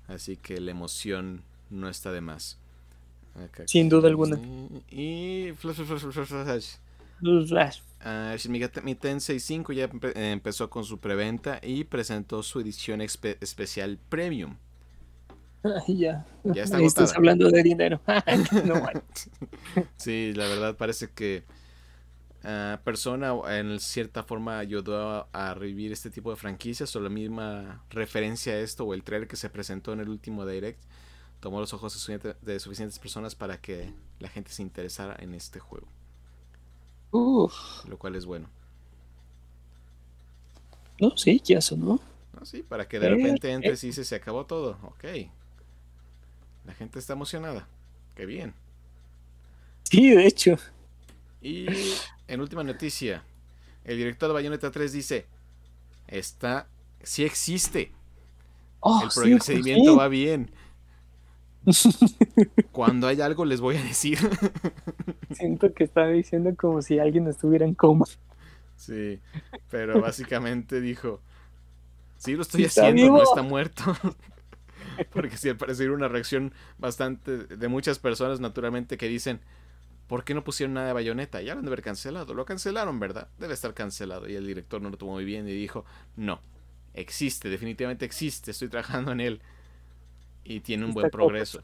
Así 0.07 0.37
que 0.37 0.59
la 0.59 0.71
emoción 0.71 1.43
no 1.69 1.89
está 1.89 2.11
de 2.11 2.21
más. 2.21 2.59
Sin 3.65 3.89
duda 3.89 4.07
alguna. 4.07 4.39
Y 4.89 5.51
Flash, 5.57 5.75
Flash, 5.83 5.99
Flash, 5.99 6.27
Flash. 6.27 6.75
Flash. 7.47 7.81
Uh, 8.05 8.81
Mi 8.83 8.95
Tensei 8.95 9.39
5 9.39 9.73
ya 9.73 9.89
empezó 10.15 10.69
con 10.69 10.83
su 10.83 10.99
preventa 10.99 11.59
y 11.61 11.85
presentó 11.85 12.43
su 12.43 12.59
edición 12.59 13.01
especial 13.01 13.97
Premium. 14.09 14.57
ya. 15.87 16.25
Ya 16.43 16.63
está 16.63 16.81
Estás 16.81 17.15
hablando 17.15 17.49
de 17.49 17.63
dinero. 17.63 18.01
no, 18.65 18.81
sí, 19.97 20.33
la 20.35 20.47
verdad 20.47 20.75
parece 20.75 21.09
que 21.09 21.43
uh, 22.43 22.81
Persona 22.83 23.33
en 23.57 23.79
cierta 23.79 24.23
forma 24.23 24.59
ayudó 24.59 25.27
a, 25.33 25.49
a, 25.49 25.53
revivir 25.53 25.91
este 25.91 26.09
tipo 26.09 26.29
de 26.29 26.35
franquicias 26.35 26.95
o 26.95 26.99
la 26.99 27.09
misma 27.09 27.83
referencia 27.89 28.53
a 28.53 28.59
esto 28.59 28.85
o 28.85 28.93
el 28.93 29.03
trailer 29.03 29.27
que 29.27 29.35
se 29.35 29.49
presentó 29.49 29.93
en 29.93 30.01
el 30.01 30.09
último 30.09 30.45
direct 30.45 30.81
tomó 31.39 31.59
los 31.59 31.73
ojos 31.73 32.09
de 32.41 32.59
suficientes 32.59 32.97
personas 32.97 33.35
para 33.35 33.61
que 33.61 33.93
la 34.19 34.29
gente 34.29 34.51
se 34.51 34.63
interesara 34.63 35.15
en 35.19 35.35
este 35.35 35.59
juego. 35.59 35.87
Lo 37.11 37.97
cual 37.99 38.15
es 38.15 38.25
bueno. 38.25 38.49
No, 40.99 41.15
sí, 41.15 41.39
ya 41.43 41.59
eso, 41.59 41.77
¿no? 41.77 41.99
sí, 42.43 42.63
para 42.63 42.87
que 42.87 42.99
de 42.99 43.09
repente 43.09 43.51
entres 43.51 43.83
y 43.83 43.87
dices, 43.87 44.07
se 44.07 44.15
acabó 44.15 44.45
todo. 44.45 44.77
Ok. 44.83 45.29
La 46.65 46.73
gente 46.73 46.99
está 46.99 47.13
emocionada. 47.13 47.67
Qué 48.15 48.25
bien. 48.25 48.53
Sí, 49.83 50.09
de 50.09 50.25
hecho. 50.25 50.57
Y 51.41 51.67
en 52.27 52.41
última 52.41 52.63
noticia, 52.63 53.23
el 53.83 53.97
director 53.97 54.29
de 54.29 54.33
Bayonetta 54.33 54.71
3 54.71 54.91
dice, 54.91 55.27
está, 56.07 56.67
sí 57.03 57.23
existe. 57.23 57.91
Oh, 58.79 59.01
el 59.03 59.09
procedimiento 59.09 59.95
va 59.95 60.07
bien. 60.07 60.51
Cuando 62.71 63.07
hay 63.07 63.21
algo 63.21 63.45
les 63.45 63.61
voy 63.61 63.77
a 63.77 63.83
decir. 63.83 64.17
Siento 65.31 65.73
que 65.73 65.83
está 65.83 66.07
diciendo 66.07 66.53
como 66.55 66.81
si 66.81 66.99
alguien 66.99 67.27
estuviera 67.27 67.65
en 67.65 67.73
coma. 67.73 68.05
Sí, 68.75 69.19
pero 69.69 70.01
básicamente 70.01 70.81
dijo, 70.81 71.21
sí 72.17 72.33
lo 72.35 72.41
estoy 72.41 72.65
haciendo, 72.65 73.07
no 73.07 73.23
está 73.23 73.41
muerto. 73.41 73.83
Porque 75.13 75.37
sí, 75.37 75.49
al 75.49 75.57
parecer 75.57 75.91
una 75.91 76.07
reacción 76.07 76.53
bastante 76.77 77.37
de 77.37 77.67
muchas 77.67 77.99
personas 77.99 78.39
naturalmente 78.39 78.97
que 78.97 79.07
dicen, 79.07 79.39
¿por 80.07 80.23
qué 80.23 80.33
no 80.33 80.43
pusieron 80.43 80.73
nada 80.73 80.87
de 80.87 80.93
bayoneta? 80.93 81.41
Ya 81.41 81.53
lo 81.53 81.59
han 81.59 81.65
de 81.65 81.69
haber 81.69 81.81
cancelado. 81.81 82.33
Lo 82.33 82.45
cancelaron, 82.45 82.99
¿verdad? 82.99 83.27
Debe 83.39 83.53
estar 83.53 83.73
cancelado. 83.73 84.29
Y 84.29 84.35
el 84.35 84.45
director 84.45 84.81
no 84.81 84.89
lo 84.89 84.97
tomó 84.97 85.13
muy 85.13 85.25
bien 85.25 85.47
y 85.47 85.53
dijo, 85.53 85.85
no, 86.15 86.39
existe, 86.93 87.49
definitivamente 87.49 88.05
existe, 88.05 88.51
estoy 88.51 88.69
trabajando 88.69 89.11
en 89.11 89.21
él 89.21 89.41
y 90.43 90.59
tiene 90.61 90.85
un 90.85 90.93
buen 90.93 91.09
progreso. 91.09 91.61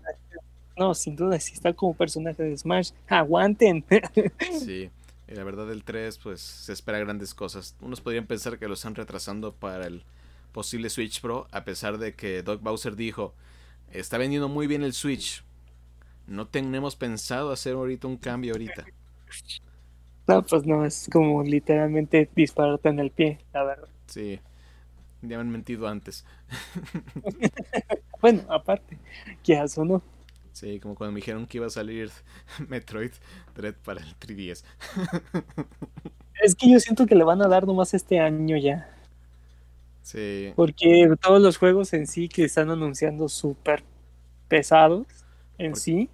No, 0.78 0.94
sin 0.94 1.16
duda, 1.16 1.40
si 1.40 1.54
está 1.54 1.74
como 1.74 1.94
personaje 1.94 2.42
de 2.44 2.58
Smash, 2.58 2.92
aguanten. 3.08 3.86
sí, 4.60 4.90
y 5.28 5.36
la 5.36 5.44
verdad 5.44 5.68
del 5.68 5.84
3, 5.84 6.18
pues 6.18 6.42
se 6.42 6.74
espera 6.74 7.00
grandes 7.00 7.34
cosas. 7.34 7.76
Unos 7.82 8.02
podrían 8.02 8.26
pensar 8.26 8.58
que 8.58 8.68
lo 8.68 8.74
están 8.74 8.96
retrasando 8.96 9.54
para 9.54 9.88
el 9.88 10.04
posible 10.52 10.90
Switch 10.90 11.22
Pro, 11.22 11.48
a 11.52 11.64
pesar 11.64 11.98
de 11.98 12.14
que 12.14 12.44
Doc 12.44 12.62
Bowser 12.62 12.96
dijo, 12.96 13.34
está 13.92 14.18
vendiendo 14.18 14.50
muy 14.50 14.68
bien 14.68 14.84
el 14.84 14.94
Switch. 14.94 15.44
No 16.28 16.48
tenemos 16.48 16.96
pensado 16.96 17.52
hacer 17.52 17.74
ahorita 17.74 18.08
un 18.08 18.18
cambio 18.18 18.54
ahorita. 18.54 18.86
No, 20.28 20.44
pues 20.44 20.66
no, 20.66 20.86
es 20.86 21.10
como 21.12 21.44
literalmente 21.44 22.30
dispararte 22.36 22.90
en 22.90 23.00
el 23.00 23.12
pie, 23.12 23.40
la 23.54 23.64
verdad. 23.64 23.90
Sí, 24.06 24.40
ya 25.22 25.38
me 25.38 25.42
han 25.42 25.50
mentido 25.50 25.88
antes. 25.88 26.26
bueno, 28.22 28.44
aparte, 28.50 28.98
¿qué 29.44 29.58
hace 29.58 29.84
no? 29.84 30.02
Sí, 30.54 30.80
como 30.80 30.96
cuando 30.96 31.14
me 31.14 31.20
dijeron 31.20 31.48
que 31.48 31.58
iba 31.58 31.68
a 31.68 31.72
salir 31.72 32.12
Metroid 32.68 33.12
Dread 33.56 33.76
para 33.84 34.02
el 34.02 34.16
3DS. 34.20 34.64
es 36.44 36.56
que 36.56 36.72
yo 36.72 36.80
siento 36.80 37.06
que 37.06 37.16
le 37.16 37.24
van 37.24 37.42
a 37.42 37.48
dar 37.48 37.66
nomás 37.66 37.94
este 37.94 38.20
año 38.20 38.58
ya. 38.58 39.01
Sí. 40.02 40.54
Porque 40.56 41.10
todos 41.22 41.42
los 41.42 41.58
juegos 41.58 41.94
en 41.94 42.08
sí 42.08 42.28
que 42.28 42.46
están 42.46 42.70
anunciando 42.70 43.30
súper 43.30 43.84
pesados 44.48 45.06
en 45.58 45.76
sí. 45.76 46.10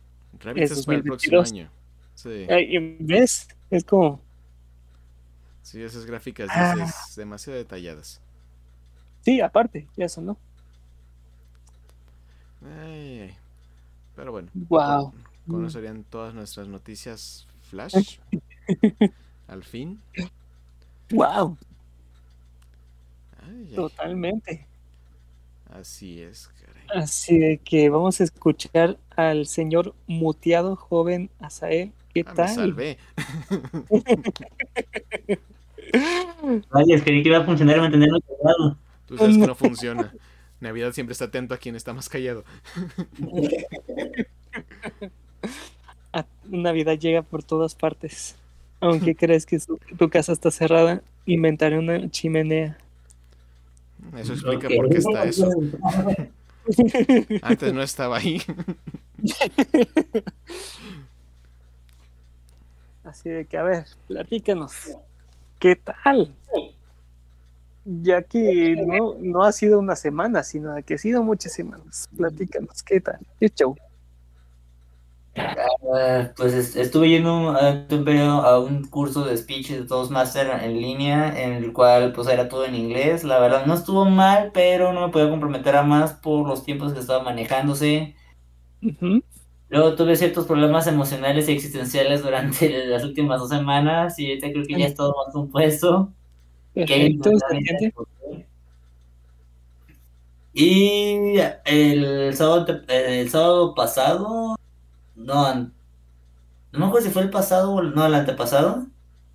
es 0.56 0.86
para 0.86 0.98
el 0.98 1.04
próximo 1.04 1.42
año. 1.42 1.72
Sí. 2.16 2.48
¿Ves? 3.00 3.48
Es 3.70 3.84
como. 3.84 4.22
Sí, 5.62 5.82
esas 5.82 6.06
gráficas 6.06 6.50
ah. 6.52 6.76
dices, 6.76 7.16
demasiado 7.16 7.58
detalladas. 7.58 8.22
Sí, 9.22 9.42
aparte, 9.42 9.88
ya 9.98 10.06
eso 10.06 10.22
no. 10.22 10.38
Pero 14.16 14.32
bueno. 14.32 14.50
Wow. 14.54 15.14
Conocerían 15.48 16.04
todas 16.04 16.34
nuestras 16.34 16.68
noticias 16.68 17.48
flash. 17.62 18.20
al 19.48 19.64
fin. 19.64 20.02
Wow. 21.12 21.58
Totalmente. 23.76 24.66
Así 25.70 26.22
es, 26.22 26.48
caray. 26.48 27.04
Así 27.04 27.38
de 27.38 27.58
que 27.58 27.90
vamos 27.90 28.22
a 28.22 28.24
escuchar 28.24 28.98
al 29.16 29.48
señor 29.48 29.94
muteado 30.08 30.76
joven 30.76 31.30
Asael. 31.40 31.92
¿Qué 32.14 32.24
ah, 32.26 32.34
tal? 32.34 32.48
Me 32.48 32.56
salvé. 32.56 32.98
Vaya, 36.72 37.04
creí 37.04 37.24
que 37.24 37.30
iba 37.30 37.40
a 37.40 37.46
funcionar 37.46 37.80
mantenerlo 37.80 38.20
callado. 38.22 38.78
Tú 39.06 39.18
sabes 39.18 39.38
que 39.38 39.48
no 39.48 39.56
funciona. 39.56 40.14
Navidad 40.60 40.92
siempre 40.92 41.12
está 41.12 41.26
atento 41.26 41.54
a 41.54 41.58
quien 41.58 41.76
está 41.76 41.94
más 41.94 42.10
callado. 42.10 42.44
Navidad 46.46 46.98
llega 46.98 47.22
por 47.22 47.44
todas 47.44 47.76
partes. 47.76 48.36
Aunque 48.80 49.16
crees 49.16 49.46
que 49.46 49.60
tu 49.98 50.10
casa 50.10 50.34
está 50.34 50.52
cerrada, 50.52 51.02
inventaré 51.26 51.78
una 51.78 52.10
chimenea. 52.10 52.78
Eso 54.18 54.34
explica 54.34 54.68
por 54.76 54.90
qué 54.90 54.98
está 54.98 55.24
eso. 55.26 55.50
Antes 57.42 57.74
no 57.74 57.82
estaba 57.82 58.18
ahí. 58.18 58.42
Así 63.04 63.30
de 63.30 63.46
que, 63.46 63.58
a 63.58 63.64
ver, 63.64 63.86
platícanos. 64.08 64.74
¿Qué 65.60 65.76
tal? 65.76 66.36
Ya 67.86 68.22
que 68.22 68.76
no, 68.86 69.16
no 69.20 69.44
ha 69.44 69.52
sido 69.54 69.80
una 69.80 69.96
semana, 69.96 70.44
sino 70.44 70.76
que 70.84 70.96
ha 70.96 70.98
sido 70.98 71.24
muchas 71.24 71.54
semanas. 71.54 72.10
Platícanos, 72.16 72.84
¿qué 72.84 73.00
tal? 73.00 73.20
¿Qué 73.40 73.50
show? 73.50 73.78
Ah, 75.38 76.32
pues 76.36 76.76
estuve 76.76 77.10
yendo 77.10 77.52
un, 77.52 78.04
periodo 78.04 78.42
a 78.42 78.60
un 78.60 78.86
curso 78.86 79.24
de 79.24 79.38
speech 79.38 79.70
de 79.70 79.86
Toastmaster 79.86 80.50
en 80.64 80.82
línea, 80.82 81.44
en 81.44 81.54
el 81.54 81.74
cual 81.74 82.12
pues 82.14 82.28
era 82.28 82.50
todo 82.50 82.66
en 82.66 82.76
inglés. 82.76 83.24
La 83.24 83.40
verdad 83.40 83.66
no 83.66 83.76
estuvo 83.76 84.06
mal, 84.06 84.52
pero 84.54 84.94
no 84.94 85.08
me 85.08 85.14
podía 85.14 85.30
comprometer 85.30 85.76
a 85.76 85.84
más 85.84 86.14
por 86.14 86.48
los 86.48 86.64
tiempos 86.64 86.94
que 86.94 87.00
estaba 87.00 87.24
manejándose. 87.24 88.16
Luego 89.70 89.96
tuve 89.96 90.16
ciertos 90.16 90.46
problemas 90.46 90.88
emocionales 90.88 91.48
y 91.50 91.54
existenciales 91.54 92.24
durante 92.24 92.70
las 92.88 93.04
últimas 93.04 93.40
dos 93.40 93.50
semanas 93.50 94.18
y 94.20 94.30
ahorita 94.30 94.52
creo 94.52 94.66
que 94.66 94.80
ya 94.80 94.86
es 94.88 94.96
todo 94.96 95.14
más 95.24 95.34
compuesto. 95.34 96.12
Y 100.54 101.38
el 101.66 102.34
sábado, 102.34 102.66
el 102.88 103.30
sábado 103.30 103.76
pasado 103.76 104.57
no, 105.18 105.54
no 105.54 105.72
me 106.72 106.86
acuerdo 106.86 107.08
si 107.08 107.14
fue 107.14 107.24
el 107.24 107.30
pasado 107.30 107.74
o 107.74 107.82
no, 107.82 108.06
el 108.06 108.16
antepasado. 108.16 108.86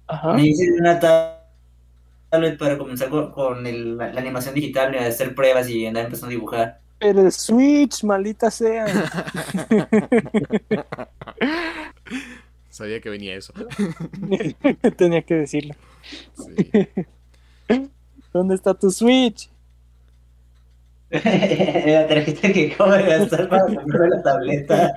Ajá. 0.06 0.32
Me 0.34 0.46
hice 0.46 0.72
una 0.72 1.00
tablet 1.00 2.58
para 2.58 2.78
comenzar 2.78 3.10
con, 3.10 3.98
la, 3.98 4.06
animación 4.06 4.54
digital, 4.54 4.94
y 4.94 4.98
hacer 4.98 5.34
pruebas 5.34 5.68
y 5.68 5.84
andar 5.84 6.04
empezando 6.04 6.28
a 6.28 6.30
dibujar. 6.30 6.80
Pero 6.98 7.20
el 7.20 7.32
Switch, 7.32 8.04
maldita 8.04 8.50
sea. 8.50 8.86
Sabía 12.70 13.00
que 13.00 13.10
venía 13.10 13.34
eso. 13.34 13.52
Tenía 14.96 15.22
que 15.22 15.34
decirlo. 15.34 15.74
¿Dónde 18.32 18.54
está 18.54 18.72
tu 18.72 18.90
Switch? 18.90 19.51
La 21.12 22.06
tarjeta 22.08 22.52
que 22.52 22.72
acabo 22.72 22.92
de 22.92 23.02
gastar 23.02 23.48
para 23.48 23.66
comprar 23.66 24.08
la 24.08 24.22
tableta. 24.22 24.94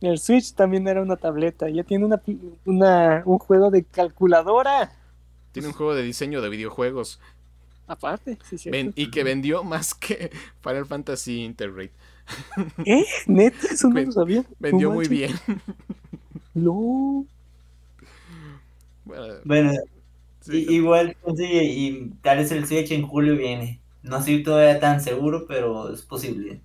El 0.00 0.18
Switch 0.18 0.52
también 0.54 0.86
era 0.86 1.02
una 1.02 1.16
tableta. 1.16 1.68
Ya 1.68 1.82
tiene 1.84 2.04
una, 2.04 2.20
una, 2.64 3.22
un 3.24 3.38
juego 3.38 3.70
de 3.70 3.84
calculadora. 3.84 4.92
Tiene 5.52 5.68
un 5.68 5.74
juego 5.74 5.94
de 5.94 6.02
diseño 6.02 6.42
de 6.42 6.50
videojuegos. 6.50 7.18
Aparte, 7.88 8.36
sí, 8.50 8.58
sí. 8.58 8.70
y 8.94 9.10
que 9.10 9.22
vendió 9.22 9.62
más 9.62 9.94
que 9.94 10.30
Final 10.60 10.86
Fantasy 10.86 11.44
Intergrade. 11.44 11.92
¿Eh? 12.84 13.04
¿Neta? 13.26 13.68
Eso 13.70 13.88
no 13.88 14.00
lo 14.00 14.12
sabía. 14.12 14.44
Vendió 14.58 14.90
muy 14.90 15.08
bien. 15.08 15.32
No. 16.52 17.24
Bueno, 19.44 19.72
igual, 20.48 21.16
sí, 21.36 21.44
y 21.44 22.10
tal 22.22 22.38
vez 22.38 22.50
el 22.50 22.66
Switch 22.66 22.90
en 22.90 23.06
julio 23.06 23.36
viene. 23.36 23.80
No 24.06 24.18
estoy 24.18 24.42
todavía 24.42 24.78
tan 24.78 25.00
seguro, 25.00 25.46
pero 25.46 25.92
es 25.92 26.02
posible. 26.02 26.60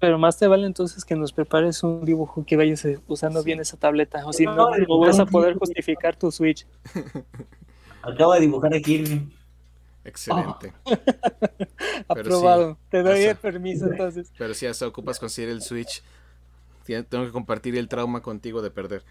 Pero 0.00 0.18
más 0.18 0.38
te 0.38 0.46
vale 0.46 0.66
entonces 0.66 1.04
que 1.04 1.14
nos 1.16 1.32
prepares 1.32 1.82
un 1.82 2.04
dibujo 2.04 2.44
que 2.46 2.56
vayas 2.56 2.86
usando 3.06 3.42
bien 3.42 3.60
esa 3.60 3.76
tableta. 3.76 4.24
O 4.24 4.32
si 4.32 4.46
no, 4.46 4.70
no, 4.70 4.98
vas 4.98 5.18
a 5.18 5.26
poder 5.26 5.56
justificar 5.58 6.16
tu 6.16 6.32
Switch. 6.32 6.66
Acabo 8.02 8.32
de 8.32 8.40
dibujar 8.40 8.72
aquí. 8.72 9.28
Excelente. 10.02 10.72
Aprobado. 12.08 12.78
te 12.90 13.02
doy 13.02 13.24
el 13.24 13.36
permiso 13.36 13.86
entonces. 13.90 14.32
Pero 14.38 14.54
si 14.54 14.64
ya 14.64 14.72
se 14.72 14.86
ocupas 14.86 15.18
conseguir 15.18 15.50
el 15.50 15.60
Switch, 15.60 16.02
tengo 16.86 17.26
que 17.26 17.32
compartir 17.32 17.76
el 17.76 17.88
trauma 17.88 18.22
contigo 18.22 18.62
de 18.62 18.70
perder. 18.70 19.02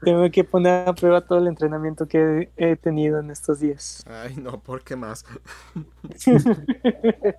Tengo 0.00 0.30
que 0.30 0.44
poner 0.44 0.88
a 0.88 0.94
prueba 0.94 1.20
todo 1.20 1.38
el 1.38 1.48
entrenamiento 1.48 2.06
que 2.06 2.50
he 2.56 2.76
tenido 2.76 3.18
en 3.18 3.30
estos 3.30 3.60
días. 3.60 4.04
Ay, 4.06 4.36
no, 4.36 4.60
¿por 4.60 4.82
qué 4.82 4.94
más? 4.96 5.24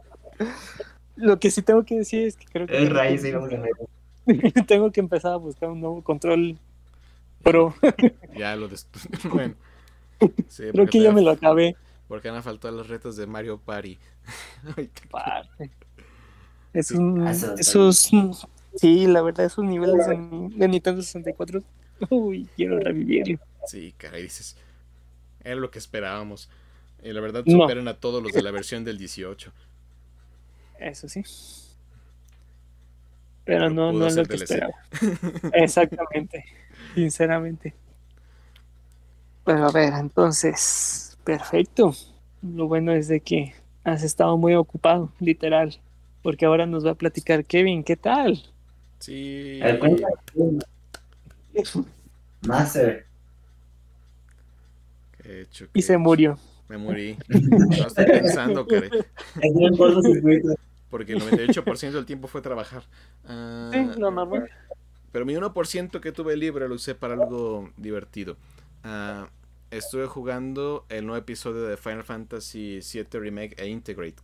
Lo 1.15 1.39
que 1.39 1.51
sí 1.51 1.61
tengo 1.61 1.83
que 1.83 1.97
decir 1.99 2.27
es 2.27 2.35
que 2.35 2.45
creo 2.45 2.67
que. 2.67 2.77
El 2.77 2.89
raíz 2.89 3.23
tengo 4.67 4.91
que 4.91 4.99
empezar 4.99 5.33
a 5.33 5.37
buscar 5.37 5.69
un 5.69 5.81
nuevo 5.81 6.03
control 6.03 6.57
pro. 7.43 7.73
ya 8.37 8.55
lo 8.55 8.69
Bueno. 9.31 9.55
creo 10.57 10.85
que 10.87 11.01
ya 11.01 11.11
me 11.11 11.21
lo 11.21 11.31
acabé. 11.31 11.75
Porque 12.07 12.29
han 12.29 12.43
faltado 12.43 12.75
los 12.75 12.87
retos 12.87 13.15
de 13.15 13.27
Mario 13.27 13.59
Party. 13.59 13.97
es 16.73 16.91
un, 16.91 17.27
esos, 17.27 18.09
sí, 18.75 19.07
la 19.07 19.21
verdad, 19.21 19.45
esos 19.45 19.63
niveles 19.63 20.07
de 20.07 20.67
Nintendo 20.67 21.01
64 21.01 21.61
Uy, 22.09 22.47
quiero 22.55 22.79
revivirlo. 22.79 23.39
Sí, 23.65 23.93
caray, 23.97 24.23
dices. 24.23 24.57
Era 25.43 25.55
lo 25.55 25.71
que 25.71 25.79
esperábamos. 25.79 26.49
Y 27.03 27.11
la 27.13 27.21
verdad 27.21 27.43
superan 27.45 27.87
a 27.87 27.95
todos 27.95 28.21
los 28.21 28.33
de 28.33 28.41
la 28.41 28.51
versión 28.51 28.83
del 28.83 28.97
18. 28.97 29.51
Eso 30.79 31.07
sí. 31.07 31.23
Pero, 33.45 33.69
no, 33.69 33.91
no 33.91 34.07
es 34.07 34.15
lo 34.15 34.25
que 34.25 34.35
esperaba. 34.35 34.73
Exactamente. 35.53 36.45
Sinceramente. 36.93 37.73
Pero 39.45 39.65
a 39.65 39.71
ver, 39.71 39.93
entonces, 39.93 41.17
perfecto. 41.23 41.95
Lo 42.41 42.67
bueno 42.67 42.91
es 42.91 43.07
de 43.07 43.21
que 43.21 43.53
has 43.83 44.03
estado 44.03 44.37
muy 44.37 44.55
ocupado, 44.55 45.11
literal. 45.19 45.79
Porque 46.21 46.45
ahora 46.45 46.65
nos 46.65 46.85
va 46.85 46.91
a 46.91 46.95
platicar 46.95 47.45
Kevin, 47.45 47.83
¿qué 47.83 47.95
tal? 47.95 48.43
Sí. 48.99 49.59
Master. 52.41 53.05
y 55.73 55.81
se 55.81 55.97
murió. 55.97 56.37
Me 56.67 56.77
morí. 56.77 57.17
No 57.27 57.87
estoy 57.87 58.05
pensando, 58.05 58.67
que 58.67 58.89
Porque 60.89 61.13
el 61.13 61.21
98% 61.21 61.91
del 61.91 62.05
tiempo 62.05 62.27
fue 62.27 62.41
trabajar. 62.41 62.83
Ah, 63.25 63.69
sí, 63.73 63.99
lo 63.99 64.11
normal. 64.11 64.49
Pero 65.11 65.25
mi 65.25 65.33
1% 65.33 65.99
que 65.99 66.11
tuve 66.11 66.37
libre 66.37 66.67
lo 66.67 66.75
usé 66.75 66.93
para 66.93 67.15
algo 67.15 67.71
divertido. 67.77 68.37
Ah, 68.83 69.29
estuve 69.71 70.05
jugando 70.05 70.85
el 70.89 71.05
nuevo 71.05 71.17
episodio 71.17 71.63
de 71.63 71.77
Final 71.77 72.03
Fantasy 72.03 72.79
VII 72.81 73.19
Remake 73.19 73.55
e 73.57 73.67
Integrate. 73.67 74.21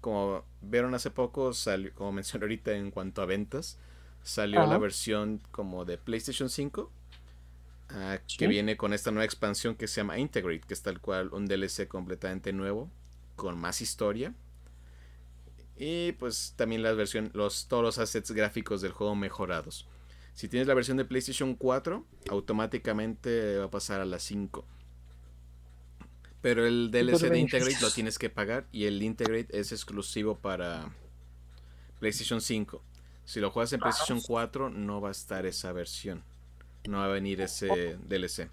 Como 0.00 0.44
vieron 0.62 0.94
hace 0.94 1.10
poco, 1.10 1.52
salió, 1.52 1.92
como 1.94 2.12
mencioné 2.12 2.44
ahorita 2.44 2.72
en 2.72 2.90
cuanto 2.90 3.22
a 3.22 3.26
ventas, 3.26 3.78
salió 4.24 4.66
la 4.66 4.78
versión 4.78 5.40
como 5.50 5.84
de 5.84 5.98
PlayStation 5.98 6.48
5 6.48 6.90
ah, 7.90 8.18
que 8.38 8.48
viene 8.48 8.76
con 8.76 8.92
esta 8.92 9.10
nueva 9.10 9.24
expansión 9.24 9.76
que 9.76 9.86
se 9.86 10.00
llama 10.00 10.18
Integrate, 10.18 10.62
que 10.66 10.74
es 10.74 10.82
tal 10.82 11.00
cual 11.00 11.28
un 11.32 11.46
DLC 11.46 11.86
completamente 11.86 12.52
nuevo, 12.52 12.90
con 13.36 13.58
más 13.58 13.80
historia. 13.80 14.34
Y 15.76 16.12
pues 16.12 16.54
también 16.56 16.82
la 16.82 16.92
versión, 16.92 17.30
los, 17.34 17.68
todos 17.68 17.82
los 17.82 17.98
assets 17.98 18.30
gráficos 18.30 18.80
del 18.80 18.92
juego 18.92 19.14
mejorados. 19.14 19.86
Si 20.32 20.48
tienes 20.48 20.66
la 20.66 20.74
versión 20.74 20.96
de 20.96 21.04
PlayStation 21.04 21.54
4, 21.54 22.04
automáticamente 22.30 23.58
va 23.58 23.66
a 23.66 23.70
pasar 23.70 24.00
a 24.00 24.04
la 24.04 24.18
5. 24.18 24.64
Pero 26.40 26.66
el 26.66 26.90
DLC 26.90 27.28
de 27.30 27.38
Integrate 27.38 27.80
lo 27.80 27.90
tienes 27.90 28.18
que 28.18 28.30
pagar 28.30 28.66
y 28.72 28.84
el 28.84 29.02
Integrate 29.02 29.58
es 29.58 29.72
exclusivo 29.72 30.36
para 30.36 30.94
PlayStation 32.00 32.40
5. 32.40 32.82
Si 33.24 33.40
lo 33.40 33.50
juegas 33.50 33.72
en 33.72 33.80
PlayStation 33.80 34.20
4 34.20 34.70
no 34.70 35.00
va 35.00 35.08
a 35.08 35.12
estar 35.12 35.46
esa 35.46 35.72
versión. 35.72 36.22
no 36.86 36.98
va 36.98 37.06
a 37.06 37.08
venir 37.08 37.40
ese 37.40 37.96
DLC. 38.06 38.50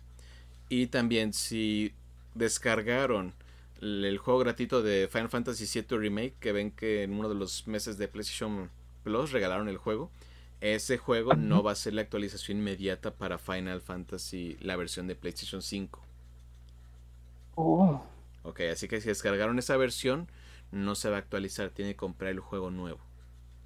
Y 0.70 0.88
también 0.88 1.34
si 1.34 1.94
descargaron 2.34 3.34
el 3.82 4.18
juego 4.20 4.40
gratuito 4.40 4.82
de 4.82 5.10
Final 5.12 5.30
Fantasy 5.30 5.66
VII 5.82 5.98
Remake, 5.98 6.36
que 6.40 6.52
ven 6.52 6.72
que 6.72 7.04
en 7.04 7.14
uno 7.14 7.28
de 7.28 7.36
los 7.36 7.68
meses 7.68 7.98
de 7.98 8.08
PlayStation 8.08 8.70
Plus 9.04 9.32
regalaron 9.32 9.68
el 9.68 9.78
juego, 9.78 10.12
ese 10.62 10.98
juego 11.00 11.34
no 11.34 11.64
va 11.64 11.72
a 11.72 11.76
ser 11.76 11.94
la 11.94 12.04
actualización 12.04 12.60
inmediata 12.60 13.12
para 13.12 13.40
Final 13.40 13.82
Fantasy, 13.82 14.58
la 14.62 14.76
versión 14.76 15.08
de 15.08 15.16
PlayStation 15.16 15.62
5. 15.62 16.00
Oh. 17.56 18.02
Ok, 18.44 18.62
así 18.72 18.88
que 18.88 19.02
si 19.02 19.08
descargaron 19.08 19.58
esa 19.60 19.76
versión, 19.78 20.28
no 20.72 20.96
se 20.96 21.10
va 21.10 21.18
a 21.18 21.20
actualizar, 21.20 21.72
tiene 21.72 21.92
que 21.92 21.98
comprar 21.98 22.32
el 22.32 22.40
juego 22.40 22.70
nuevo, 22.70 23.00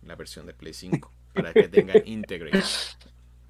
la 0.06 0.16
versión 0.16 0.46
de 0.46 0.54
Play 0.54 0.74
5, 0.74 1.12
para 1.34 1.54
que 1.54 1.68
tengan 1.68 1.98
Integrate. 2.06 2.64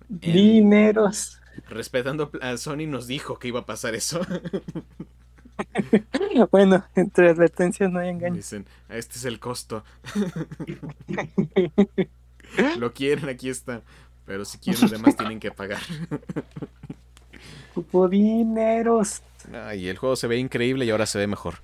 Dineros. 0.08 1.40
Respetando 1.70 2.32
a 2.42 2.58
Sony 2.58 2.86
nos 2.88 3.08
dijo 3.08 3.40
que 3.40 3.48
iba 3.48 3.62
a 3.62 3.66
pasar 3.66 3.96
eso. 3.96 4.22
bueno, 6.52 6.86
entre 6.96 7.30
advertencias 7.30 7.90
no 7.90 8.00
hay 8.00 8.10
engaño. 8.10 8.36
Dicen, 8.36 8.66
este 8.90 9.18
es 9.18 9.26
el 9.26 9.40
costo. 9.40 9.84
Lo 12.78 12.94
quieren, 12.94 13.30
aquí 13.30 13.50
está. 13.50 13.82
Pero 14.26 14.44
si 14.44 14.58
quieren, 14.58 14.82
los 14.82 14.92
demás 14.92 15.16
tienen 15.16 15.40
que 15.40 15.52
pagar. 15.52 15.82
dineros. 18.10 19.22
y 19.76 19.88
el 19.88 19.98
juego 19.98 20.16
se 20.16 20.28
ve 20.28 20.38
increíble 20.38 20.86
y 20.86 20.90
ahora 20.90 21.06
se 21.06 21.20
ve 21.20 21.28
mejor. 21.28 21.56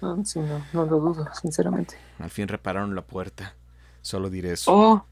No, 0.00 0.24
sí, 0.24 0.38
no, 0.40 0.64
no 0.72 0.86
lo 0.86 0.98
dudo, 0.98 1.28
sinceramente. 1.34 1.96
Al 2.18 2.30
fin 2.30 2.48
repararon 2.48 2.94
la 2.94 3.02
puerta. 3.02 3.54
Solo 4.00 4.30
diré 4.30 4.52
eso. 4.52 4.72
Oh. 4.72 5.06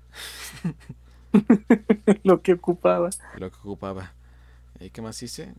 lo 2.23 2.43
que 2.43 2.55
ocupaba. 2.55 3.11
Lo 3.37 3.51
que 3.51 3.57
ocupaba. 3.57 4.13
¿Y 4.81 4.91
qué 4.91 5.03
más 5.03 5.23
hice? 5.23 5.53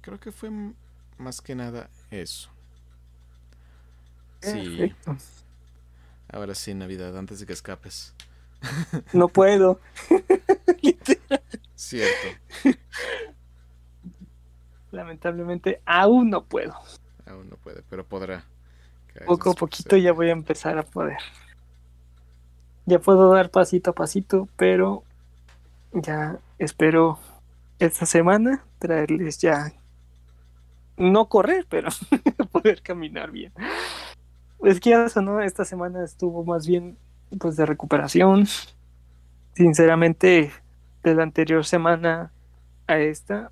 Creo 0.00 0.18
que 0.18 0.32
fue 0.32 0.50
más 1.18 1.40
que 1.40 1.54
nada 1.54 1.90
eso. 2.10 2.50
Sí. 4.40 4.94
Ahora 6.32 6.54
sí, 6.54 6.74
Navidad, 6.74 7.16
antes 7.16 7.40
de 7.40 7.46
que 7.46 7.52
escapes. 7.52 8.14
No 9.12 9.28
puedo. 9.28 9.80
Cierto. 11.74 12.28
Lamentablemente, 14.90 15.80
aún 15.86 16.30
no 16.30 16.44
puedo. 16.44 16.74
Aún 17.30 17.48
no 17.48 17.56
puede, 17.56 17.82
pero 17.88 18.04
podrá. 18.04 18.44
Poco 19.26 19.50
a 19.50 19.54
poquito 19.54 19.96
ya 19.96 20.12
voy 20.12 20.28
a 20.28 20.32
empezar 20.32 20.78
a 20.78 20.82
poder. 20.82 21.18
Ya 22.86 22.98
puedo 22.98 23.32
dar 23.32 23.50
pasito 23.50 23.90
a 23.90 23.94
pasito, 23.94 24.48
pero 24.56 25.04
ya 25.92 26.38
espero 26.58 27.18
esta 27.78 28.06
semana 28.06 28.64
traerles 28.78 29.38
ya 29.38 29.72
no 30.96 31.28
correr, 31.28 31.66
pero 31.68 31.88
poder 32.52 32.82
caminar 32.82 33.30
bien. 33.30 33.52
Es 34.62 34.80
que 34.80 34.92
eso, 34.92 35.22
¿no? 35.22 35.40
Esta 35.40 35.64
semana 35.64 36.04
estuvo 36.04 36.44
más 36.44 36.66
bien 36.66 36.98
pues 37.38 37.56
de 37.56 37.64
recuperación. 37.64 38.46
Sinceramente, 39.54 40.52
de 41.02 41.14
la 41.14 41.22
anterior 41.22 41.64
semana 41.64 42.32
a 42.86 42.98
esta, 42.98 43.50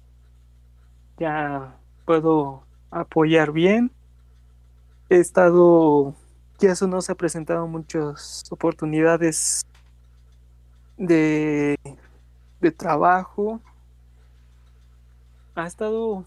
ya 1.19 1.77
puedo 2.05 2.68
apoyar 2.91 3.53
bien. 3.53 3.91
He 5.09 5.17
estado, 5.19 6.15
ya 6.59 6.73
eso 6.73 6.87
no 6.87 7.01
se 7.01 7.13
ha 7.13 7.15
presentado 7.15 7.67
muchas 7.67 8.45
oportunidades 8.51 9.65
de, 10.97 11.79
de 12.61 12.71
trabajo. 12.71 13.61
Ha 15.55 15.67
estado, 15.67 16.25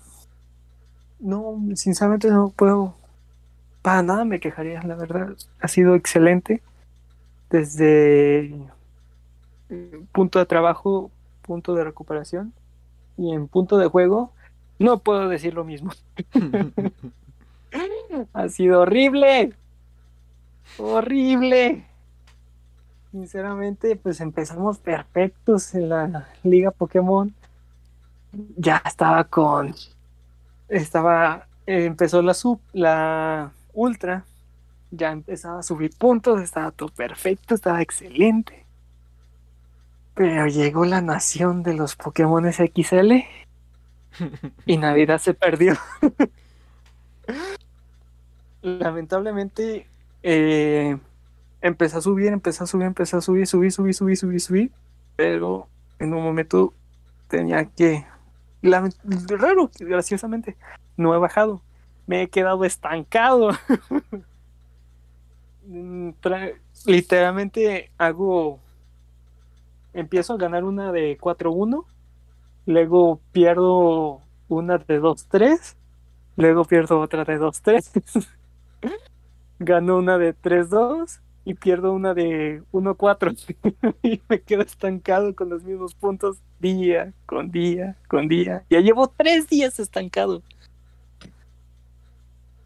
no, 1.19 1.59
sinceramente 1.75 2.29
no 2.29 2.49
puedo, 2.49 2.95
para 3.81 4.03
nada 4.03 4.25
me 4.25 4.39
quejaría, 4.39 4.81
la 4.83 4.95
verdad. 4.95 5.35
Ha 5.59 5.67
sido 5.67 5.95
excelente. 5.95 6.61
Desde 7.49 8.53
punto 10.11 10.39
de 10.39 10.45
trabajo, 10.45 11.11
punto 11.41 11.75
de 11.75 11.83
recuperación 11.83 12.53
y 13.17 13.33
en 13.33 13.47
punto 13.47 13.77
de 13.77 13.87
juego, 13.87 14.31
no 14.81 14.99
puedo 14.99 15.29
decir 15.29 15.53
lo 15.53 15.63
mismo. 15.63 15.91
ha 18.33 18.49
sido 18.49 18.81
horrible. 18.81 19.53
Horrible. 20.77 21.85
Sinceramente, 23.11 23.95
pues 23.95 24.21
empezamos 24.21 24.77
perfectos 24.79 25.75
en 25.75 25.89
la 25.89 26.27
liga 26.43 26.71
Pokémon. 26.71 27.33
Ya 28.57 28.81
estaba 28.85 29.23
con... 29.25 29.75
Estaba... 30.69 31.47
empezó 31.65 32.21
la 32.21 32.33
sub, 32.33 32.59
la 32.73 33.51
ultra. 33.73 34.23
Ya 34.91 35.11
empezaba 35.11 35.59
a 35.59 35.63
subir 35.63 35.91
puntos, 35.97 36.41
estaba 36.41 36.71
todo 36.71 36.89
perfecto, 36.89 37.55
estaba 37.55 37.81
excelente. 37.81 38.65
Pero 40.15 40.47
llegó 40.47 40.85
la 40.85 41.01
nación 41.01 41.63
de 41.63 41.73
los 41.73 41.95
Pokémon 41.95 42.51
XL 42.51 43.13
y 44.65 44.77
Navidad 44.77 45.19
se 45.19 45.33
perdió. 45.33 45.75
Lamentablemente 48.61 49.87
eh, 50.23 50.97
empezó 51.61 51.97
a 51.97 52.01
subir, 52.01 52.27
empezó 52.27 52.63
a 52.63 52.67
subir, 52.67 52.87
empezó 52.87 53.17
a 53.17 53.21
subir, 53.21 53.47
subir, 53.47 53.71
subir, 53.71 53.93
subir, 53.93 54.17
subir, 54.17 54.41
subir, 54.41 54.71
pero 55.15 55.67
en 55.99 56.13
un 56.13 56.23
momento 56.23 56.73
tenía 57.27 57.65
que... 57.65 58.05
raro, 58.61 59.71
graciosamente, 59.79 60.55
no 60.97 61.15
he 61.15 61.17
bajado, 61.17 61.61
me 62.05 62.23
he 62.23 62.29
quedado 62.29 62.65
estancado. 62.65 63.51
Literalmente 66.85 67.91
hago 67.97 68.59
empiezo 69.93 70.33
a 70.33 70.37
ganar 70.37 70.63
una 70.63 70.91
de 70.91 71.17
4-1, 71.17 71.85
luego 72.65 73.19
pierdo 73.31 74.21
una 74.47 74.77
de 74.77 75.01
2-3, 75.01 75.75
luego 76.35 76.65
pierdo 76.65 76.99
otra 76.99 77.23
de 77.23 77.39
2-3, 77.39 78.27
gano 79.59 79.97
una 79.97 80.17
de 80.17 80.35
3-2 80.35 81.19
y 81.43 81.53
pierdo 81.55 81.93
una 81.93 82.13
de 82.13 82.61
1-4 82.71 83.55
y 84.03 84.21
me 84.29 84.41
quedo 84.41 84.61
estancado 84.61 85.35
con 85.35 85.49
los 85.49 85.63
mismos 85.63 85.95
puntos 85.95 86.37
día 86.59 87.13
con 87.25 87.51
día 87.51 87.95
con 88.07 88.27
día. 88.27 88.63
Ya 88.69 88.79
llevo 88.79 89.07
tres 89.07 89.47
días 89.49 89.79
estancado. 89.79 90.43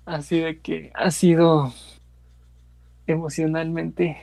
Así 0.06 0.40
de 0.40 0.60
que 0.60 0.92
ha 0.94 1.10
sido 1.10 1.74
emocionalmente 3.08 4.18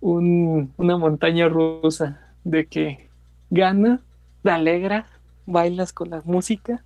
un, 0.00 0.72
una 0.76 0.96
montaña 0.96 1.48
rusa 1.48 2.34
de 2.44 2.66
que 2.66 3.08
gana, 3.50 4.00
te 4.48 4.52
alegra, 4.52 5.04
bailas 5.44 5.92
con 5.92 6.08
la 6.08 6.22
música, 6.24 6.82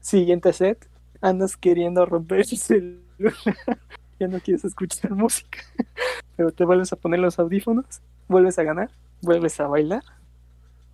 siguiente 0.00 0.54
set, 0.54 0.88
andas 1.20 1.54
queriendo 1.54 2.06
romper 2.06 2.38
el 2.38 2.46
celular, 2.46 3.02
ya 4.18 4.28
no 4.28 4.40
quieres 4.40 4.64
escuchar 4.64 5.10
música, 5.10 5.58
pero 6.36 6.52
te 6.52 6.64
vuelves 6.64 6.94
a 6.94 6.96
poner 6.96 7.20
los 7.20 7.38
audífonos, 7.38 8.00
vuelves 8.28 8.58
a 8.58 8.62
ganar, 8.62 8.88
vuelves 9.20 9.60
a 9.60 9.66
bailar, 9.66 10.04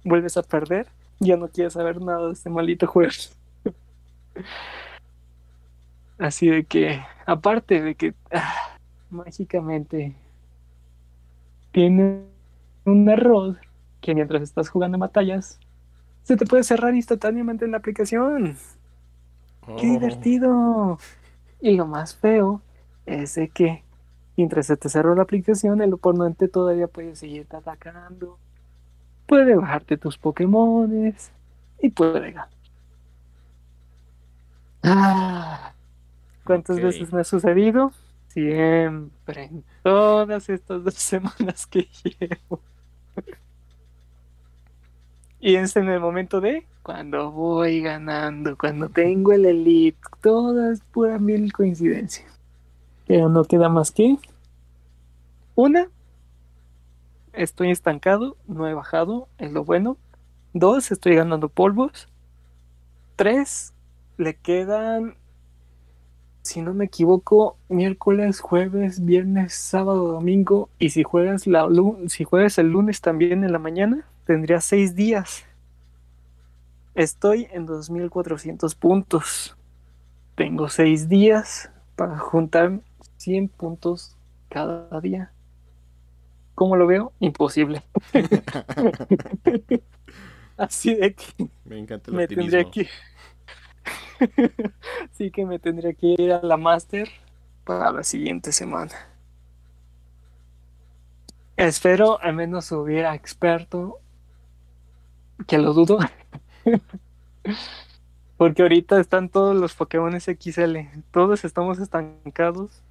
vuelves 0.02 0.36
a 0.36 0.42
perder, 0.42 0.88
ya 1.20 1.36
no 1.36 1.46
quieres 1.46 1.74
saber 1.74 2.00
nada 2.00 2.26
de 2.26 2.32
este 2.32 2.50
maldito 2.50 2.88
juego. 2.88 3.12
Así 6.18 6.48
de 6.48 6.64
que, 6.64 7.00
aparte 7.26 7.80
de 7.80 7.94
que 7.94 8.12
ah, 8.32 8.76
mágicamente 9.08 10.16
tiene 11.70 12.24
un 12.86 13.08
error 13.08 13.60
que 14.00 14.16
mientras 14.16 14.42
estás 14.42 14.68
jugando 14.68 14.98
batallas, 14.98 15.60
se 16.22 16.36
te 16.36 16.46
puede 16.46 16.64
cerrar 16.64 16.94
instantáneamente 16.94 17.64
en 17.64 17.72
la 17.72 17.78
aplicación. 17.78 18.56
¡Qué 19.66 19.72
oh. 19.72 19.92
divertido! 19.92 20.98
Y 21.60 21.76
lo 21.76 21.86
más 21.86 22.14
feo 22.16 22.60
es 23.06 23.34
de 23.36 23.48
que 23.48 23.84
mientras 24.36 24.66
se 24.66 24.76
te 24.76 24.88
cerró 24.88 25.14
la 25.14 25.22
aplicación, 25.22 25.80
el 25.82 25.92
oponente 25.92 26.48
todavía 26.48 26.88
puede 26.88 27.14
seguirte 27.16 27.56
atacando, 27.56 28.38
puede 29.26 29.54
bajarte 29.54 29.96
tus 29.96 30.18
Pokémones 30.18 31.30
y 31.80 31.90
puede 31.90 32.32
ganar. 32.32 32.48
Ah, 34.82 35.72
¿Cuántas 36.44 36.80
veces 36.80 37.12
me 37.12 37.20
ha 37.20 37.24
sucedido? 37.24 37.92
Siempre, 38.28 39.44
en 39.44 39.64
todas 39.82 40.48
estas 40.48 40.82
dos 40.82 40.94
semanas 40.98 41.66
que 41.66 41.88
llevo. 42.02 42.60
Y 45.42 45.56
es 45.56 45.74
en 45.74 45.88
el 45.88 45.98
momento 45.98 46.40
de 46.40 46.64
cuando 46.84 47.32
voy 47.32 47.80
ganando, 47.82 48.56
cuando 48.56 48.88
tengo 48.88 49.32
el 49.32 49.44
elite, 49.44 49.98
todas 50.22 50.80
pura 50.92 51.18
mil 51.18 51.52
coincidencias. 51.52 52.30
Pero 53.08 53.28
no 53.28 53.42
queda 53.42 53.68
más 53.68 53.90
que 53.90 54.16
una 55.56 55.88
estoy 57.32 57.72
estancado, 57.72 58.36
no 58.46 58.68
he 58.68 58.74
bajado, 58.74 59.26
es 59.38 59.50
lo 59.50 59.64
bueno. 59.64 59.96
Dos, 60.52 60.92
estoy 60.92 61.16
ganando 61.16 61.48
polvos. 61.48 62.08
Tres, 63.16 63.74
le 64.18 64.36
quedan, 64.36 65.16
si 66.42 66.62
no 66.62 66.72
me 66.72 66.84
equivoco, 66.84 67.56
miércoles, 67.68 68.38
jueves, 68.38 69.04
viernes, 69.04 69.54
sábado, 69.54 70.12
domingo. 70.12 70.68
Y 70.78 70.90
si 70.90 71.02
juegas, 71.02 71.48
la, 71.48 71.68
si 72.06 72.22
juegas 72.22 72.58
el 72.58 72.68
lunes 72.68 73.00
también 73.00 73.42
en 73.42 73.50
la 73.50 73.58
mañana, 73.58 74.06
tendría 74.24 74.60
seis 74.60 74.94
días. 74.94 75.44
Estoy 76.94 77.48
en 77.50 77.66
2400 77.66 78.74
puntos. 78.74 79.56
Tengo 80.34 80.68
seis 80.68 81.08
días 81.08 81.70
para 81.96 82.18
juntar 82.18 82.80
100 83.18 83.48
puntos 83.48 84.16
cada 84.48 85.00
día. 85.00 85.32
¿Cómo 86.54 86.76
lo 86.76 86.86
veo? 86.86 87.12
Imposible. 87.20 87.82
Así 90.56 90.94
de 90.94 91.14
que 91.14 91.48
me, 91.64 91.78
encanta 91.78 92.10
el 92.10 92.16
me 92.16 92.28
tendría 92.28 92.70
que 92.70 92.88
sí 95.12 95.30
que 95.30 95.46
me 95.46 95.58
tendría 95.58 95.94
que 95.94 96.14
ir 96.18 96.32
a 96.32 96.42
la 96.42 96.56
máster 96.56 97.08
para 97.64 97.90
la 97.90 98.02
siguiente 98.02 98.52
semana. 98.52 98.92
Espero 101.56 102.20
al 102.20 102.34
menos 102.34 102.70
hubiera 102.72 103.14
experto, 103.14 104.00
que 105.46 105.58
lo 105.58 105.72
dudo, 105.72 105.98
porque 108.36 108.62
ahorita 108.62 109.00
están 109.00 109.28
todos 109.28 109.56
los 109.56 109.74
Pokémon 109.74 110.18
XL, 110.20 110.78
todos 111.10 111.44
estamos 111.44 111.78
estancados, 111.78 112.82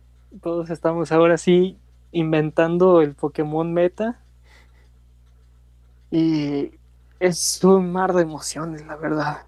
todos 0.42 0.70
estamos 0.70 1.12
ahora 1.12 1.38
sí 1.38 1.78
inventando 2.12 3.02
el 3.02 3.16
Pokémon 3.16 3.74
meta. 3.74 4.20
Y 6.10 6.72
es 7.20 7.64
un 7.64 7.92
mar 7.92 8.14
de 8.14 8.24
emociones, 8.24 8.86
la 8.86 8.96
verdad. 8.98 9.46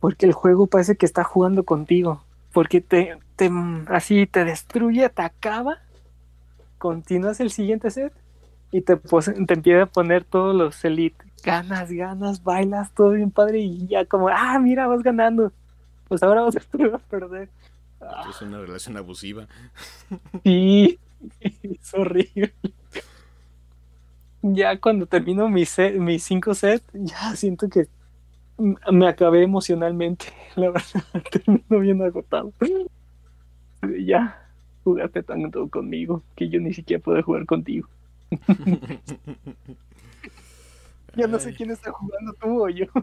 Porque 0.00 0.26
el 0.26 0.32
juego 0.32 0.66
parece 0.66 0.96
que 0.96 1.06
está 1.06 1.24
jugando 1.24 1.64
contigo, 1.64 2.24
porque 2.52 2.80
te, 2.80 3.18
te 3.36 3.50
así 3.88 4.26
te 4.26 4.44
destruye, 4.44 5.08
te 5.10 5.22
acaba, 5.22 5.78
continúas 6.78 7.40
el 7.40 7.50
siguiente 7.50 7.90
set 7.90 8.14
y 8.72 8.82
te, 8.82 8.96
te 8.96 9.54
empieza 9.54 9.82
a 9.84 9.86
poner 9.86 10.24
todos 10.24 10.54
los 10.54 10.84
elite, 10.84 11.25
ganas, 11.42 11.90
ganas, 11.90 12.42
bailas, 12.42 12.92
todo 12.92 13.10
bien 13.10 13.30
padre 13.30 13.60
y 13.60 13.86
ya 13.86 14.04
como, 14.04 14.28
ah, 14.28 14.58
mira, 14.58 14.86
vas 14.86 15.02
ganando, 15.02 15.52
pues 16.08 16.22
ahora 16.22 16.42
vas 16.42 16.56
a 16.94 16.98
perder. 16.98 17.48
Es 18.28 18.42
una 18.42 18.58
relación 18.58 18.96
abusiva. 18.96 19.46
Sí, 20.44 20.98
es 21.40 21.94
horrible. 21.94 22.52
Ya 24.42 24.78
cuando 24.78 25.06
termino 25.06 25.48
mi 25.48 25.64
set, 25.64 25.96
mis 25.96 26.22
cinco 26.22 26.54
sets, 26.54 26.84
ya 26.92 27.34
siento 27.34 27.68
que 27.68 27.88
me 28.58 29.08
acabé 29.08 29.42
emocionalmente, 29.42 30.26
la 30.56 30.70
verdad, 30.70 31.04
termino 31.30 31.80
bien 31.80 32.02
agotado. 32.02 32.52
Ya, 33.98 34.46
jugaste 34.84 35.22
tanto 35.22 35.68
conmigo 35.68 36.22
que 36.36 36.48
yo 36.48 36.60
ni 36.60 36.72
siquiera 36.72 37.02
puedo 37.02 37.22
jugar 37.22 37.46
contigo. 37.46 37.88
Ya 41.16 41.26
no 41.26 41.38
sé 41.38 41.54
quién 41.54 41.70
está 41.70 41.90
jugando 41.90 42.32
tú 42.34 42.64
o 42.64 42.68
yo. 42.68 42.86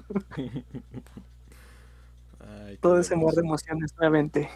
Todo 2.81 2.99
ese 2.99 3.13
amor 3.13 3.33
de 3.33 3.41
emociones 3.41 3.93
nuevamente. 3.97 4.49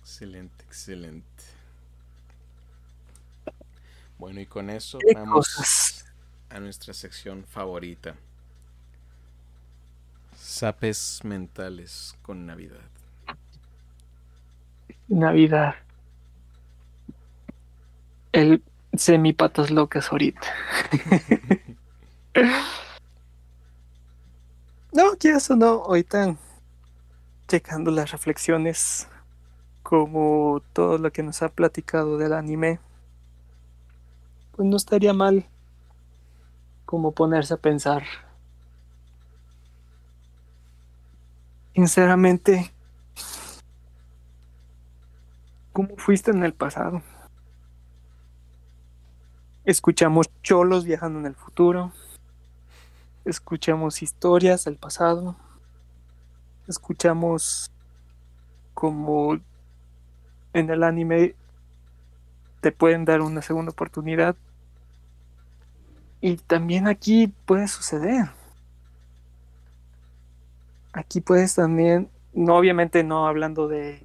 Excelente, 0.00 0.64
excelente. 0.64 1.26
Bueno, 4.18 4.40
y 4.40 4.46
con 4.46 4.70
eso 4.70 4.98
vamos 5.14 6.04
a 6.48 6.60
nuestra 6.60 6.94
sección 6.94 7.44
favorita. 7.44 8.14
Sapes 10.36 11.20
mentales 11.24 12.16
con 12.22 12.46
Navidad. 12.46 12.80
Navidad. 15.08 15.74
El 18.32 18.62
semipatas 18.94 19.70
locas 19.70 20.10
ahorita. 20.10 20.46
no, 24.92 25.16
que 25.18 25.30
eso 25.30 25.56
no, 25.56 25.84
ahorita 25.84 26.36
checando 27.48 27.90
las 27.90 28.10
reflexiones 28.12 29.08
como 29.82 30.62
todo 30.72 30.98
lo 30.98 31.12
que 31.12 31.22
nos 31.22 31.42
ha 31.42 31.48
platicado 31.48 32.18
del 32.18 32.32
anime, 32.32 32.80
pues 34.52 34.66
no 34.66 34.76
estaría 34.76 35.12
mal 35.12 35.46
como 36.84 37.12
ponerse 37.12 37.54
a 37.54 37.58
pensar 37.58 38.02
Sinceramente, 41.74 42.70
¿cómo 45.72 45.96
fuiste 45.96 46.30
en 46.30 46.44
el 46.44 46.52
pasado? 46.52 47.02
Escuchamos 49.64 50.28
cholos 50.42 50.84
viajando 50.84 51.20
en 51.20 51.26
el 51.26 51.34
futuro. 51.34 51.92
Escuchamos 53.24 54.02
historias 54.02 54.64
del 54.64 54.76
pasado. 54.76 55.36
Escuchamos 56.68 57.70
como 58.74 59.38
en 60.52 60.70
el 60.70 60.82
anime 60.82 61.34
te 62.60 62.72
pueden 62.72 63.04
dar 63.04 63.20
una 63.20 63.42
segunda 63.42 63.72
oportunidad. 63.72 64.36
Y 66.20 66.36
también 66.36 66.86
aquí 66.86 67.28
puede 67.46 67.66
suceder 67.68 68.30
aquí 70.92 71.20
puedes 71.20 71.54
también, 71.54 72.08
no 72.32 72.56
obviamente 72.56 73.02
no 73.04 73.26
hablando 73.26 73.68
de 73.68 74.02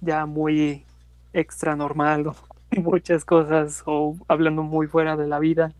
ya 0.00 0.26
muy 0.26 0.84
extra 1.32 1.76
normal 1.76 2.26
o 2.28 2.34
muchas 2.76 3.24
cosas 3.24 3.82
o 3.86 4.16
hablando 4.28 4.62
muy 4.62 4.86
fuera 4.86 5.16
de 5.16 5.26
la 5.26 5.38
vida, 5.38 5.72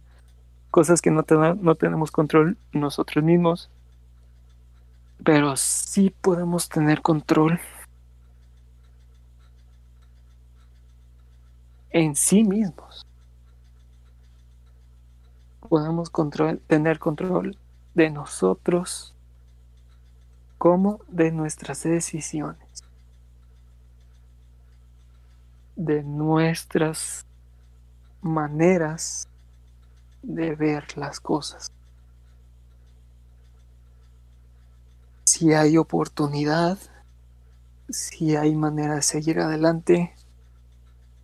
cosas 0.70 1.00
que 1.00 1.10
no, 1.10 1.24
no 1.60 1.74
tenemos 1.74 2.10
control 2.10 2.56
nosotros 2.72 3.24
mismos, 3.24 3.70
pero 5.24 5.56
sí 5.56 6.14
podemos 6.20 6.68
tener 6.68 7.02
control 7.02 7.60
en 11.90 12.14
sí 12.14 12.44
mismos. 12.44 13.04
Podemos 15.68 16.08
control, 16.10 16.60
tener 16.66 16.98
control 16.98 17.58
de 17.94 18.10
nosotros 18.10 19.14
como 20.56 21.00
de 21.08 21.30
nuestras 21.30 21.82
decisiones, 21.82 22.84
de 25.76 26.02
nuestras 26.02 27.26
maneras 28.22 29.28
de 30.22 30.54
ver 30.54 30.96
las 30.96 31.20
cosas. 31.20 31.70
Si 35.24 35.52
hay 35.52 35.76
oportunidad, 35.76 36.78
si 37.88 38.36
hay 38.36 38.54
manera 38.54 38.96
de 38.96 39.02
seguir 39.02 39.40
adelante, 39.40 40.14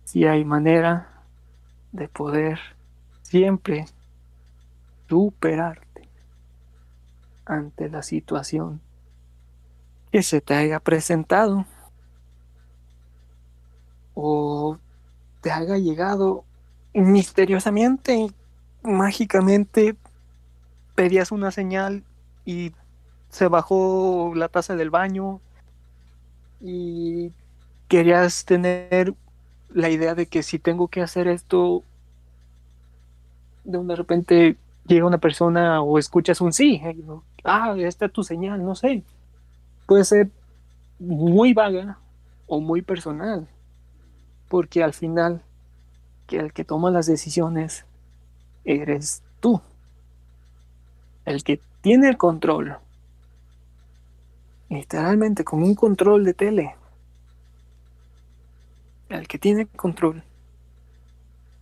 si 0.03 0.25
hay 0.25 0.45
manera 0.45 1.23
de 1.91 2.07
poder 2.07 2.59
siempre 3.21 3.85
superarte 5.07 6.09
ante 7.45 7.89
la 7.89 8.01
situación 8.01 8.81
que 10.11 10.23
se 10.23 10.41
te 10.41 10.53
haya 10.55 10.79
presentado 10.79 11.65
o 14.13 14.77
te 15.41 15.51
haya 15.51 15.77
llegado 15.77 16.45
misteriosamente, 16.93 18.31
mágicamente, 18.85 19.95
pedías 20.95 21.31
una 21.31 21.51
señal 21.51 22.03
y 22.45 22.71
se 23.29 23.47
bajó 23.47 24.33
la 24.35 24.47
taza 24.47 24.75
del 24.75 24.89
baño 24.89 25.41
y 26.61 27.31
querías 27.87 28.45
tener 28.45 29.13
la 29.69 29.89
idea 29.89 30.15
de 30.15 30.27
que 30.27 30.41
si 30.41 30.57
tengo 30.57 30.87
que 30.87 31.01
hacer 31.01 31.27
esto, 31.27 31.83
de 33.63 33.95
repente 33.95 34.57
llega 34.87 35.05
una 35.05 35.17
persona 35.17 35.81
o 35.81 35.99
escuchas 35.99 36.39
un 36.41 36.53
sí, 36.53 36.81
ah, 37.43 37.75
esta 37.77 38.05
es 38.05 38.13
tu 38.13 38.23
señal, 38.23 38.63
no 38.63 38.75
sé. 38.75 39.03
Puede 39.85 40.05
ser 40.05 40.29
muy 40.99 41.53
vaga 41.53 41.97
o 42.47 42.61
muy 42.61 42.81
personal, 42.81 43.47
porque 44.47 44.83
al 44.83 44.93
final 44.93 45.41
que 46.27 46.37
el 46.37 46.53
que 46.53 46.63
toma 46.63 46.89
las 46.91 47.05
decisiones 47.05 47.85
eres 48.65 49.23
tú, 49.39 49.61
el 51.25 51.43
que 51.43 51.61
tiene 51.81 52.09
el 52.09 52.17
control, 52.17 52.77
literalmente 54.69 55.43
como 55.43 55.65
un 55.65 55.75
control 55.75 56.25
de 56.25 56.33
tele, 56.33 56.75
el 59.09 59.27
que 59.27 59.37
tiene 59.37 59.67
control 59.67 60.23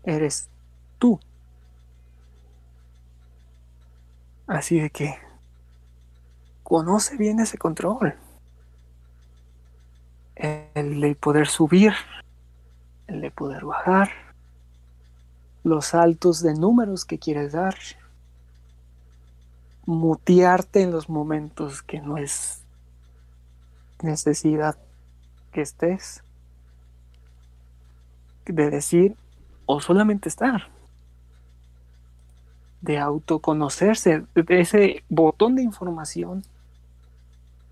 eres 0.04 0.50
tú, 0.98 1.20
Así 4.48 4.80
de 4.80 4.90
que 4.90 5.16
conoce 6.64 7.18
bien 7.18 7.40
ese 7.40 7.58
control. 7.58 8.16
El 10.36 11.00
de 11.00 11.16
poder 11.16 11.48
subir, 11.48 11.94
el 13.08 13.22
de 13.22 13.32
poder 13.32 13.66
bajar, 13.66 14.12
los 15.64 15.88
saltos 15.88 16.42
de 16.42 16.54
números 16.54 17.06
que 17.06 17.20
quieres 17.20 17.54
dar, 17.54 17.76
mutearte 19.86 20.82
en 20.82 20.92
los 20.92 21.10
momentos 21.10 21.82
que 21.82 22.00
no 22.02 22.18
es 22.18 22.62
necesidad 24.02 24.78
que 25.52 25.62
estés, 25.62 26.24
de 28.46 28.70
decir 28.70 29.16
o 29.66 29.80
solamente 29.80 30.28
estar, 30.28 30.68
de 32.82 33.00
autoconocerse, 33.00 34.26
de 34.36 34.60
ese 34.60 35.04
botón 35.08 35.56
de 35.56 35.64
información 35.64 36.44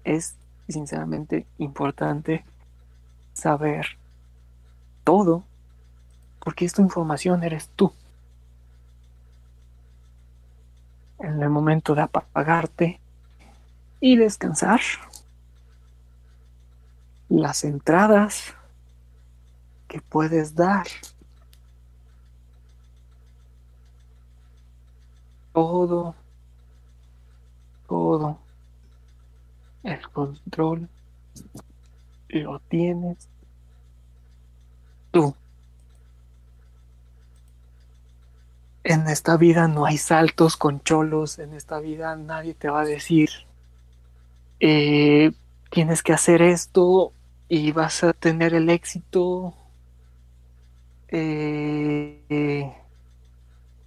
es 0.06 0.36
sinceramente 0.70 1.46
importante 1.58 2.46
saber 3.34 3.98
todo, 5.04 5.44
porque 6.44 6.66
esta 6.66 6.82
información 6.82 7.44
eres 7.44 7.70
tú. 7.76 7.94
En 11.20 11.42
el 11.42 11.50
momento 11.50 11.94
de 11.94 12.02
apagarte 12.02 13.00
y 14.00 14.16
descansar, 14.18 14.82
las 17.30 17.64
entradas 17.64 18.56
que 19.88 20.02
puedes 20.02 20.56
dar. 20.56 20.88
Todo, 25.54 26.16
todo 27.88 28.40
el 29.84 30.10
control 30.10 30.90
lo 32.30 32.60
tienes 32.62 33.28
tú. 35.12 35.36
En 38.84 39.08
esta 39.08 39.38
vida 39.38 39.68
no 39.68 39.86
hay 39.86 39.98
saltos 39.98 40.58
con 40.58 40.82
cholos, 40.82 41.38
en 41.38 41.54
esta 41.54 41.80
vida 41.80 42.16
nadie 42.16 42.56
te 42.56 42.70
va 42.70 42.82
a 42.82 42.86
decir, 42.86 43.30
eh, 44.60 45.32
tienes 45.70 46.02
que 46.02 46.14
hacer 46.14 46.42
esto 46.42 47.14
y 47.48 47.72
vas 47.72 48.04
a 48.04 48.14
tener 48.14 48.54
el 48.54 48.70
éxito 48.70 49.54
eh, 51.10 52.74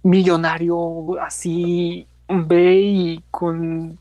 millonario 0.03 1.19
así 1.21 2.07
ve 2.27 2.75
y 2.75 3.23
con 3.31 3.97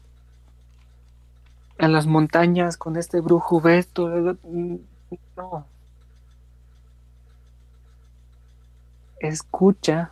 en 1.78 1.92
las 1.92 2.06
montañas 2.06 2.76
con 2.76 2.96
este 2.96 3.20
brujo 3.20 3.60
ves 3.60 3.88
todo 3.88 4.36
no. 5.36 5.66
Escucha 9.18 10.10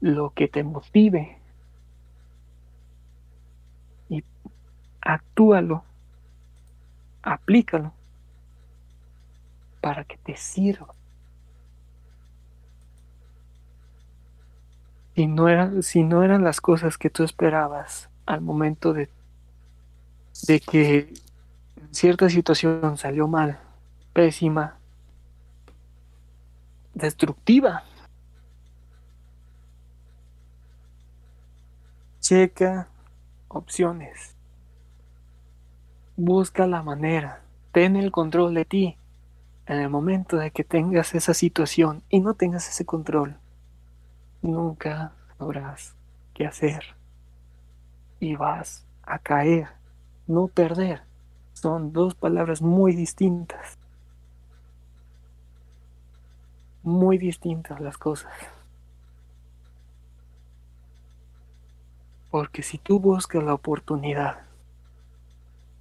lo 0.00 0.30
que 0.30 0.48
te 0.48 0.62
motive 0.62 1.38
y 4.08 4.22
actúalo 5.00 5.84
aplícalo 7.26 7.92
para 9.80 10.04
que 10.04 10.16
te 10.16 10.36
sirva. 10.36 10.94
Si 15.14 15.26
no, 15.26 15.48
eran, 15.48 15.82
si 15.82 16.02
no 16.04 16.22
eran 16.22 16.44
las 16.44 16.60
cosas 16.60 16.98
que 16.98 17.10
tú 17.10 17.24
esperabas 17.24 18.08
al 18.26 18.42
momento 18.42 18.92
de, 18.92 19.08
de 20.46 20.60
que 20.60 21.14
cierta 21.90 22.28
situación 22.28 22.96
salió 22.96 23.26
mal, 23.26 23.58
pésima, 24.12 24.76
destructiva, 26.94 27.84
checa 32.26 32.88
opciones 33.46 34.36
busca 36.16 36.66
la 36.66 36.82
manera, 36.82 37.42
ten 37.72 37.94
el 37.94 38.10
control 38.10 38.54
de 38.54 38.64
ti. 38.64 38.96
En 39.66 39.78
el 39.78 39.90
momento 39.90 40.36
de 40.36 40.50
que 40.50 40.64
tengas 40.64 41.14
esa 41.14 41.34
situación 41.34 42.02
y 42.08 42.20
no 42.20 42.34
tengas 42.34 42.68
ese 42.68 42.84
control, 42.84 43.36
nunca 44.42 45.12
sabrás 45.38 45.94
qué 46.34 46.46
hacer. 46.46 46.96
Y 48.18 48.34
vas 48.34 48.84
a 49.02 49.18
caer, 49.18 49.68
no 50.26 50.48
perder. 50.48 51.02
Son 51.52 51.92
dos 51.92 52.14
palabras 52.14 52.62
muy 52.62 52.94
distintas. 52.94 53.78
Muy 56.82 57.18
distintas 57.18 57.80
las 57.80 57.98
cosas. 57.98 58.32
Porque 62.36 62.62
si 62.62 62.76
tú 62.76 63.00
buscas 63.00 63.42
la 63.42 63.54
oportunidad 63.54 64.42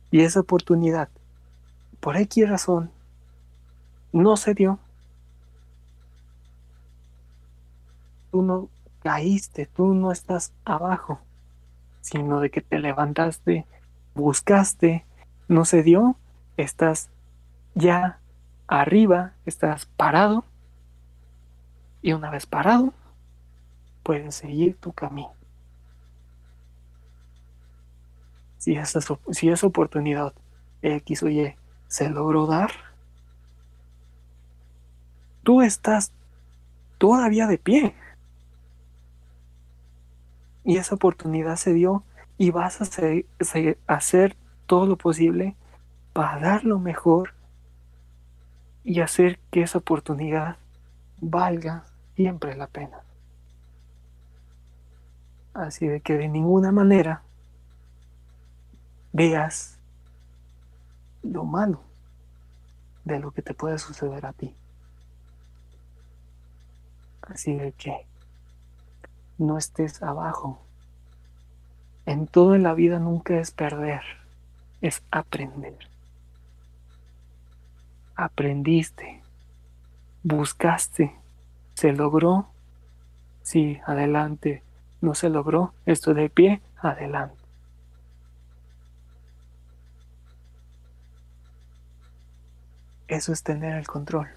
y 0.09 0.21
esa 0.21 0.39
oportunidad, 0.39 1.09
por 1.99 2.15
X 2.15 2.49
razón, 2.49 2.91
no 4.13 4.37
se 4.37 4.53
dio. 4.53 4.79
Tú 8.31 8.41
no 8.41 8.69
caíste, 9.03 9.65
tú 9.65 9.93
no 9.93 10.13
estás 10.13 10.53
abajo, 10.63 11.19
sino 11.99 12.39
de 12.39 12.49
que 12.49 12.61
te 12.61 12.79
levantaste, 12.79 13.65
buscaste, 14.13 15.03
no 15.49 15.65
se 15.65 15.83
dio, 15.83 16.15
estás 16.55 17.09
ya 17.73 18.17
arriba, 18.67 19.33
estás 19.45 19.87
parado, 19.97 20.45
y 22.01 22.13
una 22.13 22.29
vez 22.29 22.45
parado, 22.45 22.93
puedes 24.03 24.35
seguir 24.35 24.77
tu 24.77 24.93
camino. 24.93 25.34
Si 28.65 28.75
esa, 28.75 28.99
si 29.29 29.49
esa 29.49 29.67
oportunidad 29.67 30.33
X 30.81 31.21
o 31.21 31.27
se 31.87 32.09
logró 32.09 32.47
dar, 32.47 32.71
tú 35.43 35.61
estás 35.61 36.11
todavía 36.97 37.45
de 37.45 37.59
pie. 37.59 37.93
Y 40.63 40.77
esa 40.77 40.95
oportunidad 40.95 41.57
se 41.57 41.73
dio 41.73 42.01
y 42.39 42.49
vas 42.49 42.81
a 42.81 42.87
hacer 43.85 44.35
todo 44.65 44.87
lo 44.87 44.95
posible 44.95 45.55
para 46.13 46.39
dar 46.39 46.63
lo 46.63 46.79
mejor 46.79 47.35
y 48.83 49.01
hacer 49.01 49.37
que 49.51 49.61
esa 49.61 49.77
oportunidad 49.77 50.57
valga 51.21 51.83
siempre 52.15 52.55
la 52.55 52.65
pena. 52.65 52.97
Así 55.53 55.87
de 55.87 56.01
que 56.01 56.17
de 56.17 56.29
ninguna 56.29 56.71
manera 56.71 57.21
veas 59.15 59.77
lo 61.23 61.45
malo 61.45 61.79
de 63.05 63.17
lo 63.17 63.31
que 63.31 63.41
te 63.41 63.53
puede 63.53 63.79
suceder 63.79 64.25
a 64.25 64.33
ti. 64.33 64.53
Así 67.21 67.55
de 67.55 67.71
que 67.71 68.05
no 69.37 69.57
estés 69.57 70.03
abajo. 70.03 70.59
En 72.05 72.27
todo 72.27 72.55
en 72.55 72.63
la 72.63 72.73
vida 72.73 72.99
nunca 72.99 73.39
es 73.39 73.51
perder, 73.51 74.01
es 74.81 75.01
aprender. 75.11 75.77
Aprendiste, 78.15 79.21
buscaste, 80.23 81.15
se 81.73 81.93
logró. 81.93 82.49
Sí, 83.43 83.79
adelante. 83.85 84.61
No 84.99 85.15
se 85.15 85.29
logró, 85.29 85.73
estoy 85.85 86.15
de 86.15 86.29
pie, 86.29 86.61
adelante. 86.81 87.44
Eso 93.07 93.31
es 93.33 93.43
tener 93.43 93.75
el 93.75 93.87
control. 93.87 94.27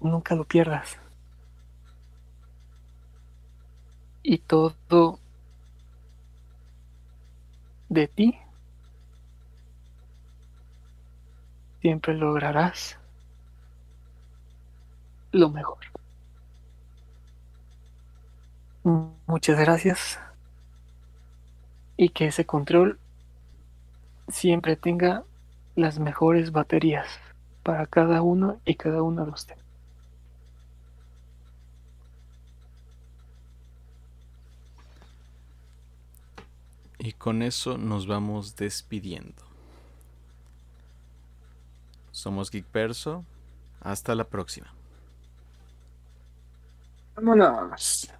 Nunca 0.00 0.34
lo 0.34 0.44
pierdas. 0.44 0.98
Y 4.22 4.38
todo 4.38 5.18
de 7.88 8.08
ti 8.08 8.38
siempre 11.80 12.14
lograrás 12.14 12.98
lo 15.32 15.50
mejor. 15.50 15.78
Muchas 19.26 19.58
gracias. 19.58 20.18
Y 21.96 22.08
que 22.08 22.26
ese 22.26 22.44
control 22.44 22.98
siempre 24.28 24.76
tenga 24.76 25.24
las 25.74 25.98
mejores 25.98 26.52
baterías 26.52 27.08
para 27.62 27.86
cada 27.86 28.22
uno 28.22 28.60
y 28.64 28.74
cada 28.74 29.02
uno 29.02 29.24
de 29.24 29.30
ustedes. 29.30 29.64
Y 36.98 37.12
con 37.12 37.42
eso 37.42 37.76
nos 37.76 38.06
vamos 38.06 38.56
despidiendo. 38.56 39.42
Somos 42.12 42.50
Geek 42.50 42.64
Perso. 42.64 43.24
Hasta 43.82 44.14
la 44.14 44.24
próxima. 44.24 44.72
Vámonos. 47.14 48.10